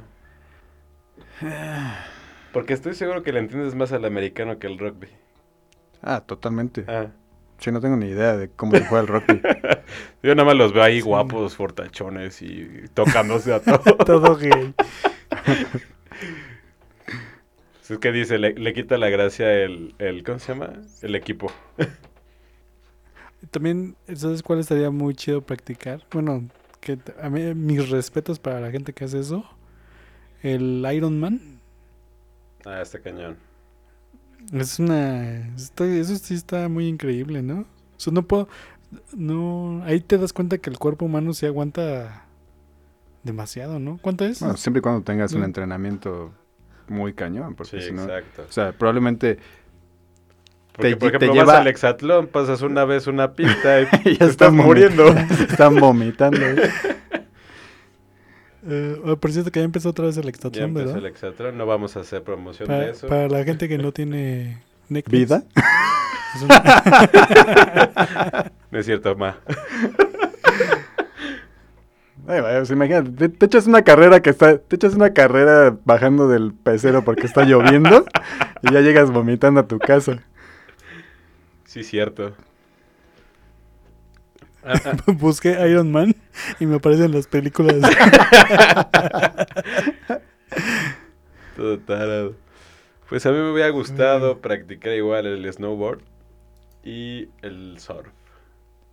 Porque 2.53 2.73
estoy 2.73 2.93
seguro 2.95 3.23
que 3.23 3.31
le 3.31 3.39
entiendes 3.39 3.75
más 3.75 3.91
al 3.91 4.05
americano 4.05 4.59
que 4.59 4.67
al 4.67 4.77
rugby. 4.77 5.07
Ah, 6.01 6.21
totalmente. 6.21 6.83
Ah. 6.87 7.07
Sí, 7.59 7.71
no 7.71 7.79
tengo 7.79 7.95
ni 7.95 8.07
idea 8.07 8.35
de 8.35 8.49
cómo 8.49 8.71
se 8.73 8.83
juega 8.85 9.01
el 9.01 9.07
rugby. 9.07 9.41
Yo 10.23 10.33
nada 10.35 10.45
más 10.47 10.55
los 10.55 10.73
veo 10.73 10.83
ahí 10.83 10.97
Sí. 10.97 11.01
guapos, 11.01 11.55
fortachones 11.55 12.41
y 12.41 12.85
tocándose 12.93 13.53
a 13.53 13.59
todo. 13.63 13.95
Todo 13.97 14.35
gay. 14.35 14.73
es 17.95 17.99
que 17.99 18.11
dice, 18.11 18.37
le, 18.37 18.53
le 18.53 18.73
quita 18.73 18.97
la 18.97 19.09
gracia 19.09 19.51
el, 19.53 19.95
el, 19.99 20.23
¿cómo 20.23 20.39
se 20.39 20.53
llama? 20.53 20.73
El 21.01 21.15
equipo. 21.15 21.51
También, 23.49 23.95
¿sabes 24.15 24.43
cuál 24.43 24.59
estaría 24.59 24.91
muy 24.91 25.15
chido 25.15 25.41
practicar? 25.41 26.05
Bueno, 26.11 26.47
que 26.79 26.99
a 27.21 27.29
mí, 27.29 27.53
mis 27.55 27.89
respetos 27.89 28.39
para 28.39 28.59
la 28.59 28.71
gente 28.71 28.93
que 28.93 29.05
hace 29.05 29.19
eso. 29.19 29.43
El 30.43 30.85
Iron 30.93 31.19
Man. 31.19 31.59
Ah, 32.65 32.81
está 32.81 32.99
cañón. 32.99 33.37
Es 34.53 34.79
una. 34.79 35.47
está- 35.55 35.85
eso 35.85 36.15
sí 36.15 36.33
está 36.35 36.69
muy 36.69 36.87
increíble, 36.87 37.41
¿no? 37.41 37.61
O 37.61 37.65
sea, 37.99 38.13
no 38.13 38.23
puedo. 38.27 38.47
No. 39.15 39.81
Ahí 39.85 40.01
te 40.01 40.17
das 40.17 40.33
cuenta 40.33 40.57
que 40.57 40.69
el 40.69 40.77
cuerpo 40.77 41.05
humano 41.05 41.33
sí 41.33 41.45
aguanta 41.45 42.25
demasiado, 43.23 43.79
¿no? 43.79 43.99
¿Cuánto 44.01 44.25
es? 44.25 44.39
Bueno, 44.39 44.57
siempre 44.57 44.79
y 44.79 44.81
cuando 44.81 45.03
tengas 45.03 45.33
un 45.33 45.43
entrenamiento 45.43 46.33
muy 46.87 47.13
cañón, 47.13 47.55
porque 47.55 47.81
Sí, 47.81 47.87
si 47.87 47.91
no... 47.93 48.03
exacto. 48.03 48.43
O 48.47 48.51
sea, 48.51 48.71
probablemente 48.73 49.39
Porque, 50.73 50.91
te- 50.91 50.95
por 50.97 51.11
te 51.11 51.17
ejemplo, 51.17 51.33
lleva- 51.33 51.53
vas 51.53 51.61
al 51.61 51.67
hexatlón, 51.67 52.27
pasas 52.27 52.61
una 52.61 52.85
vez 52.85 53.07
una 53.07 53.33
pista 53.33 53.81
y 53.81 53.85
ya 54.13 54.17
te 54.19 54.25
estás 54.25 54.53
muriendo. 54.53 55.07
están 55.49 55.75
vomitando. 55.77 56.39
Eh, 58.67 59.01
oh, 59.05 59.15
por 59.17 59.31
cierto, 59.31 59.51
que 59.51 59.59
ya 59.59 59.65
empezó 59.65 59.89
otra 59.89 60.05
vez 60.05 60.17
el 60.17 60.29
empezó 60.65 60.73
¿verdad? 60.73 60.97
el 60.97 61.05
hexatlón, 61.07 61.57
no 61.57 61.65
vamos 61.65 61.97
a 61.97 62.01
hacer 62.01 62.21
promoción 62.23 62.67
Pa- 62.67 62.77
de 62.77 62.91
eso. 62.91 63.07
para 63.07 63.27
la 63.27 63.43
gente 63.43 63.67
que 63.67 63.77
no 63.79 63.91
tiene 63.91 64.61
Netflix. 64.87 65.19
¿Vida? 65.29 65.43
es 66.35 66.41
una- 66.43 68.51
No 68.69 68.79
es 68.79 68.85
cierto, 68.85 69.15
ma. 69.15 69.37
Ay, 72.31 72.39
pues 72.41 72.71
imagínate, 72.71 73.09
te, 73.11 73.27
te 73.27 73.45
echas 73.45 73.67
una 73.67 73.81
carrera 73.81 74.21
que 74.21 74.29
está, 74.29 74.57
te 74.57 74.77
echas 74.77 74.93
una 74.93 75.11
carrera 75.11 75.75
bajando 75.83 76.29
del 76.29 76.53
pecero 76.53 77.03
porque 77.03 77.25
está 77.25 77.43
lloviendo 77.43 78.05
y 78.61 78.71
ya 78.71 78.79
llegas 78.79 79.11
vomitando 79.11 79.59
a 79.59 79.67
tu 79.67 79.79
casa. 79.79 80.23
Sí, 81.65 81.83
cierto. 81.83 82.33
Ah, 84.63 84.79
ah, 84.85 84.95
Busqué 85.11 85.57
Iron 85.69 85.91
Man 85.91 86.15
y 86.61 86.65
me 86.67 86.77
aparecen 86.77 87.11
las 87.11 87.27
películas. 87.27 87.75
todo 91.57 91.79
tarado. 91.79 92.35
Pues 93.09 93.25
a 93.25 93.31
mí 93.31 93.39
me 93.39 93.51
hubiera 93.51 93.71
gustado 93.71 94.39
practicar 94.39 94.93
igual 94.93 95.25
el 95.25 95.51
snowboard 95.51 95.99
y 96.81 97.27
el 97.41 97.77
surf. 97.77 98.07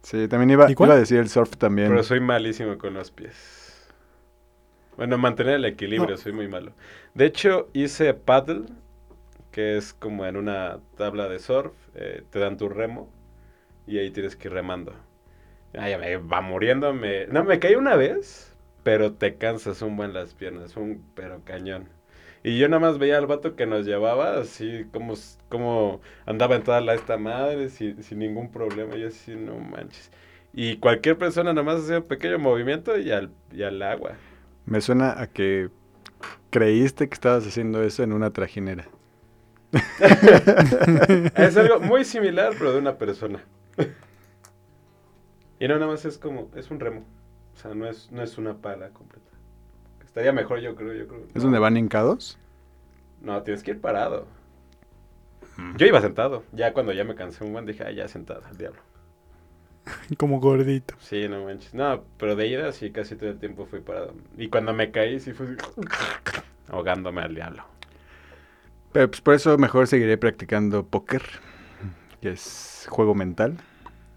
Sí, 0.03 0.29
también 0.29 0.51
iba, 0.51 0.67
iba 0.71 0.95
a 0.95 0.99
decir 0.99 1.19
el 1.19 1.29
surf 1.29 1.57
también. 1.57 1.89
Pero 1.89 2.03
soy 2.03 2.21
malísimo 2.21 2.79
con 2.79 2.95
los 2.95 3.11
pies. 3.11 3.89
Bueno, 4.97 5.17
mantener 5.19 5.55
el 5.55 5.65
equilibrio, 5.65 6.17
No. 6.17 6.17
soy 6.17 6.33
muy 6.33 6.49
malo. 6.49 6.73
De 7.15 7.27
hecho, 7.27 7.69
hice 7.73 8.15
paddle, 8.15 8.67
que 9.53 9.77
es 9.77 9.95
como 9.95 10.27
en 10.27 10.37
una 10.37 10.81
tabla 10.97 11.29
de 11.29 11.39
surf, 11.39 11.75
eh, 11.95 12.25
te 12.31 12.39
dan 12.41 12.57
tu 12.59 12.69
remo 12.69 13.11
y 13.87 13.99
ahí 13.99 14.11
tienes 14.11 14.37
que 14.37 14.49
ir 14.49 14.55
remando. 14.55 14.95
Ay, 15.75 15.97
me 15.99 16.17
va 16.19 16.41
muriendo, 16.43 16.93
me... 16.95 17.27
No, 17.29 17.45
me 17.45 17.59
caí 17.61 17.75
una 17.77 17.97
vez, 17.97 18.55
pero 18.85 19.15
te 19.15 19.37
cansas 19.37 19.83
un 19.83 19.97
buen 19.97 20.15
las 20.15 20.35
piernas, 20.35 20.77
un 20.77 21.05
pero 21.15 21.43
cañón. 21.45 21.89
Y 22.43 22.59
yo 22.59 22.69
nada 22.69 22.81
más 22.81 22.99
veía 22.99 23.19
al 23.19 23.27
vato 23.27 23.57
que 23.57 23.67
nos 23.67 23.85
llevaba, 23.87 24.39
así 24.39 24.87
como, 24.93 25.15
como 25.49 26.01
andaba 26.27 26.57
en 26.57 26.63
toda 26.65 26.81
la 26.81 26.95
esta 26.95 27.19
madre, 27.19 27.69
sin, 27.69 28.03
sin 28.03 28.19
ningún 28.21 28.51
problema. 28.53 28.97
Yo 28.97 29.09
así, 29.09 29.35
no 29.37 29.59
manches. 29.59 30.11
Y 30.53 30.79
cualquier 30.79 31.19
persona 31.19 31.53
nada 31.53 31.65
más 31.65 31.83
hacía 31.85 31.99
un 31.99 32.09
pequeño 32.09 32.39
movimiento 32.39 32.99
y 32.99 33.11
al, 33.13 33.33
y 33.53 33.63
al 33.63 33.83
agua. 33.83 34.21
Me 34.67 34.81
suena 34.81 35.21
a 35.21 35.27
que 35.27 35.71
creíste 36.51 37.09
que 37.09 37.15
estabas 37.15 37.47
haciendo 37.47 37.83
eso 37.83 38.03
en 38.03 38.13
una 38.13 38.33
trajinera. 38.33 38.89
Es 41.35 41.57
algo 41.57 41.81
muy 41.81 42.05
similar, 42.05 42.55
pero 42.59 42.73
de 42.73 42.79
una 42.79 42.99
persona. 42.99 43.45
Y 45.61 45.69
no, 45.69 45.75
nada 45.75 45.87
más 45.89 46.05
es 46.05 46.19
como, 46.19 46.51
es 46.57 46.71
un 46.71 46.81
remo. 46.81 47.05
O 47.55 47.57
sea, 47.57 47.75
no 47.75 47.87
es, 47.89 48.11
no 48.13 48.23
es 48.23 48.39
una 48.39 48.61
pala 48.61 48.91
completa. 48.91 49.28
Estaría 50.19 50.33
mejor, 50.33 50.59
yo 50.59 50.75
creo, 50.75 50.93
yo 50.95 51.07
creo. 51.07 51.21
¿Es 51.33 51.45
donde 51.45 51.61
van 51.61 51.77
hincados? 51.77 52.41
No, 53.21 53.41
tienes 53.45 53.63
que 53.63 53.71
ir 53.71 53.81
parado. 53.81 54.27
Yo 55.77 55.87
iba 55.87 56.01
sentado. 56.01 56.43
Ya 56.51 56.73
cuando 56.73 56.93
ya 56.93 57.05
me 57.05 57.15
cansé 57.15 57.45
un 57.45 57.53
buen 57.53 57.67
dije, 57.67 57.85
ah, 57.85 57.93
ya 57.93 58.09
sentado, 58.09 58.43
al 58.45 58.59
diablo. 58.59 58.81
Como 60.19 60.41
gordito. 60.41 60.97
Sí, 60.99 61.29
no 61.29 61.45
manches. 61.45 61.73
No, 61.73 62.03
pero 62.17 62.35
de 62.35 62.49
ida 62.49 62.73
sí 62.73 62.91
casi 62.91 63.15
todo 63.15 63.31
el 63.31 63.39
tiempo 63.39 63.67
fui 63.67 63.79
parado. 63.79 64.13
Y 64.37 64.49
cuando 64.49 64.75
me 64.75 64.91
caí 64.91 65.21
sí 65.21 65.33
fue 65.33 65.47
así, 65.47 65.57
ahogándome 66.69 67.23
al 67.23 67.37
diablo. 67.37 67.63
Pero 68.91 69.09
pues 69.09 69.21
por 69.21 69.35
eso 69.35 69.57
mejor 69.57 69.87
seguiré 69.87 70.19
practicando 70.19 70.85
póker, 70.85 71.23
que 72.21 72.31
es 72.31 72.89
juego 72.91 73.15
mental, 73.15 73.57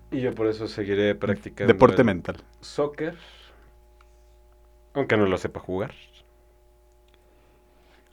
Y 0.09 0.21
yo 0.21 0.33
por 0.33 0.47
eso 0.47 0.67
seguiré 0.67 1.13
practicando. 1.13 1.71
deporte 1.71 2.03
mental. 2.03 2.37
Soccer. 2.61 3.15
Aunque 4.93 5.17
no 5.17 5.25
lo 5.25 5.37
sepa 5.37 5.59
jugar. 5.59 5.93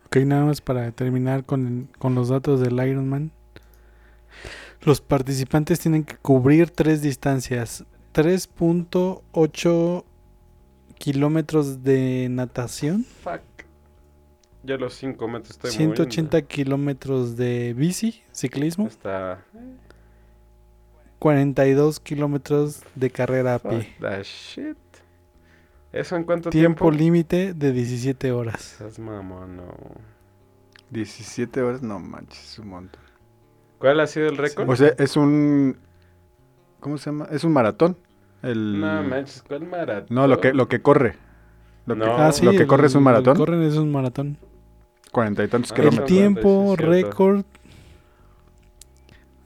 Ok, 0.06 0.16
nada 0.18 0.44
más 0.44 0.60
para 0.60 0.90
terminar 0.92 1.44
con, 1.44 1.90
con 1.98 2.14
los 2.14 2.28
datos 2.28 2.60
del 2.60 2.74
Ironman. 2.86 3.30
Los 4.82 5.00
participantes 5.00 5.80
tienen 5.80 6.04
que 6.04 6.16
cubrir 6.16 6.70
tres 6.70 7.02
distancias. 7.02 7.84
3.8 8.14 10.04
kilómetros 10.98 11.82
de 11.84 12.28
natación, 12.30 13.04
Fuck. 13.22 13.42
Ya 14.64 14.76
los 14.76 14.94
5 14.94 15.28
metros 15.28 15.50
estoy 15.52 15.70
180 15.70 16.42
kilómetros 16.42 17.36
de 17.36 17.74
bici, 17.74 18.22
ciclismo. 18.32 18.88
Está... 18.88 19.44
42 21.20 22.00
kilómetros 22.00 22.82
de 22.94 23.10
carrera 23.10 23.56
a 23.56 23.58
Fuck 23.58 23.70
pie. 23.70 23.94
that 24.00 24.22
shit. 24.24 24.76
¿Eso 25.92 26.16
en 26.16 26.24
cuánto 26.24 26.50
Tiempo 26.50 26.86
tiempo? 26.86 26.90
límite 27.02 27.54
de 27.54 27.72
17 27.72 28.30
horas. 28.32 28.72
Estás 28.72 28.98
mamón, 28.98 29.56
no. 29.56 29.74
17 30.90 31.62
horas, 31.62 31.82
no 31.82 31.98
manches, 31.98 32.52
es 32.52 32.58
un 32.58 32.68
montón. 32.68 33.00
¿Cuál 33.78 34.00
ha 34.00 34.06
sido 34.06 34.28
el 34.28 34.36
récord? 34.36 34.68
O 34.68 34.76
sea, 34.76 34.92
es 34.98 35.16
un... 35.16 35.76
¿Cómo 36.80 36.98
se 36.98 37.06
llama? 37.06 37.28
Es 37.30 37.44
un 37.44 37.52
maratón. 37.52 37.96
El... 38.42 38.80
No 38.80 39.02
manches, 39.02 39.42
¿cuál 39.46 39.66
maratón? 39.66 40.06
No, 40.14 40.26
lo 40.26 40.40
que, 40.40 40.52
lo 40.52 40.68
que 40.68 40.80
corre. 40.82 41.16
Lo 41.86 41.94
que, 41.94 42.00
No. 42.00 42.16
Ah, 42.18 42.32
sí, 42.32 42.44
lo 42.44 42.50
que 42.52 42.58
el- 42.58 42.66
corre 42.66 42.86
es 42.88 42.94
un 42.94 43.00
el 43.00 43.04
maratón. 43.04 43.36
corren 43.36 43.62
es 43.62 43.76
un 43.76 43.90
maratón. 43.90 44.36
Cuarenta 45.10 45.42
y 45.42 45.48
tantos 45.48 45.72
Ah, 45.72 45.74
el 45.76 45.80
kilómetros. 45.80 46.06
tiempo 46.08 46.72
es 46.72 46.78
cierto. 46.78 46.90
récord. 46.92 47.44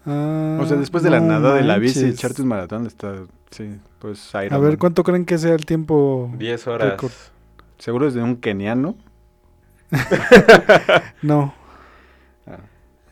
Ah, 0.05 0.59
O 0.61 0.67
sea, 0.67 0.77
después 0.77 1.03
de 1.05 1.11
la 1.11 1.21
no 1.21 1.27
nada 1.27 1.55
de 1.55 1.63
la 1.63 1.79
bici, 1.79 2.05
echarte 2.05 2.43
un 2.43 2.49
maratón 2.49 2.87
está... 2.87 3.15
Sí, 3.53 3.79
pues 4.01 4.35
A 4.35 4.45
Iron 4.45 4.61
ver, 4.61 4.71
Man. 4.71 4.79
¿cuánto 4.79 5.05
creen 5.05 5.25
que 5.25 5.39
sea 5.39 5.55
el 5.55 5.65
tiempo? 5.65 6.31
10 6.37 6.67
horas. 6.67 6.91
Récord. 6.93 7.13
Seguro 7.79 8.09
es 8.09 8.15
de 8.15 8.23
un 8.23 8.37
keniano. 8.37 8.97
No, 11.23 11.55
Ah. 12.47 12.59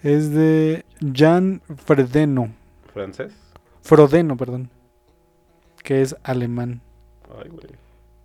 es 0.03 0.33
de 0.33 0.85
Jan 1.15 1.63
Frodeno. 1.85 2.53
¿Francés? 2.93 3.33
Frodeno, 3.83 4.37
perdón. 4.37 4.71
Que 5.85 6.03
es 6.03 6.17
alemán. 6.25 6.81
Ay, 7.41 7.49
güey. 7.49 7.67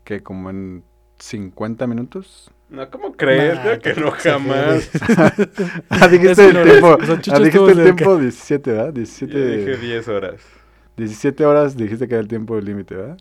Que 0.03 0.23
como 0.23 0.49
en 0.49 0.83
50 1.19 1.85
minutos. 1.87 2.49
No, 2.69 2.89
¿cómo 2.89 3.13
crees? 3.13 3.55
Nah, 3.55 3.61
Creo 3.61 3.79
que 3.79 4.01
no 4.01 4.11
jamás. 4.11 4.89
ah, 5.89 6.07
dijiste 6.07 6.47
el 6.49 6.63
tiempo. 6.63 6.95
o 6.99 7.05
sea, 7.05 7.19
ah, 7.33 7.39
dijiste 7.39 7.71
el 7.71 7.83
tiempo 7.95 8.17
17, 8.17 8.71
¿verdad? 8.71 8.87
Yo 8.87 8.91
17, 8.93 9.57
dije 9.57 9.77
10 9.77 10.07
horas. 10.07 10.41
17 10.97 11.45
horas 11.45 11.75
dijiste 11.75 12.07
que 12.07 12.15
era 12.15 12.21
el 12.21 12.27
tiempo 12.27 12.59
límite, 12.59 12.95
¿verdad? 12.95 13.17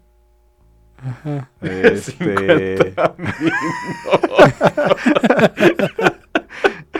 Ajá. 0.98 1.50
Este... 1.60 2.94
50 2.94 3.14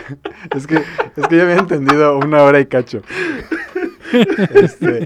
es 0.55 0.67
que 0.67 0.75
es 0.75 1.27
que 1.27 1.35
yo 1.37 1.43
había 1.43 1.55
entendido 1.57 2.17
una 2.17 2.43
hora 2.43 2.59
y 2.59 2.65
cacho. 2.65 3.01
Este, 4.53 5.03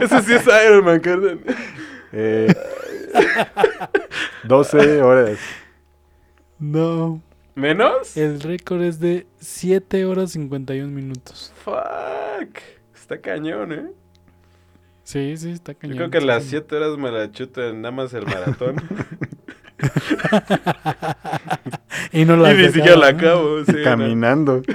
Ese 0.00 0.22
sí 0.22 0.32
es 0.32 0.44
Iron 0.66 0.84
Man, 0.84 1.00
carnal. 1.00 1.40
eh, 2.12 2.52
12 4.44 5.02
horas. 5.02 5.38
No. 6.58 7.20
¿Menos? 7.54 8.16
El 8.16 8.40
récord 8.40 8.82
es 8.82 8.98
de 8.98 9.26
7 9.40 10.06
horas 10.06 10.32
51 10.32 10.90
minutos. 10.90 11.52
Fuck. 11.64 12.58
Está 13.12 13.34
cañón, 13.34 13.72
¿eh? 13.72 13.92
Sí, 15.04 15.36
sí, 15.36 15.50
está 15.50 15.72
Yo 15.72 15.78
cañón. 15.80 15.96
creo 15.98 16.10
que 16.10 16.20
sí, 16.20 16.26
las 16.26 16.44
sí. 16.44 16.50
7 16.50 16.76
horas 16.76 16.96
me 16.96 17.10
la 17.10 17.30
chuto 17.30 17.62
en 17.62 17.82
nada 17.82 17.92
más 17.92 18.14
el 18.14 18.24
maratón. 18.24 18.76
Y 22.12 22.24
no 22.24 22.36
la 22.36 22.54
y 22.54 22.56
ni 22.56 22.66
siquiera 22.66 22.96
la 22.96 23.08
acabo. 23.08 23.64
Sí, 23.64 23.72
no. 23.76 23.84
Caminando. 23.84 24.62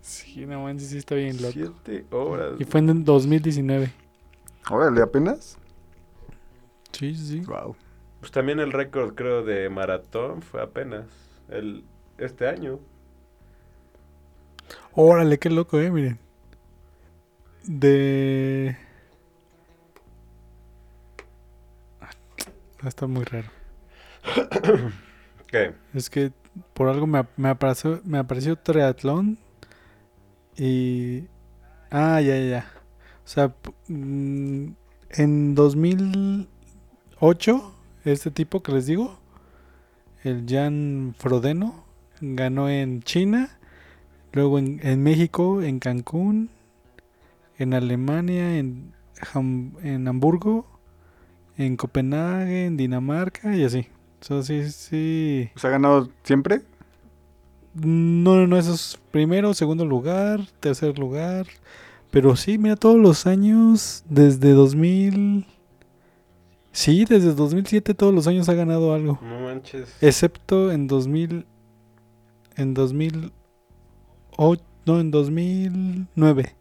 Sí, 0.00 0.46
no 0.46 0.62
manches, 0.62 0.88
sí 0.88 0.98
está 0.98 1.14
bien 1.14 1.40
loco. 1.40 1.52
7 1.52 2.06
horas. 2.10 2.54
Y 2.58 2.64
fue 2.64 2.80
en 2.80 3.04
2019. 3.04 3.92
Órale, 4.70 5.02
apenas. 5.02 5.58
Sí, 6.92 7.14
sí, 7.14 7.26
sí. 7.26 7.40
Wow. 7.40 7.76
Pues 8.20 8.32
también 8.32 8.58
el 8.58 8.72
récord, 8.72 9.14
creo, 9.14 9.44
de 9.44 9.68
maratón 9.68 10.42
fue 10.42 10.60
apenas 10.62 11.04
el 11.50 11.84
este 12.18 12.48
año. 12.48 12.80
Órale, 14.92 15.38
qué 15.38 15.50
loco, 15.50 15.80
eh, 15.80 15.90
miren. 15.90 16.18
De... 17.64 18.76
Ah, 22.00 22.10
Está 22.86 23.06
muy 23.06 23.24
raro. 23.24 23.48
¿Qué? 25.46 25.74
Es 25.94 26.10
que 26.10 26.32
por 26.72 26.88
algo 26.88 27.06
me, 27.06 27.24
me 27.36 27.48
apareció, 27.48 28.00
me 28.04 28.18
apareció 28.18 28.56
triatlón 28.56 29.38
y... 30.56 31.24
Ah, 31.90 32.20
ya, 32.20 32.36
ya, 32.36 32.48
ya. 32.48 32.66
O 33.24 33.28
sea, 33.28 33.54
mm, 33.88 34.66
en 35.10 35.54
2008, 35.54 37.74
este 38.04 38.30
tipo 38.30 38.62
que 38.62 38.72
les 38.72 38.86
digo, 38.86 39.18
el 40.24 40.44
Jan 40.48 41.14
Frodeno, 41.18 41.84
ganó 42.20 42.68
en 42.68 43.02
China, 43.02 43.58
luego 44.34 44.58
en, 44.58 44.80
en 44.82 45.02
México, 45.02 45.62
en 45.62 45.78
Cancún, 45.78 46.50
en 47.58 47.72
Alemania, 47.74 48.58
en, 48.58 48.92
Ham- 49.32 49.72
en 49.82 50.06
Hamburgo, 50.08 50.66
en 51.56 51.76
Copenhague, 51.76 52.66
en 52.66 52.76
Dinamarca 52.76 53.56
y 53.56 53.64
así. 53.64 53.86
O 54.20 54.24
sea, 54.24 54.42
sí, 54.42 54.70
sí. 54.70 55.50
¿Se 55.56 55.66
ha 55.66 55.70
ganado 55.70 56.08
siempre? 56.22 56.62
No, 57.74 58.36
no, 58.36 58.46
no, 58.46 58.56
eso 58.58 58.72
es 58.74 58.98
primero, 59.10 59.52
segundo 59.54 59.84
lugar, 59.84 60.40
tercer 60.60 60.98
lugar. 60.98 61.46
Pero 62.10 62.36
sí, 62.36 62.58
mira, 62.58 62.76
todos 62.76 62.98
los 62.98 63.26
años, 63.26 64.04
desde 64.08 64.52
2000... 64.52 65.46
Sí, 66.70 67.04
desde 67.04 67.34
2007 67.34 67.94
todos 67.94 68.12
los 68.14 68.26
años 68.26 68.48
ha 68.48 68.54
ganado 68.54 68.94
algo. 68.94 69.18
No 69.22 69.40
manches. 69.40 69.96
Excepto 70.00 70.72
en 70.72 70.86
2000... 70.86 71.46
En 72.56 72.74
2008... 74.38 74.64
No, 74.86 75.00
en 75.00 75.10
2009. 75.10 76.54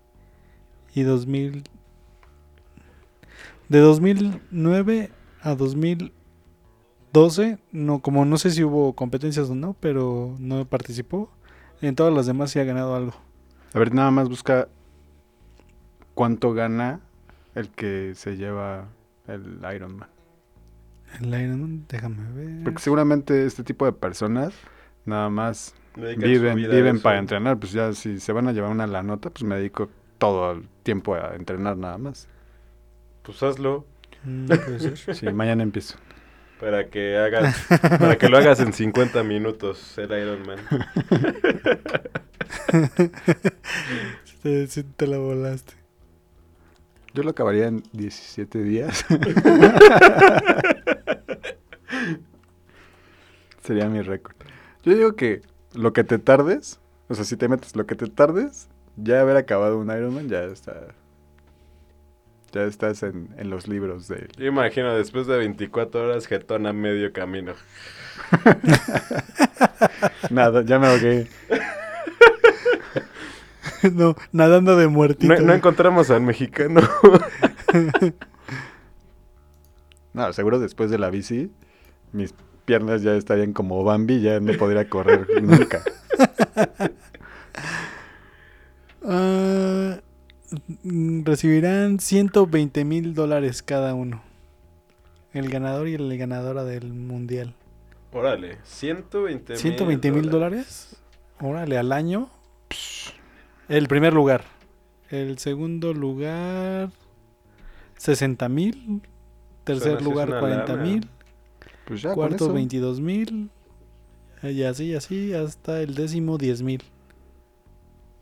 Y 0.95 1.03
2000... 1.03 1.63
De 3.69 3.79
2009 3.79 5.09
a 5.41 5.55
2012, 5.55 7.57
no, 7.71 7.99
como 7.99 8.25
no 8.25 8.37
sé 8.37 8.51
si 8.51 8.63
hubo 8.63 8.93
competencias 8.93 9.49
o 9.49 9.55
no, 9.55 9.75
pero 9.79 10.35
no 10.39 10.65
participó. 10.65 11.31
En 11.81 11.95
todas 11.95 12.13
las 12.13 12.27
demás 12.27 12.51
sí 12.51 12.59
ha 12.59 12.65
ganado 12.65 12.95
algo. 12.95 13.13
A 13.73 13.79
ver, 13.79 13.93
nada 13.93 14.11
más 14.11 14.29
busca 14.29 14.67
cuánto 16.13 16.53
gana 16.53 17.01
el 17.55 17.69
que 17.69 18.13
se 18.15 18.37
lleva 18.37 18.87
el 19.27 19.59
Ironman. 19.75 20.09
El 21.19 21.29
Ironman, 21.29 21.85
déjame 21.89 22.31
ver. 22.33 22.63
Porque 22.63 22.81
seguramente 22.81 23.45
este 23.45 23.63
tipo 23.63 23.85
de 23.85 23.93
personas 23.93 24.53
nada 25.05 25.29
más 25.29 25.73
viven, 25.95 26.55
viven 26.55 26.99
para 27.01 27.19
entrenar. 27.19 27.57
Pues 27.59 27.71
ya 27.71 27.93
si 27.93 28.19
se 28.19 28.31
van 28.33 28.47
a 28.47 28.51
llevar 28.51 28.71
una 28.71 28.87
la 28.87 29.03
nota, 29.03 29.29
pues 29.29 29.43
me 29.43 29.55
dedico 29.55 29.89
todo 30.17 30.51
el 30.53 30.67
tiempo 30.83 31.15
a 31.15 31.35
entrenar 31.35 31.77
nada 31.77 31.97
más. 31.97 32.27
Pues 33.23 33.41
hazlo 33.43 33.85
Mm, 34.25 34.45
puede 34.47 34.79
ser. 34.79 35.15
Sí, 35.15 35.25
mañana 35.33 35.63
empiezo. 35.63 35.97
para 36.59 36.87
que 36.89 37.17
hagas, 37.17 37.65
para 37.99 38.17
que 38.17 38.29
lo 38.29 38.37
hagas 38.37 38.59
en 38.61 38.71
50 38.71 39.21
minutos, 39.23 39.97
el 39.97 40.11
Iron 40.11 40.45
Man. 40.47 40.59
Te, 44.43 44.67
sí 44.67 44.83
te 44.83 45.07
la 45.07 45.17
volaste. 45.17 45.73
Yo 47.13 47.23
lo 47.23 47.31
acabaría 47.31 47.67
en 47.67 47.83
17 47.93 48.63
días. 48.63 49.05
Sería 53.63 53.87
mi 53.87 54.01
récord. 54.01 54.35
Yo 54.83 54.93
digo 54.95 55.15
que 55.15 55.41
lo 55.73 55.93
que 55.93 56.03
te 56.03 56.19
tardes, 56.19 56.79
o 57.07 57.15
sea, 57.15 57.25
si 57.25 57.37
te 57.37 57.47
metes 57.47 57.75
lo 57.75 57.85
que 57.85 57.95
te 57.95 58.07
tardes, 58.07 58.69
ya 58.95 59.21
haber 59.21 59.37
acabado 59.37 59.79
un 59.79 59.89
Ironman 59.91 60.29
ya 60.29 60.43
está. 60.43 60.73
Ya 62.51 62.63
estás 62.63 63.01
en, 63.01 63.33
en 63.37 63.49
los 63.49 63.67
libros 63.67 64.07
de. 64.07 64.27
Yo 64.37 64.45
imagino 64.45 64.93
después 64.95 65.25
de 65.25 65.37
24 65.37 66.03
horas 66.03 66.27
jetón 66.27 66.67
a 66.67 66.73
medio 66.73 67.11
camino. 67.11 67.53
Nada, 70.29 70.61
ya 70.63 70.77
me 70.77 70.87
ahogué. 70.87 71.27
no, 73.93 74.15
nadando 74.31 74.77
de 74.77 74.87
muertito. 74.87 75.33
No, 75.33 75.41
no 75.41 75.53
encontramos 75.53 76.09
al 76.11 76.21
mexicano. 76.21 76.81
No, 80.13 80.31
seguro 80.31 80.59
después 80.59 80.91
de 80.91 80.99
la 80.99 81.09
bici, 81.09 81.51
mis 82.11 82.35
piernas 82.65 83.01
ya 83.03 83.15
estarían 83.15 83.53
como 83.53 83.83
Bambi, 83.83 84.21
ya 84.21 84.39
no 84.39 84.53
podría 84.53 84.89
correr 84.89 85.27
nunca. 85.41 85.81
Ah, 89.03 89.99
mm, 90.83 91.23
recibirán 91.23 91.99
120 91.99 92.85
mil 92.85 93.13
dólares 93.13 93.61
cada 93.63 93.93
uno. 93.93 94.23
El 95.33 95.49
ganador 95.49 95.87
y 95.87 95.97
la 95.97 96.15
ganadora 96.15 96.63
del 96.63 96.93
mundial. 96.93 97.53
Órale, 98.11 98.59
120 98.63 99.53
mil 99.53 99.59
120 99.59 100.11
mil 100.11 100.29
dólares. 100.29 100.95
Órale, 101.41 101.77
al 101.77 101.91
año. 101.91 102.29
El 103.67 103.87
primer 103.87 104.13
lugar. 104.13 104.43
El 105.09 105.39
segundo 105.39 105.93
lugar, 105.93 106.89
60 107.97 108.49
mil. 108.49 109.01
Tercer 109.63 110.01
lugar, 110.01 110.29
una 110.29 110.39
40 110.39 110.73
lana. 110.73 110.83
mil. 110.83 111.09
Pues 111.85 112.01
ya, 112.01 112.09
con 112.09 112.15
Cuarto, 112.27 112.45
eso. 112.45 112.53
22 112.53 112.99
mil. 113.01 113.49
Y 114.41 114.63
así, 114.63 114.93
así, 114.95 115.33
hasta 115.33 115.81
el 115.81 115.95
décimo, 115.95 116.37
10 116.37 116.63
mil. 116.63 116.81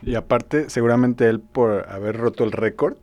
Y 0.04 0.16
aparte, 0.16 0.70
seguramente 0.70 1.28
él 1.28 1.40
por 1.40 1.88
haber 1.90 2.18
roto 2.18 2.44
el 2.44 2.52
récord, 2.52 2.96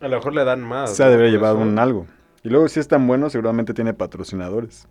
A 0.00 0.08
lo 0.08 0.16
mejor 0.16 0.34
le 0.34 0.44
dan 0.44 0.60
más. 0.62 0.94
se 0.96 1.02
ha 1.02 1.08
de 1.08 1.16
¿no? 1.16 1.26
llevado 1.28 1.56
eso. 1.58 1.66
un 1.68 1.78
algo. 1.78 2.06
Y 2.42 2.50
luego, 2.50 2.68
si 2.68 2.78
es 2.80 2.88
tan 2.88 3.06
bueno, 3.06 3.30
seguramente 3.30 3.72
tiene 3.72 3.94
patrocinadores. 3.94 4.86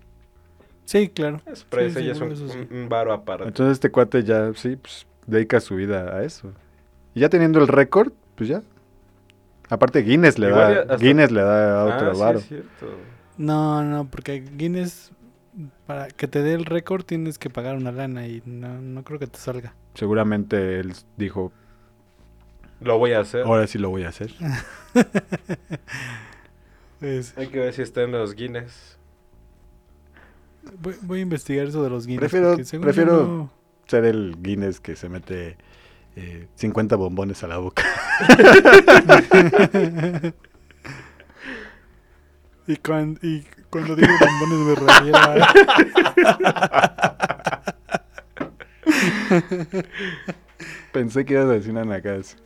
Sí, 0.86 1.08
claro. 1.10 1.40
Es 1.46 1.64
pero 1.70 1.84
Sí, 1.84 1.90
ese 1.90 2.06
ya 2.06 2.12
es 2.14 2.22
un, 2.22 2.36
sí. 2.36 2.44
un- 2.72 2.78
un 2.78 2.90
varo 2.90 3.14
aparte. 3.14 3.46
Entonces, 3.48 3.74
este 3.74 3.92
cuate 3.92 4.24
ya, 4.24 4.52
sí, 4.56 4.76
pues, 4.76 5.06
dedica 5.28 5.60
su 5.60 5.76
vida 5.76 6.16
a 6.18 6.24
eso. 6.24 6.52
Y 7.14 7.20
ya 7.22 7.30
teniendo 7.30 7.60
el 7.60 7.68
récord, 7.68 8.12
pues 8.36 8.50
ya. 8.50 8.62
Aparte 9.70 10.02
Guinness 10.02 10.38
le 10.40 10.50
Igual 10.50 10.74
da, 10.76 10.82
hasta- 10.82 10.98
Guinness 10.98 11.32
le 11.32 11.42
da 11.42 11.86
otro 11.86 12.10
ah, 12.10 12.14
sí, 12.16 12.20
varo. 12.22 12.40
es 12.40 12.48
cierto. 12.48 12.88
No, 13.38 13.84
no, 13.84 14.06
porque 14.10 14.42
Guinness, 14.42 15.12
para 15.88 16.08
que 16.10 16.28
te 16.28 16.42
dé 16.44 16.54
el 16.54 16.66
récord 16.66 17.04
tienes 17.04 17.38
que 17.40 17.50
pagar 17.50 17.76
una 17.76 17.92
lana 17.92 18.28
y 18.28 18.42
no, 18.46 18.80
no 18.82 19.04
creo 19.04 19.18
que 19.20 19.28
te 19.28 19.40
salga. 19.40 19.74
Seguramente 19.96 20.80
él 20.80 20.94
dijo, 21.18 21.52
Lo 22.82 22.98
voy 22.98 23.14
a 23.14 23.20
hacer. 23.22 23.44
ahora 23.46 23.66
sí 23.68 23.78
lo 23.80 23.90
voy 23.90 24.04
a 24.04 24.10
hacer. 24.10 24.34
Pues, 27.00 27.38
Hay 27.38 27.48
que 27.48 27.60
ver 27.60 27.74
si 27.74 27.82
está 27.82 28.04
en 28.04 28.14
los 28.14 28.34
Guinness. 28.34 28.98
voy, 30.80 30.96
voy 31.02 31.20
a 31.20 31.24
investigar 31.24 31.68
eso 31.68 31.84
de 31.84 31.90
los 31.90 32.08
Guinness. 32.08 32.32
Prefiero- 32.32 32.56
prefiero- 32.82 33.24
no- 33.28 33.52
Ser 33.88 34.06
el 34.06 34.38
Guinness 34.42 34.80
que 34.80 34.96
se 34.96 35.10
mete 35.10 35.58
eh, 36.16 36.48
50 36.56 36.96
bombones 36.96 37.44
a 37.44 37.48
la 37.48 37.58
boca. 37.58 37.84
y, 42.68 42.76
cuan- 42.78 43.20
y 43.22 43.42
cuando 43.70 43.96
digo 43.96 44.12
bombones 44.20 44.60
me 44.68 44.76
refiero 44.76 45.18
a... 45.18 45.54
Pensé 50.92 51.24
que 51.26 51.34
ibas 51.34 51.46
a 51.46 51.54
decir 51.54 51.72
una 51.72 51.84
nacas. 51.86 52.38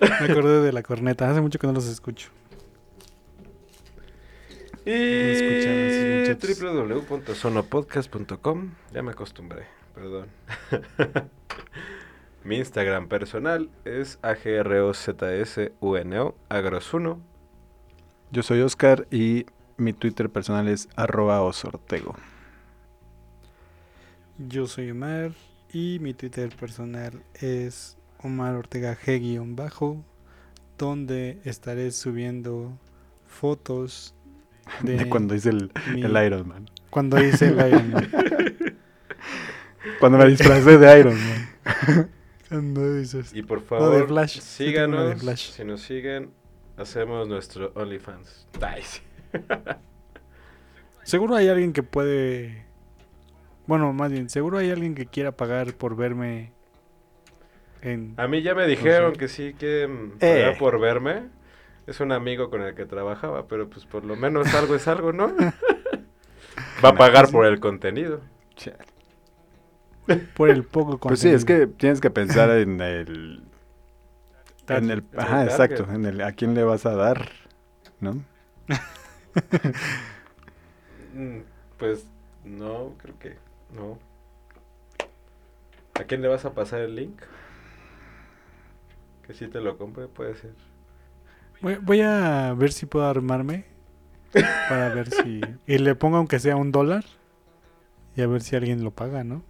Me 0.00 0.26
acordé 0.30 0.60
de 0.62 0.72
la 0.72 0.82
corneta. 0.82 1.30
Hace 1.30 1.40
mucho 1.40 1.58
que 1.58 1.66
no 1.66 1.72
los 1.72 1.86
escucho. 1.86 2.28
Y 4.84 4.92
www.sonopodcast.com. 6.60 8.70
Ya 8.92 9.02
me 9.02 9.10
acostumbré, 9.12 9.64
perdón. 9.94 10.26
Mi 12.44 12.56
Instagram 12.58 13.08
personal 13.08 13.70
es 13.84 14.18
agrozsuno, 15.80 16.36
agrosuno. 16.48 17.20
Yo 18.30 18.42
soy 18.42 18.60
Oscar 18.60 19.06
y 19.10 19.46
mi 19.76 19.92
Twitter 19.92 20.28
personal 20.30 20.68
es 20.68 20.88
arroba 20.96 21.40
osortego. 21.42 22.14
Yo 24.38 24.66
soy 24.66 24.90
Omar 24.90 25.32
y 25.72 25.98
mi 26.00 26.14
Twitter 26.14 26.54
personal 26.54 27.22
es 27.34 27.96
Omar 28.22 28.54
Ortega 28.54 28.96
G-bajo, 28.96 30.04
donde 30.76 31.38
estaré 31.44 31.90
subiendo 31.90 32.78
fotos 33.26 34.14
de, 34.82 34.96
De 34.98 35.08
cuando 35.08 35.34
hice 35.34 35.50
el, 35.50 35.72
mi- 35.94 36.02
el 36.02 36.24
Iron 36.26 36.46
Man. 36.48 36.70
cuando 36.90 37.22
hice 37.22 37.48
el 37.48 37.66
Iron 37.68 37.90
Man. 37.90 38.10
Cuando 40.00 40.18
me 40.18 40.26
disfracé 40.28 40.76
de 40.76 41.00
Iron 41.00 41.14
Man. 41.16 42.10
Cuando 42.48 42.94
dices- 42.98 43.32
Y 43.34 43.42
por 43.42 43.60
No, 43.60 43.64
favor, 43.64 43.96
de 43.96 44.06
Flash. 44.06 44.40
Síganos. 44.40 45.08
de 45.08 45.16
Flash. 45.16 45.50
Si 45.52 45.64
nos 45.64 45.80
siguen, 45.82 46.30
hacemos 46.78 47.28
nuestro 47.28 47.72
OnlyFans. 47.74 48.46
Sí. 48.82 49.00
Seguro 51.02 51.36
hay 51.36 51.48
alguien 51.48 51.72
que 51.72 51.82
puede... 51.82 52.64
Bueno, 53.66 53.92
más 53.92 54.10
bien, 54.10 54.28
seguro 54.30 54.58
hay 54.58 54.70
alguien 54.70 54.94
que 54.94 55.06
quiera 55.06 55.32
pagar 55.32 55.74
por 55.74 55.94
verme 55.96 56.52
en... 57.82 58.14
A 58.16 58.26
mí 58.28 58.42
ya 58.42 58.54
me 58.54 58.66
dijeron 58.66 59.12
sé. 59.12 59.18
que 59.18 59.28
sí 59.28 59.54
quieren 59.58 60.14
Eh. 60.20 60.40
pagar 60.42 60.58
por 60.58 60.80
verme. 60.80 61.28
Es 61.86 62.00
un 62.00 62.12
amigo 62.12 62.50
con 62.50 62.62
el 62.62 62.74
que 62.74 62.84
trabajaba, 62.86 63.46
pero 63.46 63.68
pues 63.70 63.84
por 63.86 64.04
lo 64.04 64.16
menos 64.16 64.54
algo 64.54 64.74
es 64.74 64.86
algo, 64.88 65.12
¿no? 65.12 65.34
Va 66.84 66.90
a 66.90 66.94
pagar 66.94 67.30
por 67.30 67.46
el 67.46 67.60
contenido. 67.60 68.20
por 70.34 70.48
el 70.50 70.64
poco 70.64 70.98
Pues 70.98 71.20
sí, 71.20 71.28
es 71.30 71.44
contenido. 71.44 71.68
que 71.72 71.74
tienes 71.78 72.00
que 72.00 72.10
pensar 72.10 72.50
en 72.50 72.80
el... 72.80 73.42
En 74.68 74.90
el, 74.90 75.04
En 75.12 75.20
ajá, 75.20 75.44
exacto. 75.44 75.84
En 75.92 76.04
el, 76.06 76.20
¿A 76.22 76.32
quién 76.32 76.54
le 76.54 76.62
vas 76.64 76.86
a 76.86 76.94
dar? 76.94 77.30
¿No? 78.00 78.24
Mm, 81.14 81.40
Pues 81.78 82.04
no, 82.44 82.94
creo 82.98 83.18
que 83.18 83.36
no. 83.74 83.98
¿A 85.94 86.04
quién 86.04 86.22
le 86.22 86.28
vas 86.28 86.44
a 86.46 86.54
pasar 86.54 86.80
el 86.80 86.94
link? 86.94 87.20
Que 89.22 89.32
si 89.32 89.46
te 89.48 89.60
lo 89.60 89.78
compre, 89.78 90.08
puede 90.08 90.34
ser. 90.34 90.54
Voy, 91.60 91.76
voy 91.76 92.00
a 92.02 92.54
ver 92.54 92.72
si 92.72 92.86
puedo 92.86 93.06
armarme 93.06 93.64
para 94.68 94.90
ver 94.90 95.10
si... 95.10 95.58
Y 95.66 95.78
le 95.78 95.94
pongo 95.94 96.18
aunque 96.18 96.38
sea 96.40 96.56
un 96.56 96.72
dólar 96.72 97.04
y 98.16 98.22
a 98.22 98.26
ver 98.26 98.42
si 98.42 98.56
alguien 98.56 98.84
lo 98.84 98.90
paga, 98.90 99.24
¿no? 99.24 99.42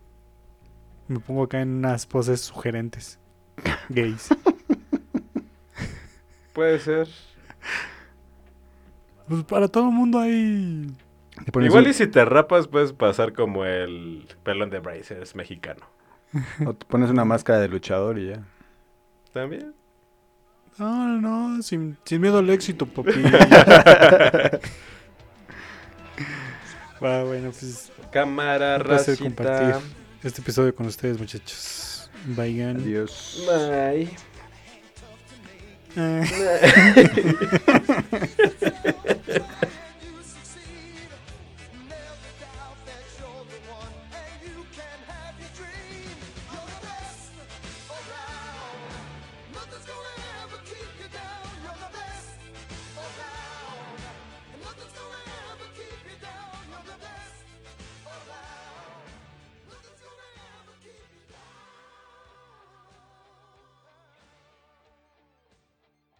Me 1.08 1.18
pongo 1.20 1.44
acá 1.44 1.60
en 1.60 1.70
unas 1.78 2.06
poses 2.06 2.40
sugerentes. 2.40 3.18
Gays. 3.88 4.28
Puede 6.58 6.80
ser. 6.80 7.06
Pues 9.28 9.44
para 9.44 9.68
todo 9.68 9.84
el 9.90 9.94
mundo 9.94 10.18
hay... 10.18 10.92
Igual 11.62 11.84
un- 11.84 11.90
y 11.90 11.92
si 11.92 12.08
te 12.08 12.24
rapas 12.24 12.66
puedes 12.66 12.92
pasar 12.92 13.32
como 13.32 13.64
el 13.64 14.26
pelón 14.42 14.68
de 14.68 14.80
Brazers 14.80 15.36
mexicano. 15.36 15.86
o 16.66 16.74
te 16.74 16.84
pones 16.86 17.10
una 17.10 17.24
máscara 17.24 17.60
de 17.60 17.68
luchador 17.68 18.18
y 18.18 18.30
ya. 18.30 18.42
También. 19.32 19.72
No, 20.78 21.06
no, 21.20 21.62
sin, 21.62 21.96
sin 22.04 22.20
miedo 22.20 22.38
al 22.38 22.50
éxito, 22.50 22.86
papi. 22.86 23.12
Va, 27.00 27.22
bueno, 27.22 27.52
pues 27.56 27.92
Cámara, 28.10 28.78
Un 28.78 28.82
placer 28.82 29.14
racita. 29.14 29.24
compartir. 29.44 29.74
este 30.24 30.40
episodio 30.40 30.74
con 30.74 30.86
ustedes, 30.86 31.20
muchachos. 31.20 32.10
Vayan. 32.24 32.78
Adiós. 32.78 33.46
Bye. 33.46 34.10
Ah. 36.00 36.22